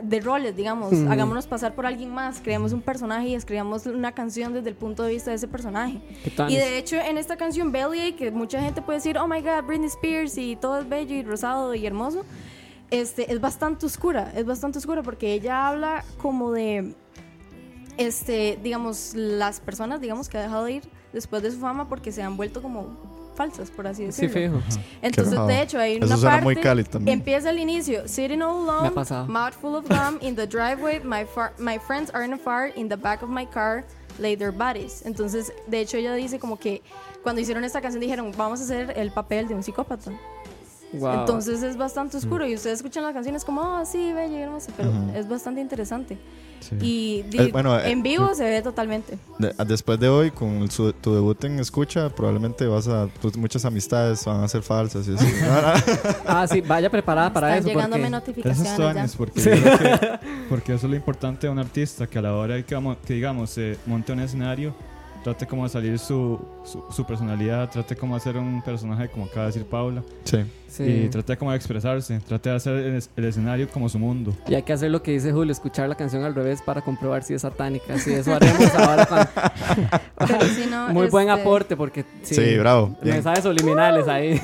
de 0.02 0.20
roles, 0.20 0.56
digamos, 0.56 0.92
hagámonos 1.08 1.46
pasar 1.46 1.74
por 1.74 1.86
alguien 1.86 2.10
más, 2.10 2.40
creamos 2.40 2.72
un 2.72 2.80
personaje 2.80 3.28
y 3.28 3.34
escribamos 3.34 3.86
una 3.86 4.12
canción 4.12 4.52
desde 4.52 4.70
el 4.70 4.74
punto 4.74 5.04
de 5.04 5.12
vista 5.12 5.30
de 5.30 5.36
ese 5.36 5.46
personaje. 5.46 6.00
Y 6.48 6.56
de 6.56 6.78
hecho 6.78 6.96
en 6.96 7.16
esta 7.16 7.36
canción 7.36 7.70
Bellyache, 7.70 8.16
que 8.16 8.30
mucha 8.30 8.60
gente 8.60 8.82
puede 8.82 8.98
decir, 8.98 9.18
oh 9.18 9.28
my 9.28 9.40
god, 9.40 9.64
Britney 9.66 9.88
Spears 9.88 10.36
y 10.36 10.56
todo 10.56 10.80
es 10.80 10.88
bello 10.88 11.14
y 11.14 11.22
rosado 11.22 11.74
y 11.74 11.86
hermoso, 11.86 12.24
este, 12.90 13.32
es 13.32 13.40
bastante 13.40 13.86
oscura, 13.86 14.32
es 14.34 14.44
bastante 14.44 14.78
oscura 14.78 15.02
porque 15.02 15.32
ella 15.32 15.68
habla 15.68 16.04
como 16.16 16.50
de, 16.50 16.94
este, 17.98 18.58
digamos, 18.62 19.12
las 19.14 19.60
personas, 19.60 20.00
digamos, 20.00 20.28
que 20.28 20.38
ha 20.38 20.42
dejado 20.42 20.64
de 20.64 20.72
ir 20.72 20.82
después 21.12 21.42
de 21.42 21.50
su 21.52 21.58
fama 21.58 21.88
porque 21.88 22.10
se 22.10 22.22
han 22.22 22.36
vuelto 22.36 22.62
como 22.62 23.17
falsas, 23.38 23.70
por 23.70 23.86
así 23.86 24.10
Sí, 24.10 24.26
decirlo. 24.26 24.60
fijo. 24.60 24.80
Entonces, 25.00 25.46
de 25.46 25.62
hecho, 25.62 25.78
hay 25.78 25.96
Eso 25.98 26.06
una 26.06 26.16
suena 26.16 26.30
parte, 26.32 26.44
muy 26.44 26.56
Cali 26.56 26.82
también. 26.84 27.18
empieza 27.18 27.50
el 27.50 27.58
inicio, 27.60 28.08
sitting 28.08 28.42
all 28.42 28.68
alone, 28.68 28.90
pasado. 28.90 29.26
mouth 29.28 29.54
full 29.54 29.76
of 29.76 29.86
gum, 29.88 30.18
in 30.20 30.34
the 30.34 30.46
driveway, 30.46 31.00
my, 31.04 31.24
far- 31.24 31.52
my 31.58 31.78
friends 31.78 32.10
are 32.12 32.24
in 32.24 32.32
a 32.32 32.36
far, 32.38 32.72
in 32.76 32.88
the 32.88 32.96
back 32.96 33.22
of 33.22 33.28
my 33.30 33.46
car, 33.46 33.84
lay 34.18 34.36
their 34.36 34.50
bodies. 34.50 35.02
Entonces, 35.06 35.52
de 35.68 35.80
hecho, 35.80 35.96
ella 35.98 36.12
dice 36.14 36.40
como 36.40 36.58
que 36.58 36.82
cuando 37.22 37.40
hicieron 37.40 37.62
esta 37.62 37.80
canción 37.80 38.00
dijeron, 38.00 38.32
vamos 38.36 38.60
a 38.60 38.64
hacer 38.64 38.92
el 38.96 39.12
papel 39.12 39.46
de 39.46 39.54
un 39.54 39.62
psicópata. 39.62 40.10
Wow. 40.92 41.20
Entonces 41.20 41.62
es 41.62 41.76
bastante 41.76 42.16
oscuro 42.16 42.46
Mm. 42.46 42.48
y 42.48 42.54
ustedes 42.54 42.78
escuchan 42.78 43.02
las 43.04 43.12
canciones 43.12 43.44
como, 43.44 43.60
oh, 43.60 43.84
sí, 43.84 44.12
bella 44.12 44.38
y 44.38 44.42
hermosa, 44.42 44.72
pero 44.76 44.90
es 45.14 45.28
bastante 45.28 45.60
interesante. 45.60 46.16
Sí. 46.60 46.74
Y 46.80 47.22
di- 47.28 47.38
Eh, 47.38 47.50
bueno, 47.52 47.78
eh, 47.78 47.90
en 47.92 48.02
vivo 48.02 48.34
se 48.34 48.42
ve 48.42 48.62
totalmente. 48.62 49.16
De- 49.38 49.54
después 49.66 50.00
de 50.00 50.08
hoy, 50.08 50.30
con 50.32 50.68
su- 50.70 50.92
tu 50.92 51.14
debut 51.14 51.44
en 51.44 51.60
Escucha, 51.60 52.08
probablemente 52.08 52.66
vas 52.66 52.88
a. 52.88 53.06
pues, 53.20 53.36
muchas 53.36 53.64
amistades 53.64 54.24
van 54.24 54.42
a 54.42 54.48
ser 54.48 54.62
falsas. 54.62 55.06
Y 55.06 55.14
así. 55.14 55.26
Ah, 56.26 56.46
sí, 56.48 56.60
vaya 56.62 56.90
preparada 56.90 57.32
para 57.32 57.48
Están 57.56 57.58
eso. 57.60 57.68
llegándome 57.68 58.10
Porque... 58.10 58.16
Eso 58.16 58.60
notificaciones 58.62 58.72
es 58.72 58.78
ya. 58.78 58.92
tuanis, 58.92 59.16
porque, 59.16 59.42
creo 59.42 59.78
que- 59.78 60.18
porque 60.48 60.74
eso 60.74 60.86
es 60.86 60.90
lo 60.90 60.96
importante 60.96 61.46
de 61.46 61.52
un 61.52 61.58
artista, 61.58 62.06
que 62.06 62.18
a 62.18 62.22
la 62.22 62.34
hora 62.34 62.54
de 62.56 62.64
que, 62.64 62.74
vamos- 62.74 62.96
que 63.06 63.14
digamos, 63.14 63.50
se 63.50 63.76
monte 63.86 64.12
un 64.12 64.20
escenario, 64.20 64.74
trate 65.24 65.46
como 65.46 65.64
de 65.64 65.68
salir 65.68 65.98
su, 65.98 66.40
su, 66.64 66.84
su 66.90 67.04
personalidad, 67.04 67.68
trate 67.70 67.96
como 67.96 68.14
de 68.14 68.18
hacer 68.20 68.36
un 68.36 68.62
personaje, 68.62 69.08
como 69.08 69.24
acaba 69.26 69.42
de 69.42 69.52
decir 69.52 69.64
Paula, 69.66 70.02
Sí. 70.24 70.38
Sí. 70.68 70.84
y 70.84 71.08
trate 71.08 71.36
como 71.36 71.50
de 71.50 71.56
expresarse, 71.56 72.20
trate 72.20 72.50
de 72.50 72.56
hacer 72.56 72.74
el, 72.76 73.02
el 73.16 73.24
escenario 73.24 73.68
como 73.70 73.88
su 73.88 73.98
mundo. 73.98 74.34
Y 74.48 74.54
hay 74.54 74.62
que 74.62 74.72
hacer 74.72 74.90
lo 74.90 75.02
que 75.02 75.12
dice 75.12 75.32
Julio, 75.32 75.52
escuchar 75.52 75.88
la 75.88 75.94
canción 75.94 76.24
al 76.24 76.34
revés 76.34 76.60
para 76.62 76.82
comprobar 76.82 77.22
si 77.22 77.34
es 77.34 77.42
satánica. 77.42 77.98
Sí, 77.98 78.12
eso 78.12 78.34
haremos 78.34 78.74
ahora. 78.74 79.06
cuando- 79.06 80.44
si 80.54 80.66
no, 80.66 80.88
Muy 80.92 81.08
buen 81.08 81.28
este, 81.28 81.40
aporte 81.40 81.76
porque... 81.76 82.04
Sí, 82.22 82.34
Sí, 82.34 82.58
bravo. 82.58 82.96
Bien. 83.02 83.16
Mensajes 83.16 83.44
subliminales 83.44 84.06
ahí. 84.08 84.40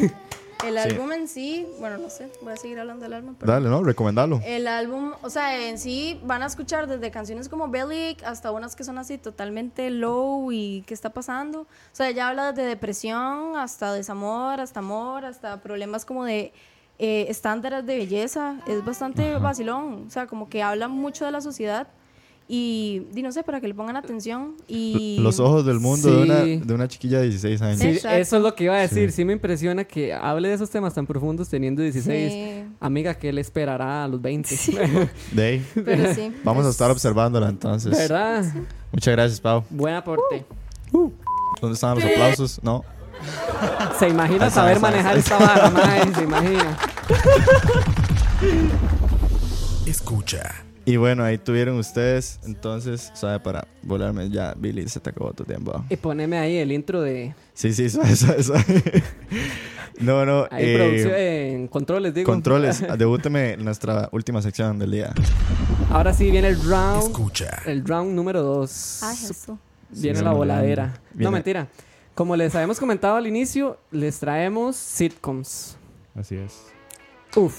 El 0.68 0.78
Sí. 0.78 0.88
álbum 0.90 1.12
en 1.12 1.28
sí, 1.28 1.66
bueno, 1.78 1.98
no 1.98 2.10
sé, 2.10 2.28
voy 2.42 2.52
a 2.52 2.56
seguir 2.56 2.78
hablando 2.78 3.02
del 3.04 3.12
álbum. 3.12 3.34
pero- 3.38 3.52
Dale, 3.52 3.68
¿no? 3.68 3.82
Recomendalo. 3.82 4.40
El 4.44 4.66
álbum, 4.66 5.12
o 5.22 5.30
sea, 5.30 5.68
en 5.68 5.78
sí 5.78 6.20
van 6.24 6.42
a 6.42 6.46
escuchar 6.46 6.86
desde 6.86 7.10
canciones 7.10 7.48
como 7.48 7.68
Belly 7.68 8.16
hasta 8.24 8.50
unas 8.50 8.74
que 8.76 8.84
son 8.84 8.98
así 8.98 9.18
totalmente 9.18 9.90
low 9.90 10.50
y 10.52 10.82
qué 10.86 10.94
está 10.94 11.10
pasando. 11.10 11.62
O 11.62 11.66
sea, 11.92 12.08
ella 12.08 12.28
habla 12.28 12.52
desde 12.52 12.68
depresión 12.68 13.56
hasta 13.56 13.92
desamor, 13.92 14.60
hasta 14.60 14.80
amor, 14.80 15.24
hasta 15.24 15.60
problemas 15.60 16.04
como 16.04 16.24
de 16.24 16.52
eh, 16.98 17.26
estándares 17.28 17.84
de 17.84 17.96
belleza. 17.96 18.56
Es 18.68 18.84
bastante 18.84 19.36
vacilón. 19.38 20.04
O 20.06 20.10
sea, 20.10 20.26
como 20.28 20.48
que 20.48 20.62
habla 20.62 20.86
mucho 20.88 21.24
de 21.24 21.32
la 21.32 21.40
sociedad 21.40 21.88
y, 22.46 23.02
y 23.14 23.22
no 23.22 23.32
sé, 23.32 23.42
para 23.42 23.60
que 23.60 23.68
le 23.68 23.74
pongan 23.74 23.96
atención. 23.96 24.54
Y 24.68 25.18
Los 25.20 25.40
ojos 25.40 25.64
del 25.64 25.80
mundo 25.80 26.10
de, 26.10 26.22
una, 26.22 26.36
de 26.64 26.74
una 26.74 26.88
chiquilla 26.88 27.18
de 27.20 27.28
16 27.28 27.62
años. 27.62 27.80
Sí, 27.80 27.88
eso 28.06 28.36
es 28.36 28.42
lo 28.42 28.54
que 28.54 28.64
iba 28.64 28.74
a 28.74 28.80
decir. 28.80 29.10
Sí. 29.10 29.16
Sí. 29.16 29.24
me 29.24 29.32
impresiona 29.32 29.84
que 29.84 30.12
hable 30.12 30.48
de 30.48 30.54
esos 30.54 30.68
temas 30.68 30.92
tan 30.94 31.06
profundos 31.06 31.48
teniendo 31.48 31.80
16. 31.82 32.32
Sí, 32.32 32.64
Amiga, 32.80 33.14
¿qué 33.14 33.32
le 33.32 33.40
esperará 33.40 34.04
a 34.04 34.08
los 34.08 34.20
20? 34.20 34.56
De 35.32 35.42
ahí. 35.44 35.66
pero 35.84 36.14
sí. 36.14 36.32
Vamos 36.44 36.64
a 36.66 36.68
es- 36.68 36.74
estar 36.74 36.90
observándola 36.90 37.48
entonces. 37.48 37.96
¿Verdad? 37.96 38.44
Muchas 38.92 39.12
gracias, 39.12 39.40
Pau. 39.40 39.64
Buen 39.70 39.94
aporte. 39.94 40.44
¿Dónde 40.92 41.74
estaban 41.74 41.96
los 41.98 42.04
aplausos? 42.04 42.60
No. 42.62 42.84
Se 43.98 44.08
imagina 44.08 44.48
está, 44.48 44.60
saber 44.60 44.76
está, 44.76 44.90
manejar 44.90 45.12
ahí 45.14 45.18
esta 45.20 45.70
mae, 45.70 46.14
se 46.14 46.22
imagina. 46.24 46.76
Escucha. 49.86 50.63
Y 50.86 50.96
bueno, 50.96 51.24
ahí 51.24 51.38
tuvieron 51.38 51.78
ustedes. 51.78 52.38
Entonces, 52.44 53.10
sabe, 53.14 53.40
para 53.40 53.66
volarme 53.82 54.28
ya, 54.30 54.54
Billy, 54.56 54.86
se 54.88 55.00
te 55.00 55.10
acabó 55.10 55.32
tu 55.32 55.44
tiempo. 55.44 55.84
Y 55.88 55.96
poneme 55.96 56.36
ahí 56.38 56.56
el 56.56 56.72
intro 56.72 57.00
de. 57.00 57.34
Sí, 57.54 57.72
sí, 57.72 57.88
suave, 57.88 58.14
suave, 58.16 58.42
suave. 58.42 58.64
No, 60.00 60.26
no. 60.26 60.48
Ahí 60.50 60.64
eh, 60.66 60.76
producción, 60.76 61.14
en 61.14 61.68
controles, 61.68 62.14
digo. 62.14 62.26
controles. 62.26 62.82
Debúteme 62.98 63.52
en 63.52 63.64
nuestra 63.64 64.08
última 64.10 64.42
sección 64.42 64.76
del 64.80 64.90
día. 64.90 65.14
Ahora 65.88 66.12
sí 66.12 66.32
viene 66.32 66.48
el 66.48 66.60
round. 66.64 67.04
Escucha. 67.04 67.62
El 67.64 67.84
round 67.86 68.12
número 68.12 68.42
2. 68.42 69.02
Ay, 69.04 69.16
Jesús. 69.16 69.56
Viene 69.90 70.18
Sí, 70.18 70.24
la 70.24 70.32
voladera. 70.32 70.94
viene. 71.12 71.24
No, 71.24 71.30
mentira. 71.30 71.68
Como 72.16 72.34
les 72.34 72.52
habíamos 72.56 72.80
comentado 72.80 73.14
al 73.14 73.28
inicio, 73.28 73.78
les 73.92 74.18
traemos 74.18 74.74
sitcoms. 74.74 75.76
Así 76.16 76.34
es. 76.34 76.54
Uf, 77.36 77.54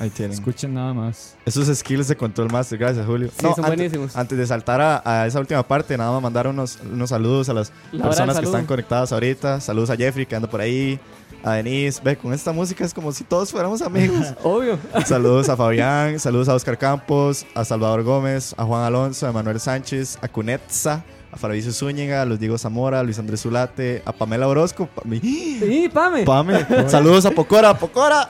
Ahí 0.00 0.10
tienen. 0.10 0.32
Escuchen 0.32 0.74
nada 0.74 0.92
más. 0.92 1.36
Esos 1.44 1.68
skills 1.78 2.08
de 2.08 2.16
Control 2.16 2.50
Master, 2.50 2.76
gracias 2.78 3.06
Julio. 3.06 3.28
Sí, 3.28 3.36
son 3.42 3.50
antes, 3.50 3.66
buenísimos. 3.66 4.16
Antes 4.16 4.36
de 4.38 4.46
saltar 4.46 4.80
a, 4.80 5.02
a 5.04 5.26
esa 5.26 5.38
última 5.38 5.62
parte, 5.62 5.96
nada 5.96 6.10
más 6.12 6.22
mandar 6.22 6.46
unos, 6.48 6.78
unos 6.90 7.10
saludos 7.10 7.48
a 7.48 7.54
las 7.54 7.72
La 7.92 8.04
personas 8.04 8.38
que 8.38 8.44
están 8.46 8.66
conectadas 8.66 9.12
ahorita. 9.12 9.60
Saludos 9.60 9.90
a 9.90 9.96
Jeffrey 9.96 10.26
que 10.26 10.34
anda 10.34 10.48
por 10.50 10.60
ahí, 10.60 10.98
a 11.44 11.52
Denise. 11.52 12.00
Ve, 12.02 12.16
con 12.16 12.32
esta 12.32 12.50
música 12.52 12.84
es 12.84 12.92
como 12.92 13.12
si 13.12 13.22
todos 13.22 13.52
fuéramos 13.52 13.80
amigos. 13.82 14.34
obvio. 14.42 14.76
saludos 15.06 15.48
a 15.50 15.56
Fabián, 15.56 16.18
saludos 16.18 16.48
a 16.48 16.54
Oscar 16.54 16.78
Campos, 16.78 17.46
a 17.54 17.64
Salvador 17.64 18.02
Gómez, 18.02 18.54
a 18.56 18.64
Juan 18.64 18.82
Alonso, 18.82 19.28
a 19.28 19.32
Manuel 19.32 19.60
Sánchez, 19.60 20.18
a 20.20 20.26
Cunetza, 20.26 21.04
a 21.30 21.36
Fabricio 21.36 21.70
Zúñiga, 21.70 22.22
a 22.22 22.24
Luis 22.24 22.40
Diego 22.40 22.58
Zamora, 22.58 22.98
a 22.98 23.02
Luis 23.04 23.20
Andrés 23.20 23.42
Zulate, 23.42 24.02
a 24.04 24.12
Pamela 24.12 24.48
Orozco. 24.48 24.86
Pa- 24.86 25.02
mi- 25.04 25.20
Sí, 25.20 25.88
Pame. 25.92 26.24
Pame. 26.24 26.66
Saludos 26.88 27.24
a 27.26 27.30
Pocora, 27.30 27.78
Pocora. 27.78 28.28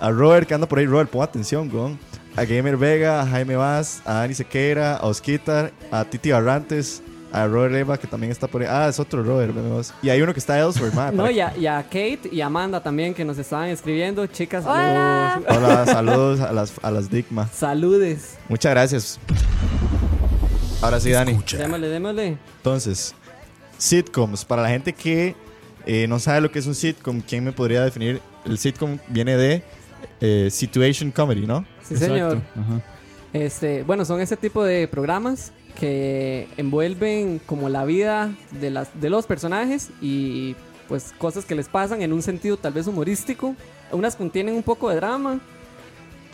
A 0.00 0.10
Robert 0.10 0.46
que 0.46 0.54
anda 0.54 0.68
por 0.68 0.78
ahí. 0.78 0.86
Robert, 0.86 1.10
pon 1.10 1.22
atención, 1.22 1.68
gon. 1.68 1.98
A 2.36 2.44
Gamer 2.44 2.76
Vega, 2.76 3.20
a 3.20 3.26
Jaime 3.26 3.56
Vaz, 3.56 4.00
a 4.04 4.14
Dani 4.14 4.32
Sequeira, 4.34 4.96
a 4.96 5.06
Osquitar, 5.06 5.72
a 5.90 6.04
Titi 6.04 6.30
Barrantes, 6.30 7.02
a 7.32 7.46
Robert 7.48 7.74
Eva 7.74 7.98
que 7.98 8.06
también 8.06 8.30
está 8.30 8.46
por 8.46 8.62
ahí. 8.62 8.68
Ah, 8.70 8.86
es 8.88 9.00
otro 9.00 9.24
Robert, 9.24 9.52
vemos. 9.52 9.92
Y 10.02 10.08
hay 10.08 10.22
uno 10.22 10.32
que 10.32 10.38
está 10.38 10.56
elsewhere, 10.58 10.94
man. 10.94 11.16
No, 11.16 11.28
y 11.28 11.40
a, 11.40 11.56
y 11.56 11.66
a 11.66 11.82
Kate 11.82 12.28
y 12.30 12.40
a 12.40 12.46
Amanda 12.46 12.80
también 12.80 13.12
que 13.12 13.24
nos 13.24 13.38
estaban 13.38 13.68
escribiendo. 13.70 14.24
Chicas, 14.28 14.64
Hola. 14.64 15.42
los- 15.48 15.56
Hola, 15.56 15.86
saludos 15.86 16.40
a 16.40 16.52
las, 16.52 16.72
a 16.80 16.90
las 16.92 17.10
Digma. 17.10 17.48
saludes. 17.52 18.38
Muchas 18.48 18.70
gracias. 18.70 19.18
Ahora 20.80 21.00
sí, 21.00 21.10
Dani. 21.10 21.32
Escucha. 21.32 21.58
Démosle, 21.58 21.88
démosle. 21.88 22.38
Entonces, 22.58 23.14
sitcoms. 23.78 24.44
Para 24.44 24.62
la 24.62 24.68
gente 24.68 24.92
que 24.92 25.34
eh, 25.86 26.06
no 26.08 26.20
sabe 26.20 26.40
lo 26.40 26.52
que 26.52 26.60
es 26.60 26.66
un 26.66 26.74
sitcom, 26.76 27.20
¿quién 27.20 27.42
me 27.44 27.50
podría 27.52 27.82
definir? 27.82 28.20
El 28.44 28.58
sitcom 28.58 28.98
viene 29.08 29.36
de 29.36 29.62
eh, 30.20 30.48
situation 30.50 31.10
comedy, 31.10 31.46
¿no? 31.46 31.64
Sí, 31.82 31.94
Exacto. 31.94 32.14
señor. 32.14 32.36
Ajá. 32.56 32.82
Este, 33.32 33.82
bueno, 33.82 34.04
son 34.04 34.20
ese 34.20 34.36
tipo 34.36 34.64
de 34.64 34.88
programas 34.88 35.52
que 35.78 36.48
envuelven 36.56 37.40
como 37.46 37.68
la 37.68 37.84
vida 37.84 38.34
de, 38.60 38.70
las, 38.70 38.88
de 39.00 39.10
los 39.10 39.26
personajes 39.26 39.90
y 40.00 40.56
pues 40.88 41.12
cosas 41.18 41.44
que 41.44 41.54
les 41.54 41.68
pasan 41.68 42.02
en 42.02 42.12
un 42.12 42.22
sentido 42.22 42.56
tal 42.56 42.72
vez 42.72 42.86
humorístico. 42.86 43.54
Unas 43.92 44.16
contienen 44.16 44.54
un 44.54 44.62
poco 44.62 44.88
de 44.90 44.96
drama, 44.96 45.38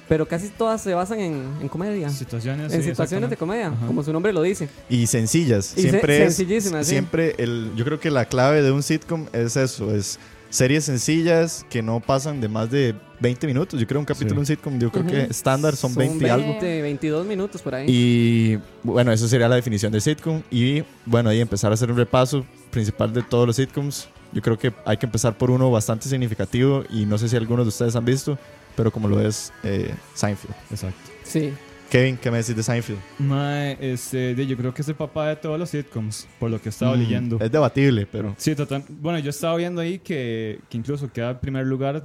pero 0.09 0.27
casi 0.27 0.49
todas 0.49 0.81
se 0.81 0.95
basan 0.95 1.19
en, 1.21 1.43
en 1.61 1.69
comedia. 1.69 2.09
Situaciones. 2.11 2.73
en 2.73 2.83
sí, 2.83 2.91
situaciones 2.91 3.29
de 3.31 3.37
comedia, 3.37 3.69
Ajá. 3.69 3.87
como 3.87 4.03
su 4.03 4.13
nombre 4.13 4.33
lo 4.33 4.43
dice. 4.43 4.69
Y 4.89 5.07
sencillas. 5.07 5.75
Y 5.77 5.83
se- 5.83 5.89
siempre 5.91 6.25
es, 6.25 6.35
sencillísimas, 6.37 6.87
sí. 6.87 6.93
siempre 6.93 7.35
el, 7.39 7.73
yo 7.77 7.85
creo 7.85 7.99
que 8.01 8.11
la 8.11 8.27
clave 8.27 8.63
de 8.63 8.71
un 8.71 8.83
sitcom 8.83 9.27
es 9.33 9.57
eso, 9.57 9.95
es 9.95 10.19
series 10.55 10.85
sencillas 10.85 11.67
que 11.69 11.83
no 11.83 11.99
pasan 11.99 12.41
de 12.41 12.49
más 12.49 12.71
de 12.71 12.95
20 13.19 13.47
minutos. 13.49 13.81
Yo 13.81 13.87
creo 13.89 13.99
un 13.99 14.07
capítulo 14.07 14.35
de 14.35 14.41
un 14.41 14.47
sitcom, 14.47 14.79
yo 14.79 14.93
creo 14.93 15.05
que 15.05 15.23
Ujú. 15.23 15.31
estándar 15.31 15.75
son 15.75 15.95
20 15.97 16.25
y 16.25 16.31
algo. 16.31 16.51
20, 16.51 16.83
22 16.83 17.27
minutos 17.27 17.61
por 17.61 17.75
ahí. 17.75 17.87
Y 17.89 18.59
bueno, 18.85 19.11
eso 19.11 19.27
sería 19.27 19.49
la 19.49 19.57
definición 19.57 19.91
de 19.91 20.01
sitcom. 20.01 20.43
Y 20.53 20.85
bueno, 21.07 21.31
ahí 21.31 21.41
empezar 21.41 21.73
a 21.73 21.75
hacer 21.75 21.91
un 21.91 21.97
repaso 21.97 22.47
principal 22.71 23.13
de 23.13 23.23
todos 23.23 23.49
los 23.49 23.57
sitcoms. 23.57 24.09
Yo 24.33 24.43
creo 24.43 24.57
que 24.57 24.73
hay 24.85 24.97
que 24.97 25.07
empezar 25.07 25.37
por 25.37 25.51
uno 25.51 25.73
bastante 25.73 26.09
significativo 26.09 26.85
y 26.89 27.05
no 27.05 27.19
sé 27.19 27.29
si 27.29 27.35
algunos 27.37 27.65
de 27.65 27.71
ustedes 27.71 27.97
han 27.97 28.05
visto, 28.05 28.39
pero 28.77 28.93
como 28.93 29.09
lo 29.09 29.21
es 29.21 29.53
eh, 29.65 29.93
Seinfeld. 30.15 30.55
Exacto. 30.71 31.11
Sí. 31.25 31.53
Kevin, 31.95 32.17
¿qué 32.17 32.29
me 32.29 32.39
decís 32.39 32.57
de 32.57 32.63
Seinfeld? 32.65 32.99
Mae, 33.21 33.79
este, 33.81 34.35
yo 34.47 34.57
creo 34.57 34.75
que 34.75 34.83
es 34.83 34.89
el 34.89 34.97
papá 34.97 35.29
de 35.29 35.37
todos 35.37 35.57
los 35.61 35.71
sitcoms, 35.71 36.27
por 36.41 36.51
lo 36.51 36.61
que 36.61 36.69
he 36.69 36.71
estado 36.71 36.97
Mm, 36.97 36.99
leyendo. 36.99 37.39
Es 37.41 37.53
debatible, 37.53 38.05
pero 38.11 38.35
Sí, 38.37 38.57
total. 38.57 38.83
Bueno, 38.89 39.21
yo 39.21 39.31
estaba 39.31 39.55
viendo 39.57 39.81
ahí 39.81 40.01
que, 40.01 40.59
que 40.69 40.77
incluso 40.77 41.09
queda 41.13 41.31
en 41.31 41.39
primer 41.39 41.65
lugar. 41.65 42.05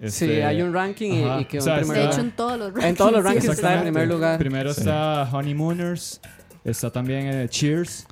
Sí, 0.00 0.06
este, 0.24 0.44
hay 0.44 0.60
un 0.62 0.72
ranking 0.74 1.12
y- 1.12 1.22
ajá. 1.22 1.40
y 1.42 1.44
quedó 1.44 1.60
O 1.60 1.64
sea, 1.64 1.74
en 1.76 1.80
primer 1.82 1.98
De 2.02 2.06
hecho, 2.08 2.20
en 2.22 2.30
todos 2.32 2.58
los 2.58 2.66
rankings. 2.72 2.84
En 2.86 2.96
todos 2.96 3.12
los 3.12 3.20
sí, 3.20 3.26
rankings 3.28 3.48
está 3.54 3.74
en 3.76 3.82
primer 3.82 4.08
lugar. 4.08 4.38
Primero 4.40 4.74
Sí. 4.74 4.80
está 4.80 5.30
Honeymooners, 5.32 6.20
está 6.64 6.90
también 6.90 7.26
eh, 7.28 7.48
Cheers. 7.48 8.06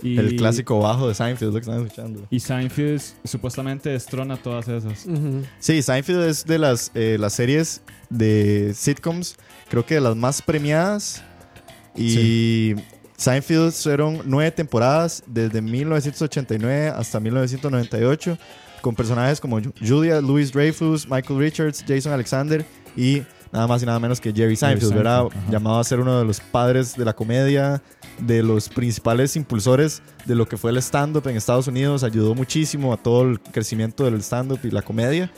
Y, 0.00 0.16
el 0.16 0.36
clásico 0.36 0.78
bajo 0.78 1.08
de 1.08 1.14
Seinfeld 1.16 1.48
es 1.48 1.54
lo 1.54 1.60
que 1.60 1.70
están 1.70 1.84
escuchando. 1.84 2.26
Y 2.30 2.38
Seinfeld 2.38 3.00
supuestamente 3.24 3.90
destrona 3.90 4.36
todas 4.36 4.68
esas. 4.68 5.06
Ujú. 5.06 5.42
Sí, 5.58 5.82
Seinfeld 5.82 6.22
es 6.22 6.44
de 6.44 6.58
las, 6.60 6.92
eh, 6.94 7.16
las 7.18 7.32
series 7.32 7.82
de 8.10 8.72
sitcoms, 8.76 9.36
creo 9.72 9.86
que 9.86 9.94
de 9.94 10.02
las 10.02 10.14
más 10.14 10.42
premiadas. 10.42 11.22
Y 11.96 12.74
Seinfeld 13.16 13.72
fueron 13.72 14.20
nueve 14.26 14.50
temporadas, 14.50 15.22
desde 15.26 15.62
1989 15.62 16.88
hasta 16.94 17.18
1998, 17.20 18.36
con 18.82 18.94
personajes 18.94 19.40
como 19.40 19.58
Ju- 19.60 19.72
Julia 19.86 20.20
Louis 20.20 20.52
Dreyfus, 20.52 21.08
Michael 21.08 21.38
Richards, 21.38 21.82
Jason 21.88 22.12
Alexander 22.12 22.64
y 22.96 23.22
nada 23.52 23.66
más 23.66 23.82
y 23.82 23.86
nada 23.86 23.98
menos 23.98 24.20
que 24.20 24.30
Jerry 24.32 24.56
Seinfeld, 24.56 24.80
Seinfeld, 24.92 24.94
¿verdad? 24.94 25.26
ajá. 25.30 25.50
Llamado 25.50 25.78
a 25.78 25.84
ser 25.84 26.00
uno 26.00 26.18
de 26.18 26.24
los 26.26 26.40
padres 26.40 26.94
de 26.96 27.04
la 27.04 27.12
comedia, 27.14 27.82
de 28.18 28.42
los 28.42 28.68
principales 28.68 29.36
impulsores 29.36 30.02
de 30.26 30.34
lo 30.34 30.46
que 30.46 30.56
fue 30.58 30.70
el 30.70 30.76
stand-up 30.78 31.26
en 31.28 31.36
Estados 31.36 31.66
Unidos, 31.68 32.02
ayudó 32.04 32.34
muchísimo 32.34 32.92
a 32.92 32.96
todo 32.98 33.22
el 33.22 33.40
crecimiento 33.40 34.04
del 34.04 34.16
stand-up 34.22 34.60
y 34.64 34.70
la 34.70 34.82
comedia. 34.82 35.30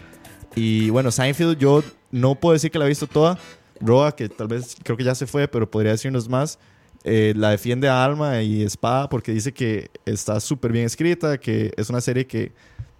Y 0.56 0.90
bueno, 0.90 1.10
Seinfeld 1.10 1.58
yo 1.58 1.82
no 2.12 2.36
puedo 2.36 2.52
decir 2.54 2.70
que 2.70 2.78
la 2.78 2.84
he 2.86 2.88
visto 2.88 3.06
toda. 3.06 3.38
Roa, 3.80 4.14
que 4.14 4.28
tal 4.28 4.48
vez 4.48 4.76
creo 4.82 4.96
que 4.96 5.04
ya 5.04 5.14
se 5.14 5.26
fue, 5.26 5.48
pero 5.48 5.70
podría 5.70 5.92
decirnos 5.92 6.28
más. 6.28 6.58
eh, 7.06 7.34
la 7.36 7.50
defiende 7.50 7.86
a 7.88 8.02
alma 8.02 8.40
y 8.40 8.62
espada 8.62 9.10
porque 9.10 9.30
dice 9.32 9.52
que 9.52 9.90
está 10.06 10.40
súper 10.40 10.72
bien 10.72 10.86
escrita, 10.86 11.36
que 11.38 11.70
es 11.76 11.90
una 11.90 12.00
serie 12.00 12.26
que 12.26 12.52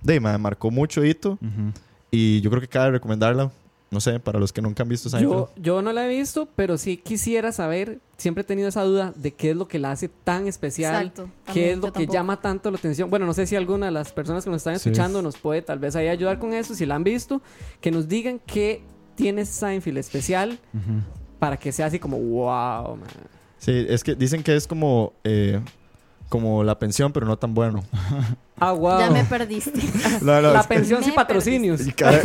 de, 0.02 0.20
me 0.20 0.36
marcó 0.36 0.70
mucho 0.70 1.02
hito 1.02 1.38
Ujú. 1.40 1.72
y 2.10 2.40
yo 2.42 2.50
creo 2.50 2.60
que 2.60 2.68
cabe 2.68 2.90
recomendarla. 2.90 3.50
No 3.90 4.00
sé, 4.00 4.18
para 4.18 4.40
los 4.40 4.52
que 4.52 4.60
nunca 4.60 4.82
han 4.82 4.88
visto 4.88 5.08
Seinfeld. 5.08 5.32
Yo, 5.32 5.50
yo 5.56 5.80
no 5.80 5.92
la 5.92 6.04
he 6.04 6.08
visto, 6.18 6.48
pero 6.56 6.76
sí 6.78 6.96
quisiera 6.96 7.52
saber, 7.52 8.00
siempre 8.18 8.40
he 8.42 8.44
tenido 8.44 8.68
esa 8.68 8.82
duda 8.82 9.12
de 9.14 9.32
qué 9.32 9.50
es 9.52 9.56
lo 9.56 9.68
que 9.68 9.78
la 9.78 9.92
hace 9.92 10.08
tan 10.08 10.48
especial, 10.48 11.06
Exacto. 11.06 11.30
qué 11.52 11.70
es 11.72 11.78
lo 11.78 11.92
que 11.92 12.06
llama 12.08 12.40
tanto 12.40 12.70
la 12.72 12.76
atención. 12.76 13.08
Bueno, 13.08 13.24
no 13.24 13.32
sé 13.34 13.46
si 13.46 13.54
alguna 13.54 13.86
de 13.86 13.92
las 13.92 14.12
personas 14.12 14.42
que 14.44 14.50
nos 14.50 14.58
están 14.62 14.78
Sí. 14.80 14.88
escuchando 14.88 15.22
nos 15.22 15.36
puede 15.38 15.62
tal 15.62 15.78
vez 15.78 15.94
ahí 15.94 16.08
ayudar 16.08 16.40
con 16.40 16.52
eso, 16.54 16.74
si 16.74 16.84
la 16.86 16.96
han 16.96 17.04
visto, 17.04 17.40
que 17.80 17.90
nos 17.92 18.08
digan 18.08 18.40
qué 18.44 18.82
tiene 19.14 19.44
Seinfeld 19.44 19.98
especial 19.98 20.58
Ujú. 20.72 21.00
para 21.38 21.56
que 21.56 21.72
sea 21.72 21.86
así 21.86 21.98
como, 21.98 22.18
wow, 22.18 22.96
man. 22.96 23.08
Sí, 23.58 23.86
es 23.88 24.02
que 24.04 24.14
dicen 24.14 24.42
que 24.42 24.54
es 24.56 24.66
como, 24.66 25.12
eh, 25.24 25.60
como 26.28 26.64
la 26.64 26.78
pensión, 26.78 27.12
pero 27.12 27.26
no 27.26 27.36
tan 27.38 27.54
bueno. 27.54 27.82
Ah, 28.56 28.70
wow. 28.70 29.00
Ya 29.00 29.10
me 29.10 29.24
perdiste. 29.24 29.72
No, 30.22 30.40
no, 30.40 30.52
la 30.52 30.60
es- 30.60 30.66
pensión 30.68 31.02
sin 31.02 31.12
patrocinios. 31.12 31.84
Y 31.88 31.90
cada- 31.92 32.20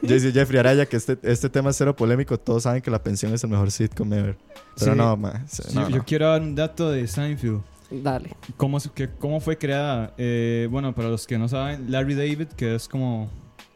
Dice 0.00 0.30
Jeffrey 0.30 0.60
Araya 0.60 0.86
que 0.86 0.96
este, 0.96 1.18
este 1.24 1.48
tema 1.50 1.70
es 1.70 1.76
cero 1.76 1.96
polémico. 1.96 2.38
Todos 2.38 2.62
saben 2.62 2.80
que 2.82 2.90
la 2.90 3.02
pensión 3.02 3.34
es 3.34 3.42
el 3.42 3.50
mejor 3.50 3.68
sitcom 3.72 4.12
ever. 4.12 4.38
Pero 4.78 4.92
Sí. 4.92 4.96
no, 4.98 5.16
ma, 5.16 5.42
se- 5.48 5.64
Sí, 5.70 5.74
no, 5.74 5.88
yo 5.90 5.96
no. 5.96 6.04
quiero 6.04 6.28
dar 6.28 6.40
un 6.40 6.54
dato 6.54 6.88
de 6.92 7.04
Seinfeld. 7.08 7.62
Dale. 7.90 8.30
¿Cómo, 8.56 8.78
que- 8.94 9.10
cómo 9.18 9.40
fue 9.40 9.58
creada? 9.58 10.14
Eh, 10.18 10.68
bueno, 10.70 10.94
para 10.94 11.08
los 11.08 11.26
que 11.26 11.36
no 11.36 11.48
saben, 11.48 11.90
Larry 11.90 12.14
David, 12.14 12.46
que 12.56 12.76
es 12.76 12.86
como. 12.86 13.28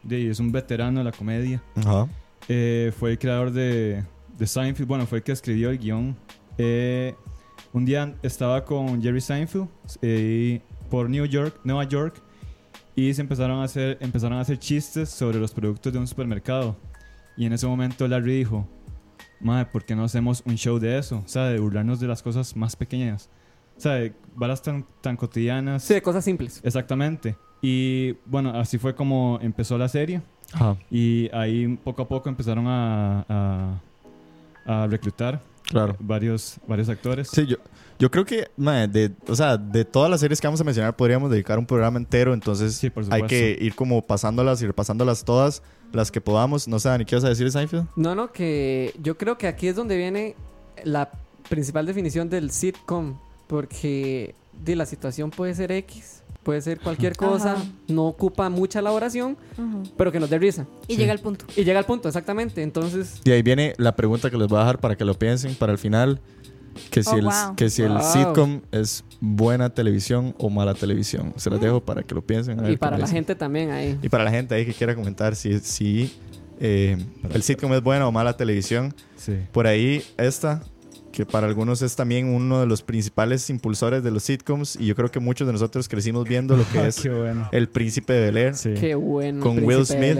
es 0.09 0.39
un 0.39 0.53
veterano 0.53 0.99
de 0.99 1.03
la 1.03 1.11
comedia, 1.11 1.61
Ajá. 1.75 2.07
Eh, 2.47 2.91
fue 2.97 3.11
el 3.11 3.19
creador 3.19 3.51
de, 3.51 4.03
de 4.37 4.47
Seinfeld. 4.47 4.87
Bueno, 4.87 5.05
fue 5.05 5.19
el 5.19 5.23
que 5.23 5.31
escribió 5.31 5.69
el 5.69 5.77
guion. 5.77 6.15
Eh, 6.57 7.15
un 7.73 7.85
día 7.85 8.15
estaba 8.23 8.63
con 8.65 9.01
Jerry 9.01 9.21
Seinfeld 9.21 9.67
eh, 10.01 10.61
por 10.89 11.09
New 11.09 11.25
York, 11.25 11.59
Nueva 11.63 11.83
York 11.83 12.21
y 12.95 13.13
se 13.13 13.21
empezaron 13.21 13.59
a 13.59 13.65
hacer 13.65 13.97
empezaron 14.01 14.37
a 14.37 14.41
hacer 14.41 14.57
chistes 14.57 15.09
sobre 15.09 15.39
los 15.39 15.51
productos 15.51 15.93
de 15.93 15.99
un 15.99 16.07
supermercado. 16.07 16.75
Y 17.35 17.45
en 17.45 17.53
ese 17.53 17.67
momento 17.67 18.07
Larry 18.07 18.37
dijo, 18.39 18.67
"Madre, 19.39 19.69
¿por 19.71 19.85
qué 19.85 19.95
no 19.95 20.03
hacemos 20.03 20.41
un 20.45 20.55
show 20.55 20.79
de 20.79 20.97
eso? 20.97 21.21
O 21.23 21.27
sea, 21.27 21.45
de 21.45 21.59
burlarnos 21.59 21.99
de 21.99 22.07
las 22.07 22.23
cosas 22.23 22.55
más 22.55 22.75
pequeñas. 22.75 23.29
O 23.77 23.79
sea, 23.79 23.93
de 23.93 24.13
varas 24.35 24.63
tan, 24.63 24.87
tan 25.01 25.15
cotidianas. 25.15 25.83
Sí, 25.83 25.93
de 25.93 26.01
cosas 26.01 26.25
simples. 26.25 26.59
Exactamente. 26.63 27.37
Y 27.61 28.13
bueno, 28.25 28.51
así 28.59 28.79
fue 28.79 28.95
como 28.95 29.37
empezó 29.41 29.77
la 29.77 29.87
serie. 29.87 30.21
Ajá. 30.53 30.77
Y 30.89 31.29
ahí 31.33 31.77
poco 31.83 32.01
a 32.03 32.07
poco 32.07 32.29
empezaron 32.29 32.65
a, 32.67 33.25
a, 33.29 34.83
a 34.83 34.87
reclutar 34.87 35.41
Claro. 35.63 35.95
varios, 35.99 36.57
varios 36.65 36.87
actores. 36.87 37.27
Sí, 37.29 37.45
yo, 37.45 37.57
yo 37.99 38.09
creo 38.09 38.23
que, 38.23 38.47
de, 38.55 39.11
o 39.27 39.35
sea, 39.35 39.57
de 39.57 39.83
todas 39.83 40.09
las 40.09 40.21
series 40.21 40.39
que 40.39 40.47
vamos 40.47 40.61
a 40.61 40.63
mencionar, 40.63 40.95
podríamos 40.95 41.29
dedicar 41.29 41.59
un 41.59 41.65
programa 41.65 41.97
entero. 41.97 42.33
Entonces, 42.33 42.75
Sí, 42.75 42.89
por 42.89 43.03
hay 43.13 43.23
que 43.23 43.57
ir 43.59 43.75
como 43.75 44.01
pasándolas 44.01 44.61
y 44.61 44.65
repasándolas 44.67 45.25
todas, 45.25 45.61
las 45.91 46.09
que 46.09 46.21
podamos. 46.21 46.69
No 46.69 46.79
sé, 46.79 46.87
Dani, 46.87 47.03
¿qué 47.03 47.15
vas 47.15 47.25
a 47.25 47.29
decir, 47.29 47.51
Seinfeld? 47.51 47.85
No, 47.97 48.15
no, 48.15 48.31
que 48.31 48.93
yo 49.03 49.17
creo 49.17 49.37
que 49.37 49.47
aquí 49.47 49.67
es 49.67 49.75
donde 49.75 49.97
viene 49.97 50.35
la 50.85 51.09
principal 51.49 51.85
definición 51.85 52.29
del 52.29 52.51
sitcom, 52.51 53.17
porque 53.47 54.35
de 54.63 54.75
la 54.77 54.85
situación 54.85 55.31
puede 55.31 55.53
ser 55.53 55.71
X, 55.73 56.23
puede 56.47 56.61
ser 56.61 56.79
cualquier 56.79 57.13
cosa, 57.17 57.55
Ajá. 57.55 57.65
no 57.89 58.05
ocupa 58.05 58.49
mucha 58.49 58.79
elaboración, 58.79 59.35
Ujú. 59.57 59.83
pero 59.97 60.13
que 60.13 60.19
nos 60.21 60.29
dé 60.29 60.39
risa. 60.39 60.65
Y 60.87 60.95
llega 60.95 61.11
el 61.11 61.19
punto. 61.19 61.43
Y 61.57 61.65
llega 61.65 61.77
al 61.77 61.85
punto, 61.85 62.07
exactamente. 62.07 62.63
Entonces, 62.63 63.19
Y 63.25 63.31
ahí 63.31 63.41
viene 63.41 63.73
la 63.77 63.97
pregunta 63.97 64.29
que 64.29 64.37
les 64.37 64.47
voy 64.47 64.55
a 64.57 64.61
dejar 64.61 64.79
para 64.79 64.95
que 64.95 65.03
lo 65.03 65.13
piensen 65.19 65.55
para 65.55 65.73
el 65.73 65.77
final. 65.77 66.21
Que 66.89 67.03
si, 67.03 67.09
Oh, 67.09 67.17
el, 67.17 67.25
wow. 67.25 67.55
que 67.57 67.69
si 67.69 67.81
el 67.81 67.91
Wow. 67.91 68.01
sitcom 68.13 68.61
es 68.71 69.03
buena 69.19 69.69
televisión 69.71 70.33
o 70.37 70.49
mala 70.49 70.73
televisión. 70.73 71.33
Se 71.35 71.49
las 71.49 71.59
dejo 71.59 71.81
para 71.83 72.03
que 72.03 72.15
lo 72.15 72.21
piensen. 72.25 72.59
a 72.59 72.61
ver 72.63 72.71
y 72.71 72.77
para 72.77 72.97
la 72.97 73.03
dicen. 73.03 73.15
gente 73.17 73.35
también 73.35 73.71
ahí. 73.71 73.99
Y 74.01 74.07
para 74.07 74.23
la 74.23 74.31
gente 74.31 74.55
ahí 74.55 74.65
que 74.65 74.73
quiera 74.73 74.95
comentar 74.95 75.35
si, 75.35 75.59
si 75.59 76.15
eh, 76.61 76.97
el 77.33 77.43
sitcom 77.43 77.73
es 77.73 77.81
buena 77.83 78.07
o 78.07 78.11
mala 78.13 78.37
televisión. 78.37 78.93
Sí. 79.17 79.33
Por 79.51 79.67
ahí 79.67 80.01
esta, 80.17 80.63
que 81.17 81.25
para 81.25 81.47
algunos 81.47 81.81
es 81.81 81.95
también 81.95 82.27
uno 82.29 82.59
de 82.59 82.67
los 82.67 82.83
principales 82.83 83.49
impulsores 83.49 84.03
de 84.03 84.11
los 84.11 84.21
sitcoms. 84.21 84.75
Y 84.79 84.85
yo 84.85 84.95
creo 84.95 85.09
que 85.09 85.19
muchos 85.19 85.47
de 85.47 85.53
nosotros 85.53 85.89
crecimos 85.89 86.25
viendo 86.29 86.55
lo 86.55 86.63
que 86.69 86.85
es 86.89 87.01
Qué 87.01 87.09
bueno. 87.09 87.49
El 87.51 87.67
Príncipe 87.69 88.13
de 88.13 88.21
Bel 88.25 88.37
Air. 88.37 88.55
Sí. 88.55 88.75
Qué 88.79 88.93
bueno. 88.93 89.41
Con 89.41 89.55
Príncipe 89.55 89.75
Will 89.77 89.85
Smith. 89.87 90.19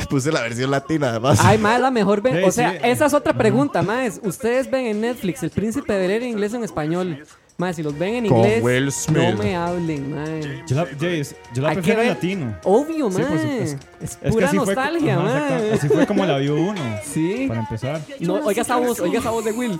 Puse 0.10 0.32
la 0.32 0.40
versión 0.42 0.72
latina 0.72 1.10
además. 1.10 1.38
Ay, 1.42 1.58
más 1.58 1.80
la 1.80 1.92
mejor 1.92 2.22
ve- 2.22 2.40
Sí, 2.40 2.48
O 2.48 2.50
sea, 2.50 2.72
sí. 2.72 2.78
esa 2.82 3.06
es 3.06 3.14
otra 3.14 3.32
pregunta, 3.34 3.82
más. 3.82 4.20
Ustedes 4.24 4.68
ven 4.68 4.86
en 4.86 5.00
Netflix 5.00 5.44
El 5.44 5.50
Príncipe 5.50 5.92
de 5.92 5.98
Bel-Air 6.00 6.22
en 6.24 6.30
inglés 6.30 6.52
o 6.54 6.56
en 6.56 6.64
español. 6.64 7.24
Más, 7.60 7.74
si 7.74 7.82
los 7.82 7.98
ven 7.98 8.14
en 8.14 8.28
Con 8.28 8.38
inglés, 8.38 8.62
Will 8.62 8.92
Smith. 8.92 9.18
no 9.34 9.42
me 9.42 9.56
hablen, 9.56 10.14
mae. 10.14 10.62
Yo 10.64 10.76
la, 10.76 10.86
Jace, 10.86 11.34
yo 11.52 11.62
la 11.62 11.70
Hay 11.70 11.74
que 11.74 11.82
prefiero 11.82 12.02
en 12.02 12.06
ver- 12.06 12.14
latino. 12.14 12.56
Obvio, 12.62 13.10
Sí, 13.10 13.16
por 13.18 13.30
mae. 13.30 13.40
supuesto. 13.40 13.86
Es 14.00 14.10
Es 14.12 14.16
que 14.16 14.28
pura 14.30 14.46
así 14.46 14.56
fue, 14.58 14.66
nostalgia, 14.66 15.14
ajá, 15.18 15.38
exacto. 15.56 15.74
así 15.74 15.88
fue 15.88 16.06
como 16.06 16.24
la 16.24 16.38
vio 16.38 16.54
uno. 16.54 16.80
Sí. 17.02 17.46
Para 17.48 17.60
empezar. 17.60 18.00
No, 18.20 18.34
oiga 18.44 18.62
esa 18.62 18.76
voz, 18.76 19.00
oiga 19.00 19.18
esa 19.18 19.30
voz 19.30 19.44
de 19.44 19.50
Will. 19.50 19.76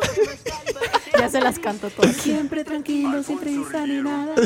Ya 1.16 1.28
se 1.28 1.40
las 1.40 1.60
canto 1.60 1.88
todas. 1.90 2.16
Siempre 2.16 2.64
tranquilo, 2.64 3.22
sin 3.22 3.38
prisa 3.38 3.86
ni 3.86 4.02
nada. 4.02 4.34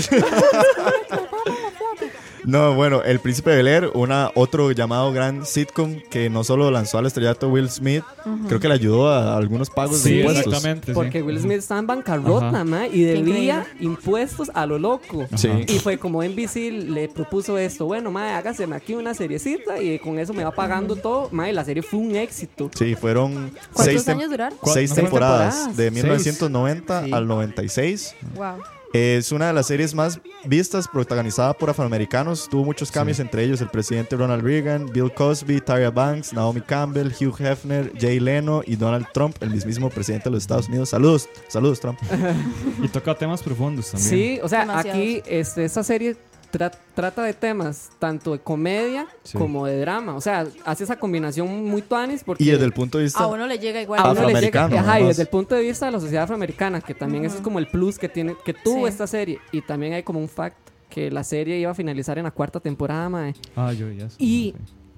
No, 2.44 2.74
bueno, 2.74 3.02
El 3.04 3.20
Príncipe 3.20 3.50
de 3.50 3.56
Bel 3.58 3.68
Air, 3.68 3.90
una, 3.94 4.30
otro 4.34 4.72
llamado 4.72 5.12
gran 5.12 5.46
sitcom 5.46 6.00
que 6.10 6.28
no 6.28 6.42
solo 6.44 6.70
lanzó 6.70 6.98
al 6.98 7.06
estrellato 7.06 7.48
Will 7.48 7.70
Smith, 7.70 8.02
creo 8.48 8.58
que 8.58 8.68
le 8.68 8.74
ayudó 8.74 9.08
a 9.10 9.36
algunos 9.36 9.70
pagos 9.70 10.02
de 10.02 10.10
Sí, 10.10 10.16
impuestos. 10.18 10.46
exactamente. 10.46 10.86
sí. 10.88 10.92
Porque 10.92 11.22
Will 11.22 11.38
Smith 11.38 11.58
está 11.58 11.78
en 11.78 11.86
bancarrota, 11.86 12.64
mae, 12.64 12.88
y 12.92 13.02
debía 13.04 13.64
impuestos 13.80 14.50
a 14.54 14.66
lo 14.66 14.78
loco. 14.78 15.26
Sí. 15.36 15.48
Y 15.68 15.78
fue 15.78 15.98
como 15.98 16.22
NBC 16.22 16.70
le 16.72 17.08
propuso 17.08 17.58
esto, 17.58 17.86
bueno, 17.86 18.10
mae, 18.10 18.32
hágaseme 18.34 18.74
aquí 18.76 18.94
una 18.94 19.14
seriecita 19.14 19.80
y 19.80 19.98
con 20.00 20.18
eso 20.18 20.32
me 20.34 20.42
va 20.44 20.50
pagando 20.50 20.96
todo. 20.96 21.28
Mae, 21.30 21.52
la 21.52 21.64
serie 21.64 21.82
fue 21.82 22.00
un 22.00 22.16
éxito. 22.16 22.70
Sí, 22.76 22.94
fueron 22.96 23.52
¿Cuántos 23.72 23.84
seis, 23.84 24.06
tem- 24.06 24.12
años 24.16 24.30
duraron? 24.30 24.58
¿Cuál- 24.60 24.74
seis 24.74 24.92
temporadas, 24.94 25.54
temporadas? 25.54 25.76
de 25.76 25.90
Seis. 25.90 26.04
1990 26.04 27.04
Sí. 27.04 27.12
al 27.12 27.26
96. 27.28 28.14
Wow. 28.34 28.56
Es 28.92 29.32
una 29.32 29.46
de 29.46 29.52
las 29.54 29.68
series 29.68 29.94
más 29.94 30.20
vistas, 30.44 30.86
protagonizada 30.86 31.54
por 31.54 31.70
afroamericanos. 31.70 32.46
Tuvo 32.50 32.64
muchos 32.64 32.90
cambios, 32.90 33.20
entre 33.20 33.42
ellos 33.42 33.62
el 33.62 33.68
presidente 33.68 34.16
Ronald 34.16 34.44
Reagan, 34.44 34.84
Bill 34.92 35.10
Cosby, 35.14 35.62
Tyra 35.62 35.90
Banks, 35.90 36.34
Naomi 36.34 36.60
Campbell, 36.60 37.08
Hugh 37.08 37.34
Hefner, 37.40 37.90
Jay 37.98 38.20
Leno 38.20 38.62
y 38.66 38.76
Donald 38.76 39.06
Trump, 39.14 39.36
el 39.40 39.48
mismísimo 39.50 39.88
presidente 39.88 40.24
de 40.24 40.32
los 40.32 40.42
Estados 40.42 40.68
Unidos. 40.68 40.90
Saludos, 40.90 41.28
saludos 41.48 41.80
Trump. 41.80 41.98
Y 42.82 42.88
toca 42.88 43.14
temas 43.14 43.42
profundos 43.42 43.90
también. 43.90 44.10
Sí, 44.10 44.40
o 44.42 44.48
sea, 44.48 44.60
Demasiados. 44.60 45.00
aquí 45.00 45.22
este, 45.26 45.64
esta 45.64 45.82
serie 45.84 46.16
tra- 46.52 46.72
trata 46.94 47.22
de 47.24 47.32
temas 47.34 47.90
tanto 47.98 48.32
de 48.32 48.38
comedia 48.40 49.06
Sí. 49.22 49.38
como 49.38 49.66
de 49.66 49.78
drama. 49.80 50.14
O 50.14 50.20
sea, 50.20 50.46
hace 50.64 50.84
esa 50.84 50.98
combinación 50.98 51.64
muy 51.68 51.82
tuanis 51.82 52.22
porque... 52.24 52.44
Y 52.44 52.50
desde 52.50 52.64
el 52.64 52.72
punto 52.72 52.98
de 52.98 53.04
vista... 53.04 53.20
A 53.20 53.26
uno 53.26 53.46
le 53.46 53.58
llega 53.58 53.80
igual. 53.80 54.00
a 54.00 54.10
uno 54.12 54.26
le 54.28 54.40
llega, 54.40 54.64
ajá, 54.66 55.00
y 55.00 55.06
desde 55.06 55.22
el 55.22 55.28
punto 55.28 55.54
de 55.54 55.62
vista 55.62 55.86
de 55.86 55.92
la 55.92 56.00
sociedad 56.00 56.24
afroamericana, 56.24 56.80
que 56.80 56.94
también 56.94 57.24
ese 57.24 57.36
es 57.36 57.42
como 57.42 57.58
el 57.58 57.66
plus 57.68 57.98
que 57.98 58.08
tiene, 58.08 58.36
que 58.44 58.52
tuvo 58.54 58.86
Sí. 58.86 58.92
esta 58.92 59.06
serie. 59.06 59.38
Y 59.50 59.62
también 59.62 59.94
hay 59.94 60.02
como 60.02 60.20
un 60.20 60.28
fact 60.28 60.56
que 60.90 61.10
la 61.10 61.24
serie 61.24 61.58
iba 61.58 61.70
a 61.70 61.74
finalizar 61.74 62.18
en 62.18 62.24
la 62.24 62.30
cuarta 62.30 62.60
temporada, 62.60 63.08
mae. 63.08 63.34
Ah, 63.56 63.72
yo 63.72 63.90
ya 63.90 64.10
sé. 64.10 64.16
Y 64.18 64.54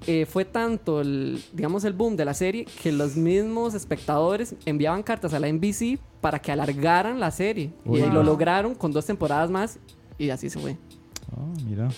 eh, 0.07 0.27
fue 0.27 0.45
tanto 0.45 1.01
el, 1.01 1.43
digamos, 1.53 1.85
el 1.85 1.93
boom 1.93 2.17
de 2.17 2.25
la 2.25 2.35
serie 2.35 2.67
que 2.83 2.91
los 2.93 3.17
mismos 3.17 3.75
espectadores 3.75 4.55
enviaban 4.67 5.03
cartas 5.03 5.33
a 5.35 5.39
la 5.41 5.47
NBC 5.49 5.99
para 6.21 6.41
que 6.41 6.51
alargaran 6.53 7.21
la 7.21 7.31
serie. 7.31 7.71
Uy. 7.85 8.01
Y 8.01 8.03
Wow. 8.03 8.13
lo 8.13 8.23
lograron 8.25 8.75
con 8.75 8.93
dos 8.93 9.07
temporadas 9.07 9.51
más 9.51 9.79
y 10.19 10.31
así 10.31 10.51
se 10.51 10.59
fue. 10.59 10.77
Ah, 11.37 11.53
mira. 11.67 11.89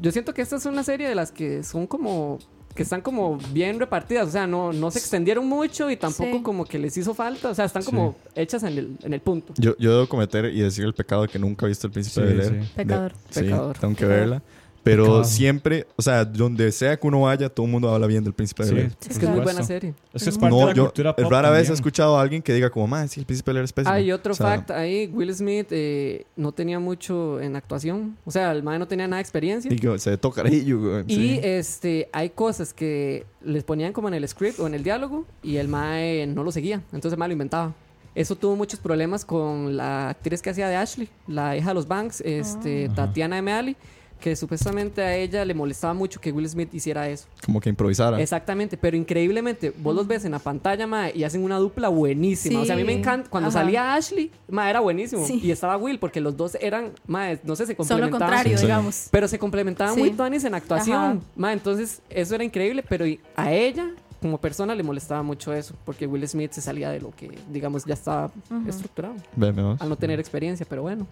Yo 0.00 0.12
siento 0.12 0.34
que 0.34 0.42
esta 0.42 0.56
es 0.56 0.66
una 0.66 0.82
serie 0.82 1.08
de 1.08 1.14
las 1.14 1.32
que 1.32 1.62
son 1.62 1.86
como 1.86 2.38
que 2.74 2.82
están 2.82 3.00
como 3.00 3.38
bien 3.54 3.80
repartidas, 3.80 4.28
o 4.28 4.30
sea, 4.30 4.46
no, 4.46 4.70
no 4.70 4.90
se 4.90 4.98
extendieron 4.98 5.48
mucho 5.48 5.90
y 5.90 5.96
tampoco 5.96 6.36
Sí. 6.36 6.42
como 6.42 6.66
que 6.66 6.78
les 6.78 6.94
hizo 6.98 7.14
falta, 7.14 7.48
o 7.48 7.54
sea, 7.54 7.64
están 7.64 7.82
como 7.82 8.16
hechas 8.34 8.62
en 8.64 8.76
el, 8.76 8.98
en 9.02 9.14
el 9.14 9.20
punto. 9.20 9.54
Yo, 9.56 9.74
yo 9.78 9.94
debo 9.94 10.06
cometer 10.06 10.44
y 10.54 10.60
decir 10.60 10.84
el 10.84 10.92
pecado 10.92 11.22
de 11.22 11.28
que 11.28 11.38
nunca 11.38 11.64
he 11.64 11.70
visto 11.70 11.86
El 11.86 11.94
Príncipe 11.94 12.20
Sí, 12.20 12.26
de 12.26 12.34
Bel 12.34 12.54
Air. 12.56 12.64
sí. 12.64 12.70
Pecador. 12.76 13.12
De- 13.14 13.18
sí, 13.30 13.40
Pecador. 13.40 13.78
tengo 13.78 13.96
que 13.96 14.04
verla. 14.04 14.42
Pero 14.86 15.02
Pecado. 15.04 15.24
siempre, 15.24 15.86
o 15.96 16.02
sea, 16.02 16.24
donde 16.24 16.70
sea 16.70 16.96
que 16.96 17.06
uno 17.06 17.22
vaya, 17.22 17.48
todo 17.48 17.66
el 17.66 17.72
mundo 17.72 17.92
habla 17.92 18.06
bien 18.06 18.22
del 18.22 18.32
Príncipe 18.32 18.62
de 18.62 18.68
Sí, 18.68 18.74
Bel 18.76 18.86
Es 18.86 18.92
que 19.00 19.06
es 19.08 19.16
muy 19.18 19.26
claro. 19.26 19.42
buena 19.42 19.62
serie. 19.64 19.94
Es 20.14 20.22
que 20.22 20.30
es 20.30 20.38
parte 20.38 20.54
de 20.54 20.60
No, 20.60 20.66
la 20.68 20.74
yo 20.74 20.84
cultura 20.84 21.16
pop 21.16 21.28
rara 21.30 21.50
vez 21.50 21.58
he 21.58 21.62
también. 21.64 21.74
escuchado 21.74 22.16
a 22.16 22.22
alguien 22.22 22.40
que 22.40 22.54
diga 22.54 22.70
como, 22.70 22.86
más, 22.86 23.10
sí, 23.10 23.18
el 23.20 23.26
Príncipe 23.26 23.50
de 23.50 23.54
Bel 23.56 23.64
es 23.64 23.72
pésimo". 23.72 23.92
Hay 23.92 24.12
otro 24.12 24.32
O 24.32 24.36
sea, 24.36 24.46
fact 24.46 24.70
ahí, 24.70 25.10
Will 25.12 25.34
Smith 25.34 25.66
eh, 25.70 26.24
no 26.36 26.52
tenía 26.52 26.78
mucho 26.78 27.40
en 27.40 27.56
actuación, 27.56 28.16
o 28.24 28.30
sea, 28.30 28.52
el 28.52 28.62
man 28.62 28.78
no 28.78 28.86
tenía 28.86 29.08
nada 29.08 29.16
de 29.16 29.22
experiencia. 29.22 29.72
Y 29.72 29.76
que 29.76 29.98
se 29.98 30.16
güey. 30.16 31.04
Y 31.08 31.14
Sí. 31.14 31.40
este, 31.42 32.08
hay 32.12 32.30
cosas 32.30 32.72
que 32.72 33.26
les 33.42 33.64
ponían 33.64 33.92
como 33.92 34.06
en 34.06 34.14
el 34.14 34.28
script 34.28 34.60
o 34.60 34.66
en 34.68 34.74
el 34.74 34.84
diálogo 34.84 35.24
y 35.42 35.56
el 35.56 35.66
mae 35.66 36.26
no 36.28 36.44
lo 36.44 36.52
seguía, 36.52 36.76
entonces 36.92 37.12
el 37.14 37.18
mae 37.18 37.28
lo 37.28 37.32
inventaba. 37.32 37.74
Eso 38.14 38.34
tuvo 38.34 38.56
muchos 38.56 38.80
problemas 38.80 39.24
con 39.26 39.76
la 39.76 40.08
actriz 40.10 40.40
que 40.40 40.48
hacía 40.48 40.68
de 40.68 40.76
Ashley, 40.76 41.08
la 41.26 41.54
hija 41.54 41.68
de 41.68 41.74
los 41.74 41.86
Banks, 41.86 42.22
este, 42.24 42.88
Tatiana 42.94 43.36
M. 43.36 43.52
Ali, 43.52 43.76
que 44.20 44.34
supuestamente 44.36 45.02
a 45.02 45.14
ella 45.16 45.44
le 45.44 45.54
molestaba 45.54 45.94
mucho 45.94 46.20
que 46.20 46.32
Will 46.32 46.48
Smith 46.48 46.72
hiciera 46.74 47.08
eso. 47.08 47.26
Como 47.44 47.60
que 47.60 47.68
improvisara. 47.68 48.20
Exactamente, 48.20 48.76
pero 48.76 48.96
increíblemente, 48.96 49.72
vos 49.78 49.94
los 49.94 50.06
ves 50.06 50.24
en 50.24 50.32
la 50.32 50.38
pantalla, 50.38 50.86
mae, 50.86 51.12
y 51.14 51.24
hacen 51.24 51.42
una 51.44 51.58
dupla 51.58 51.88
buenísima. 51.88 52.60
O 52.60 52.64
sea, 52.64 52.74
a 52.74 52.78
mí 52.78 52.84
me 52.84 52.92
Sí. 52.94 52.98
encanta. 52.98 53.28
Cuando 53.30 53.48
Ajá. 53.50 53.60
salía 53.60 53.94
Ashley, 53.94 54.30
mae, 54.48 54.70
era 54.70 54.80
buenísimo. 54.80 55.26
Sí. 55.26 55.40
Y 55.42 55.50
estaba 55.50 55.76
Will, 55.76 55.98
porque 55.98 56.20
los 56.20 56.36
dos 56.36 56.56
eran, 56.60 56.92
mae, 57.06 57.38
no 57.44 57.54
sé, 57.56 57.66
se 57.66 57.74
Son 57.74 57.76
lo 57.76 57.88
complementaban. 57.88 58.10
contrario, 58.20 58.58
Sí. 58.58 58.64
digamos. 58.64 59.08
Pero 59.10 59.28
se 59.28 59.38
complementaban 59.38 59.94
Sí. 59.94 60.00
muy 60.00 60.10
tuanis 60.10 60.44
en 60.44 60.54
actuación. 60.54 61.22
Ma, 61.36 61.52
entonces, 61.52 62.00
eso 62.10 62.34
era 62.34 62.44
increíble, 62.44 62.82
pero 62.88 63.04
a 63.36 63.52
ella, 63.52 63.90
como 64.22 64.38
persona, 64.38 64.74
le 64.74 64.82
molestaba 64.82 65.22
mucho 65.22 65.52
eso, 65.52 65.74
porque 65.84 66.06
Will 66.06 66.26
Smith 66.26 66.52
se 66.52 66.60
salía 66.62 66.90
de 66.90 67.00
lo 67.00 67.10
que, 67.14 67.30
digamos, 67.52 67.84
ya 67.84 67.94
estaba 67.94 68.30
estructurado, 68.66 69.14
Veme 69.36 69.62
vos. 69.62 69.80
al 69.80 69.88
no 69.88 69.96
tener 69.96 70.18
experiencia, 70.18 70.66
pero 70.68 70.82
bueno, 70.82 71.06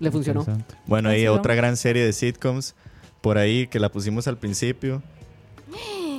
le 0.00 0.10
funcionó. 0.10 0.44
Bueno, 0.86 1.10
y 1.10 1.14
Vacilón. 1.16 1.38
otra 1.38 1.54
gran 1.54 1.76
serie 1.76 2.04
de 2.04 2.12
sitcoms 2.12 2.74
por 3.20 3.38
ahí 3.38 3.66
que 3.66 3.80
la 3.80 3.90
pusimos 3.90 4.28
al 4.28 4.36
principio. 4.38 5.02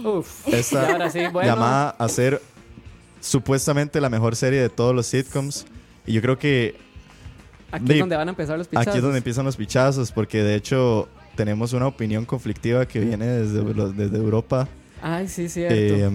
Uf. 0.04 0.48
Y 0.48 0.56
Esta 0.56 0.92
ahora 0.92 1.10
sí, 1.10 1.20
bueno. 1.32 1.50
llamada 1.50 1.90
a 1.98 2.08
ser 2.10 2.42
supuestamente 3.22 4.00
la 4.02 4.10
mejor 4.10 4.36
serie 4.36 4.62
de 4.62 4.70
todos 4.70 4.96
los 4.96 5.06
sitcoms. 5.08 5.66
Y 6.06 6.14
yo 6.14 6.22
creo 6.22 6.38
que 6.40 6.76
Aquí 7.72 7.86
de- 7.86 7.94
es 7.96 8.00
donde 8.00 8.16
van 8.16 8.28
a 8.28 8.32
empezar 8.32 8.58
los 8.58 8.68
pichazos. 8.68 8.88
aquí 8.88 8.98
es 8.98 9.04
donde 9.04 9.18
empiezan 9.18 9.46
los 9.46 9.56
pichazos, 9.58 10.12
porque 10.12 10.42
de 10.44 10.56
hecho 10.56 11.08
tenemos 11.36 11.74
una 11.74 11.88
opinión 11.88 12.26
conflictiva 12.26 12.86
que 12.88 13.00
viene 13.00 13.26
desde, 13.26 13.62
desde 13.94 14.18
Europa. 14.18 14.68
Ay, 15.02 15.28
sí, 15.30 15.48
cierto. 15.48 15.76
Eh. 15.76 16.10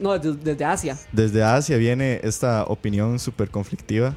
No, 0.00 0.16
des- 0.18 0.42
desde 0.44 0.64
Asia. 0.64 0.96
Desde 1.12 1.42
Asia 1.42 1.76
viene 1.76 2.20
esta 2.22 2.64
opinión 2.64 3.18
súper 3.18 3.50
conflictiva. 3.50 4.16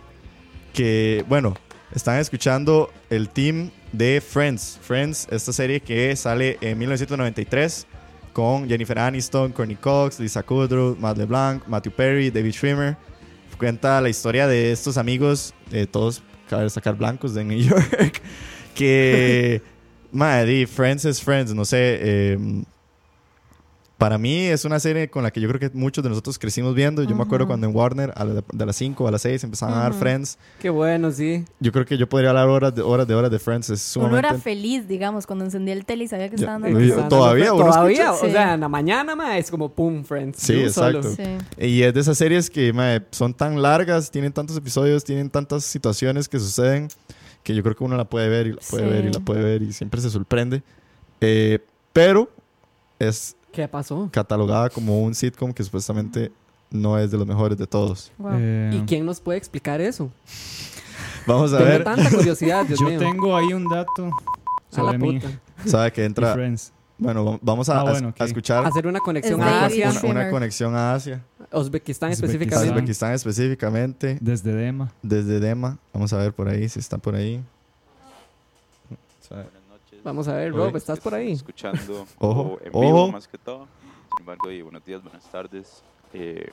Que, 0.73 1.25
bueno, 1.27 1.55
están 1.93 2.19
escuchando 2.19 2.91
el 3.09 3.29
team 3.29 3.69
de 3.91 4.21
Friends. 4.21 4.79
Friends, 4.81 5.27
esta 5.31 5.51
serie 5.51 5.79
que 5.79 6.15
sale 6.15 6.57
en 6.61 6.77
1993 6.77 7.85
con 8.33 8.67
Jennifer 8.67 8.97
Aniston, 8.97 9.51
Courtney 9.51 9.75
Cox, 9.75 10.19
Lisa 10.19 10.43
Kudrow, 10.43 10.95
Matt 10.97 11.17
LeBlanc, 11.17 11.67
Matthew 11.67 11.91
Perry, 11.91 12.31
David 12.31 12.53
Schwimmer. 12.53 12.97
Cuenta 13.57 14.01
la 14.01 14.09
historia 14.09 14.47
de 14.47 14.71
estos 14.71 14.97
amigos, 14.97 15.53
eh, 15.71 15.85
todos, 15.85 16.23
cabe 16.49 16.67
sacar 16.69 16.95
blancos 16.95 17.35
de 17.35 17.43
New 17.43 17.59
York, 17.69 18.21
que, 18.73 19.61
madre, 20.11 20.65
Friends 20.65 21.05
es 21.05 21.21
Friends, 21.21 21.53
no 21.53 21.63
sé. 21.63 21.99
eh, 22.01 22.63
para 24.01 24.17
mí 24.17 24.35
es 24.47 24.65
una 24.65 24.79
serie 24.79 25.11
con 25.11 25.21
la 25.21 25.29
que 25.29 25.39
yo 25.39 25.47
creo 25.47 25.59
que 25.59 25.69
muchos 25.77 26.03
de 26.03 26.09
nosotros 26.09 26.39
crecimos 26.39 26.73
viendo. 26.73 27.03
Yo 27.03 27.15
me 27.15 27.21
acuerdo 27.21 27.45
cuando 27.45 27.67
en 27.67 27.75
Warner 27.75 28.11
a 28.15 28.25
la- 28.25 28.43
de 28.51 28.65
las 28.65 28.75
5 28.75 29.07
a 29.07 29.11
las 29.11 29.21
6 29.21 29.43
empezaban 29.43 29.77
a 29.77 29.83
dar 29.83 29.93
Friends. 29.93 30.39
Qué 30.59 30.71
bueno, 30.71 31.11
sí. 31.11 31.45
Yo 31.59 31.71
creo 31.71 31.85
que 31.85 31.99
yo 31.99 32.09
podría 32.09 32.31
hablar 32.31 32.47
horas 32.47 32.73
de 32.73 32.81
horas 32.81 33.07
de 33.07 33.13
horas 33.13 33.29
de 33.29 33.37
Friends. 33.37 33.69
Es 33.69 33.95
Uno 33.95 34.07
sumamente... 34.07 34.29
era 34.29 34.37
feliz, 34.39 34.87
digamos, 34.87 35.27
cuando 35.27 35.45
encendía 35.45 35.75
el 35.75 35.85
tele 35.85 36.05
y 36.05 36.07
sabía 36.07 36.29
que 36.29 36.35
estaban 36.35 36.63
dando. 36.63 36.79
Exacto. 36.79 37.09
todavía, 37.09 37.53
uno 37.53 37.65
Todavía, 37.67 38.05
escucha- 38.05 38.11
o 38.13 38.25
Sí. 38.25 38.31
sea, 38.31 38.53
en 38.55 38.61
la 38.61 38.69
mañana, 38.69 39.15
ma, 39.15 39.37
es 39.37 39.51
como 39.51 39.69
pum, 39.69 40.03
Friends. 40.03 40.39
Sí, 40.39 40.53
exacto. 40.63 41.03
Sí. 41.03 41.23
Y 41.59 41.83
es 41.83 41.93
de 41.93 41.99
esas 41.99 42.17
series 42.17 42.49
que 42.49 42.73
mae, 42.73 43.03
son 43.11 43.35
tan 43.35 43.61
largas, 43.61 44.09
tienen 44.09 44.33
tantos 44.33 44.57
episodios, 44.57 45.03
tienen 45.03 45.29
tantas 45.29 45.63
situaciones 45.63 46.27
que 46.27 46.39
suceden 46.39 46.87
que 47.43 47.53
yo 47.53 47.61
creo 47.61 47.75
que 47.75 47.83
uno 47.83 47.97
la 47.97 48.05
puede 48.05 48.29
ver 48.29 48.47
y 48.47 48.51
la 48.53 48.61
puede 48.67 48.83
Sí. 48.83 48.89
ver 48.89 49.05
y 49.05 49.13
la 49.13 49.19
puede 49.19 49.43
ver 49.43 49.61
y 49.61 49.73
siempre 49.73 50.01
se 50.01 50.09
sorprende. 50.09 50.63
Eh, 51.19 51.59
pero 51.93 52.31
es 52.97 53.35
¿Qué 53.51 53.67
pasó? 53.67 54.09
catalogada 54.11 54.69
como 54.69 55.01
un 55.01 55.13
sitcom 55.13 55.51
que 55.53 55.63
supuestamente 55.63 56.31
no 56.69 56.97
es 56.97 57.11
de 57.11 57.17
los 57.17 57.27
mejores 57.27 57.57
de 57.57 57.67
todos. 57.67 58.11
Wow. 58.17 58.31
Eh, 58.35 58.71
¿Y 58.73 58.85
quién 58.85 59.05
nos 59.05 59.19
puede 59.19 59.37
explicar 59.37 59.81
eso? 59.81 60.09
Vamos 61.27 61.53
a 61.53 61.57
Tengo 61.57 61.69
ver. 61.69 61.83
tanta 61.83 62.09
curiosidad, 62.09 62.65
Dios 62.65 62.79
yo 62.79 62.87
mío. 62.87 62.97
tengo 62.99 63.35
ahí 63.35 63.53
un 63.53 63.67
dato 63.69 64.05
a 64.05 64.09
la 64.83 64.85
sobre 64.93 64.97
mí. 64.97 65.19
Sabe 65.65 65.91
que 65.91 66.05
entra. 66.05 66.35
Bueno, 66.97 67.25
va- 67.25 67.39
vamos 67.41 67.67
a, 67.69 67.81
Ah, 67.81 68.13
a 68.19 68.25
escuchar 68.25 68.63
Hacer 68.65 68.85
una 68.87 68.99
conexión 68.99 69.41
a 69.41 69.65
Asia, 69.65 69.91
una, 70.03 70.29
conexión 70.29 70.75
a 70.75 70.93
Asia, 70.93 71.21
Uzbekistán 71.51 71.61
Uzbekistán. 71.61 72.11
específicamente. 72.11 72.73
Uzbekistán 72.73 73.13
específicamente, 73.13 74.17
Desde 74.21 74.53
Dema. 74.53 74.91
desde 75.01 75.39
Dema. 75.39 75.77
Vamos 75.93 76.13
a 76.13 76.17
ver 76.17 76.31
por 76.33 76.47
ahí 76.47 76.69
si 76.69 76.79
está 76.79 76.97
por 76.99 77.15
ahí. 77.15 77.41
Sabe-. 79.27 79.45
Vamos 80.03 80.27
a 80.27 80.35
ver. 80.35 80.51
Rob, 80.53 80.75
¿estás 80.75 80.99
por 80.99 81.13
ahí? 81.13 81.31
Escuchando 81.31 82.05
Ojo, 82.19 82.41
o 82.41 82.59
en 82.63 82.71
vivo 82.71 83.03
ojo. 83.03 83.11
más 83.11 83.27
que 83.27 83.37
todo. 83.37 83.67
Sin 84.15 84.19
embargo, 84.21 84.51
y 84.51 84.61
buenos 84.61 84.83
días, 84.85 85.01
buenas 85.03 85.29
tardes. 85.31 85.83
eh, 86.13 86.51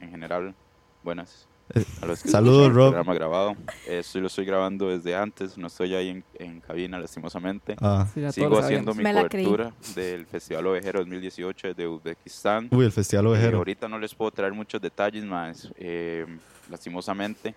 en 0.00 0.10
general, 0.10 0.54
buenas. 1.02 1.48
Eh, 1.74 1.84
A 2.02 2.06
los 2.06 2.22
que 2.22 2.28
saludos, 2.30 2.68
el 2.68 2.74
Rob. 2.74 2.86
programa 2.92 3.14
grabado. 3.14 3.50
Eh, 3.86 3.98
esto 3.98 4.20
lo 4.20 4.28
estoy 4.28 4.44
grabando 4.44 4.88
desde 4.88 5.14
antes, 5.16 5.58
no 5.58 5.66
estoy 5.66 5.94
ahí 5.94 6.08
en, 6.10 6.24
en 6.38 6.60
cabina, 6.60 6.98
lastimosamente. 6.98 7.76
Ah. 7.80 8.06
Sí, 8.14 8.20
Sigo 8.32 8.58
haciendo 8.58 8.94
mi 8.94 9.02
Me 9.02 9.12
cobertura 9.12 9.72
del 9.94 10.24
Festival 10.26 10.66
Ovejero 10.68 11.00
2018 11.00 11.74
de 11.74 11.86
Uzbekistán. 11.88 12.68
Uy, 12.70 12.84
el 12.86 12.92
Festival 12.92 13.26
Eh, 13.26 13.28
Ovejero. 13.30 13.58
ahorita 13.58 13.88
no 13.88 13.98
les 13.98 14.14
puedo 14.14 14.30
traer 14.30 14.52
muchos 14.54 14.80
detalles 14.80 15.24
más, 15.24 15.70
eh, 15.76 16.24
lastimosamente, 16.70 17.54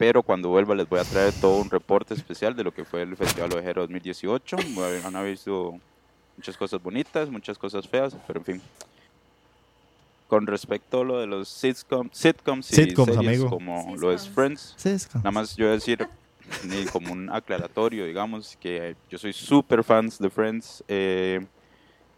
pero 0.00 0.22
cuando 0.22 0.48
vuelva 0.48 0.74
les 0.74 0.88
voy 0.88 0.98
a 0.98 1.04
traer 1.04 1.30
todo 1.42 1.60
un 1.60 1.68
reporte 1.68 2.14
especial 2.14 2.56
de 2.56 2.64
lo 2.64 2.72
que 2.72 2.86
fue 2.86 3.02
el 3.02 3.14
Festival 3.18 3.52
Ovejero 3.52 3.82
2018. 3.82 4.56
Bueno, 4.70 5.06
Han 5.06 5.14
habido 5.14 5.78
muchas 6.38 6.56
cosas 6.56 6.82
bonitas, 6.82 7.28
muchas 7.28 7.58
cosas 7.58 7.86
feas, 7.86 8.16
pero 8.26 8.40
en 8.40 8.46
fin. 8.46 8.62
Con 10.26 10.46
respecto 10.46 11.02
a 11.02 11.04
lo 11.04 11.20
de 11.20 11.26
los 11.26 11.50
sitcoms, 11.50 12.16
sitcoms 12.16 12.72
y 12.72 12.76
Sitcoms, 12.76 13.12
series 13.12 13.28
amigo. 13.28 13.50
como 13.50 13.94
lo 13.98 14.10
es 14.10 14.22
Sitcoms. 14.22 14.34
Friends, 14.34 14.74
Sesca. 14.78 15.18
Nada 15.18 15.32
más 15.32 15.54
yo 15.54 15.70
decir, 15.70 16.08
ni 16.64 16.86
como 16.86 17.12
un 17.12 17.28
aclaratorio, 17.28 18.06
digamos, 18.06 18.56
que 18.58 18.96
yo 19.10 19.18
soy 19.18 19.34
súper 19.34 19.84
fans 19.84 20.18
de 20.18 20.30
Friends. 20.30 20.82
eh, 20.88 21.44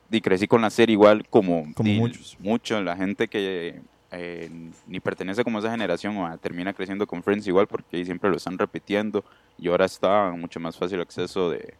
y 0.08 0.20
crecí 0.20 0.46
con 0.46 0.62
la 0.62 0.70
serie 0.70 0.92
igual 0.92 1.26
como, 1.28 1.72
Como 1.74 1.90
muchos. 1.94 2.36
Mucho, 2.38 2.80
la 2.80 2.94
gente 2.94 3.26
que 3.26 3.80
eh, 4.12 4.50
ni 4.86 5.00
pertenece 5.00 5.42
como 5.42 5.58
a 5.58 5.60
esa 5.60 5.70
generación 5.70 6.16
o 6.18 6.38
termina 6.38 6.72
creciendo 6.72 7.06
con 7.06 7.22
Friends 7.22 7.46
igual 7.48 7.66
porque 7.66 7.96
ahí 7.96 8.04
siempre 8.04 8.30
lo 8.30 8.36
están 8.36 8.58
repitiendo. 8.58 9.24
Y 9.58 9.68
ahora 9.68 9.86
está 9.86 10.30
mucho 10.30 10.60
más 10.60 10.76
fácil 10.76 11.00
acceso 11.00 11.50
de, 11.50 11.74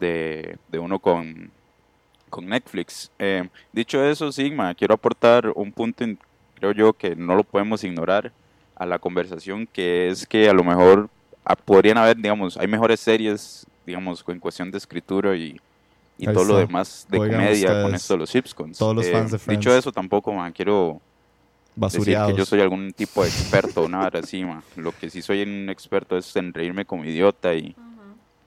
de, 0.00 0.56
de 0.68 0.78
uno 0.78 0.98
con, 0.98 1.50
con 2.30 2.46
Netflix. 2.46 3.10
Eh, 3.18 3.48
dicho 3.72 4.02
eso, 4.04 4.30
Sigma, 4.32 4.74
quiero 4.74 4.94
aportar 4.94 5.52
un 5.54 5.72
punto, 5.72 6.04
creo 6.54 6.72
yo, 6.72 6.92
que 6.92 7.14
no 7.16 7.34
lo 7.34 7.44
podemos 7.44 7.82
ignorar 7.84 8.32
a 8.76 8.86
la 8.86 8.98
conversación, 8.98 9.66
que 9.66 10.08
es 10.08 10.26
que 10.26 10.48
a 10.48 10.52
lo 10.52 10.62
mejor 10.62 11.08
ah, 11.44 11.56
podrían 11.56 11.98
haber, 11.98 12.16
digamos, 12.16 12.56
hay 12.56 12.66
mejores 12.68 13.00
series, 13.00 13.66
digamos, 13.86 14.22
en 14.28 14.38
cuestión 14.38 14.70
de 14.70 14.78
escritura 14.78 15.34
y, 15.34 15.58
y 16.18 16.28
todo 16.28 16.44
lo 16.44 16.58
está. 16.60 16.66
demás 16.66 17.06
de 17.08 17.18
Oigan 17.18 17.40
comedia 17.40 17.68
con 17.80 17.94
ustedes, 17.94 18.02
esto 18.02 18.14
de 18.14 18.18
los 18.18 18.30
sitcoms. 18.30 18.78
todos 18.78 18.94
los 18.94 19.06
Eh, 19.06 19.12
fans 19.12 19.30
de 19.30 19.38
Friends. 19.38 19.60
Dicho 19.60 19.74
eso, 19.74 19.92
tampoco, 19.92 20.32
man, 20.34 20.52
quiero 20.52 21.00
decir 21.76 21.98
Basuriados. 22.00 22.32
que 22.32 22.38
yo 22.38 22.44
soy 22.46 22.60
algún 22.60 22.92
tipo 22.92 23.22
de 23.22 23.28
experto 23.28 23.82
o 23.82 23.88
nada 23.88 24.18
así, 24.18 24.44
ma. 24.44 24.62
Lo 24.76 24.92
que 24.92 25.10
sí 25.10 25.22
soy 25.22 25.42
un 25.42 25.68
experto 25.70 26.16
es 26.16 26.34
en 26.36 26.52
reírme 26.52 26.84
como 26.84 27.04
idiota 27.04 27.54
y, 27.54 27.76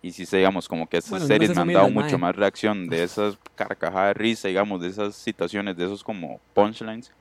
y 0.01 0.11
sí 0.11 0.25
sé, 0.25 0.38
digamos, 0.38 0.67
como 0.67 0.88
que 0.88 0.97
estas 0.97 1.11
Bueno, 1.11 1.23
no 1.25 1.27
series 1.27 1.55
me 1.55 1.61
han 1.61 1.73
dado 1.73 1.89
mae. 1.89 2.03
mucho 2.03 2.17
más 2.17 2.36
reacción 2.36 2.88
de 2.88 3.03
esas 3.03 3.38
carcajadas 3.55 4.09
de 4.09 4.13
risa, 4.15 4.47
digamos, 4.47 4.82
de 4.82 4.88
esas 4.89 5.15
situaciones, 5.15 5.77
de 5.77 5.86
esos 5.86 6.03
como 6.03 6.39
punchlines, 6.53 7.11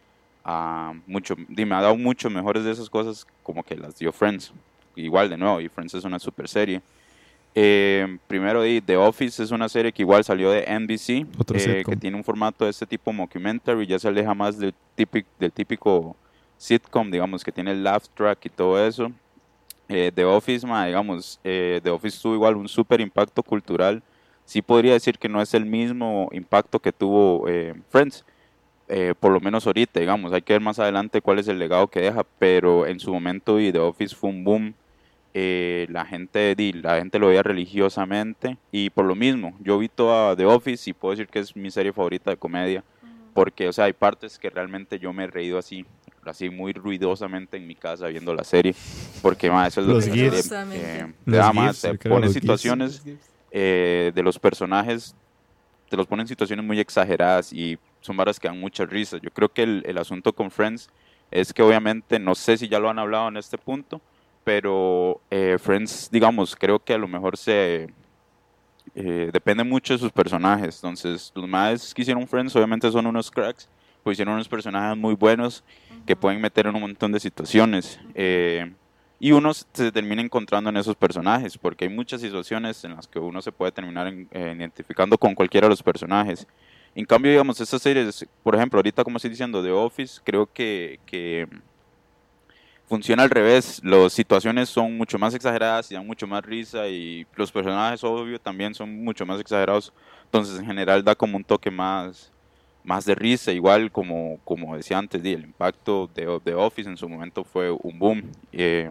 a 0.44 0.94
mucho, 1.06 1.36
me 1.48 1.74
ha 1.74 1.82
dado 1.82 1.96
mucho 1.96 2.30
mejores 2.30 2.64
de 2.64 2.70
esas 2.72 2.88
cosas 2.88 3.26
como 3.42 3.62
que 3.62 3.76
las 3.76 3.98
dio 3.98 4.12
Friends. 4.12 4.52
Igual, 4.96 5.28
de 5.30 5.36
nuevo, 5.36 5.60
y 5.60 5.68
Friends 5.68 5.94
es 5.94 6.04
una 6.04 6.18
super 6.18 6.48
serie. 6.48 6.80
Eh, 7.60 8.18
primero, 8.28 8.62
The 8.62 8.96
Office 8.96 9.42
es 9.42 9.50
una 9.50 9.68
serie 9.68 9.92
que 9.92 10.02
igual 10.02 10.22
salió 10.22 10.52
de 10.52 10.64
NBC, 10.78 11.26
eh, 11.54 11.82
que 11.84 11.96
tiene 11.96 12.16
un 12.16 12.22
formato 12.22 12.64
de 12.64 12.70
este 12.70 12.86
tipo 12.86 13.12
mockumentary, 13.12 13.84
ya 13.84 13.98
se 13.98 14.06
aleja 14.06 14.32
más 14.32 14.56
del, 14.60 14.72
típico 14.94 15.28
del 15.40 15.50
típico 15.50 16.14
sitcom, 16.56 17.10
digamos, 17.10 17.42
que 17.42 17.50
tiene 17.50 17.72
el 17.72 17.82
laugh 17.82 18.04
track 18.14 18.46
y 18.46 18.48
todo 18.48 18.86
eso. 18.86 19.10
Eh, 19.88 20.12
The 20.14 20.24
Office, 20.24 20.64
ma, 20.64 20.86
digamos, 20.86 21.40
eh, 21.42 21.80
The 21.82 21.90
Office 21.90 22.20
tuvo 22.22 22.34
igual 22.34 22.54
un 22.54 22.68
super 22.68 23.00
impacto 23.00 23.42
cultural. 23.42 24.04
Sí 24.44 24.62
podría 24.62 24.92
decir 24.92 25.18
que 25.18 25.28
no 25.28 25.42
es 25.42 25.52
el 25.52 25.66
mismo 25.66 26.28
impacto 26.30 26.78
que 26.78 26.92
tuvo 26.92 27.44
Friends, 27.88 28.24
por 29.18 29.32
lo 29.32 29.40
menos 29.40 29.66
ahorita, 29.66 29.98
digamos, 29.98 30.32
hay 30.32 30.42
que 30.42 30.52
ver 30.52 30.62
más 30.62 30.78
adelante 30.78 31.20
cuál 31.20 31.40
es 31.40 31.48
el 31.48 31.58
legado 31.58 31.88
que 31.88 32.02
deja, 32.02 32.24
pero 32.38 32.86
en 32.86 33.00
su 33.00 33.12
momento 33.12 33.58
y 33.58 33.72
The 33.72 33.80
Office 33.80 34.14
fue 34.14 34.30
un 34.30 34.44
boom. 34.44 34.74
Eh, 35.34 35.86
la 35.90 36.04
gente 36.06 36.54
di, 36.56 36.72
la 36.72 36.96
gente 36.98 37.18
lo 37.18 37.28
veía 37.28 37.42
religiosamente 37.42 38.56
y 38.72 38.90
por 38.90 39.04
lo 39.04 39.14
mismo, 39.14 39.54
yo 39.60 39.78
vi 39.78 39.88
toda 39.88 40.34
The 40.34 40.46
Office 40.46 40.88
y 40.88 40.94
puedo 40.94 41.12
decir 41.12 41.28
que 41.28 41.38
es 41.38 41.54
mi 41.54 41.70
serie 41.70 41.92
favorita 41.92 42.30
de 42.30 42.36
comedia, 42.38 42.82
porque, 43.34 43.68
o 43.68 43.72
sea, 43.72 43.84
hay 43.84 43.92
partes 43.92 44.38
que 44.38 44.48
realmente 44.50 44.98
yo 44.98 45.12
me 45.12 45.24
he 45.24 45.26
reído 45.26 45.58
así, 45.58 45.84
así 46.24 46.48
muy 46.50 46.72
ruidosamente 46.72 47.56
en 47.58 47.66
mi 47.66 47.74
casa 47.74 48.06
viendo 48.08 48.34
la 48.34 48.42
serie, 48.42 48.74
porque 49.22 49.50
más 49.50 49.68
eso 49.68 49.82
es 49.82 49.86
lo 49.86 49.94
Los 49.94 50.06
que 50.06 50.12
gifs. 50.12 50.50
eh, 50.72 51.12
te 51.24 51.30
da 51.36 51.52
más, 51.52 51.86
pone 52.08 52.26
gifs. 52.28 52.32
situaciones 52.34 53.02
eh, 53.50 54.10
de 54.14 54.22
los 54.22 54.38
personajes, 54.38 55.14
te 55.90 55.96
los 55.96 56.06
ponen 56.06 56.24
en 56.24 56.28
situaciones 56.28 56.64
muy 56.64 56.80
exageradas 56.80 57.52
y 57.52 57.78
son 58.00 58.16
varas 58.16 58.40
que 58.40 58.48
dan 58.48 58.58
mucha 58.58 58.84
risa. 58.86 59.18
Yo 59.22 59.30
creo 59.30 59.50
que 59.50 59.62
el, 59.62 59.82
el 59.86 59.98
asunto 59.98 60.32
con 60.32 60.50
Friends 60.50 60.88
es 61.30 61.52
que 61.52 61.62
obviamente, 61.62 62.18
no 62.18 62.34
sé 62.34 62.56
si 62.56 62.66
ya 62.68 62.78
lo 62.78 62.88
han 62.90 62.98
hablado 62.98 63.28
en 63.28 63.36
este 63.36 63.58
punto, 63.58 64.00
pero 64.48 65.20
eh, 65.30 65.58
Friends, 65.60 66.08
digamos, 66.10 66.56
creo 66.56 66.78
que 66.78 66.94
a 66.94 66.98
lo 66.98 67.06
mejor 67.06 67.36
se... 67.36 67.86
eh, 68.94 69.28
depende 69.30 69.62
mucho 69.62 69.92
de 69.92 69.98
sus 69.98 70.10
personajes. 70.10 70.76
Entonces, 70.76 71.30
los 71.34 71.46
más 71.46 71.92
que 71.92 72.00
hicieron 72.00 72.26
Friends 72.26 72.56
obviamente 72.56 72.90
son 72.90 73.06
unos 73.06 73.30
cracks, 73.30 73.68
pues 74.02 74.14
hicieron 74.14 74.32
unos 74.32 74.48
personajes 74.48 74.96
muy 74.96 75.14
buenos 75.14 75.62
que 76.06 76.16
pueden 76.16 76.40
meter 76.40 76.66
en 76.66 76.74
un 76.76 76.80
montón 76.80 77.12
de 77.12 77.20
situaciones. 77.20 78.00
Eh, 78.14 78.72
y 79.20 79.32
uno 79.32 79.52
se 79.52 79.92
termina 79.92 80.22
encontrando 80.22 80.70
en 80.70 80.78
esos 80.78 80.96
personajes, 80.96 81.58
porque 81.58 81.84
hay 81.84 81.90
muchas 81.90 82.22
situaciones 82.22 82.82
en 82.84 82.94
las 82.96 83.06
que 83.06 83.18
uno 83.18 83.42
se 83.42 83.52
puede 83.52 83.70
terminar 83.72 84.06
en- 84.06 84.28
eh, 84.30 84.54
identificando 84.56 85.18
con 85.18 85.34
cualquiera 85.34 85.66
de 85.66 85.72
los 85.72 85.82
personajes. 85.82 86.46
En 86.94 87.04
cambio, 87.04 87.30
digamos, 87.30 87.60
estas 87.60 87.82
series, 87.82 88.26
por 88.42 88.54
ejemplo, 88.54 88.78
ahorita 88.78 89.04
como 89.04 89.18
estoy 89.18 89.28
diciendo, 89.28 89.62
The 89.62 89.72
Office, 89.72 90.22
creo 90.24 90.46
que, 90.46 91.00
que 91.04 91.46
funciona 92.88 93.22
al 93.22 93.30
revés. 93.30 93.80
Las 93.84 94.12
situaciones 94.12 94.68
son 94.68 94.96
mucho 94.96 95.18
más 95.18 95.34
exageradas 95.34 95.90
y 95.90 95.94
dan 95.94 96.06
mucho 96.06 96.26
más 96.26 96.44
risa 96.44 96.88
y 96.88 97.26
los 97.36 97.52
personajes, 97.52 98.02
obvio, 98.02 98.40
también 98.40 98.74
son 98.74 99.04
mucho 99.04 99.26
más 99.26 99.40
exagerados. 99.40 99.92
Entonces, 100.24 100.58
en 100.58 100.66
general, 100.66 101.04
da 101.04 101.14
como 101.14 101.36
un 101.36 101.44
toque 101.44 101.70
más, 101.70 102.32
más 102.84 103.04
de 103.04 103.14
risa. 103.14 103.52
Igual, 103.52 103.92
como, 103.92 104.38
como 104.44 104.76
decía 104.76 104.98
antes, 104.98 105.24
el 105.24 105.44
impacto 105.44 106.10
de 106.14 106.40
The 106.42 106.54
Office 106.54 106.88
en 106.88 106.96
su 106.96 107.08
momento 107.08 107.44
fue 107.44 107.70
un 107.70 107.98
boom. 107.98 108.22
Eh, 108.52 108.90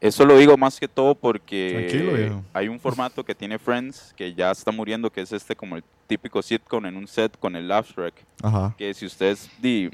eso 0.00 0.24
lo 0.24 0.38
digo 0.38 0.56
más 0.56 0.80
que 0.80 0.88
todo 0.88 1.14
porque 1.14 2.32
hay 2.54 2.68
un 2.68 2.80
formato 2.80 3.22
que 3.22 3.34
tiene 3.34 3.58
Friends 3.58 4.14
que 4.16 4.32
ya 4.32 4.50
está 4.50 4.72
muriendo, 4.72 5.10
que 5.10 5.20
es 5.20 5.30
este 5.30 5.54
como 5.54 5.76
el 5.76 5.84
típico 6.06 6.40
sitcom 6.40 6.86
en 6.86 6.96
un 6.96 7.06
set 7.06 7.38
con 7.38 7.54
el 7.54 7.68
laugh 7.68 7.86
track 7.94 8.14
Ajá. 8.42 8.74
que 8.78 8.94
si 8.94 9.04
ustedes, 9.04 9.50
di, 9.60 9.90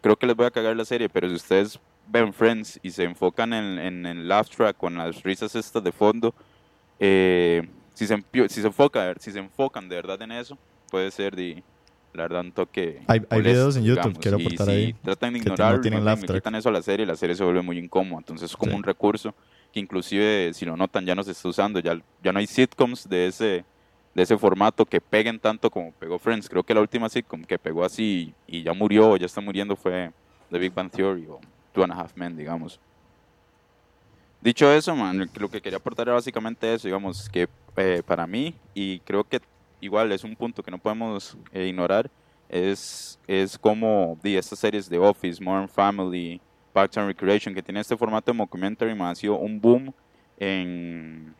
creo 0.00 0.16
que 0.16 0.26
les 0.26 0.34
voy 0.34 0.46
a 0.46 0.50
cagar 0.50 0.74
la 0.74 0.84
serie, 0.86 1.10
pero 1.10 1.28
si 1.28 1.34
ustedes 1.34 1.78
ven 2.06 2.32
Friends 2.32 2.78
y 2.82 2.90
se 2.90 3.04
enfocan 3.04 3.52
en, 3.52 3.78
en 3.78 4.06
el 4.06 4.28
laugh 4.28 4.48
track 4.48 4.76
con 4.76 4.96
las 4.96 5.22
risas 5.22 5.54
estas 5.54 5.82
de 5.82 5.92
fondo, 5.92 6.34
eh, 6.98 7.62
si, 7.94 8.06
se, 8.06 8.22
si, 8.48 8.60
se 8.60 8.66
enfoca, 8.66 9.14
si 9.18 9.32
se 9.32 9.38
enfocan 9.38 9.88
de 9.88 9.96
verdad 9.96 10.20
en 10.22 10.32
eso, 10.32 10.58
puede 10.90 11.10
ser, 11.10 11.34
di, 11.34 11.62
la 12.12 12.22
verdad, 12.24 12.40
un 12.42 12.52
toque 12.52 13.02
Hay- 13.06 13.20
hay 13.28 13.38
molesto, 13.38 13.40
videos 13.40 13.76
en 13.76 13.84
YouTube, 13.84 14.02
digamos, 14.02 14.18
quiero 14.20 14.36
aportar 14.36 14.68
ahí, 14.68 14.92
tratan 15.02 15.32
de 15.32 15.38
no 15.38 15.42
ignorarlo, 15.44 15.80
track. 16.26 16.36
quitan 16.36 16.54
eso 16.54 16.68
a 16.68 16.72
la 16.72 16.82
serie, 16.82 17.06
la 17.06 17.16
serie 17.16 17.34
se 17.34 17.44
vuelve 17.44 17.62
muy 17.62 17.78
incómoda, 17.78 18.18
entonces 18.20 18.50
es 18.50 18.56
como 18.56 18.72
Sí. 18.72 18.76
un 18.76 18.82
recurso 18.82 19.34
que 19.72 19.80
inclusive, 19.80 20.52
si 20.54 20.64
lo 20.64 20.76
notan, 20.76 21.04
ya 21.04 21.14
no 21.14 21.22
se 21.24 21.32
está 21.32 21.48
usando, 21.48 21.80
ya, 21.80 21.98
ya 22.22 22.32
no 22.32 22.38
hay 22.38 22.46
sitcoms 22.46 23.08
de 23.08 23.26
ese 23.26 23.64
de 24.14 24.22
ese 24.22 24.38
formato 24.38 24.86
que 24.86 25.00
peguen 25.00 25.40
tanto 25.40 25.68
como 25.70 25.90
pegó 25.90 26.20
Friends. 26.20 26.48
Creo 26.48 26.62
que 26.62 26.72
la 26.72 26.80
última 26.80 27.08
sitcom 27.08 27.42
que 27.42 27.58
pegó 27.58 27.84
así 27.84 28.32
y 28.46 28.62
ya 28.62 28.72
murió, 28.72 29.10
o 29.10 29.16
ya 29.16 29.26
está 29.26 29.40
muriendo, 29.40 29.74
fue 29.74 30.12
The 30.52 30.58
Big 30.60 30.72
Bang 30.72 30.88
Theory 30.88 31.26
o 31.26 31.40
Two 31.74 31.82
and 31.84 31.92
a 31.92 31.96
Half 31.96 32.16
Men, 32.16 32.36
digamos. 32.36 32.80
Dicho 34.40 34.70
eso, 34.72 34.94
man, 34.94 35.30
lo 35.38 35.48
que 35.48 35.60
quería 35.60 35.78
aportar 35.78 36.06
era 36.08 36.14
básicamente 36.14 36.72
eso, 36.74 36.86
digamos, 36.88 37.28
que 37.30 37.48
eh, 37.76 38.02
para 38.06 38.26
mí, 38.26 38.54
y 38.74 39.00
creo 39.00 39.24
que 39.24 39.40
igual 39.80 40.12
es 40.12 40.22
un 40.24 40.36
punto 40.36 40.62
que 40.62 40.70
no 40.70 40.78
podemos 40.78 41.36
eh, 41.52 41.66
ignorar, 41.66 42.10
es, 42.48 43.18
es 43.26 43.58
como 43.58 44.18
di, 44.22 44.36
estas 44.36 44.58
series 44.58 44.88
de 44.88 44.98
Office, 44.98 45.42
Modern 45.42 45.68
Family, 45.68 46.42
Parks 46.72 46.98
and 46.98 47.06
Recreation, 47.08 47.54
que 47.54 47.62
tiene 47.62 47.80
este 47.80 47.96
formato 47.96 48.32
de 48.32 48.36
mockumentary, 48.36 48.94
man, 48.94 49.12
ha 49.12 49.14
sido 49.14 49.38
un 49.38 49.60
boom 49.60 49.94
en, 50.36 51.34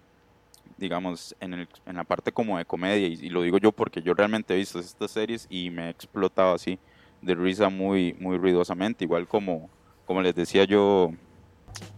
digamos, 0.79 1.37
en, 1.41 1.55
el- 1.55 1.69
en 1.87 1.97
la 1.97 2.05
parte 2.05 2.33
como 2.33 2.59
de 2.59 2.65
comedia, 2.65 3.07
y, 3.07 3.15
y 3.15 3.29
lo 3.31 3.43
digo 3.43 3.59
yo 3.59 3.73
porque 3.73 4.03
yo 4.03 4.15
realmente 4.15 4.55
he 4.55 4.59
visto 4.59 4.79
estas 4.81 5.11
series 5.11 5.47
y 5.51 5.71
me 5.71 5.87
he 5.87 5.91
explotado 5.91 6.55
así 6.55 6.81
de 7.21 7.35
risa 7.35 7.69
muy, 7.69 8.15
muy 8.19 8.39
ruidosamente, 8.39 9.05
igual 9.05 9.29
como, 9.29 9.71
como 10.07 10.23
les 10.23 10.35
decía 10.35 10.65
yo 10.65 11.13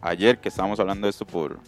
ayer 0.01 0.39
que 0.39 0.49
estábamos 0.49 0.81
hablando 0.81 1.07
de 1.07 1.11
esto 1.11 1.27
por, 1.27 1.59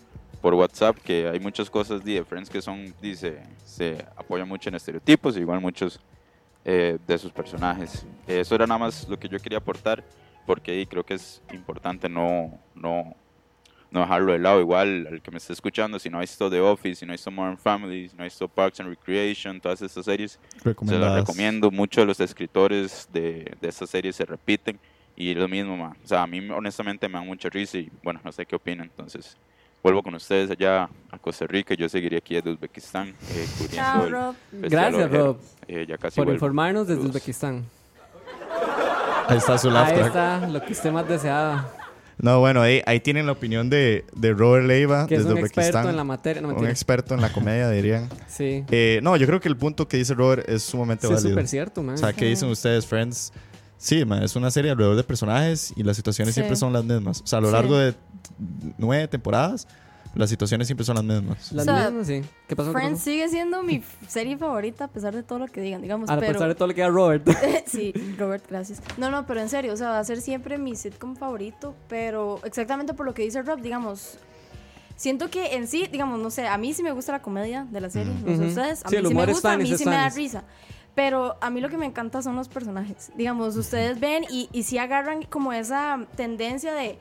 por 0.41 0.55
WhatsApp, 0.55 0.97
que 0.99 1.29
hay 1.29 1.41
muchas 1.41 1.69
cosas 1.69 2.05
de 2.05 2.25
Friends 2.25 2.49
que 2.49 2.63
son, 2.63 2.95
dice, 3.01 3.43
se 3.65 4.05
apoyan 4.17 4.49
mucho 4.49 4.69
en 4.69 4.77
estereotipos, 4.77 5.37
igual 5.37 5.61
muchos 5.61 6.01
eh, 6.65 6.99
de 7.07 7.19
sus 7.19 7.33
personajes. 7.33 8.07
Eso 8.27 8.55
era 8.55 8.67
nada 8.67 8.79
más 8.79 9.09
lo 9.09 9.19
que 9.19 9.29
yo 9.29 9.39
quería 9.39 9.59
aportar, 9.59 10.05
porque 10.47 10.87
creo 10.89 11.05
que 11.05 11.15
es 11.15 11.43
importante 11.53 12.09
no, 12.09 12.59
no, 12.75 13.15
no 13.91 14.01
dejarlo 14.01 14.33
de 14.33 14.39
lado. 14.39 14.61
Igual, 14.61 15.07
al 15.11 15.23
que 15.23 15.31
me 15.31 15.39
esté 15.39 15.53
escuchando, 15.53 15.99
si 15.99 16.09
no 16.09 16.19
ha 16.19 16.21
visto 16.21 16.49
The 16.49 16.61
Office, 16.61 16.97
si 16.97 17.07
no 17.07 17.13
ha 17.13 17.15
visto 17.15 17.31
Modern 17.31 17.59
Family, 17.59 18.09
si 18.09 18.17
no 18.17 18.23
ha 18.23 18.25
visto 18.25 18.49
Parks 18.49 18.81
and 18.81 18.89
Recreation, 18.89 19.61
todas 19.61 19.83
estas 19.83 20.05
series, 20.05 20.39
se 20.63 20.99
las 20.99 21.15
recomiendo. 21.15 21.71
Muchos 21.71 22.03
de 22.03 22.07
los 22.07 22.21
escritores 22.21 23.09
de, 23.13 23.55
de 23.61 23.69
estas 23.69 23.91
series 23.91 24.17
se 24.17 24.25
repiten. 24.25 24.79
Y 25.21 25.35
lo 25.35 25.49
mismo, 25.49 25.77
ma. 25.77 25.97
O 26.05 26.07
sea, 26.07 26.23
a 26.23 26.27
mí 26.29 26.39
honestamente 26.51 27.09
me 27.09 27.15
da 27.15 27.23
mucha 27.25 27.49
risa 27.49 27.77
y 27.79 27.91
bueno, 28.05 28.21
no 28.25 28.31
sé 28.31 28.47
qué 28.47 28.55
opinan. 28.55 28.87
Entonces, 28.87 29.37
vuelvo 29.83 30.01
con 30.03 30.15
ustedes 30.15 30.49
allá 30.51 30.89
a 31.11 31.19
Costa 31.19 31.45
Rica. 31.49 31.75
Yo 31.75 31.89
seguiré 31.89 32.19
aquí 32.19 32.37
desde 32.37 32.51
Uzbekistán. 32.53 33.09
eh, 33.09 33.47
cubriendo 33.59 33.77
Chao, 33.77 34.05
el 34.05 34.11
Rob. 34.13 34.35
Gracias. 34.53 35.11
Rob, 35.11 35.37
Eh, 35.67 35.87
ya 35.89 35.99
casi 35.99 36.15
por 36.17 36.27
vuelvo. 36.27 36.37
informarnos 36.37 36.87
desde. 36.87 37.01
Uzbekistán. 37.03 37.65
Ahí 39.29 39.37
está 39.39 39.59
su 39.59 39.69
Ahí 39.71 39.99
está 40.01 40.47
lo 40.49 40.63
que 40.65 40.73
usted 40.73 40.91
más 40.93 41.07
deseaba. 41.09 41.69
No, 42.21 42.41
bueno, 42.41 42.63
ahí, 42.63 42.83
ahí 42.87 42.99
tienen 42.99 43.27
la 43.27 43.33
opinión 43.33 43.71
de, 43.71 44.05
de 44.17 44.33
Robert 44.33 44.67
Leiva 44.67 45.07
Que 45.07 45.15
es 45.17 45.21
desde 45.25 45.35
un 45.35 45.39
experto 45.39 45.61
Uzbekistán. 45.69 45.89
en 45.91 45.97
la 45.97 46.05
materia. 46.05 46.43
No, 46.43 46.49
un 46.49 46.67
experto 46.67 47.15
en 47.15 47.21
la 47.21 47.33
comedia, 47.33 47.69
dirían. 47.71 48.09
Sí. 48.29 48.65
Eh, 48.71 49.01
no, 49.03 49.17
yo 49.17 49.27
creo 49.27 49.41
que 49.41 49.49
el 49.49 49.57
punto 49.57 49.87
que 49.89 49.97
dice 49.99 50.15
Robert 50.15 50.49
es 50.49 50.63
sumamente 50.63 51.07
Sí, 51.07 51.13
es 51.13 51.19
válido. 51.19 51.31
súper 51.31 51.49
cierto, 51.49 51.83
man. 51.83 51.95
O 51.97 51.99
sea, 51.99 52.13
¿qué 52.13 52.25
dicen 52.27 52.49
ustedes, 52.49 52.87
Friends? 52.87 53.33
Sí, 53.79 54.05
man, 54.05 54.23
es 54.23 54.35
una 54.37 54.51
serie 54.51 54.71
alrededor 54.73 54.97
de 54.97 55.05
personajes 55.05 55.73
y 55.77 55.83
las 55.85 55.97
situaciones 55.97 56.35
Sí. 56.35 56.41
siempre 56.41 56.57
son 56.57 56.73
las 56.73 56.85
mismas. 56.85 57.21
O 57.23 57.27
sea, 57.27 57.39
a 57.39 57.43
lo 57.43 57.49
Sí. 57.49 57.53
largo 57.55 57.79
de 57.79 57.95
nueve 58.77 59.07
temporadas, 59.09 59.67
las 60.15 60.31
situaciones 60.31 60.67
siempre 60.67 60.85
son 60.85 60.97
las 60.97 61.05
mismas. 61.05 61.53
Las 61.53 61.69
O 61.69 61.71
sea, 61.77 61.91
mismas, 61.91 62.07
sí. 62.09 62.23
¿Qué 62.49 62.57
pasó? 62.57 62.73
¿Qué 62.73 62.79
Friends 62.79 62.99
pasó? 63.01 63.05
sigue 63.05 63.29
siendo 63.29 63.63
mi 63.63 63.83
serie 64.09 64.37
favorita 64.37 64.85
a 64.85 64.89
pesar 64.89 65.15
de 65.15 65.23
todo 65.23 65.39
lo 65.39 65.47
que 65.47 65.61
digan, 65.61 65.81
digamos. 65.81 66.11
A 66.11 66.19
pero, 66.19 66.33
pesar 66.33 66.49
de 66.49 66.55
todo 66.57 66.67
lo 66.69 66.75
que 66.75 66.81
da 66.81 66.89
Robert. 66.89 67.25
sí, 67.67 67.93
Robert, 68.19 68.45
gracias. 68.49 68.83
No, 68.97 69.11
no, 69.11 69.27
pero 69.27 69.41
en 69.41 69.49
serio, 69.49 69.73
o 69.73 69.77
sea, 69.77 69.91
va 69.91 70.01
a 70.01 70.05
ser 70.05 70.21
siempre 70.21 70.59
mi 70.59 70.75
sitcom 70.75 71.15
favorito, 71.15 71.75
pero 71.89 72.41
exactamente 72.45 72.95
por 72.95 73.07
lo 73.07 73.15
que 73.15 73.23
dice 73.23 73.43
Rob, 73.43 73.61
digamos. 73.61 74.19
Siento 74.97 75.31
que 75.31 75.55
en 75.55 75.69
sí, 75.69 75.87
digamos, 75.93 76.19
no 76.19 76.29
sé, 76.31 76.49
a 76.49 76.59
mí 76.59 76.75
sí 76.75 76.83
me 76.83 76.91
gusta 76.91 77.13
la 77.13 77.23
comedia 77.23 77.65
de 77.71 77.81
la 77.81 77.89
serie, 77.89 78.13
no 78.13 78.37
sé 78.37 78.47
ustedes, 78.47 78.85
a 78.85 78.89
Sí, 78.89 78.97
mí 78.97 79.07
sí 79.09 79.15
me 79.15 79.27
gusta, 79.27 79.53
a 79.53 79.57
mí 79.57 79.77
sí 79.77 79.85
me 79.85 79.93
da 79.93 80.09
risa. 80.09 80.43
Pero 80.99 81.37
a 81.41 81.49
mí 81.49 81.61
lo 81.61 81.69
que 81.69 81.77
me 81.77 81.87
encanta 81.87 82.23
son 82.23 82.35
los 82.35 82.49
personajes. 82.49 83.13
Digamos, 83.15 83.57
ustedes 83.57 84.01
ven 84.01 84.25
y, 84.29 84.49
y 84.51 84.65
sí 84.65 84.79
agarran 84.79 85.23
como 85.23 85.53
esa 85.53 86.07
tendencia 86.17 86.75
de 86.75 86.99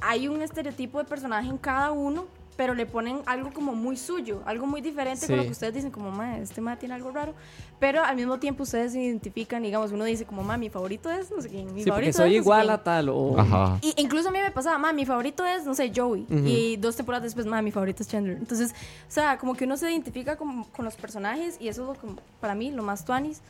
hay 0.00 0.26
un 0.26 0.42
estereotipo 0.42 0.98
de 0.98 1.04
personaje 1.04 1.48
en 1.48 1.56
cada 1.56 1.92
uno 1.92 2.26
pero 2.58 2.74
le 2.74 2.86
ponen 2.86 3.20
algo 3.26 3.52
como 3.52 3.72
muy 3.76 3.96
suyo, 3.96 4.42
algo 4.44 4.66
muy 4.66 4.80
diferente 4.80 5.28
con 5.28 5.36
lo 5.36 5.42
Sí. 5.42 5.46
que 5.46 5.52
ustedes 5.52 5.74
dicen, 5.74 5.92
como, 5.92 6.10
ma, 6.10 6.38
este 6.38 6.60
ma 6.60 6.74
tiene 6.76 6.92
algo 6.96 7.12
raro, 7.12 7.32
pero 7.78 8.02
al 8.02 8.16
mismo 8.16 8.40
tiempo 8.40 8.64
ustedes 8.64 8.90
se 8.94 9.00
identifican, 9.00 9.62
digamos, 9.62 9.92
uno 9.92 10.02
dice, 10.02 10.24
como, 10.24 10.42
ma, 10.42 10.56
mi 10.56 10.68
favorito 10.68 11.08
es, 11.08 11.30
no 11.30 11.40
sé 11.40 11.50
quién, 11.50 11.72
mi 11.72 11.84
Sí, 11.84 11.88
porque 11.88 12.12
favorito 12.12 12.18
soy 12.18 12.30
es, 12.30 12.38
no 12.38 12.42
sé 12.42 12.44
igual 12.44 12.62
quién". 12.62 12.70
a 12.74 12.82
tal 12.82 13.08
o... 13.10 13.38
Ajá. 13.38 13.78
Y 13.80 13.94
incluso 14.02 14.30
a 14.30 14.32
mí 14.32 14.40
me 14.40 14.50
pasaba, 14.50 14.76
ma, 14.76 14.92
mi 14.92 15.06
favorito 15.06 15.46
es, 15.46 15.64
no 15.66 15.74
sé, 15.76 15.92
Joey. 15.94 16.26
Y 16.28 16.76
dos 16.78 16.96
temporadas 16.96 17.22
después, 17.22 17.46
ma, 17.46 17.62
mi 17.62 17.70
favorito 17.70 18.02
es 18.02 18.08
Chandler. 18.08 18.36
Entonces, 18.36 18.72
o 18.72 19.10
sea, 19.12 19.38
como 19.38 19.54
que 19.54 19.64
uno 19.64 19.76
se 19.76 19.88
identifica 19.92 20.34
con, 20.36 20.64
con 20.64 20.84
los 20.84 20.96
personajes 20.96 21.58
y 21.60 21.68
eso 21.68 21.82
es 21.92 21.96
lo 21.96 22.14
que, 22.16 22.20
para 22.40 22.56
mí, 22.56 22.72
lo 22.72 22.82
más 22.82 23.04
tuanis. 23.04 23.40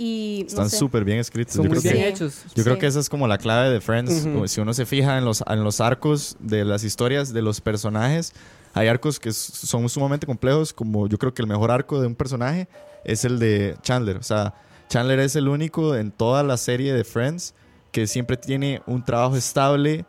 Y, 0.00 0.42
no 0.44 0.48
Están 0.48 0.70
sé. 0.70 0.76
súper 0.78 1.04
bien 1.04 1.18
escritos. 1.18 1.54
Son 1.54 1.64
Yo 1.64 1.70
muy 1.70 1.80
creo 1.80 1.92
bien 1.92 2.04
que, 2.04 2.08
hechos. 2.10 2.36
yo 2.54 2.62
creo 2.62 2.76
Sí. 2.76 2.80
que 2.80 2.86
esa 2.86 3.00
es 3.00 3.08
como 3.08 3.26
la 3.26 3.36
clave 3.36 3.68
de 3.70 3.80
Friends. 3.80 4.12
Ujú. 4.22 4.32
Como 4.32 4.48
Si 4.48 4.60
uno 4.60 4.72
se 4.72 4.86
fija 4.86 5.18
en 5.18 5.24
los, 5.24 5.42
en 5.46 5.64
los 5.64 5.80
arcos 5.80 6.36
de 6.38 6.64
las 6.64 6.84
historias 6.84 7.32
de 7.32 7.42
los 7.42 7.60
personajes, 7.60 8.32
hay 8.74 8.86
arcos 8.86 9.18
que 9.18 9.32
son 9.32 9.88
sumamente 9.88 10.24
complejos. 10.24 10.72
Como 10.72 11.08
yo 11.08 11.18
creo 11.18 11.34
que 11.34 11.42
el 11.42 11.48
mejor 11.48 11.72
arco 11.72 12.00
de 12.00 12.06
un 12.06 12.14
personaje 12.14 12.68
es 13.04 13.24
el 13.24 13.40
de 13.40 13.76
Chandler. 13.82 14.18
O 14.18 14.22
sea, 14.22 14.54
Chandler 14.88 15.18
es 15.18 15.34
el 15.34 15.48
único 15.48 15.96
en 15.96 16.12
toda 16.12 16.44
la 16.44 16.56
serie 16.56 16.92
de 16.94 17.02
Friends 17.02 17.54
que 17.90 18.06
siempre 18.06 18.36
tiene 18.36 18.82
un 18.86 19.04
trabajo 19.04 19.34
estable, 19.36 20.04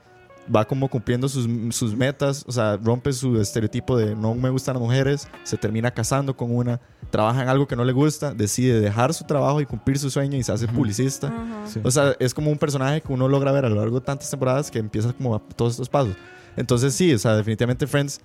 va 0.54 0.66
como 0.66 0.88
cumpliendo 0.89 1.30
sus, 1.30 1.47
sus 1.76 1.95
metas, 1.95 2.43
o 2.47 2.52
sea, 2.52 2.78
rompe 2.78 3.14
su 3.14 3.39
estereotipo 3.39 3.97
de 3.97 4.16
no 4.16 4.34
me 4.36 4.50
gustan 4.50 4.76
las 4.76 4.82
mujeres, 4.82 5.28
se 5.43 5.58
termina 5.58 5.91
casando 5.91 6.36
con 6.36 6.56
una, 6.56 6.80
trabaja 7.12 7.43
en 7.43 7.50
algo 7.50 7.68
que 7.68 7.76
no 7.76 7.84
le 7.86 7.91
gusta, 7.93 8.34
decide 8.34 8.80
dejar 8.80 9.14
su 9.14 9.26
trabajo 9.26 9.62
y 9.62 9.66
cumplir 9.66 10.00
su 10.00 10.10
sueño 10.10 10.38
y 10.38 10.43
se 10.43 10.52
hace 10.52 10.68
publicista. 10.68 11.32
Sí. 11.66 11.80
O 11.84 11.91
sea, 11.91 12.16
es 12.20 12.34
como 12.34 12.50
un 12.52 12.58
personaje 12.58 13.02
que 13.02 13.14
uno 13.14 13.28
logra 13.28 13.52
ver 13.52 13.66
a 13.66 13.70
lo 13.70 13.76
largo 13.76 14.00
de 14.00 14.06
tantas 14.06 14.30
temporadas 14.30 14.72
que 14.72 14.80
empieza 14.80 15.14
como 15.14 15.36
a 15.36 15.39
todos 15.39 15.74
estos 15.74 15.89
pasos. 15.89 16.16
Entonces 16.58 16.93
sí, 16.95 17.14
o 17.14 17.20
sea, 17.20 17.36
definitivamente 17.36 17.86
Friends 17.88 18.20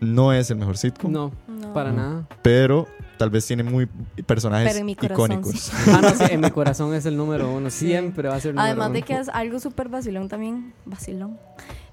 no 0.00 0.32
es 0.32 0.50
el 0.50 0.58
mejor 0.58 0.76
sitcom, 0.76 1.12
No, 1.12 1.32
No. 1.46 1.72
para 1.72 1.92
nada. 1.92 2.28
pero 2.42 2.86
tal 3.22 3.30
vez 3.30 3.46
tiene 3.46 3.62
muy 3.62 3.86
personajes 4.26 4.66
Pero 4.68 4.80
en 4.80 4.86
mi 4.86 4.96
corazón, 4.96 5.30
icónicos. 5.30 5.70
Ah, 5.86 6.00
no, 6.02 6.10
sí, 6.10 6.24
en 6.32 6.40
mi 6.40 6.50
corazón 6.50 6.92
es 6.92 7.06
el 7.06 7.16
número 7.16 7.48
uno. 7.52 7.70
Sí. 7.70 7.86
Siempre 7.86 8.28
va 8.28 8.34
a 8.34 8.40
ser 8.40 8.48
el 8.50 8.56
número 8.56 8.66
Además 8.72 8.92
de 8.92 9.02
que 9.02 9.16
es 9.16 9.28
algo 9.28 9.60
súper 9.60 9.88
vacilón 9.88 10.28
también, 10.28 10.74
vacilón, 10.84 11.38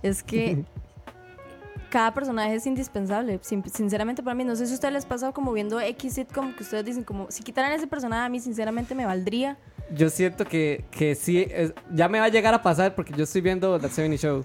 es 0.01 0.23
que 0.23 0.63
cada 1.91 2.13
personaje 2.15 2.55
es 2.55 2.65
indispensable. 2.65 3.39
Sin- 3.43 3.63
sinceramente 3.69 4.23
para 4.23 4.33
mí, 4.33 4.43
no 4.43 4.55
sé 4.55 4.65
si 4.65 4.71
a 4.71 4.75
ustedes 4.75 4.93
les 4.95 5.05
pasa 5.05 5.31
como 5.31 5.53
viendo 5.53 5.79
X 5.79 6.13
sitcom 6.15 6.55
que 6.55 6.63
ustedes 6.63 6.83
dicen 6.85 7.03
como, 7.03 7.27
si 7.29 7.43
quitaran 7.43 7.71
ese 7.73 7.85
personaje 7.85 8.25
a 8.25 8.29
mí 8.29 8.39
sinceramente 8.39 8.95
me 8.95 9.05
valdría. 9.05 9.55
Yo 9.95 10.09
siento 10.09 10.45
que, 10.45 10.85
que 10.89 11.13
sí, 11.13 11.45
es- 11.47 11.73
ya 11.93 12.09
me 12.09 12.19
va 12.19 12.25
a 12.25 12.29
llegar 12.29 12.53
a 12.55 12.61
pasar 12.63 12.95
porque 12.95 13.13
yo 13.15 13.23
estoy 13.23 13.41
viendo 13.41 13.79
The 13.79 13.89
70 13.89 14.17
Show. 14.17 14.43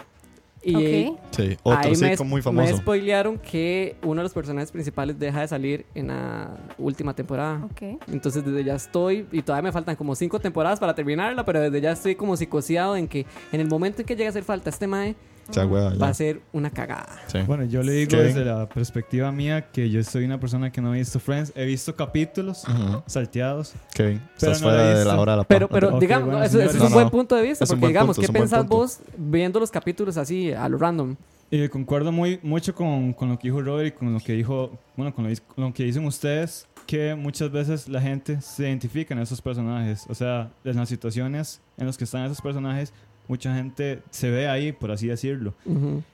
Y 0.65 1.07
Ok. 1.09 1.19
Sí, 1.31 1.57
otro 1.63 1.79
ahí 1.81 1.97
me, 1.97 2.17
muy 2.25 2.39
me 2.39 2.43
famoso. 2.43 2.77
spoilearon 2.79 3.39
que 3.39 3.97
uno 4.03 4.17
de 4.17 4.23
los 4.23 4.33
personajes 4.33 4.71
principales 4.71 5.19
deja 5.19 5.41
de 5.41 5.49
salir 5.49 5.85
en 5.95 6.09
la 6.09 6.57
última 6.79 7.15
temporada. 7.15 7.65
Ok. 7.65 8.01
Entonces 8.13 8.45
desde 8.45 8.65
ya 8.65 8.75
estoy, 8.75 9.27
y 9.33 9.43
todavía 9.43 9.69
me 9.69 9.73
faltan 9.73 9.97
como 9.97 10.15
cinco 10.15 10.39
temporadas 10.41 10.79
para 10.81 10.95
terminarla, 10.95 11.45
pero 11.45 11.61
desde 11.61 11.81
ya 11.81 11.93
estoy 11.93 12.15
como 12.15 12.37
psicoseado 12.37 12.97
en 12.97 13.09
que 13.09 13.27
en 13.53 13.61
el 13.61 13.69
momento 13.69 14.03
en 14.03 14.07
que 14.07 14.15
llegue 14.15 14.27
a 14.27 14.31
hacer 14.31 14.45
falta 14.45 14.71
este 14.71 14.87
mae, 14.87 15.15
Hueva, 15.53 15.93
ya. 15.93 15.99
va 15.99 16.09
a 16.09 16.15
ser 16.15 16.41
una 16.53 16.71
cagada. 16.71 17.09
Sí. 17.27 17.39
Bueno, 17.47 17.65
yo 17.65 17.83
le 17.83 17.93
digo 17.93 18.11
Kevin. 18.11 18.27
desde 18.29 18.45
la 18.45 18.69
perspectiva 18.69 19.31
mía 19.33 19.71
que 19.71 19.91
yo 19.91 20.03
soy 20.03 20.25
una 20.25 20.39
persona 20.41 20.71
que 20.73 20.81
no 20.81 20.95
he 20.95 20.99
visto 20.99 21.21
Friends. 21.21 21.53
He 21.55 21.65
visto 21.65 21.95
capítulos 21.95 22.65
Ujú. 22.69 23.03
salteados. 23.07 23.75
Kevin, 23.95 24.19
Pero 24.39 24.53
estás 24.53 24.61
no 24.63 24.69
fuera 24.69 24.99
de 24.99 25.05
la 25.05 25.21
hora 25.21 25.33
de 25.33 25.39
la 25.39 25.45
Pero, 25.45 25.69
pero 25.69 25.95
Ok, 25.97 26.01
digamos, 26.01 26.29
bueno, 26.29 26.43
eso, 26.45 26.61
eso 26.61 26.71
es 26.77 26.83
un 26.83 26.89
No, 26.89 26.95
buen 26.95 27.05
no. 27.07 27.11
punto 27.11 27.37
de 27.37 27.43
vista, 27.43 27.65
Es 27.65 27.71
porque 27.71 27.87
digamos, 27.89 28.17
punto, 28.17 28.33
¿qué 28.33 28.39
pensás 28.39 28.67
vos 28.67 29.01
viendo 29.17 29.61
los 29.61 29.71
capítulos 29.71 30.17
así 30.17 30.53
a 30.53 30.69
lo 30.69 30.79
random? 30.79 31.17
Y 31.51 31.69
concuerdo 31.69 32.11
muy, 32.11 32.41
mucho 32.43 32.75
con, 32.75 33.13
con 33.13 33.29
lo 33.29 33.39
que 33.39 33.49
dijo 33.49 33.63
Robert 33.63 33.89
y 33.89 33.93
con 33.99 34.13
lo 34.13 34.19
que 34.19 34.33
dijo, 34.33 34.79
bueno, 34.97 35.15
con 35.15 35.29
lo, 35.29 35.37
con 35.55 35.65
lo 35.65 35.73
que 35.73 35.85
dicen 35.85 36.05
ustedes, 36.05 36.67
que 36.87 37.15
muchas 37.15 37.51
veces 37.51 37.89
la 37.89 38.01
gente 38.01 38.41
se 38.41 38.65
identifica 38.65 39.15
en 39.15 39.21
esos 39.21 39.41
personajes. 39.41 40.05
O 40.09 40.15
sea, 40.15 40.51
en 40.65 40.77
las 40.77 40.89
situaciones 40.89 41.61
en 41.77 41.87
las 41.87 41.97
que 41.97 42.05
están 42.05 42.25
esos 42.25 42.41
personajes, 42.41 42.93
mucha 43.29 43.55
gente 43.55 44.01
se 44.11 44.31
ve 44.31 44.49
ahí, 44.49 44.73
por 44.73 44.91
así 44.91 45.07
decirlo. 45.07 45.55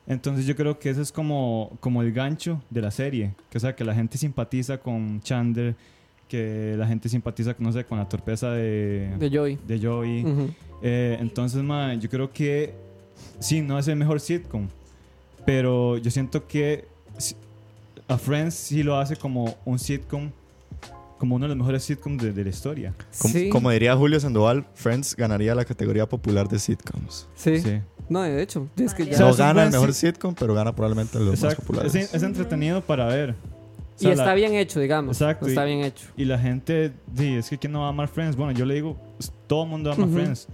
Entonces 0.07 0.47
yo 0.47 0.55
creo 0.57 0.79
que 0.79 0.91
ese 0.91 1.03
es 1.03 1.13
como, 1.13 1.77
como 1.81 2.03
el 2.03 2.13
gancho 2.13 2.63
de 2.71 2.81
la 2.83 2.91
serie. 2.91 3.35
Que, 3.51 3.59
o 3.59 3.61
sea, 3.61 3.75
que 3.75 3.85
la 3.85 3.95
gente 3.95 4.19
simpatiza 4.19 4.79
con 4.79 5.21
Chandler, 5.21 5.75
que 6.29 6.75
la 6.79 6.87
gente 6.87 7.09
simpatiza, 7.09 7.55
no 7.59 7.73
sé, 7.73 7.85
con 7.85 7.99
la 7.99 8.09
torpeza 8.09 8.53
de, 8.53 9.15
De 9.19 9.29
Joey. 9.29 9.59
de 9.67 9.81
Joey. 9.81 10.25
Eh, 10.83 11.19
entonces, 11.21 11.63
ma, 11.63 11.95
yo 11.95 12.09
creo 12.09 12.33
que 12.33 12.73
sí, 13.39 13.61
no 13.63 13.79
es 13.79 13.89
el 13.89 13.97
mejor 13.97 14.21
sitcom, 14.21 14.69
pero 15.45 15.99
yo 15.99 16.11
siento 16.11 16.47
que 16.47 16.87
a 18.07 18.17
Friends 18.19 18.55
sí 18.55 18.83
lo 18.83 18.97
hace 18.97 19.17
como 19.17 19.57
un 19.65 19.79
sitcom, 19.79 20.31
como 21.21 21.37
uno 21.37 21.45
de 21.45 21.51
los 21.51 21.57
mejores 21.59 21.85
sitcoms 21.85 22.21
de, 22.23 22.33
de 22.33 22.43
la 22.43 22.51
historia. 22.51 22.95
Como, 23.18 23.33
sí, 23.35 23.49
como 23.51 23.71
diría 23.71 23.95
Julio 23.95 24.18
Sandoval, 24.18 24.66
Friends 24.75 25.14
ganaría 25.14 25.55
la 25.55 25.64
categoría 25.64 26.09
popular 26.09 26.49
de 26.49 26.59
sitcoms. 26.59 27.29
sí. 27.37 27.61
Sí. 27.61 27.81
No, 28.09 28.23
de 28.23 28.43
hecho, 28.43 28.68
es 28.77 28.93
que 28.93 29.05
O 29.05 29.07
ya- 29.07 29.16
sea, 29.18 29.27
no 29.29 29.37
gana 29.37 29.64
el 29.66 29.71
mejor 29.71 29.91
sit- 29.91 30.14
sitcom, 30.14 30.35
pero 30.35 30.53
gana 30.53 30.75
probablemente 30.75 31.16
los 31.21 31.29
más 31.29 31.45
Exacto. 31.45 31.62
populares. 31.62 31.95
Es, 31.95 32.12
es 32.12 32.23
entretenido 32.25 32.81
para 32.81 33.07
ver. 33.07 33.31
O 33.31 33.35
y 33.99 34.03
sea, 34.03 34.11
está 34.12 34.25
la- 34.27 34.35
bien 34.35 34.55
hecho, 34.55 34.81
digamos. 34.81 35.16
Exacto, 35.21 35.47
Está 35.47 35.62
y- 35.68 35.75
bien 35.77 35.85
hecho. 35.87 36.07
Y 36.16 36.25
la 36.25 36.37
gente, 36.37 36.91
sí, 37.16 37.35
es 37.35 37.49
que 37.49 37.59
¿quién 37.59 37.73
no 37.73 37.81
va 37.83 37.87
a 37.87 37.91
amar 37.91 38.09
Friends? 38.09 38.35
Bueno, 38.35 38.51
yo 38.51 38.64
le 38.64 38.75
digo, 38.75 38.97
pues, 39.16 39.31
todo 39.47 39.62
el 39.62 39.68
mundo 39.68 39.93
ama 39.93 40.07
Ujú. 40.07 40.14
Friends. 40.14 40.49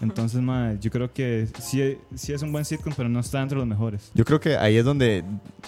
Entonces, 0.00 0.40
ma, 0.40 0.74
yo 0.80 0.90
creo 0.90 1.12
que 1.12 1.46
sí, 1.60 1.98
sí 2.14 2.32
es 2.32 2.42
un 2.42 2.52
buen 2.52 2.64
sitcom, 2.64 2.92
pero 2.96 3.08
no 3.08 3.20
está 3.20 3.42
entre 3.42 3.58
los 3.58 3.66
mejores. 3.66 4.10
Yo 4.14 4.24
creo 4.24 4.40
que 4.40 4.56
ahí 4.56 4.76
es 4.76 4.84
donde 4.84 5.24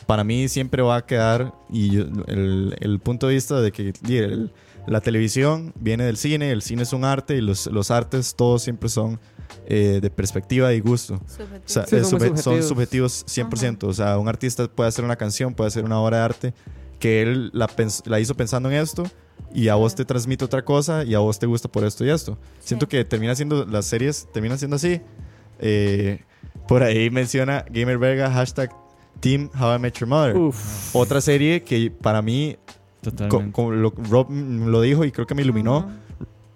para 0.06 0.24
mí 0.24 0.48
siempre 0.48 0.82
va 0.82 0.96
a 0.96 1.06
quedar 1.06 1.52
y 1.70 1.90
yo- 1.90 2.04
el, 2.26 2.74
el 2.80 2.98
punto 3.00 3.28
de 3.28 3.34
vista 3.34 3.60
de 3.60 3.72
que 3.72 3.92
el- 4.08 4.50
la 4.86 5.00
televisión 5.00 5.72
viene 5.78 6.04
del 6.04 6.16
cine, 6.16 6.50
el 6.50 6.62
cine 6.62 6.82
es 6.82 6.92
un 6.92 7.04
arte 7.04 7.36
y 7.36 7.40
los, 7.40 7.66
los 7.66 7.90
artes 7.90 8.34
todos 8.34 8.62
siempre 8.62 8.88
son 8.88 9.20
eh, 9.66 10.00
de 10.02 10.10
perspectiva 10.10 10.72
y 10.72 10.80
gusto. 10.80 11.14
O 11.14 11.28
sea, 11.66 11.86
Sí, 11.86 11.96
es 11.96 12.08
son 12.08 12.18
subjetivos. 12.20 12.66
subjetivos 12.66 13.24
100%. 13.26 13.84
O 13.84 13.92
sea, 13.92 14.18
un 14.18 14.26
artista 14.28 14.66
puede 14.66 14.88
hacer 14.88 15.04
una 15.04 15.14
canción, 15.16 15.54
puede 15.54 15.68
hacer 15.68 15.84
una 15.84 16.00
obra 16.00 16.16
de 16.18 16.22
arte 16.24 16.54
que 16.98 17.22
él 17.22 17.50
la, 17.52 17.68
la 18.06 18.18
hizo 18.18 18.34
pensando 18.34 18.70
en 18.70 18.76
esto 18.76 19.04
y 19.54 19.68
a 19.68 19.74
vos 19.74 19.94
te 19.94 20.04
transmite 20.04 20.44
otra 20.44 20.64
cosa 20.64 21.04
y 21.04 21.14
a 21.14 21.18
vos 21.18 21.38
te 21.38 21.46
gusta 21.46 21.68
por 21.68 21.84
esto 21.84 22.04
y 22.04 22.10
esto. 22.10 22.38
Siento 22.60 22.88
que 22.88 23.04
termina 23.04 23.34
siendo, 23.34 23.64
las 23.66 23.86
series 23.86 24.28
terminan 24.32 24.58
siendo 24.58 24.76
así. 24.76 25.00
Eh, 25.58 26.20
por 26.68 26.82
ahí 26.82 27.10
menciona 27.10 27.64
Gamer 27.70 27.98
Verga, 27.98 28.30
hashtag 28.30 28.70
Team 29.20 29.50
How 29.58 29.76
I 29.76 29.78
Met 29.78 29.94
Your 29.98 30.08
Mother. 30.08 30.36
Uf. 30.36 30.94
Otra 30.96 31.20
serie 31.20 31.62
que 31.62 31.90
para 31.90 32.22
mí, 32.22 32.56
co- 33.04 33.10
Totalmente. 33.10 33.52
como 33.52 33.70
lo, 33.72 33.90
Rob 34.10 34.30
lo 34.30 34.80
dijo 34.80 35.04
y 35.04 35.12
creo 35.12 35.26
que 35.26 35.34
me 35.34 35.42
iluminó, 35.42 35.90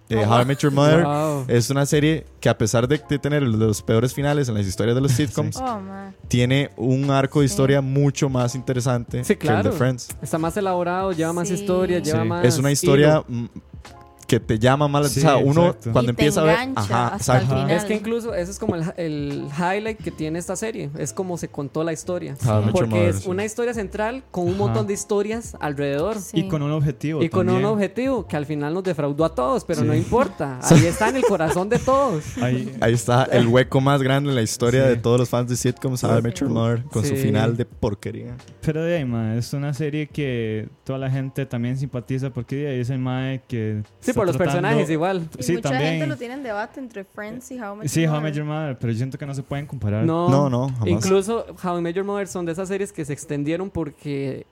eh, 0.08 0.24
How 0.26 0.42
I 0.42 0.44
Met 0.44 0.58
Your 0.58 0.72
Mother 0.72 1.04
Wow. 1.04 1.44
es 1.48 1.68
una 1.70 1.84
serie 1.86 2.26
que 2.40 2.48
a 2.48 2.56
pesar 2.56 2.86
de, 2.86 3.00
de 3.08 3.18
tener 3.18 3.42
los 3.42 3.82
peores 3.82 4.14
finales 4.14 4.48
en 4.48 4.54
las 4.54 4.66
historias 4.66 4.94
de 4.94 5.00
los 5.00 5.12
sitcoms, 5.12 5.56
Oh, 5.56 5.80
tiene 6.28 6.70
un 6.76 7.10
arco 7.10 7.40
de 7.40 7.48
Sí. 7.48 7.52
historia 7.52 7.80
mucho 7.80 8.28
más 8.28 8.54
interesante 8.54 9.24
Sí, 9.24 9.36
que 9.36 9.46
el 9.46 9.52
claro. 9.54 9.70
de 9.70 9.76
Friends. 9.76 10.08
Está 10.22 10.38
más 10.38 10.56
elaborado, 10.56 11.12
lleva 11.12 11.32
más 11.32 11.48
Sí. 11.48 11.54
historia, 11.54 11.98
lleva 11.98 12.22
Sí. 12.22 12.28
más. 12.28 12.44
Es 12.44 12.58
una 12.58 12.70
historia 12.70 13.24
que 14.26 14.40
te 14.40 14.58
llama 14.58 14.88
más. 14.88 15.10
Sí, 15.10 15.20
o 15.20 15.22
sea, 15.22 15.36
uno 15.36 15.66
exacto. 15.68 15.92
cuando 15.92 16.12
Y 16.12 16.14
te 16.14 16.22
empieza 16.22 16.40
a 16.40 16.44
ver. 16.44 16.56
Ajá, 16.74 17.08
hasta 17.08 17.36
el 17.36 17.42
exacto. 17.42 17.48
final. 17.62 17.70
Es 17.70 17.84
que 17.84 17.94
incluso 17.94 18.34
eso 18.34 18.50
es 18.50 18.58
como 18.58 18.74
el, 18.76 18.84
el 18.96 19.44
highlight 19.56 19.98
que 19.98 20.10
tiene 20.10 20.38
esta 20.38 20.56
serie. 20.56 20.90
Es 20.98 21.12
como 21.12 21.36
se 21.38 21.48
contó 21.48 21.84
la 21.84 21.92
historia. 21.92 22.36
Your 22.42 22.72
Porque 22.72 23.08
es 23.08 23.26
una 23.26 23.44
historia 23.44 23.72
central 23.74 24.24
con 24.30 24.44
un 24.44 24.50
Ajá. 24.54 24.58
montón 24.58 24.86
de 24.86 24.94
historias 24.94 25.56
alrededor. 25.60 26.18
Sí. 26.18 26.40
Y 26.40 26.48
con 26.48 26.62
un 26.62 26.72
objetivo. 26.72 27.22
Y 27.22 27.28
con 27.28 27.48
un 27.48 27.64
objetivo 27.64 28.26
que 28.26 28.36
al 28.36 28.46
final 28.46 28.74
nos 28.74 28.84
defraudó 28.84 29.24
a 29.24 29.34
todos, 29.34 29.64
pero 29.64 29.80
Sí. 29.82 29.86
no 29.86 29.94
importa. 29.94 30.58
Ahí 30.62 30.86
está 30.86 31.08
en 31.08 31.16
el 31.16 31.24
corazón 31.24 31.68
de 31.68 31.78
todos. 31.78 32.24
Ahí- 32.38 32.74
Ahí 32.80 32.94
está 32.94 33.24
el 33.24 33.46
hueco 33.48 33.80
más 33.80 34.02
grande 34.02 34.30
en 34.30 34.34
la 34.36 34.42
historia 34.42 34.84
Sí. 34.84 34.88
de 34.90 34.96
todos 34.96 35.18
los 35.20 35.28
fans 35.28 35.48
de 35.48 35.56
sitcoms, 35.56 36.02
How 36.04 36.18
I 36.18 36.22
Met 36.22 36.34
Your 36.40 36.50
Mother, 36.50 36.82
con 36.84 37.04
su 37.04 37.14
final 37.16 37.56
de 37.56 37.64
porquería. 37.64 38.36
Pero 38.60 38.82
de 38.82 38.96
ahí, 38.98 39.04
ma, 39.04 39.36
es 39.36 39.52
una 39.52 39.72
serie 39.74 40.08
que 40.08 40.68
toda 40.84 40.98
la 40.98 41.10
gente 41.10 41.46
también 41.46 41.76
simpatiza 41.76 42.30
porque 42.30 42.56
de 42.56 42.68
ahí 42.68 42.80
es 42.80 42.90
el 42.90 42.98
mae 42.98 43.42
que. 43.46 43.82
Sí, 44.00 44.12
por 44.16 44.26
los 44.26 44.36
tratando- 44.36 44.60
personajes 44.62 44.90
igual. 44.90 45.28
Y 45.38 45.42
Sí, 45.42 45.52
mucha 45.54 45.68
también. 45.70 45.90
gente 45.92 46.06
lo 46.06 46.16
tiene 46.16 46.34
en 46.34 46.42
debate 46.42 46.80
entre 46.80 47.04
Friends 47.04 47.50
y 47.52 47.60
How 47.60 47.74
I 47.74 47.78
Met 47.78 47.88
Sí, 47.88 48.00
Your 48.02 48.10
How 48.10 48.16
I 48.16 48.18
Mother. 48.18 48.22
Met 48.22 48.34
Your 48.36 48.44
Mother, 48.46 48.78
pero 48.78 48.92
yo 48.92 48.96
siento 48.98 49.18
que 49.18 49.26
no 49.26 49.34
se 49.34 49.42
pueden 49.42 49.66
comparar. 49.66 50.04
No, 50.04 50.28
No, 50.28 50.50
no, 50.50 50.68
jamás. 50.68 50.88
Incluso 50.88 51.46
How 51.62 51.78
I 51.78 51.82
Met 51.82 51.94
Your 51.94 52.04
Mother 52.04 52.26
son 52.26 52.44
de 52.46 52.52
esas 52.52 52.68
series 52.68 52.92
que 52.92 53.04
se 53.04 53.12
extendieron 53.12 53.70
porque 53.70 54.46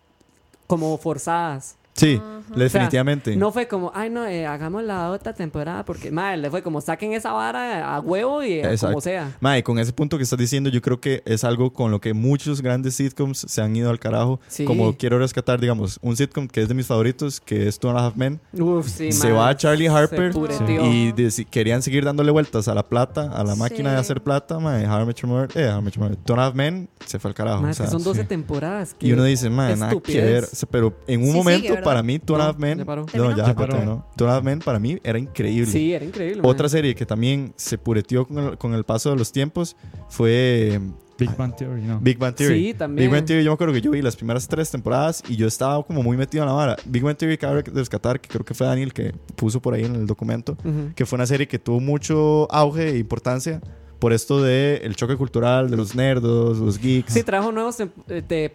como 0.66 0.96
forzadas. 0.98 1.76
Sí, 1.96 2.20
O 2.20 2.54
sea, 2.56 2.56
definitivamente. 2.64 3.36
no 3.36 3.52
fue 3.52 3.68
como, 3.68 3.92
ay, 3.94 4.10
no, 4.10 4.26
eh, 4.26 4.46
hagamos 4.46 4.82
la 4.82 5.10
otra 5.10 5.32
temporada 5.32 5.84
porque, 5.84 6.10
madre, 6.10 6.38
le 6.38 6.50
fue 6.50 6.60
como, 6.62 6.80
saquen 6.80 7.12
esa 7.12 7.32
vara 7.32 7.94
a 7.94 8.00
huevo 8.00 8.42
y 8.42 8.54
eh, 8.54 8.58
Exacto. 8.64 8.88
como 8.88 9.00
sea. 9.00 9.36
Mae, 9.40 9.62
con 9.62 9.78
ese 9.78 9.92
punto 9.92 10.16
que 10.16 10.24
estás 10.24 10.38
diciendo, 10.38 10.70
yo 10.70 10.82
creo 10.82 11.00
que 11.00 11.22
es 11.24 11.44
algo 11.44 11.72
con 11.72 11.92
lo 11.92 12.00
que 12.00 12.12
muchos 12.12 12.62
grandes 12.62 12.96
sitcoms 12.96 13.46
se 13.48 13.62
han 13.62 13.74
ido 13.76 13.90
al 13.90 14.00
carajo. 14.00 14.40
Sí. 14.48 14.64
Como 14.64 14.96
quiero 14.96 15.18
rescatar, 15.20 15.60
digamos, 15.60 15.98
un 16.02 16.16
sitcom 16.16 16.48
que 16.48 16.62
es 16.62 16.68
de 16.68 16.74
mis 16.74 16.86
favoritos, 16.86 17.40
que 17.40 17.68
es 17.68 17.78
Two 17.78 17.90
and 17.90 17.98
a 18.00 18.06
Half 18.06 18.16
Men. 18.16 18.40
Uf, 18.52 18.88
sí, 18.88 19.12
se 19.12 19.28
mae, 19.28 19.32
va 19.36 19.48
a 19.50 19.56
Charlie 19.56 19.86
Harper 19.88 20.32
y 20.34 21.12
deci- 21.12 21.46
querían 21.48 21.80
seguir 21.80 22.04
dándole 22.04 22.32
vueltas 22.32 22.66
a 22.66 22.74
la 22.74 22.82
plata, 22.82 23.30
a 23.32 23.44
la 23.44 23.54
máquina 23.54 23.90
de 23.90 23.96
Sí. 23.98 24.00
hacer 24.00 24.20
plata, 24.20 24.58
mae. 24.58 24.84
How 24.86 25.08
Your 25.12 25.26
Mother, 25.28 25.48
eh, 25.54 25.70
How 25.72 25.80
Your 25.84 25.98
Mother. 25.98 26.16
Two 26.24 26.34
and 26.34 26.40
a 26.42 26.46
Half 26.46 26.54
Men 26.56 26.88
se 27.06 27.20
fue 27.20 27.28
al 27.30 27.34
carajo. 27.36 27.62
Mae, 27.62 27.70
o 27.70 27.74
sea, 27.74 27.86
son 27.86 28.02
12 28.02 28.22
sí. 28.22 28.26
temporadas. 28.26 28.94
que 28.94 29.06
y 29.06 29.12
uno 29.12 29.22
dice, 29.22 29.48
mae, 29.48 29.76
nada 29.76 29.94
que 30.00 30.20
ver. 30.20 30.48
Pero 30.72 30.92
en 31.06 31.20
un 31.20 31.28
Sí, 31.28 31.32
momento, 31.32 31.68
sigue. 31.68 31.83
Para 31.84 32.02
mí, 32.02 32.18
Two 32.18 32.34
and 32.34 32.42
a 32.42 32.44
No, 32.46 32.50
Half 32.50 32.58
Men. 32.58 32.78
ya 32.78 32.84
paró. 32.84 33.06
No, 33.14 33.36
ya, 33.36 33.54
paró. 33.54 33.74
terminó. 33.74 34.06
Two 34.16 34.26
and 34.26 34.32
a 34.32 34.36
Half 34.38 34.44
Men 34.44 34.58
para 34.60 34.78
mí 34.78 34.98
era 35.04 35.18
increíble. 35.18 35.70
Sí, 35.70 35.92
era 35.92 36.04
increíble. 36.04 36.40
Otra 36.44 36.68
serie 36.68 36.94
que 36.94 37.06
también 37.06 37.52
se 37.56 37.78
pureteó 37.78 38.26
con 38.26 38.38
el, 38.38 38.58
con 38.58 38.74
el 38.74 38.84
paso 38.84 39.10
de 39.10 39.16
los 39.16 39.30
tiempos 39.32 39.76
fue 40.08 40.80
Big 41.18 41.36
Bang 41.36 41.54
Theory, 41.54 41.82
¿no? 41.82 42.00
Big 42.00 42.18
Bang 42.18 42.34
Theory. 42.34 42.64
Sí, 42.68 42.74
también. 42.74 43.08
Big 43.08 43.16
Bang 43.16 43.24
Theory, 43.26 43.44
yo 43.44 43.50
me 43.50 43.54
acuerdo 43.54 43.72
que 43.74 43.80
yo 43.80 43.90
vi 43.92 44.02
las 44.02 44.16
primeras 44.16 44.48
tres 44.48 44.70
temporadas 44.70 45.22
y 45.28 45.36
yo 45.36 45.46
estaba 45.46 45.80
como 45.84 46.02
muy 46.02 46.16
metido 46.16 46.42
en 46.42 46.48
la 46.48 46.54
vara. 46.54 46.76
Big 46.86 47.02
Bang 47.04 47.16
Theory, 47.16 47.38
cabe 47.38 47.62
rescatar, 47.62 48.20
que 48.20 48.28
creo 48.28 48.44
que 48.44 48.54
fue 48.54 48.66
Daniel 48.66 48.92
que 48.92 49.12
puso 49.36 49.60
por 49.62 49.74
ahí 49.74 49.84
en 49.84 49.94
el 49.94 50.06
documento, 50.06 50.56
Ujú. 50.64 50.92
que 50.96 51.06
fue 51.06 51.16
una 51.16 51.26
serie 51.26 51.46
que 51.46 51.58
tuvo 51.60 51.78
mucho 51.80 52.50
auge 52.52 52.88
e 52.90 52.98
importancia 52.98 53.60
por 54.04 54.12
esto 54.12 54.42
de 54.42 54.82
el 54.84 54.96
choque 54.96 55.16
cultural 55.16 55.70
de 55.70 55.78
los 55.78 55.94
nerdos, 55.94 56.58
los 56.58 56.78
geeks. 56.78 57.10
Sí, 57.10 57.22
trajo 57.22 57.50
nuevos 57.52 57.80
tem- 57.80 57.90
eh, 58.08 58.20
de. 58.20 58.52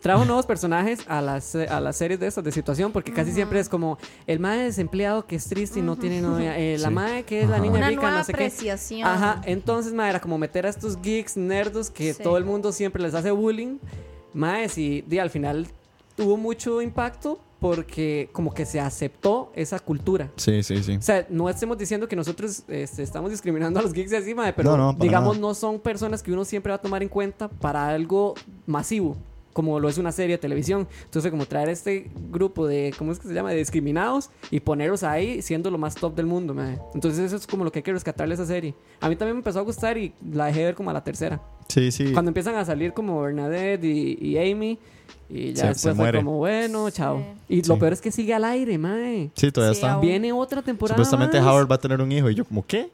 Trajo 0.00 0.24
nuevos 0.24 0.46
personajes 0.46 1.00
a 1.08 1.20
las, 1.20 1.54
eh, 1.54 1.66
a 1.68 1.78
las 1.78 1.96
series 1.98 2.18
de 2.18 2.26
estas 2.26 2.42
de 2.42 2.52
situación 2.52 2.90
porque 2.90 3.12
casi 3.12 3.32
siempre 3.32 3.60
es 3.60 3.68
como 3.68 3.98
el 4.26 4.40
mae 4.40 4.60
desempleado 4.64 5.26
que 5.26 5.36
es 5.36 5.46
triste 5.46 5.80
y 5.80 5.82
no 5.82 5.96
tiene 5.96 6.22
novia, 6.22 6.56
eh, 6.58 6.78
la 6.78 6.88
Sí. 6.88 6.94
mae 6.94 7.22
que 7.24 7.42
es 7.42 7.50
la 7.50 7.58
niña 7.58 7.74
Una 7.76 7.88
rica, 7.90 8.00
nueva 8.00 8.16
no 8.16 8.24
sé 8.24 8.32
qué. 8.32 8.44
apreciación. 8.46 9.06
Ajá, 9.06 9.42
entonces 9.44 9.92
mae 9.92 10.08
era 10.08 10.20
como 10.22 10.38
meter 10.38 10.64
a 10.64 10.70
estos 10.70 11.02
geeks 11.02 11.36
nerdos 11.36 11.90
que 11.90 12.14
Sí. 12.14 12.22
todo 12.22 12.38
el 12.38 12.46
mundo 12.46 12.72
siempre 12.72 13.02
les 13.02 13.12
hace 13.12 13.30
bullying. 13.32 13.76
Mae, 14.32 14.70
y 14.74 15.18
al 15.18 15.28
final 15.28 15.66
tuvo 16.16 16.38
mucho 16.38 16.80
impacto 16.80 17.38
porque 17.66 18.28
como 18.32 18.54
que 18.54 18.64
se 18.64 18.78
aceptó 18.80 19.50
esa 19.54 19.78
cultura. 19.80 20.30
Sí, 20.36 20.62
sí, 20.62 20.82
sí. 20.82 20.96
O 20.96 21.02
sea, 21.02 21.26
no 21.28 21.48
estemos 21.48 21.76
diciendo 21.76 22.06
que 22.06 22.14
nosotros 22.14 22.62
este, 22.68 23.02
estamos 23.02 23.30
discriminando 23.30 23.80
a 23.80 23.82
los 23.82 23.92
geeks 23.92 24.12
así, 24.12 24.34
mae, 24.34 24.52
pero 24.52 24.76
No, 24.76 24.92
no, 24.92 24.98
digamos 24.98 25.36
nada. 25.36 25.48
no 25.48 25.54
son 25.54 25.80
personas 25.80 26.22
que 26.22 26.32
uno 26.32 26.44
siempre 26.44 26.70
va 26.70 26.76
a 26.76 26.80
tomar 26.80 27.02
en 27.02 27.08
cuenta 27.08 27.48
para 27.48 27.88
algo 27.88 28.34
masivo, 28.66 29.16
como 29.52 29.80
lo 29.80 29.88
es 29.88 29.98
una 29.98 30.12
serie 30.12 30.36
de 30.36 30.38
televisión. 30.38 30.86
Entonces, 31.04 31.30
como 31.30 31.46
traer 31.46 31.68
este 31.70 32.08
grupo 32.30 32.66
de, 32.66 32.94
¿cómo 32.96 33.10
es 33.10 33.18
que 33.18 33.26
se 33.26 33.34
llama? 33.34 33.50
De 33.50 33.56
discriminados 33.56 34.30
y 34.50 34.60
ponerlos 34.60 35.02
ahí 35.02 35.42
siendo 35.42 35.70
lo 35.70 35.78
más 35.78 35.94
top 35.96 36.14
del 36.14 36.26
mundo, 36.26 36.54
mae. 36.54 36.78
Entonces, 36.94 37.18
eso 37.20 37.36
es 37.36 37.46
como 37.46 37.64
lo 37.64 37.72
que 37.72 37.80
hay 37.80 37.82
que 37.82 37.92
rescatarle 37.92 38.34
a 38.34 38.36
esa 38.36 38.46
serie. 38.46 38.74
A 39.00 39.08
mí 39.08 39.16
también 39.16 39.34
me 39.36 39.40
empezó 39.40 39.58
a 39.58 39.62
gustar 39.62 39.98
y 39.98 40.12
la 40.32 40.46
dejé 40.46 40.64
ver 40.64 40.74
como 40.74 40.90
a 40.90 40.92
la 40.92 41.02
tercera. 41.02 41.40
Sí, 41.68 41.90
sí. 41.90 42.12
Cuando 42.12 42.28
empiezan 42.30 42.54
a 42.54 42.64
salir 42.64 42.92
como 42.92 43.20
Bernadette 43.20 43.84
y, 43.84 44.18
y 44.20 44.38
Amy. 44.38 44.78
Y 45.28 45.52
ya 45.52 45.62
Se- 45.62 45.66
después 45.68 45.80
se 45.80 45.88
fue 45.90 45.94
muere. 45.94 46.18
como, 46.18 46.36
bueno, 46.38 46.88
chao. 46.90 47.18
Sí. 47.48 47.54
Y 47.54 47.62
lo 47.62 47.74
Sí. 47.74 47.80
peor 47.80 47.92
es 47.92 48.00
que 48.00 48.12
sigue 48.12 48.32
al 48.34 48.44
aire, 48.44 48.78
mae. 48.78 49.30
Sí, 49.34 49.50
todavía 49.50 49.74
Sí, 49.74 49.80
está. 49.80 49.92
aún. 49.94 50.02
Viene 50.02 50.32
otra 50.32 50.62
temporada. 50.62 50.94
Supuestamente 50.96 51.40
más. 51.40 51.48
Howard 51.52 51.70
va 51.70 51.74
a 51.74 51.78
tener 51.78 52.00
un 52.00 52.12
hijo 52.12 52.30
y 52.30 52.34
yo 52.34 52.44
como, 52.44 52.64
¿qué? 52.66 52.90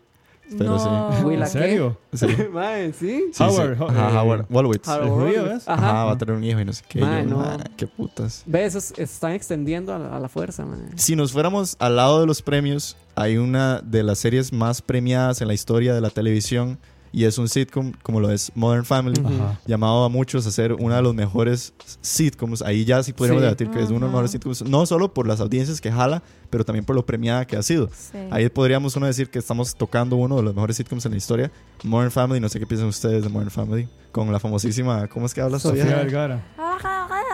Pero 0.59 0.79
sí. 0.79 0.89
Uy, 1.25 1.35
¿En 1.35 1.41
¿la 1.41 1.47
serio? 1.47 1.97
Sí. 2.13 2.27
Mae, 2.53 2.93
sí. 2.93 3.25
Sí, 3.33 3.43
Howard, 3.43 3.77
sí. 3.77 3.83
Ho- 3.83 3.89
Ajá, 3.89 4.11
eh, 4.11 4.19
Howard 4.19 4.47
Wolowitz. 4.51 4.87
Harold 4.89 5.09
¿El 5.09 5.15
judío, 5.15 5.27
Wolowitz. 5.43 5.53
ves? 5.55 5.69
Ajá. 5.69 5.89
Ajá, 5.91 6.05
va 6.05 6.13
a 6.13 6.19
tener 6.19 6.35
un 6.35 6.45
hijo 6.45 6.61
y 6.61 6.65
no 6.67 6.73
sé 6.75 6.85
qué. 6.89 7.01
Mae, 7.01 7.23
Yo, 7.25 7.31
no. 7.31 7.37
"Mae, 7.39 7.59
qué 7.77 7.87
putas. 7.87 8.43
Ve, 8.45 8.65
esos 8.67 8.93
están 8.99 9.33
extendiendo 9.33 9.95
a 9.95 9.99
la, 9.99 10.17
a 10.17 10.21
la 10.21 10.29
fuerza, 10.29 10.67
man. 10.67 10.91
Si 10.97 11.17
nos 11.17 11.33
fuéramos 11.33 11.77
al 11.79 11.97
lado 11.97 12.21
de 12.21 12.27
los 12.27 12.43
premios, 12.43 12.97
hay 13.15 13.39
una 13.39 13.81
de 13.81 14.03
las 14.03 14.19
series 14.19 14.53
más 14.53 14.83
premiadas 14.83 15.41
en 15.41 15.49
la 15.49 15.55
historia 15.55 15.95
de 15.95 16.01
la 16.03 16.11
televisión 16.11 16.79
y 17.13 17.25
es 17.25 17.37
un 17.39 17.49
sitcom 17.49 17.93
como 18.03 18.21
lo 18.21 18.31
es 18.31 18.51
Modern 18.55 18.85
Family, 18.85 19.21
Ujú. 19.21 19.35
Ajá. 19.35 19.61
llamado 19.67 20.05
a 20.05 20.09
muchos 20.09 20.47
a 20.47 20.51
ser 20.51 20.73
uno 20.73 20.95
de 20.95 21.03
los 21.03 21.15
mejores 21.15 21.73
sitcoms. 22.01 22.63
Ahí 22.63 22.85
ya 22.85 23.03
sí 23.03 23.13
podríamos 23.13 23.41
Sí. 23.43 23.45
debatir 23.45 23.71
que 23.71 23.79
es 23.83 23.89
uno 23.91 23.95
de 23.97 24.01
los 24.07 24.11
mejores 24.11 24.31
sitcoms, 24.31 24.63
no 24.63 24.87
solo 24.87 25.13
por 25.13 25.27
las 25.27 25.41
audiencias 25.41 25.81
que 25.81 25.93
jala, 25.93 26.23
pero 26.53 26.67
también 26.67 26.85
por 26.85 26.95
lo 26.95 27.05
premiada 27.07 27.47
que 27.47 27.57
ha 27.57 27.63
sido. 27.63 27.89
Sí. 27.89 28.19
Ahí 28.31 28.47
podríamos 28.51 28.95
uno 28.95 29.07
decir 29.07 29.31
que 29.31 29.39
estamos 29.39 29.75
tocando 29.75 30.17
uno 30.17 30.37
de 30.37 30.43
los 30.43 30.55
mejores 30.55 30.77
sitcoms 30.77 31.07
en 31.07 31.13
la 31.13 31.17
historia. 31.17 31.51
Modern 31.83 32.11
Family, 32.11 32.41
no 32.41 32.49
sé 32.51 32.61
qué 32.61 32.67
piensan 32.67 32.89
ustedes 32.89 33.23
de 33.23 33.31
Modern 33.31 33.51
Family, 33.51 33.89
con 34.13 34.31
la 34.31 34.39
famosísima, 34.39 35.09
¿cómo 35.09 35.25
es 35.25 35.33
que 35.33 35.41
habla 35.41 35.59
Sofía? 35.59 35.87
Vergara. 35.87 36.45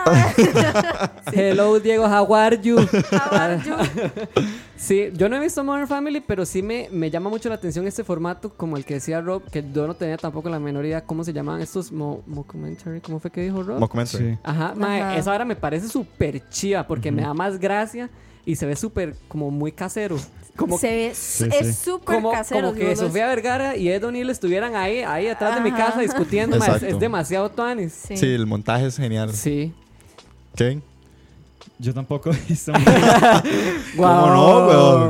Hello, 1.33 1.77
Diego, 1.81 2.05
how 2.05 2.33
are 2.33 2.57
you? 2.61 2.77
How 2.77 3.37
are 3.37 3.61
you? 3.61 3.75
sí, 4.77 5.09
yo 5.13 5.27
no 5.27 5.35
he 5.35 5.39
visto 5.41 5.65
Modern 5.65 5.89
Family, 5.89 6.23
pero 6.25 6.45
sí 6.45 6.63
me, 6.63 6.87
me 6.89 7.11
llama 7.11 7.29
mucho 7.29 7.49
la 7.49 7.55
atención 7.55 7.85
este 7.87 8.05
formato, 8.05 8.49
como 8.55 8.77
el 8.77 8.85
que 8.85 8.93
decía 8.93 9.19
Rob, 9.19 9.43
que 9.51 9.65
yo 9.73 9.85
no 9.85 9.95
tenía 9.95 10.15
tampoco 10.15 10.47
la 10.49 10.59
menor 10.59 10.85
idea 10.85 11.03
cómo 11.03 11.25
se 11.25 11.33
llamaban 11.33 11.59
estos 11.59 11.91
mo 11.91 12.23
mockumentary, 12.25 13.01
¿cómo 13.01 13.19
fue 13.19 13.29
que 13.31 13.41
dijo 13.41 13.63
Rob? 13.63 13.79
Mockumentary. 13.79 14.31
Sí. 14.35 14.39
Ajá, 14.43 14.73
mae, 14.77 15.01
Ajá. 15.01 15.17
esa 15.17 15.31
ahora 15.33 15.43
me 15.43 15.57
parece 15.57 15.89
súper 15.89 16.47
chiva 16.47 16.87
porque 16.87 17.11
me 17.11 17.21
da 17.21 17.33
más 17.33 17.59
gracia 17.59 18.09
y 18.49 18.55
se 18.55 18.65
ve 18.65 18.75
súper 18.75 19.15
como 19.27 19.51
muy 19.51 19.71
casero. 19.71 20.17
Como, 20.55 20.77
Se 20.77 20.87
ve, 20.87 21.11
Sí, 21.13 21.45
es 21.57 21.67
sí. 21.67 21.73
súper 21.85 22.15
como, 22.15 22.31
casero. 22.31 22.69
como 22.73 22.79
que. 22.79 22.95
Sofía 22.95 23.27
Vergara 23.27 23.77
y 23.77 23.89
Ed 23.89 24.03
O'Neill 24.03 24.29
estuvieran 24.29 24.75
ahí, 24.75 24.99
ahí 25.03 25.27
atrás 25.27 25.55
de 25.55 25.61
mi 25.61 25.71
casa 25.71 26.01
discutiendo. 26.01 26.57
es, 26.57 26.99
demasiado 26.99 27.49
tuanis. 27.49 27.93
Sí. 27.93 28.17
Sí, 28.17 28.25
el 28.25 28.45
montaje 28.45 28.87
es 28.87 28.97
genial. 28.97 29.31
Sí. 29.33 29.71
¿Qué? 30.55 30.81
Yo 31.77 31.93
tampoco 31.93 32.31
he 32.31 32.37
visto. 32.49 32.73
¿Cómo 33.95 34.25
no, 34.27 34.67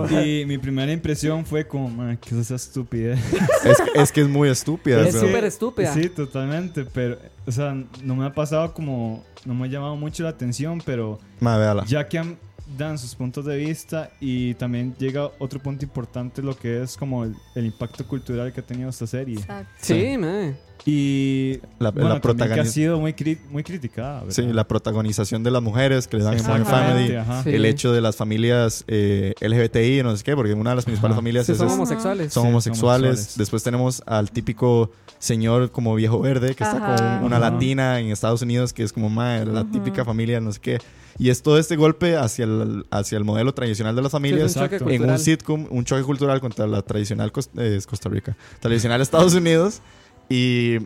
weón? 0.08 0.24
y 0.28 0.46
mi 0.46 0.58
primera 0.58 0.92
impresión 0.92 1.46
fue 1.46 1.68
como, 1.68 1.90
"Man, 1.90 2.18
¿qué 2.18 2.36
es 2.36 2.42
esa 2.42 2.56
estupidez? 2.56 3.20
Es, 3.64 3.78
es 3.96 4.12
que 4.12 4.22
es 4.22 4.28
muy 4.28 4.50
estúpida. 4.50 5.02
Es 5.08 5.16
súper 5.20 5.46
estúpida. 5.46 5.94
Sí, 5.94 6.10
totalmente. 6.10 6.86
Pero, 6.86 7.18
o 7.48 7.52
sea, 7.52 7.74
no 8.04 8.16
me 8.16 8.26
ha 8.26 8.34
pasado 8.34 8.74
como. 8.74 9.24
No 9.46 9.54
me 9.54 9.66
ha 9.66 9.70
llamado 9.70 9.96
mucho 9.96 10.24
la 10.24 10.30
atención, 10.30 10.82
pero 10.86 11.18
Ma, 11.40 11.84
ya 11.88 12.08
que 12.08 12.20
han- 12.20 12.38
dan 12.78 12.98
sus 12.98 13.16
puntos 13.16 13.46
de 13.46 13.58
vista 13.58 14.12
y 14.20 14.54
también 14.56 14.96
llega 15.00 15.30
otro 15.40 15.60
punto 15.60 15.84
importante, 15.86 16.42
lo 16.42 16.56
que 16.58 16.84
es 16.84 16.96
como 16.98 17.24
el, 17.24 17.36
el 17.56 17.66
impacto 17.66 18.06
cultural 18.08 18.52
que 18.54 18.60
ha 18.62 18.66
tenido 18.66 18.90
esta 18.90 19.08
serie. 19.08 19.36
Exacto. 19.36 19.72
Sí, 19.82 20.18
mae. 20.18 20.56
Y 20.86 21.60
La- 21.78 21.92
bueno, 21.92 22.20
la 22.38 22.54
que 22.54 22.60
ha 22.62 22.66
sido 22.66 23.00
muy, 23.00 23.12
cri- 23.12 23.38
muy 23.50 23.64
criticada. 23.64 24.22
¿verdad? 24.22 24.34
Sí, 24.34 24.44
la 24.44 24.66
protagonización 24.66 25.44
de 25.44 25.52
las 25.52 25.62
mujeres 25.62 26.08
que 26.08 26.18
le 26.18 26.24
dan 26.24 26.38
en 26.38 26.46
Modern 26.46 26.66
Family. 26.66 27.16
ajá. 27.18 27.44
Sí. 27.44 27.50
El 27.50 27.66
hecho 27.66 27.92
de 27.92 28.00
las 28.00 28.16
familias 28.16 28.86
eh, 28.88 29.34
LGBTI, 29.42 30.04
no 30.04 30.16
sé 30.16 30.24
qué, 30.24 30.36
porque 30.38 30.54
una 30.54 30.70
de 30.70 30.78
las 30.78 30.86
principales 30.86 31.14
Ajá. 31.14 31.20
familias 31.20 31.46
Sí, 31.48 31.52
es, 31.52 31.58
son 31.58 31.68
es- 31.68 31.74
homosexuales. 31.74 32.32
son 32.34 32.44
Sí, 32.44 32.50
homosexuales. 32.50 33.08
homosexuales. 33.10 33.38
Después 33.38 33.62
tenemos 33.64 34.02
al 34.06 34.32
típico 34.32 34.90
señor 35.20 35.70
como 35.72 35.94
viejo 35.96 36.20
verde 36.22 36.56
que 36.56 36.64
está 36.64 36.80
con 36.80 37.26
una 37.26 37.38
Ajá. 37.38 37.52
latina 37.52 38.00
en 38.00 38.08
Estados 38.12 38.42
Unidos 38.42 38.72
que 38.72 38.84
es 38.84 38.94
como 38.94 39.10
ma, 39.10 39.40
la 39.40 39.66
típica 39.66 40.06
familia, 40.06 40.40
no 40.40 40.52
sé 40.54 40.60
qué. 40.62 40.80
Y 41.20 41.30
es 41.30 41.44
todo 41.44 41.60
este 41.60 41.76
golpe 41.76 42.16
hacia 42.18 42.46
el, 42.46 42.86
hacia 42.92 43.18
el 43.18 43.26
modelo 43.26 43.54
tradicional 43.54 43.96
de 43.96 44.02
las 44.02 44.12
Sí, 44.12 44.16
es 44.18 44.22
familias. 44.22 44.56
un 44.56 44.64
choque 44.64 44.76
Exacto. 44.78 44.86
en 44.94 44.98
cultural. 45.00 45.16
un 45.18 45.20
sitcom, 45.24 45.68
un 45.70 45.84
choque 45.86 46.04
cultural 46.04 46.40
contra 46.42 46.66
la 46.66 46.82
tradicional 46.82 47.32
eh, 47.58 47.80
Costa 47.88 48.10
Rica, 48.10 48.38
tradicional 48.62 49.02
Estados 49.02 49.34
Unidos 49.34 49.82
y 50.30 50.78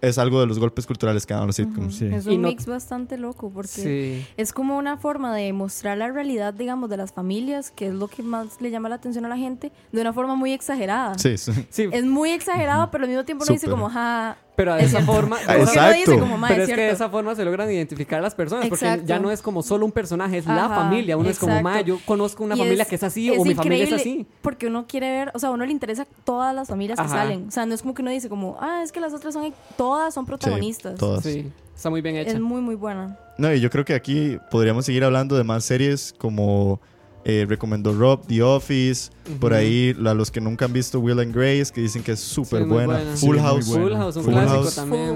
es 0.00 0.16
algo 0.18 0.40
de 0.40 0.46
los 0.46 0.58
golpes 0.60 0.86
culturales 0.86 1.26
que 1.26 1.34
dan 1.34 1.46
los 1.46 1.56
sitcoms. 1.56 1.96
Sí. 1.96 2.06
Es 2.06 2.26
un 2.26 2.40
no- 2.42 2.48
mix 2.48 2.66
bastante 2.66 3.18
loco 3.18 3.50
porque 3.50 3.68
Sí. 3.68 4.26
es 4.36 4.52
como 4.52 4.76
una 4.78 4.96
forma 4.96 5.34
de 5.34 5.52
mostrar 5.52 5.98
la 5.98 6.08
realidad, 6.10 6.54
digamos, 6.54 6.88
de 6.90 6.96
las 6.96 7.12
familias, 7.12 7.70
que 7.72 7.88
es 7.88 7.94
lo 7.94 8.06
que 8.08 8.22
más 8.22 8.60
le 8.60 8.70
llama 8.70 8.88
la 8.88 8.94
atención 8.96 9.24
a 9.26 9.28
la 9.28 9.36
gente, 9.36 9.72
de 9.92 10.00
una 10.00 10.12
forma 10.12 10.34
muy 10.36 10.52
exagerada. 10.52 11.18
Sí, 11.18 11.36
sí. 11.36 11.52
Sí, 11.70 11.88
Es 11.92 12.04
muy 12.04 12.30
exagerado, 12.30 12.90
pero 12.92 13.04
al 13.04 13.10
mismo 13.10 13.24
tiempo 13.24 13.44
uno 13.44 13.52
dice 13.52 13.68
como, 13.68 13.88
ja, 13.90 14.36
pero 14.58 14.74
de 14.74 14.80
es 14.82 14.88
esa 14.92 15.02
forma. 15.02 15.38
Exacto. 15.40 15.94
dice 15.96 16.18
como, 16.18 16.36
"Ma, 16.36 16.48
Pero 16.48 16.64
es 16.64 16.68
es 16.68 16.74
que 16.74 16.80
de 16.80 16.86
cierto". 16.88 17.04
esa 17.04 17.10
forma 17.10 17.34
se 17.36 17.44
logran 17.44 17.70
identificar 17.70 18.20
las 18.20 18.34
personas, 18.34 18.66
porque 18.68 19.02
ya 19.06 19.20
no 19.20 19.30
es 19.30 19.40
como 19.40 19.62
solo 19.62 19.86
un 19.86 19.92
personaje, 19.92 20.38
es 20.38 20.46
la 20.46 20.68
familia. 20.68 21.16
Uno 21.16 21.30
es 21.30 21.38
como, 21.38 21.62
ma, 21.62 21.80
yo 21.80 22.00
conozco 22.04 22.42
una 22.42 22.56
Y 22.56 22.58
familia 22.58 22.82
es- 22.82 22.88
que 22.88 22.96
es 22.96 23.02
así, 23.04 23.30
o 23.30 23.44
mi 23.44 23.54
familia 23.54 23.84
es 23.84 23.92
así. 23.92 24.26
Porque 24.42 24.66
uno 24.66 24.86
quiere 24.88 25.08
ver, 25.10 25.30
o 25.32 25.38
sea, 25.38 25.50
a 25.50 25.52
uno 25.52 25.64
le 25.64 25.70
interesa 25.70 26.06
todas 26.24 26.52
las 26.54 26.66
familias 26.68 26.98
que 27.00 27.06
salen. 27.08 27.46
O 27.46 27.50
sea, 27.52 27.64
no 27.66 27.74
es 27.74 27.82
como 27.82 27.94
que 27.94 28.02
uno 28.02 28.10
dice 28.10 28.28
como, 28.28 28.58
ah, 28.60 28.80
es 28.82 28.90
que 28.90 28.98
las 29.00 29.14
otras 29.14 29.32
son, 29.32 29.54
todas 29.76 30.12
son 30.12 30.26
protagonistas. 30.26 30.96
todas. 30.98 31.22
Sí, 31.22 31.46
está 31.76 31.88
muy 31.88 32.00
bien 32.00 32.16
hecha. 32.16 32.32
Es 32.32 32.40
muy, 32.40 32.60
muy 32.60 32.74
buena. 32.74 33.16
No, 33.38 33.52
y 33.54 33.60
yo 33.60 33.70
creo 33.70 33.84
que 33.84 33.94
aquí 33.94 34.38
podríamos 34.50 34.84
seguir 34.84 35.04
hablando 35.04 35.36
de 35.36 35.44
más 35.44 35.62
series 35.64 36.12
como 36.18 36.80
eh, 37.24 37.44
recomendó 37.48 37.92
Rob, 37.92 38.26
The 38.26 38.42
Office, 38.42 39.10
por 39.40 39.52
ahí 39.52 39.94
a 40.06 40.14
los 40.14 40.30
que 40.30 40.40
nunca 40.40 40.64
han 40.64 40.72
visto 40.72 41.00
Will 41.00 41.18
and 41.20 41.34
Grace, 41.34 41.72
que 41.74 41.80
dicen 41.80 42.02
que 42.02 42.12
es 42.12 42.20
súper 42.20 42.62
Sí, 42.62 42.68
buena. 42.68 42.98
Full 43.16 43.38
House, 43.38 43.66
buena. 43.66 43.84
Full 43.84 43.92
House, 43.96 44.16
un 44.16 44.24
Full 44.24 44.32
clásico 44.32 44.62
House. 44.62 44.74
también. 44.74 45.08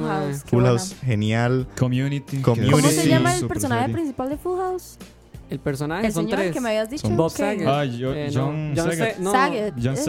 Full. 0.46 0.62
House. 0.64 0.94
Full 0.94 1.06
genial. 1.06 1.66
Community. 1.78 2.38
¿Cómo 2.42 2.56
se 2.56 3.02
Sí, 3.02 3.08
llama 3.08 3.34
el 3.36 3.46
personaje 3.46 3.82
serie. 3.82 3.94
principal 3.94 4.28
de 4.28 4.36
Full 4.36 4.58
House? 4.58 4.98
El 5.50 5.58
personaje 5.60 6.06
El 6.06 6.12
son 6.12 6.24
señor 6.24 6.38
tres. 6.40 6.52
que 6.52 6.60
me 6.60 6.68
habías 6.70 6.88
dicho. 6.90 7.06
Son 7.06 7.16
Bob. 7.16 7.30
Saget. 7.30 7.66
Ah, 7.66 7.84
yo- 7.84 8.14
Eh, 8.14 8.30
John 8.32 8.72
John 8.76 8.90
Saget. 8.90 9.16
Sa- 9.16 9.20
no, 9.22 9.32
Saget. 9.32 9.74
No, 9.74 9.80
Es- 9.80 9.92
es 9.92 10.00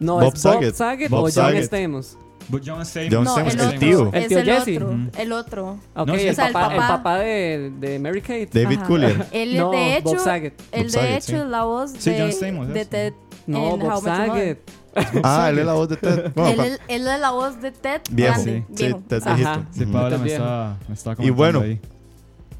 Bob 0.00 0.20
Bob 0.20 0.36
Saget. 0.36 0.74
Saget, 0.74 1.10
Bob 1.10 1.20
o 1.20 1.22
John 1.24 1.32
Saget. 1.32 1.64
Stamos. 1.64 2.18
But 2.48 2.62
John 2.66 2.84
Stamos. 2.84 3.10
John 3.12 3.24
No, 3.24 3.30
Stamos, 3.32 3.54
el 3.54 3.60
el 3.60 3.66
otro. 3.66 3.78
tío. 3.80 4.10
El 4.12 4.22
Es 4.22 4.28
tío 4.28 4.38
el 4.38 4.44
Jesse. 4.44 4.76
otro. 4.76 4.88
Ujú. 4.90 5.10
El 5.18 5.32
otro. 5.32 5.70
Ok, 5.94 6.06
No, 6.08 6.14
sí, 6.14 6.20
el, 6.22 6.28
el 6.28 6.36
papá, 6.52 7.24
el 7.24 7.80
de, 7.80 7.88
de 7.88 7.98
Mary 7.98 8.20
Kate. 8.20 8.48
David 8.52 8.78
Ajá. 8.78 8.86
Coulier. 8.86 9.26
Él, 9.32 9.56
No, 9.56 9.70
de 9.70 9.96
hecho, 9.96 10.04
Bob 10.04 10.18
Saget. 10.18 10.62
él 10.72 10.84
de 10.84 10.90
Saget, 10.90 11.10
hecho 11.16 11.26
sí. 11.26 11.34
es 11.36 11.46
la 11.46 11.62
voz 11.64 11.92
Sí, 11.98 12.10
de, 12.10 12.20
John 12.20 12.32
Stamos, 12.32 12.68
de. 12.68 12.84
Ted 12.84 13.12
No, 13.46 13.74
en 13.74 13.80
Bob 13.80 13.82
How 13.82 13.98
I 13.98 14.02
Met 14.02 14.04
Your 14.04 14.26
Mother. 14.28 14.28
Saget. 14.28 15.20
Ah, 15.24 15.48
él 15.50 15.58
es 15.58 15.66
la 15.66 15.72
voz 15.72 15.88
de 15.88 15.96
Ted. 15.96 16.32
Bueno, 16.34 16.62
él, 16.62 16.72
es- 16.72 16.80
él 16.88 17.08
es 17.08 17.20
la 17.20 17.30
voz 17.30 17.60
de 17.60 17.72
Ted 17.72 18.00
Viejo. 18.10 18.40
Sí. 18.42 18.64
Sí. 18.76 18.94
Ted 19.08 19.22
viejito. 19.24 19.64
Sí. 19.72 19.86
Paola 19.86 20.18
me 20.18 20.26
estaba, 20.32 21.16
me 21.18 21.26
Y 21.26 21.30
bueno, 21.30 21.60
ahí. 21.60 21.80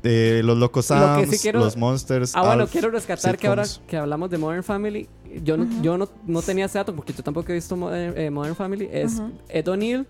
Eh, 0.06 0.42
los 0.44 0.58
Locos 0.58 0.90
Lo 0.90 0.96
Adams, 0.96 1.30
sí 1.30 1.38
quiero- 1.38 1.60
los 1.60 1.76
Monsters. 1.78 2.34
Ah, 2.36 2.42
bueno, 2.42 2.62
Alf, 2.62 2.72
quiero 2.72 2.90
rescatar 2.90 3.38
que 3.38 3.46
ahora 3.46 3.62
que 3.86 3.96
hablamos 3.96 4.28
de 4.30 4.36
Modern 4.36 4.62
Family, 4.62 5.08
yo, 5.42 5.56
no, 5.56 5.82
yo 5.82 5.98
no, 5.98 6.08
no 6.26 6.42
tenía 6.42 6.66
ese 6.66 6.78
dato 6.78 6.94
porque 6.94 7.12
yo 7.12 7.22
tampoco 7.22 7.50
he 7.52 7.54
visto 7.54 7.76
Modern, 7.76 8.18
eh, 8.18 8.30
Modern 8.30 8.54
Family. 8.54 8.88
Es. 8.92 9.20
Ed 9.48 9.68
O'Neill, 9.68 10.06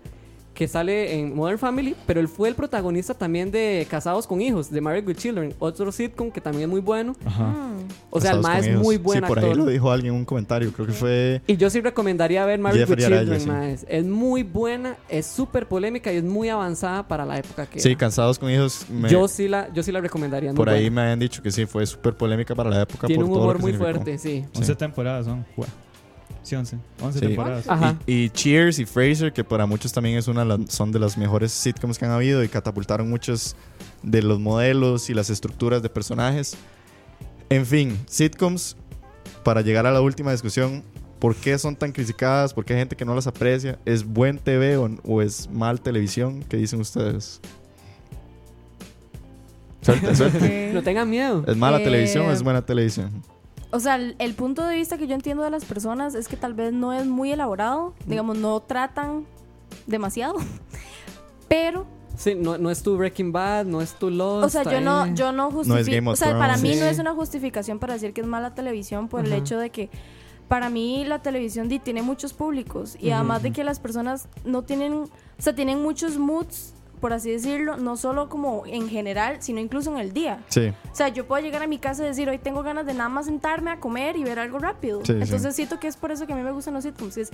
que 0.55 0.67
sale 0.67 1.19
en 1.19 1.35
Modern 1.35 1.59
Family, 1.59 1.95
pero 2.07 2.19
él 2.19 2.27
fue 2.27 2.49
el 2.49 2.55
protagonista 2.55 3.13
también 3.13 3.51
de 3.51 3.85
Casados 3.89 4.25
con 4.25 4.41
Hijos, 4.41 4.71
de 4.71 4.81
Married 4.81 5.05
with 5.07 5.17
Children, 5.17 5.53
otro 5.59 5.91
sitcom 5.91 6.31
que 6.31 6.41
también 6.41 6.63
es 6.63 6.69
muy 6.69 6.81
bueno. 6.81 7.15
Ajá. 7.25 7.43
Mm. 7.49 7.75
O 8.09 8.19
sea, 8.21 8.31
el 8.31 8.37
Casados 8.41 8.55
con 8.57 8.65
es 8.65 8.71
hijos. 8.71 8.83
muy 8.83 8.97
buen 8.97 9.19
Sí, 9.21 9.27
por 9.27 9.37
actor. 9.37 9.51
ahí 9.51 9.57
lo 9.57 9.65
dijo 9.67 9.91
alguien 9.91 10.13
en 10.13 10.19
un 10.21 10.25
comentario. 10.25 10.71
Creo 10.71 10.87
que 10.87 10.93
fue. 10.93 11.41
Y 11.45 11.57
yo 11.57 11.69
sí 11.69 11.81
recomendaría 11.81 12.45
ver 12.45 12.57
Married 12.59 12.79
with 12.81 12.87
Jeffrey 12.87 13.05
Araya, 13.05 13.21
Children, 13.21 13.41
sí. 13.41 13.47
maes. 13.47 13.85
Es 13.89 14.05
muy 14.05 14.43
buena, 14.43 14.95
es 15.09 15.25
súper 15.27 15.67
polémica 15.67 16.11
y 16.11 16.15
es 16.17 16.23
muy 16.23 16.49
avanzada 16.49 17.07
para 17.07 17.25
la 17.25 17.37
época 17.37 17.65
que 17.67 17.79
Sí, 17.79 17.89
era. 17.89 17.97
Cansados 17.97 18.39
con 18.39 18.49
Hijos. 18.49 18.85
me- 18.89 19.09
yo, 19.09 19.27
sí 19.27 19.47
la, 19.47 19.71
yo 19.73 19.83
sí 19.83 19.91
la 19.91 19.99
recomendaría. 20.01 20.49
es 20.51 20.55
muy 20.55 20.57
por 20.57 20.69
ahí 20.69 20.83
buena. 20.83 20.95
me 20.95 21.01
habían 21.01 21.19
dicho 21.19 21.43
que 21.43 21.51
sí, 21.51 21.65
fue 21.65 21.85
súper 21.85 22.15
polémica 22.15 22.55
para 22.55 22.69
la 22.69 22.81
época. 22.83 23.07
Tiene 23.07 23.21
por 23.23 23.29
un 23.29 23.33
todo 23.35 23.39
lo 23.39 23.43
humor 23.51 23.57
que 23.57 23.61
muy 23.61 23.71
significó. 23.73 23.93
fuerte, 24.03 24.17
sí. 24.17 24.45
11 24.55 24.75
temporadas 24.75 25.25
son. 25.25 25.45
Jue- 25.57 25.65
Sí, 26.45 26.55
11. 26.55 26.77
11 27.01 27.19
Sí. 27.19 27.25
temporadas. 27.25 27.67
Ajá. 27.67 27.97
Y, 28.05 28.25
y 28.25 28.29
Cheers 28.29 28.77
y 28.79 28.85
Frasier, 28.85 29.33
que 29.33 29.43
para 29.43 29.65
muchos 29.65 29.91
también 29.91 30.15
es 30.17 30.27
una, 30.27 30.45
son 30.69 30.91
de 30.91 30.99
las 30.99 31.17
mejores 31.17 31.51
sitcoms 31.51 31.97
que 31.97 32.05
han 32.05 32.11
habido 32.11 32.43
y 32.43 32.47
catapultaron 32.47 33.09
muchos 33.09 33.55
de 34.03 34.21
los 34.21 34.39
modelos 34.39 35.09
y 35.09 35.15
las 35.15 35.31
estructuras 35.31 35.81
de 35.81 35.89
personajes. 35.89 36.55
En 37.49 37.65
fin, 37.65 37.99
sitcoms, 38.07 38.77
para 39.43 39.61
llegar 39.61 39.87
a 39.87 39.91
la 39.91 40.01
última 40.01 40.31
discusión, 40.31 40.83
¿por 41.17 41.35
qué 41.35 41.57
son 41.57 41.75
tan 41.75 41.91
criticadas? 41.91 42.53
¿Por 42.53 42.63
qué 42.63 42.73
hay 42.73 42.79
gente 42.79 42.95
que 42.95 43.05
no 43.05 43.15
las 43.15 43.25
aprecia? 43.25 43.79
¿Es 43.83 44.03
buen 44.05 44.37
TV 44.37 44.77
o, 44.77 44.87
o 45.03 45.21
es 45.23 45.49
mal 45.49 45.81
televisión? 45.81 46.43
¿Qué 46.47 46.57
dicen 46.57 46.79
ustedes? 46.79 47.41
Suelte, 49.81 50.15
suelte. 50.15 50.69
No 50.75 50.83
tengan 50.83 51.09
miedo. 51.09 51.43
¿Es 51.47 51.55
mala 51.55 51.79
Eh, 51.79 51.83
televisión 51.85 52.25
o 52.27 52.31
es 52.31 52.43
buena 52.43 52.61
televisión? 52.63 53.09
O 53.75 53.79
sea, 53.79 53.95
el, 53.95 54.15
el 54.19 54.33
punto 54.35 54.65
de 54.65 54.75
vista 54.75 54.97
que 54.97 55.05
yo 55.07 55.15
entiendo 55.15 55.43
de 55.43 55.49
las 55.51 55.65
personas 55.65 56.15
es 56.15 56.27
que 56.27 56.37
tal 56.37 56.53
vez 56.53 56.71
no 56.73 56.93
es 56.93 57.05
muy 57.05 57.31
elaborado, 57.31 57.93
Mm. 58.05 58.09
digamos, 58.09 58.37
no 58.37 58.59
tratan 58.61 59.25
demasiado, 59.87 60.35
pero, 61.47 61.85
Sí, 62.17 62.33
no, 62.33 62.57
no 62.57 62.71
es 62.71 62.81
tu 62.81 62.95
Breaking 62.95 63.33
Bad, 63.33 63.65
no 63.65 63.81
es 63.81 63.93
tu 63.95 64.09
Lost. 64.09 64.45
o 64.45 64.49
sea, 64.49 64.63
yo 64.71 64.79
no, 64.79 65.13
yo 65.13 65.33
no 65.33 65.51
justifico, 65.51 66.11
o 66.11 66.15
sea, 66.15 66.37
para 66.39 66.55
mí 66.57 66.73
Sí. 66.73 66.79
no 66.79 66.85
es 66.85 66.97
una 66.99 67.13
justificación 67.13 67.77
para 67.77 67.93
decir 67.95 68.13
que 68.13 68.21
es 68.21 68.27
mala 68.27 68.55
televisión 68.55 69.09
por 69.09 69.25
el 69.25 69.33
hecho 69.33 69.57
de 69.59 69.69
que 69.69 69.89
para 70.47 70.69
mí 70.69 71.03
la 71.05 71.19
televisión 71.21 71.67
tiene 71.67 72.03
muchos 72.03 72.31
públicos 72.33 72.95
y 73.01 73.09
además 73.09 73.43
de 73.43 73.51
que 73.51 73.63
las 73.65 73.79
personas 73.79 74.29
no 74.45 74.61
tienen, 74.61 74.93
o 74.93 75.09
sea, 75.39 75.53
tienen 75.55 75.81
muchos 75.83 76.17
moods, 76.17 76.74
por 77.05 77.13
así 77.13 77.29
decirlo, 77.29 77.77
no 77.77 77.97
solo 77.97 78.29
como 78.29 78.63
en 78.65 78.89
general, 78.89 79.37
sino 79.39 79.59
incluso 79.59 79.91
en 79.91 79.99
el 79.99 80.11
día. 80.11 80.43
Sí. 80.49 80.73
O 80.91 80.95
sea, 80.95 81.09
yo 81.09 81.27
puedo 81.27 81.39
llegar 81.43 81.61
a 81.61 81.67
mi 81.67 81.77
casa 81.77 82.03
y 82.03 82.07
decir, 82.07 82.27
hoy 82.27 82.39
tengo 82.39 82.63
ganas 82.63 82.87
de 82.87 82.95
nada 82.95 83.09
más 83.09 83.27
sentarme 83.27 83.69
a 83.69 83.79
comer 83.79 84.17
y 84.17 84.23
ver 84.23 84.39
algo 84.39 84.57
rápido. 84.57 85.01
Sí, 85.05 85.13
sí. 85.13 85.19
Entonces 85.21 85.55
siento 85.55 85.79
que 85.79 85.87
es 85.87 85.97
por 85.97 86.09
eso 86.11 86.25
que 86.25 86.33
a 86.33 86.35
mí 86.35 86.41
me 86.41 86.51
gustan 86.51 86.73
los 86.73 86.83
sitcoms. 86.83 87.17
Es, 87.17 87.29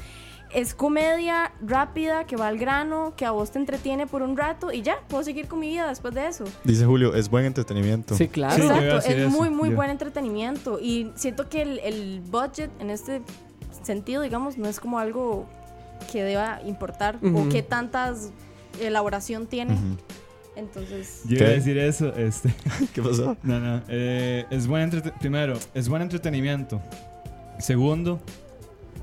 es 0.53 0.75
comedia 0.75 1.53
rápida, 1.61 2.25
que 2.25 2.35
va 2.35 2.49
al 2.49 2.57
grano, 2.57 3.13
que 3.15 3.25
a 3.25 3.31
vos 3.31 3.51
te 3.51 3.59
entretiene 3.59 4.07
por 4.07 4.23
un 4.23 4.35
rato 4.35 4.73
y 4.73 4.81
ya, 4.81 4.97
puedo 5.07 5.23
seguir 5.23 5.47
con 5.47 5.61
mi 5.61 5.69
vida 5.69 5.87
después 5.87 6.13
de 6.13 6.27
eso. 6.27 6.43
Dice 6.65 6.85
Julio, 6.85 7.15
es 7.15 7.29
buen 7.29 7.45
entretenimiento. 7.45 8.13
Sí, 8.15 8.27
claro. 8.27 8.55
Sí, 8.55 8.63
Exacto, 8.63 8.97
es 8.97 9.07
eso, 9.07 9.29
muy, 9.29 9.49
muy 9.49 9.69
yo. 9.69 9.77
buen 9.77 9.89
entretenimiento. 9.89 10.81
Y 10.81 11.13
siento 11.15 11.47
que 11.47 11.61
el, 11.61 11.79
el 11.79 12.21
budget 12.29 12.71
en 12.81 12.89
este 12.89 13.21
sentido, 13.83 14.21
digamos, 14.21 14.57
no 14.57 14.67
es 14.67 14.81
como 14.81 14.99
algo 14.99 15.47
que 16.11 16.23
deba 16.23 16.59
importar 16.65 17.19
o 17.23 17.47
que 17.47 17.63
tantas 17.63 18.31
elaboración 18.79 19.47
tiene. 19.47 19.75
Entonces, 20.55 21.21
Yo 21.25 21.37
iba 21.37 21.47
a 21.47 21.51
decir 21.51 21.77
eso. 21.77 22.13
Este. 22.15 22.53
¿Qué 22.93 23.01
pasó? 23.01 23.37
No, 23.43 23.59
no. 23.59 23.81
eh, 23.87 24.45
es 24.49 24.67
buen 24.67 24.89
Primero, 25.19 25.57
es 25.73 25.87
buen 25.87 26.01
entretenimiento. 26.01 26.81
Segundo, 27.59 28.19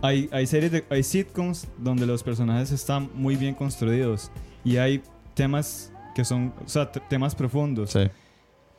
hay, 0.03 0.29
hay 0.33 0.47
series 0.47 0.73
de, 0.73 0.85
hay 0.91 1.03
sitcoms 1.03 1.67
donde 1.79 2.07
los 2.07 2.23
personajes 2.23 2.71
están 2.73 3.09
muy 3.15 3.37
bien 3.37 3.55
construidos 3.55 4.31
y 4.65 4.77
hay 4.77 5.03
temas 5.35 5.93
que 6.15 6.25
son, 6.25 6.53
o 6.65 6.69
sea, 6.69 6.91
te- 6.91 7.01
temas 7.01 7.35
profundos. 7.35 7.91
Sí. 7.93 8.09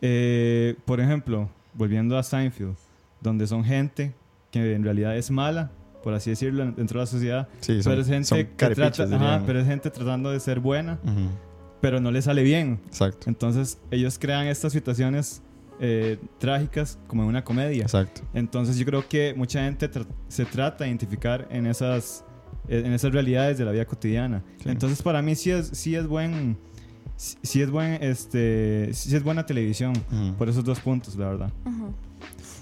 Eh, 0.02 0.76
por 0.86 1.00
ejemplo, 1.00 1.50
volviendo 1.74 2.18
a 2.18 2.24
Seinfeld, 2.24 2.76
donde 3.22 3.48
son 3.48 3.64
gente 3.64 4.14
que 4.52 4.74
en 4.76 4.84
realidad 4.84 5.18
es 5.18 5.32
mala, 5.32 5.72
por 6.04 6.14
así 6.14 6.30
decirlo, 6.30 6.64
dentro 6.72 7.00
de 7.00 7.04
la 7.04 7.06
sociedad, 7.08 7.48
Sí, 7.60 7.82
son, 7.84 7.92
pero 7.92 8.02
es 8.02 8.08
gente 8.08 8.26
son 8.26 8.38
que 8.38 8.46
trata, 8.76 9.04
ajá, 9.04 9.44
pero 9.46 9.60
es 9.60 9.68
gente 9.68 9.90
tratando 9.90 10.32
de 10.32 10.40
ser 10.40 10.60
buena, 10.60 11.00
Ujú, 11.04 11.30
pero 11.82 12.00
no 12.00 12.12
le 12.12 12.22
sale 12.22 12.44
bien. 12.44 12.80
Exacto, 12.88 13.30
Entonces 13.30 13.80
ellos 13.92 14.18
crean 14.20 14.48
estas 14.48 14.72
situaciones 14.74 15.42
eh, 15.82 16.18
trágicas 16.40 17.00
como 17.08 17.24
en 17.24 17.30
una 17.30 17.44
comedia. 17.44 17.84
exacto. 17.84 18.22
Entonces 18.34 18.78
yo 18.78 18.86
creo 18.86 19.08
que 19.08 19.34
mucha 19.36 19.64
gente 19.64 19.90
tra- 19.90 20.06
se 20.28 20.44
trata 20.46 20.84
de 20.84 20.90
identificar 20.90 21.48
en 21.50 21.66
esas, 21.68 22.26
eh, 22.68 22.82
en 22.86 22.92
esas 22.94 23.12
realidades 23.14 23.58
de 23.58 23.64
la 23.66 23.72
vida 23.72 23.86
cotidiana. 23.86 24.44
Sí. 24.62 24.70
Entonces 24.70 25.02
para 25.02 25.22
mí 25.22 25.36
sí 25.36 25.52
es, 25.52 25.68
sí 25.74 25.96
es 25.96 26.06
buen, 26.06 26.58
sí 27.16 27.38
sí 27.44 27.62
es 27.62 27.70
buen, 27.72 28.02
este, 28.04 28.90
sí 28.94 29.16
es 29.16 29.24
buena 29.24 29.46
televisión 29.46 29.94
Ujú. 30.12 30.34
por 30.38 30.50
esos 30.50 30.64
dos 30.66 30.80
puntos, 30.82 31.16
la 31.16 31.28
verdad. 31.30 31.52
ujú. 31.66 31.94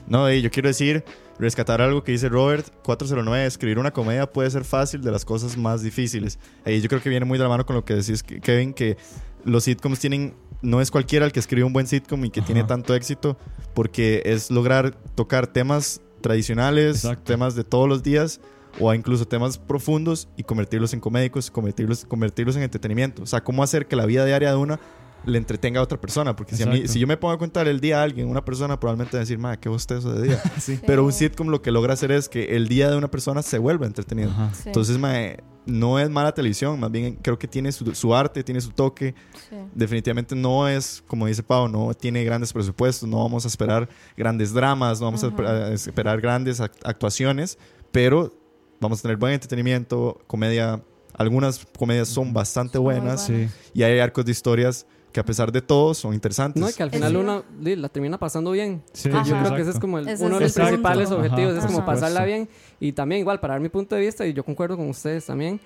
No, 0.07 0.31
y 0.31 0.41
yo 0.41 0.49
quiero 0.51 0.69
decir, 0.69 1.03
rescatar 1.39 1.81
algo 1.81 2.03
que 2.03 2.11
dice 2.11 2.29
Robert 2.29 2.65
409, 2.83 3.45
escribir 3.45 3.79
una 3.79 3.91
comedia 3.91 4.31
puede 4.31 4.49
ser 4.49 4.63
fácil 4.63 5.01
de 5.01 5.11
las 5.11 5.25
cosas 5.25 5.57
más 5.57 5.81
difíciles. 5.81 6.39
Y 6.65 6.79
yo 6.81 6.89
creo 6.89 7.01
que 7.01 7.09
viene 7.09 7.25
muy 7.25 7.37
de 7.37 7.43
la 7.43 7.49
mano 7.49 7.65
con 7.65 7.75
lo 7.75 7.85
que 7.85 7.95
decís, 7.95 8.23
Kevin, 8.23 8.73
que 8.73 8.97
los 9.43 9.63
sitcoms 9.63 9.99
tienen, 9.99 10.33
no 10.61 10.81
es 10.81 10.91
cualquiera 10.91 11.25
el 11.25 11.31
que 11.31 11.39
escribe 11.39 11.63
un 11.63 11.73
buen 11.73 11.87
sitcom 11.87 12.25
y 12.25 12.29
que 12.29 12.41
tiene 12.41 12.63
tanto 12.63 12.95
éxito, 12.95 13.37
porque 13.73 14.21
es 14.25 14.51
lograr 14.51 14.95
tocar 15.15 15.47
temas 15.47 16.01
tradicionales, 16.21 17.05
Exacto. 17.05 17.31
temas 17.31 17.55
de 17.55 17.63
todos 17.63 17.87
los 17.87 18.03
días, 18.03 18.41
o 18.79 18.93
incluso 18.93 19.27
temas 19.27 19.57
profundos 19.57 20.27
y 20.37 20.43
convertirlos 20.43 20.93
en 20.93 20.99
comédicos, 20.99 21.49
convertirlos, 21.49 22.05
convertirlos 22.05 22.55
en 22.55 22.63
entretenimiento. 22.63 23.23
O 23.23 23.25
sea, 23.25 23.43
cómo 23.43 23.63
hacer 23.63 23.87
que 23.87 23.95
la 23.95 24.05
vida 24.05 24.25
diaria 24.25 24.51
de 24.51 24.57
una 24.57 24.79
le 25.25 25.37
entretenga 25.37 25.79
a 25.79 25.83
otra 25.83 25.99
persona. 25.99 26.35
Porque 26.35 26.55
si, 26.55 26.63
a 26.63 26.67
mí, 26.67 26.87
si 26.87 26.99
yo 26.99 27.07
me 27.07 27.17
pongo 27.17 27.33
a 27.33 27.37
contar 27.37 27.67
el 27.67 27.79
día 27.79 27.99
a 27.99 28.03
alguien, 28.03 28.27
una 28.29 28.43
persona 28.45 28.79
probablemente 28.79 29.17
va 29.17 29.19
a 29.19 29.23
decir, 29.23 29.37
madre, 29.37 29.59
qué 29.59 29.69
bostezo 29.69 30.13
de 30.13 30.27
día. 30.29 30.41
Sí. 30.59 30.79
Pero 30.85 31.03
un 31.05 31.11
sitcom 31.13 31.47
lo 31.49 31.61
que 31.61 31.71
logra 31.71 31.93
hacer 31.93 32.11
es 32.11 32.29
que 32.29 32.55
el 32.55 32.67
día 32.67 32.89
de 32.89 32.97
una 32.97 33.09
persona 33.09 33.41
se 33.41 33.57
vuelva 33.57 33.85
entretenido. 33.85 34.29
Ajá. 34.31 34.51
Sí, 34.53 34.63
Entonces, 34.67 34.97
mae, 34.97 35.43
no 35.65 35.99
es 35.99 36.09
mala 36.09 36.31
televisión, 36.33 36.79
más 36.79 36.89
bien 36.91 37.15
creo 37.21 37.37
que 37.37 37.47
tiene 37.47 37.73
su, 37.73 37.93
su 37.93 38.15
arte, 38.15 38.41
tiene 38.43 38.61
su 38.61 38.69
toque. 38.71 39.15
sí. 39.49 39.55
Definitivamente 39.75 40.33
no 40.35 40.67
es, 40.67 41.03
como 41.07 41.27
dice 41.27 41.43
Pau, 41.43 41.67
no 41.67 41.93
tiene 41.93 42.23
grandes 42.23 42.53
presupuestos, 42.53 43.07
no 43.09 43.17
vamos 43.21 43.43
a 43.43 43.47
esperar 43.49 43.89
grandes 44.15 44.53
dramas, 44.53 44.99
no 45.01 45.07
vamos 45.07 45.23
a 45.23 45.73
esperar 45.73 46.21
grandes 46.21 46.61
act- 46.61 46.79
actuaciones, 46.85 47.57
pero 47.91 48.33
vamos 48.79 48.99
a 48.99 49.01
tener 49.01 49.17
buen 49.17 49.33
entretenimiento, 49.33 50.19
comedia. 50.27 50.81
Algunas 51.13 51.65
comedias 51.77 52.07
son 52.09 52.31
bastante 52.31 52.77
buenas 52.77 53.25
Sí. 53.25 53.49
y 53.73 53.83
hay 53.83 53.99
arcos 53.99 54.23
de 54.23 54.31
historias 54.31 54.85
que 55.17 55.21
a 55.21 55.25
pesar 55.25 55.51
de 55.51 55.63
todo 55.63 55.95
son 55.95 56.13
interesantes. 56.13 56.61
No, 56.61 56.69
y 56.69 56.73
que 56.73 56.83
al 56.83 56.91
final 56.91 57.17
uno 57.17 57.43
la 57.59 57.89
termina 57.89 58.19
pasando 58.19 58.51
bien. 58.51 58.83
Sí, 58.93 59.09
yo 59.09 59.17
Ajá. 59.17 59.39
creo 59.45 59.55
que 59.55 59.61
ese 59.63 59.71
es 59.71 59.79
como 59.79 59.97
el- 59.97 60.07
Ese 60.07 60.23
uno 60.23 60.35
es 60.35 60.39
de 60.39 60.45
los 60.45 60.53
punto. 60.53 60.67
principales 60.67 61.07
Ajá, 61.07 61.15
objetivos, 61.15 61.53
es 61.55 61.59
por 61.61 61.71
como 61.73 61.85
pasarla 61.87 62.23
bien. 62.23 62.47
Y 62.79 62.91
también 62.91 63.21
igual, 63.21 63.39
para 63.39 63.55
dar 63.55 63.61
mi 63.61 63.69
punto 63.69 63.95
de 63.95 64.01
vista, 64.01 64.27
y 64.27 64.33
yo 64.33 64.43
concuerdo 64.45 64.77
con 64.77 64.87
ustedes 64.89 65.25
también, 65.25 65.59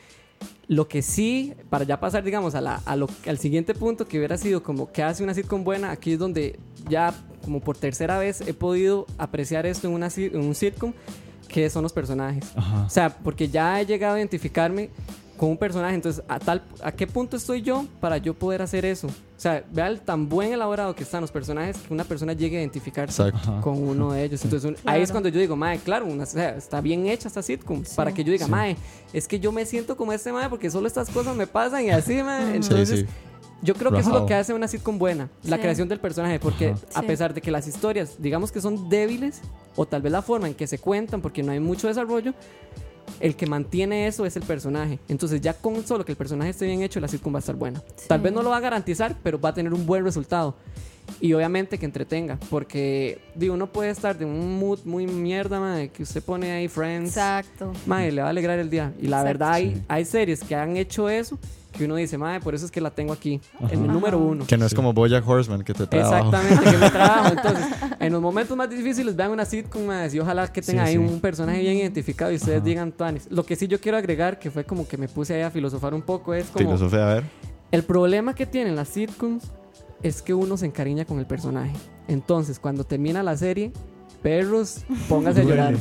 lo 0.69 0.87
que 0.87 1.01
sí, 1.01 1.53
para 1.69 1.83
ya 1.83 1.99
pasar, 1.99 2.23
digamos, 2.23 2.55
a 2.55 2.61
la, 2.61 2.75
a 2.85 2.95
lo, 2.95 3.09
al 3.27 3.37
siguiente 3.39 3.73
punto, 3.75 4.07
que 4.07 4.17
hubiera 4.19 4.37
sido 4.37 4.63
como 4.63 4.89
que 4.89 5.03
hace 5.03 5.21
una 5.21 5.33
sitcom 5.33 5.65
buena, 5.65 5.91
aquí 5.91 6.13
es 6.13 6.19
donde 6.19 6.57
ya 6.89 7.13
como 7.43 7.59
por 7.59 7.75
tercera 7.77 8.17
vez 8.19 8.39
he 8.39 8.53
podido 8.53 9.05
apreciar 9.17 9.65
esto 9.65 9.87
en, 9.89 9.93
una, 9.95 10.07
en 10.15 10.39
un 10.39 10.55
sitcom, 10.55 10.93
que 11.49 11.69
son 11.69 11.83
los 11.83 11.91
personajes. 11.91 12.45
Ajá. 12.55 12.85
O 12.85 12.89
sea, 12.89 13.09
porque 13.17 13.49
ya 13.49 13.81
he 13.81 13.85
llegado 13.85 14.15
a 14.15 14.19
identificarme 14.19 14.89
con 15.35 15.49
un 15.49 15.57
personaje. 15.57 15.95
Entonces, 15.95 16.23
¿a, 16.29 16.39
tal, 16.39 16.63
¿a 16.81 16.91
qué 16.93 17.05
punto 17.05 17.35
estoy 17.35 17.61
yo 17.63 17.85
para 17.99 18.17
yo 18.17 18.33
poder 18.33 18.61
hacer 18.61 18.85
eso? 18.85 19.07
O 19.41 19.43
sea, 19.43 19.63
vea 19.72 19.88
el 19.88 19.99
tan 20.01 20.30
buen 20.30 20.53
elaborado 20.53 20.93
que 20.93 21.01
están 21.01 21.19
los 21.22 21.31
personajes 21.31 21.76
que 21.76 21.91
una 21.91 22.03
persona 22.03 22.34
llegue 22.34 22.57
a 22.57 22.59
identificarse 22.59 23.23
Exacto. 23.23 23.59
Con 23.61 23.81
uno 23.81 24.11
de 24.11 24.23
ellos. 24.26 24.43
Entonces, 24.43 24.69
un- 24.69 24.76
ahí 24.88 25.01
es 25.01 25.07
Claro. 25.09 25.13
cuando 25.13 25.30
yo 25.30 25.39
digo, 25.39 25.55
mae, 25.55 25.80
claro, 25.80 26.05
una- 26.05 26.26
o 26.26 26.27
sea, 26.27 26.55
está 26.55 26.80
bien 26.80 27.07
hecha 27.07 27.27
esta 27.27 27.41
sitcom. 27.41 27.81
Para 27.95 28.11
que 28.13 28.23
yo 28.23 28.31
diga, 28.31 28.45
Sí. 28.45 28.51
mae, 28.51 28.77
es 29.11 29.27
que 29.27 29.39
yo 29.39 29.51
me 29.51 29.65
siento 29.65 29.97
como 29.97 30.13
este 30.13 30.31
mae 30.31 30.47
porque 30.47 30.69
solo 30.69 30.85
estas 30.85 31.09
cosas 31.09 31.35
me 31.35 31.47
pasan 31.47 31.84
y 31.85 31.89
así, 31.89 32.22
mae. 32.22 32.55
Entonces, 32.57 32.88
sí, 32.89 32.97
sí. 32.97 33.05
yo 33.63 33.73
creo 33.73 33.91
que 33.91 33.97
eso 34.01 34.09
es 34.13 34.15
lo 34.22 34.27
que 34.27 34.35
hace 34.35 34.53
una 34.53 34.68
sitcom 34.68 34.99
buena, 34.99 35.27
la 35.41 35.55
Sí. 35.55 35.61
creación 35.63 35.89
del 35.89 35.99
personaje, 35.99 36.39
porque 36.39 36.68
Ajá. 36.69 36.80
a 36.93 37.01
Sí. 37.01 37.07
pesar 37.07 37.34
de 37.34 37.41
que 37.41 37.49
las 37.49 37.65
historias, 37.68 38.18
digamos 38.19 38.51
que 38.51 38.61
son 38.61 38.89
débiles, 38.89 39.41
o 39.76 39.88
tal 39.88 40.03
vez 40.03 40.11
la 40.11 40.22
forma 40.22 40.49
en 40.49 40.53
que 40.53 40.68
se 40.68 40.77
cuentan, 40.77 41.19
porque 41.19 41.41
no 41.41 41.51
hay 41.51 41.59
mucho 41.59 41.88
desarrollo, 41.88 42.35
el 43.19 43.35
que 43.35 43.45
mantiene 43.45 44.07
eso 44.07 44.25
es 44.25 44.35
el 44.35 44.43
personaje. 44.43 44.99
Entonces, 45.07 45.41
ya 45.41 45.53
con 45.53 45.85
solo 45.85 46.05
que 46.05 46.11
el 46.11 46.17
personaje 46.17 46.51
esté 46.51 46.65
bien 46.65 46.81
hecho, 46.81 46.99
la 46.99 47.07
sitcom 47.07 47.33
va 47.33 47.38
a 47.38 47.41
estar 47.41 47.55
buena. 47.55 47.81
Tal 48.07 48.21
vez 48.21 48.33
no 48.33 48.41
lo 48.41 48.49
va 48.49 48.57
a 48.57 48.61
garantizar, 48.61 49.15
pero 49.23 49.39
va 49.39 49.49
a 49.49 49.53
tener 49.53 49.73
un 49.73 49.85
buen 49.85 50.03
resultado. 50.03 50.55
Y 51.19 51.33
obviamente 51.33 51.77
que 51.77 51.85
entretenga, 51.85 52.39
porque 52.49 53.19
digo, 53.35 53.53
uno 53.53 53.67
puede 53.67 53.89
estar 53.89 54.17
de 54.17 54.23
un 54.23 54.57
mood 54.59 54.79
muy 54.85 55.05
mierda, 55.07 55.59
mae, 55.59 55.89
que 55.89 56.03
usted 56.03 56.23
pone 56.23 56.51
ahí 56.51 56.67
Friends, 56.67 57.09
Exacto. 57.09 57.73
mae, 57.85 58.11
le 58.11 58.21
va 58.21 58.27
a 58.27 58.29
alegrar 58.29 58.59
el 58.59 58.69
día. 58.69 58.93
Y 58.99 59.07
la 59.07 59.17
Exacto. 59.17 59.25
verdad, 59.25 59.51
hay, 59.53 59.83
hay 59.88 60.05
series 60.05 60.41
que 60.43 60.55
han 60.55 60.77
hecho 60.77 61.09
eso, 61.09 61.38
que 61.72 61.85
uno 61.85 61.95
dice, 61.95 62.18
mae, 62.18 62.39
por 62.39 62.53
eso 62.53 62.65
es 62.65 62.72
que 62.72 62.81
la 62.81 62.91
tengo 62.91 63.14
aquí, 63.14 63.39
en 63.69 63.81
el 63.84 63.88
número 63.88 64.18
uno. 64.19 64.45
Que 64.45 64.57
no 64.57 64.65
es 64.65 64.73
como 64.73 64.93
Bojack 64.93 65.27
Horseman 65.27 65.64
que 65.64 65.73
te 65.73 65.88
trae 65.88 66.02
abajo. 66.03 66.30
Exactamente, 66.30 66.72
que 66.72 66.77
me 66.77 66.89
trabajo. 66.91 67.27
Entonces, 67.35 67.65
en 67.99 68.14
los 68.14 68.22
momentos 68.22 68.57
más 68.57 68.69
difíciles, 68.69 69.15
vean 69.15 69.31
una 69.31 69.45
sitcom 69.45 69.84
y 70.14 70.19
ojalá 70.19 70.52
que 70.52 70.61
tenga 70.61 70.85
Sí, 70.85 70.89
ahí 70.98 71.06
sí. 71.07 71.14
un 71.14 71.19
personaje 71.22 71.60
bien 71.61 71.77
identificado 71.77 72.31
y 72.31 72.35
ustedes 72.35 72.57
Ajá. 72.60 72.65
digan, 72.65 72.91
Tuanis. 72.91 73.27
Lo 73.30 73.45
que 73.45 73.56
sí 73.56 73.68
yo 73.68 73.80
quiero 73.80 73.98
agregar, 73.98 74.38
que 74.39 74.52
fue 74.52 74.64
como 74.65 74.88
que 74.88 74.98
me 74.98 75.07
puse 75.07 75.34
ahí 75.34 75.41
a 75.41 75.49
filosofar 75.52 75.93
un 75.93 76.02
poco, 76.02 76.34
es 76.34 76.48
como 76.48 76.65
Filosofía, 76.77 77.10
a 77.10 77.14
ver. 77.15 77.23
el 77.72 77.84
problema 77.84 78.35
que 78.35 78.45
tienen 78.45 78.76
las 78.76 78.89
sitcoms 78.89 79.52
es 80.03 80.22
que 80.22 80.34
uno 80.34 80.57
se 80.57 80.65
encariña 80.65 81.06
con 81.06 81.19
el 81.19 81.26
personaje. 81.26 81.73
Entonces, 82.07 82.60
cuando 82.60 82.84
termina 82.84 83.23
la 83.23 83.38
serie, 83.38 83.72
perros, 84.22 84.84
póngase 85.07 85.41
a 85.41 85.43
llorar. 85.43 85.76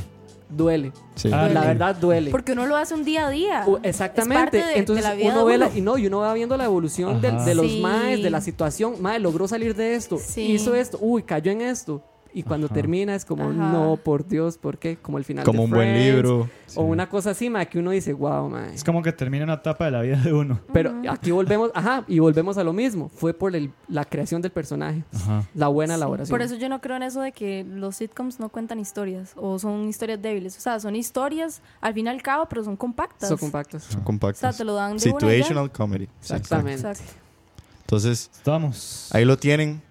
Duele. 0.50 0.92
Sí. 1.14 1.28
Ah, 1.32 1.42
la 1.48 1.60
duele. 1.60 1.66
verdad 1.66 1.94
duele. 1.96 2.30
Porque 2.30 2.52
uno 2.52 2.66
lo 2.66 2.76
hace 2.76 2.94
un 2.94 3.04
día 3.04 3.26
a 3.26 3.30
día. 3.30 3.64
U- 3.66 3.78
Exactamente. 3.82 4.34
Es 4.34 4.40
parte 4.42 4.56
de- 4.58 4.64
de 4.64 4.78
Entonces 4.78 5.04
la 5.04 5.14
vida 5.14 5.32
uno 5.32 5.44
ve 5.44 5.58
la, 5.58 5.70
y 5.74 5.80
no, 5.80 5.96
y 5.98 6.06
uno 6.06 6.18
va 6.20 6.34
viendo 6.34 6.56
la 6.56 6.64
evolución 6.64 7.20
de, 7.20 7.30
los 7.54 7.66
Sí. 7.66 7.80
maes, 7.80 8.22
de 8.22 8.30
la 8.30 8.40
situación. 8.40 8.94
Mae, 9.00 9.18
logró 9.20 9.46
salir 9.46 9.74
de 9.76 9.94
esto, 9.94 10.18
Sí. 10.18 10.42
hizo 10.52 10.74
esto, 10.74 10.98
uy, 11.00 11.22
cayó 11.22 11.52
en 11.52 11.60
esto. 11.60 12.02
Y 12.32 12.42
cuando 12.44 12.66
Ajá. 12.66 12.74
termina 12.74 13.14
es 13.14 13.24
como, 13.24 13.44
Ajá. 13.44 13.52
no, 13.72 13.96
por 13.96 14.26
Dios, 14.26 14.56
¿por 14.56 14.78
qué? 14.78 14.96
Como 14.96 15.18
el 15.18 15.24
final 15.24 15.44
Como 15.44 15.58
de 15.60 15.64
un 15.64 15.70
buen 15.70 15.88
Friends, 15.90 16.14
libro. 16.14 16.48
O 16.76 16.82
una 16.84 17.08
cosa 17.08 17.30
así, 17.30 17.50
mae, 17.50 17.68
que 17.68 17.78
uno 17.80 17.90
dice, 17.90 18.12
wow, 18.12 18.48
mae. 18.48 18.72
Es 18.74 18.84
como 18.84 19.02
que 19.02 19.12
termina 19.12 19.42
una 19.44 19.54
etapa 19.54 19.86
de 19.86 19.90
la 19.90 20.02
vida 20.02 20.16
de 20.16 20.32
uno. 20.32 20.60
Pero 20.72 20.94
aquí 21.10 21.32
volvemos, 21.32 21.70
ajá, 21.74 22.04
y 22.06 22.20
volvemos 22.20 22.56
a 22.58 22.62
lo 22.64 22.72
mismo. 22.72 23.08
Fue 23.08 23.34
por 23.34 23.56
el- 23.56 23.72
la 23.88 24.04
creación 24.04 24.40
del 24.42 24.52
personaje. 24.52 25.02
Ajá. 25.12 25.44
La 25.54 25.66
buena 25.68 25.94
Sí, 25.94 25.98
elaboración. 25.98 26.32
Por 26.32 26.42
eso 26.42 26.54
yo 26.54 26.68
no 26.68 26.80
creo 26.80 26.96
en 26.96 27.02
eso 27.02 27.20
de 27.20 27.32
que 27.32 27.64
los 27.68 27.96
sitcoms 27.96 28.38
no 28.38 28.48
cuentan 28.48 28.78
historias 28.78 29.32
o 29.36 29.58
son 29.58 29.88
historias 29.88 30.22
débiles. 30.22 30.56
O 30.56 30.60
sea, 30.60 30.78
son 30.78 30.94
historias 30.94 31.62
al 31.80 31.94
fin 31.94 32.06
y 32.06 32.08
al 32.10 32.22
cabo, 32.22 32.46
pero 32.48 32.62
son 32.62 32.76
compactas. 32.76 33.28
Son 33.28 33.38
compactos. 33.38 33.82
Son 33.82 34.02
o 34.02 34.04
compactos. 34.04 34.38
sea, 34.40 34.52
te 34.52 34.64
lo 34.64 34.74
dan 34.74 34.92
de. 34.92 35.00
Situational 35.00 35.72
comedy. 35.72 36.06
Sí, 36.20 36.34
Exactamente. 36.34 36.74
Exacto. 36.88 37.12
Entonces, 37.80 38.30
Estamos. 38.32 39.08
ahí 39.12 39.24
lo 39.24 39.36
tienen. 39.36 39.82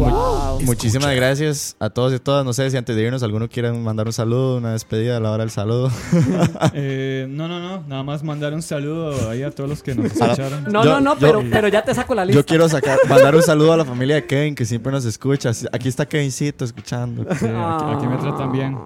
Wow. 0.00 0.60
Muchísimas 0.62 1.14
gracias 1.14 1.76
a 1.78 1.90
todos 1.90 2.12
y 2.14 2.18
todas. 2.18 2.44
No 2.44 2.52
sé 2.52 2.70
si 2.70 2.76
antes 2.76 2.94
de 2.96 3.02
irnos 3.02 3.22
alguno 3.22 3.48
quiere 3.48 3.70
mandar 3.72 4.06
un 4.06 4.12
saludo, 4.12 4.56
una 4.58 4.72
despedida 4.72 5.16
a 5.16 5.20
la 5.20 5.30
hora 5.30 5.44
del 5.44 5.50
saludo. 5.50 5.90
Eh, 6.72 7.26
no, 7.28 7.48
no, 7.48 7.58
no. 7.60 7.82
Nada 7.88 8.02
más 8.02 8.22
mandar 8.22 8.52
un 8.54 8.62
saludo 8.62 9.28
ahí 9.30 9.42
a 9.42 9.50
todos 9.50 9.68
los 9.68 9.82
que 9.82 9.94
nos 9.94 10.06
escucharon. 10.12 10.64
No, 10.64 10.84
Yo- 10.84 10.90
no, 10.94 11.00
no, 11.00 11.14
yo- 11.14 11.20
pero, 11.20 11.42
pero 11.50 11.68
ya 11.68 11.82
te 11.82 11.94
saco 11.94 12.14
la 12.14 12.24
lista. 12.24 12.40
Yo 12.40 12.46
quiero 12.46 12.68
sacar, 12.68 12.98
mandar 13.08 13.34
un 13.34 13.42
saludo 13.42 13.72
a 13.72 13.76
la 13.76 13.84
familia 13.86 14.16
de 14.16 14.26
Kevin 14.26 14.54
que 14.54 14.64
siempre 14.64 14.92
nos 14.92 15.04
escucha. 15.04 15.50
Aquí 15.72 15.88
está 15.88 16.06
Kevincito 16.06 16.64
escuchando. 16.64 17.22
Sí, 17.34 17.46
aquí, 17.46 17.84
aquí 17.96 18.06
me 18.06 18.16
tratan 18.18 18.52
bien. 18.52 18.78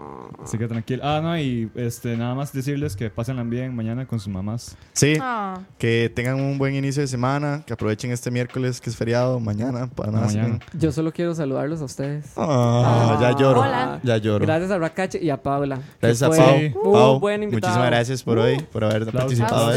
Ah. 0.44 0.46
Así 0.46 0.58
que 0.58 0.68
tranquilo. 0.68 1.02
Ah, 1.04 1.20
no, 1.22 1.38
y 1.38 1.70
este, 1.74 2.16
nada 2.16 2.34
más 2.34 2.52
decirles 2.52 2.94
que 2.96 3.08
pásenla 3.10 3.42
bien 3.44 3.74
mañana 3.74 4.06
con 4.06 4.20
sus 4.20 4.28
mamás. 4.32 4.76
Sí, 4.92 5.16
Ah, 5.20 5.58
que 5.78 6.12
tengan 6.14 6.40
un 6.40 6.58
buen 6.58 6.74
inicio 6.74 7.00
de 7.02 7.08
semana, 7.08 7.62
que 7.66 7.72
aprovechen 7.72 8.10
este 8.12 8.30
miércoles 8.30 8.80
que 8.80 8.90
es 8.90 8.96
feriado, 8.96 9.40
mañana 9.40 9.86
para 9.88 10.12
nada. 10.12 10.26
mañana. 10.26 10.58
Yo 10.74 10.92
solo 10.92 11.12
quiero 11.12 11.34
saludarlos 11.34 11.80
a 11.80 11.84
ustedes. 11.84 12.32
Ah, 12.36 13.18
ya 13.20 13.36
lloro. 13.38 13.60
Hola. 13.60 14.00
Ya 14.02 14.16
lloro. 14.18 14.44
Gracias 14.44 14.70
a 14.70 14.78
Racache 14.78 15.18
y 15.22 15.30
a 15.30 15.42
Paula. 15.42 15.80
Gracias 16.00 16.22
a 16.22 16.28
Pau. 16.30 16.56
un 16.84 16.92
Pau, 16.92 17.20
buen 17.20 17.42
invitado. 17.42 17.68
muchísimas 17.72 17.90
gracias 17.90 18.22
por 18.22 18.38
hoy, 18.38 18.58
por 18.72 18.84
haber 18.84 19.08
Aplausos. 19.08 19.38
participado. 19.38 19.72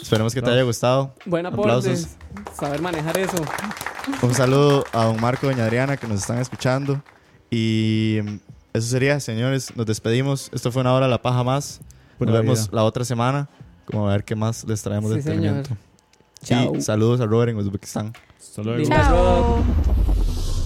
Esperemos 0.00 0.34
que 0.34 0.42
te 0.42 0.50
haya 0.50 0.62
gustado. 0.62 1.14
Buen 1.26 1.46
aporte. 1.46 1.70
Aplausos. 1.70 2.08
Saber 2.52 2.80
manejar 2.82 3.16
eso. 3.18 3.36
Un 4.22 4.34
saludo 4.34 4.84
a 4.92 5.04
don 5.06 5.20
Marco 5.20 5.46
y 5.46 5.50
doña 5.50 5.64
Adriana 5.64 5.96
que 5.96 6.06
nos 6.06 6.20
están 6.20 6.38
escuchando. 6.38 7.02
Y 7.50 8.18
eso 8.74 8.86
sería, 8.88 9.18
señores. 9.20 9.74
Nos 9.76 9.86
despedimos. 9.86 10.50
Esto 10.52 10.70
fue 10.70 10.80
una 10.82 10.92
hora 10.92 11.06
de 11.06 11.10
la 11.10 11.22
paja 11.22 11.42
más. 11.42 11.80
Nos 12.18 12.32
vemos 12.32 12.60
vida. 12.66 12.76
la 12.76 12.84
otra 12.84 13.04
semana. 13.04 13.48
Como 13.86 14.08
a 14.08 14.12
ver 14.12 14.24
qué 14.24 14.34
más 14.34 14.64
les 14.64 14.82
traemos 14.82 15.10
de 15.10 15.16
Sí, 15.22 15.28
señor. 15.28 15.56
entretenimiento. 15.58 15.76
Chao. 16.42 16.76
Y 16.76 16.80
saludos 16.82 17.20
a 17.20 17.26
Robert 17.26 17.50
en 17.50 17.56
Uzbekistán. 17.56 18.12
Hasta 18.38 18.62
luego. 18.62 18.84
Chao. 18.88 19.62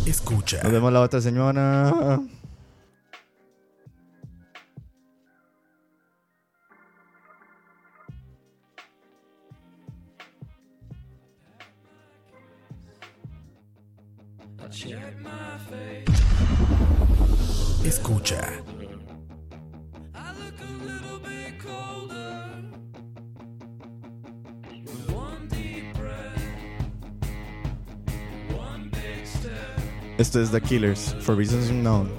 Escucha. 0.07 0.63
Nos 0.63 0.73
vemos 0.73 0.93
la 0.93 1.01
otra 1.03 1.21
semana. 1.21 2.21
Escucha. 17.89 18.37
Esto 30.19 30.43
es 30.43 30.51
The 30.51 30.61
Killers, 30.61 31.17
for 31.21 31.35
reasons 31.35 31.71
unknown. 31.71 32.11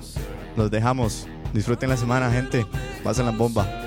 Los 0.57 0.71
dejamos. 0.71 1.27
Disfruten 1.53 1.89
la 1.89 1.97
semana, 1.97 2.31
gente. 2.31 2.65
Pasen 3.03 3.27
la 3.27 3.31
bomba. 3.31 3.78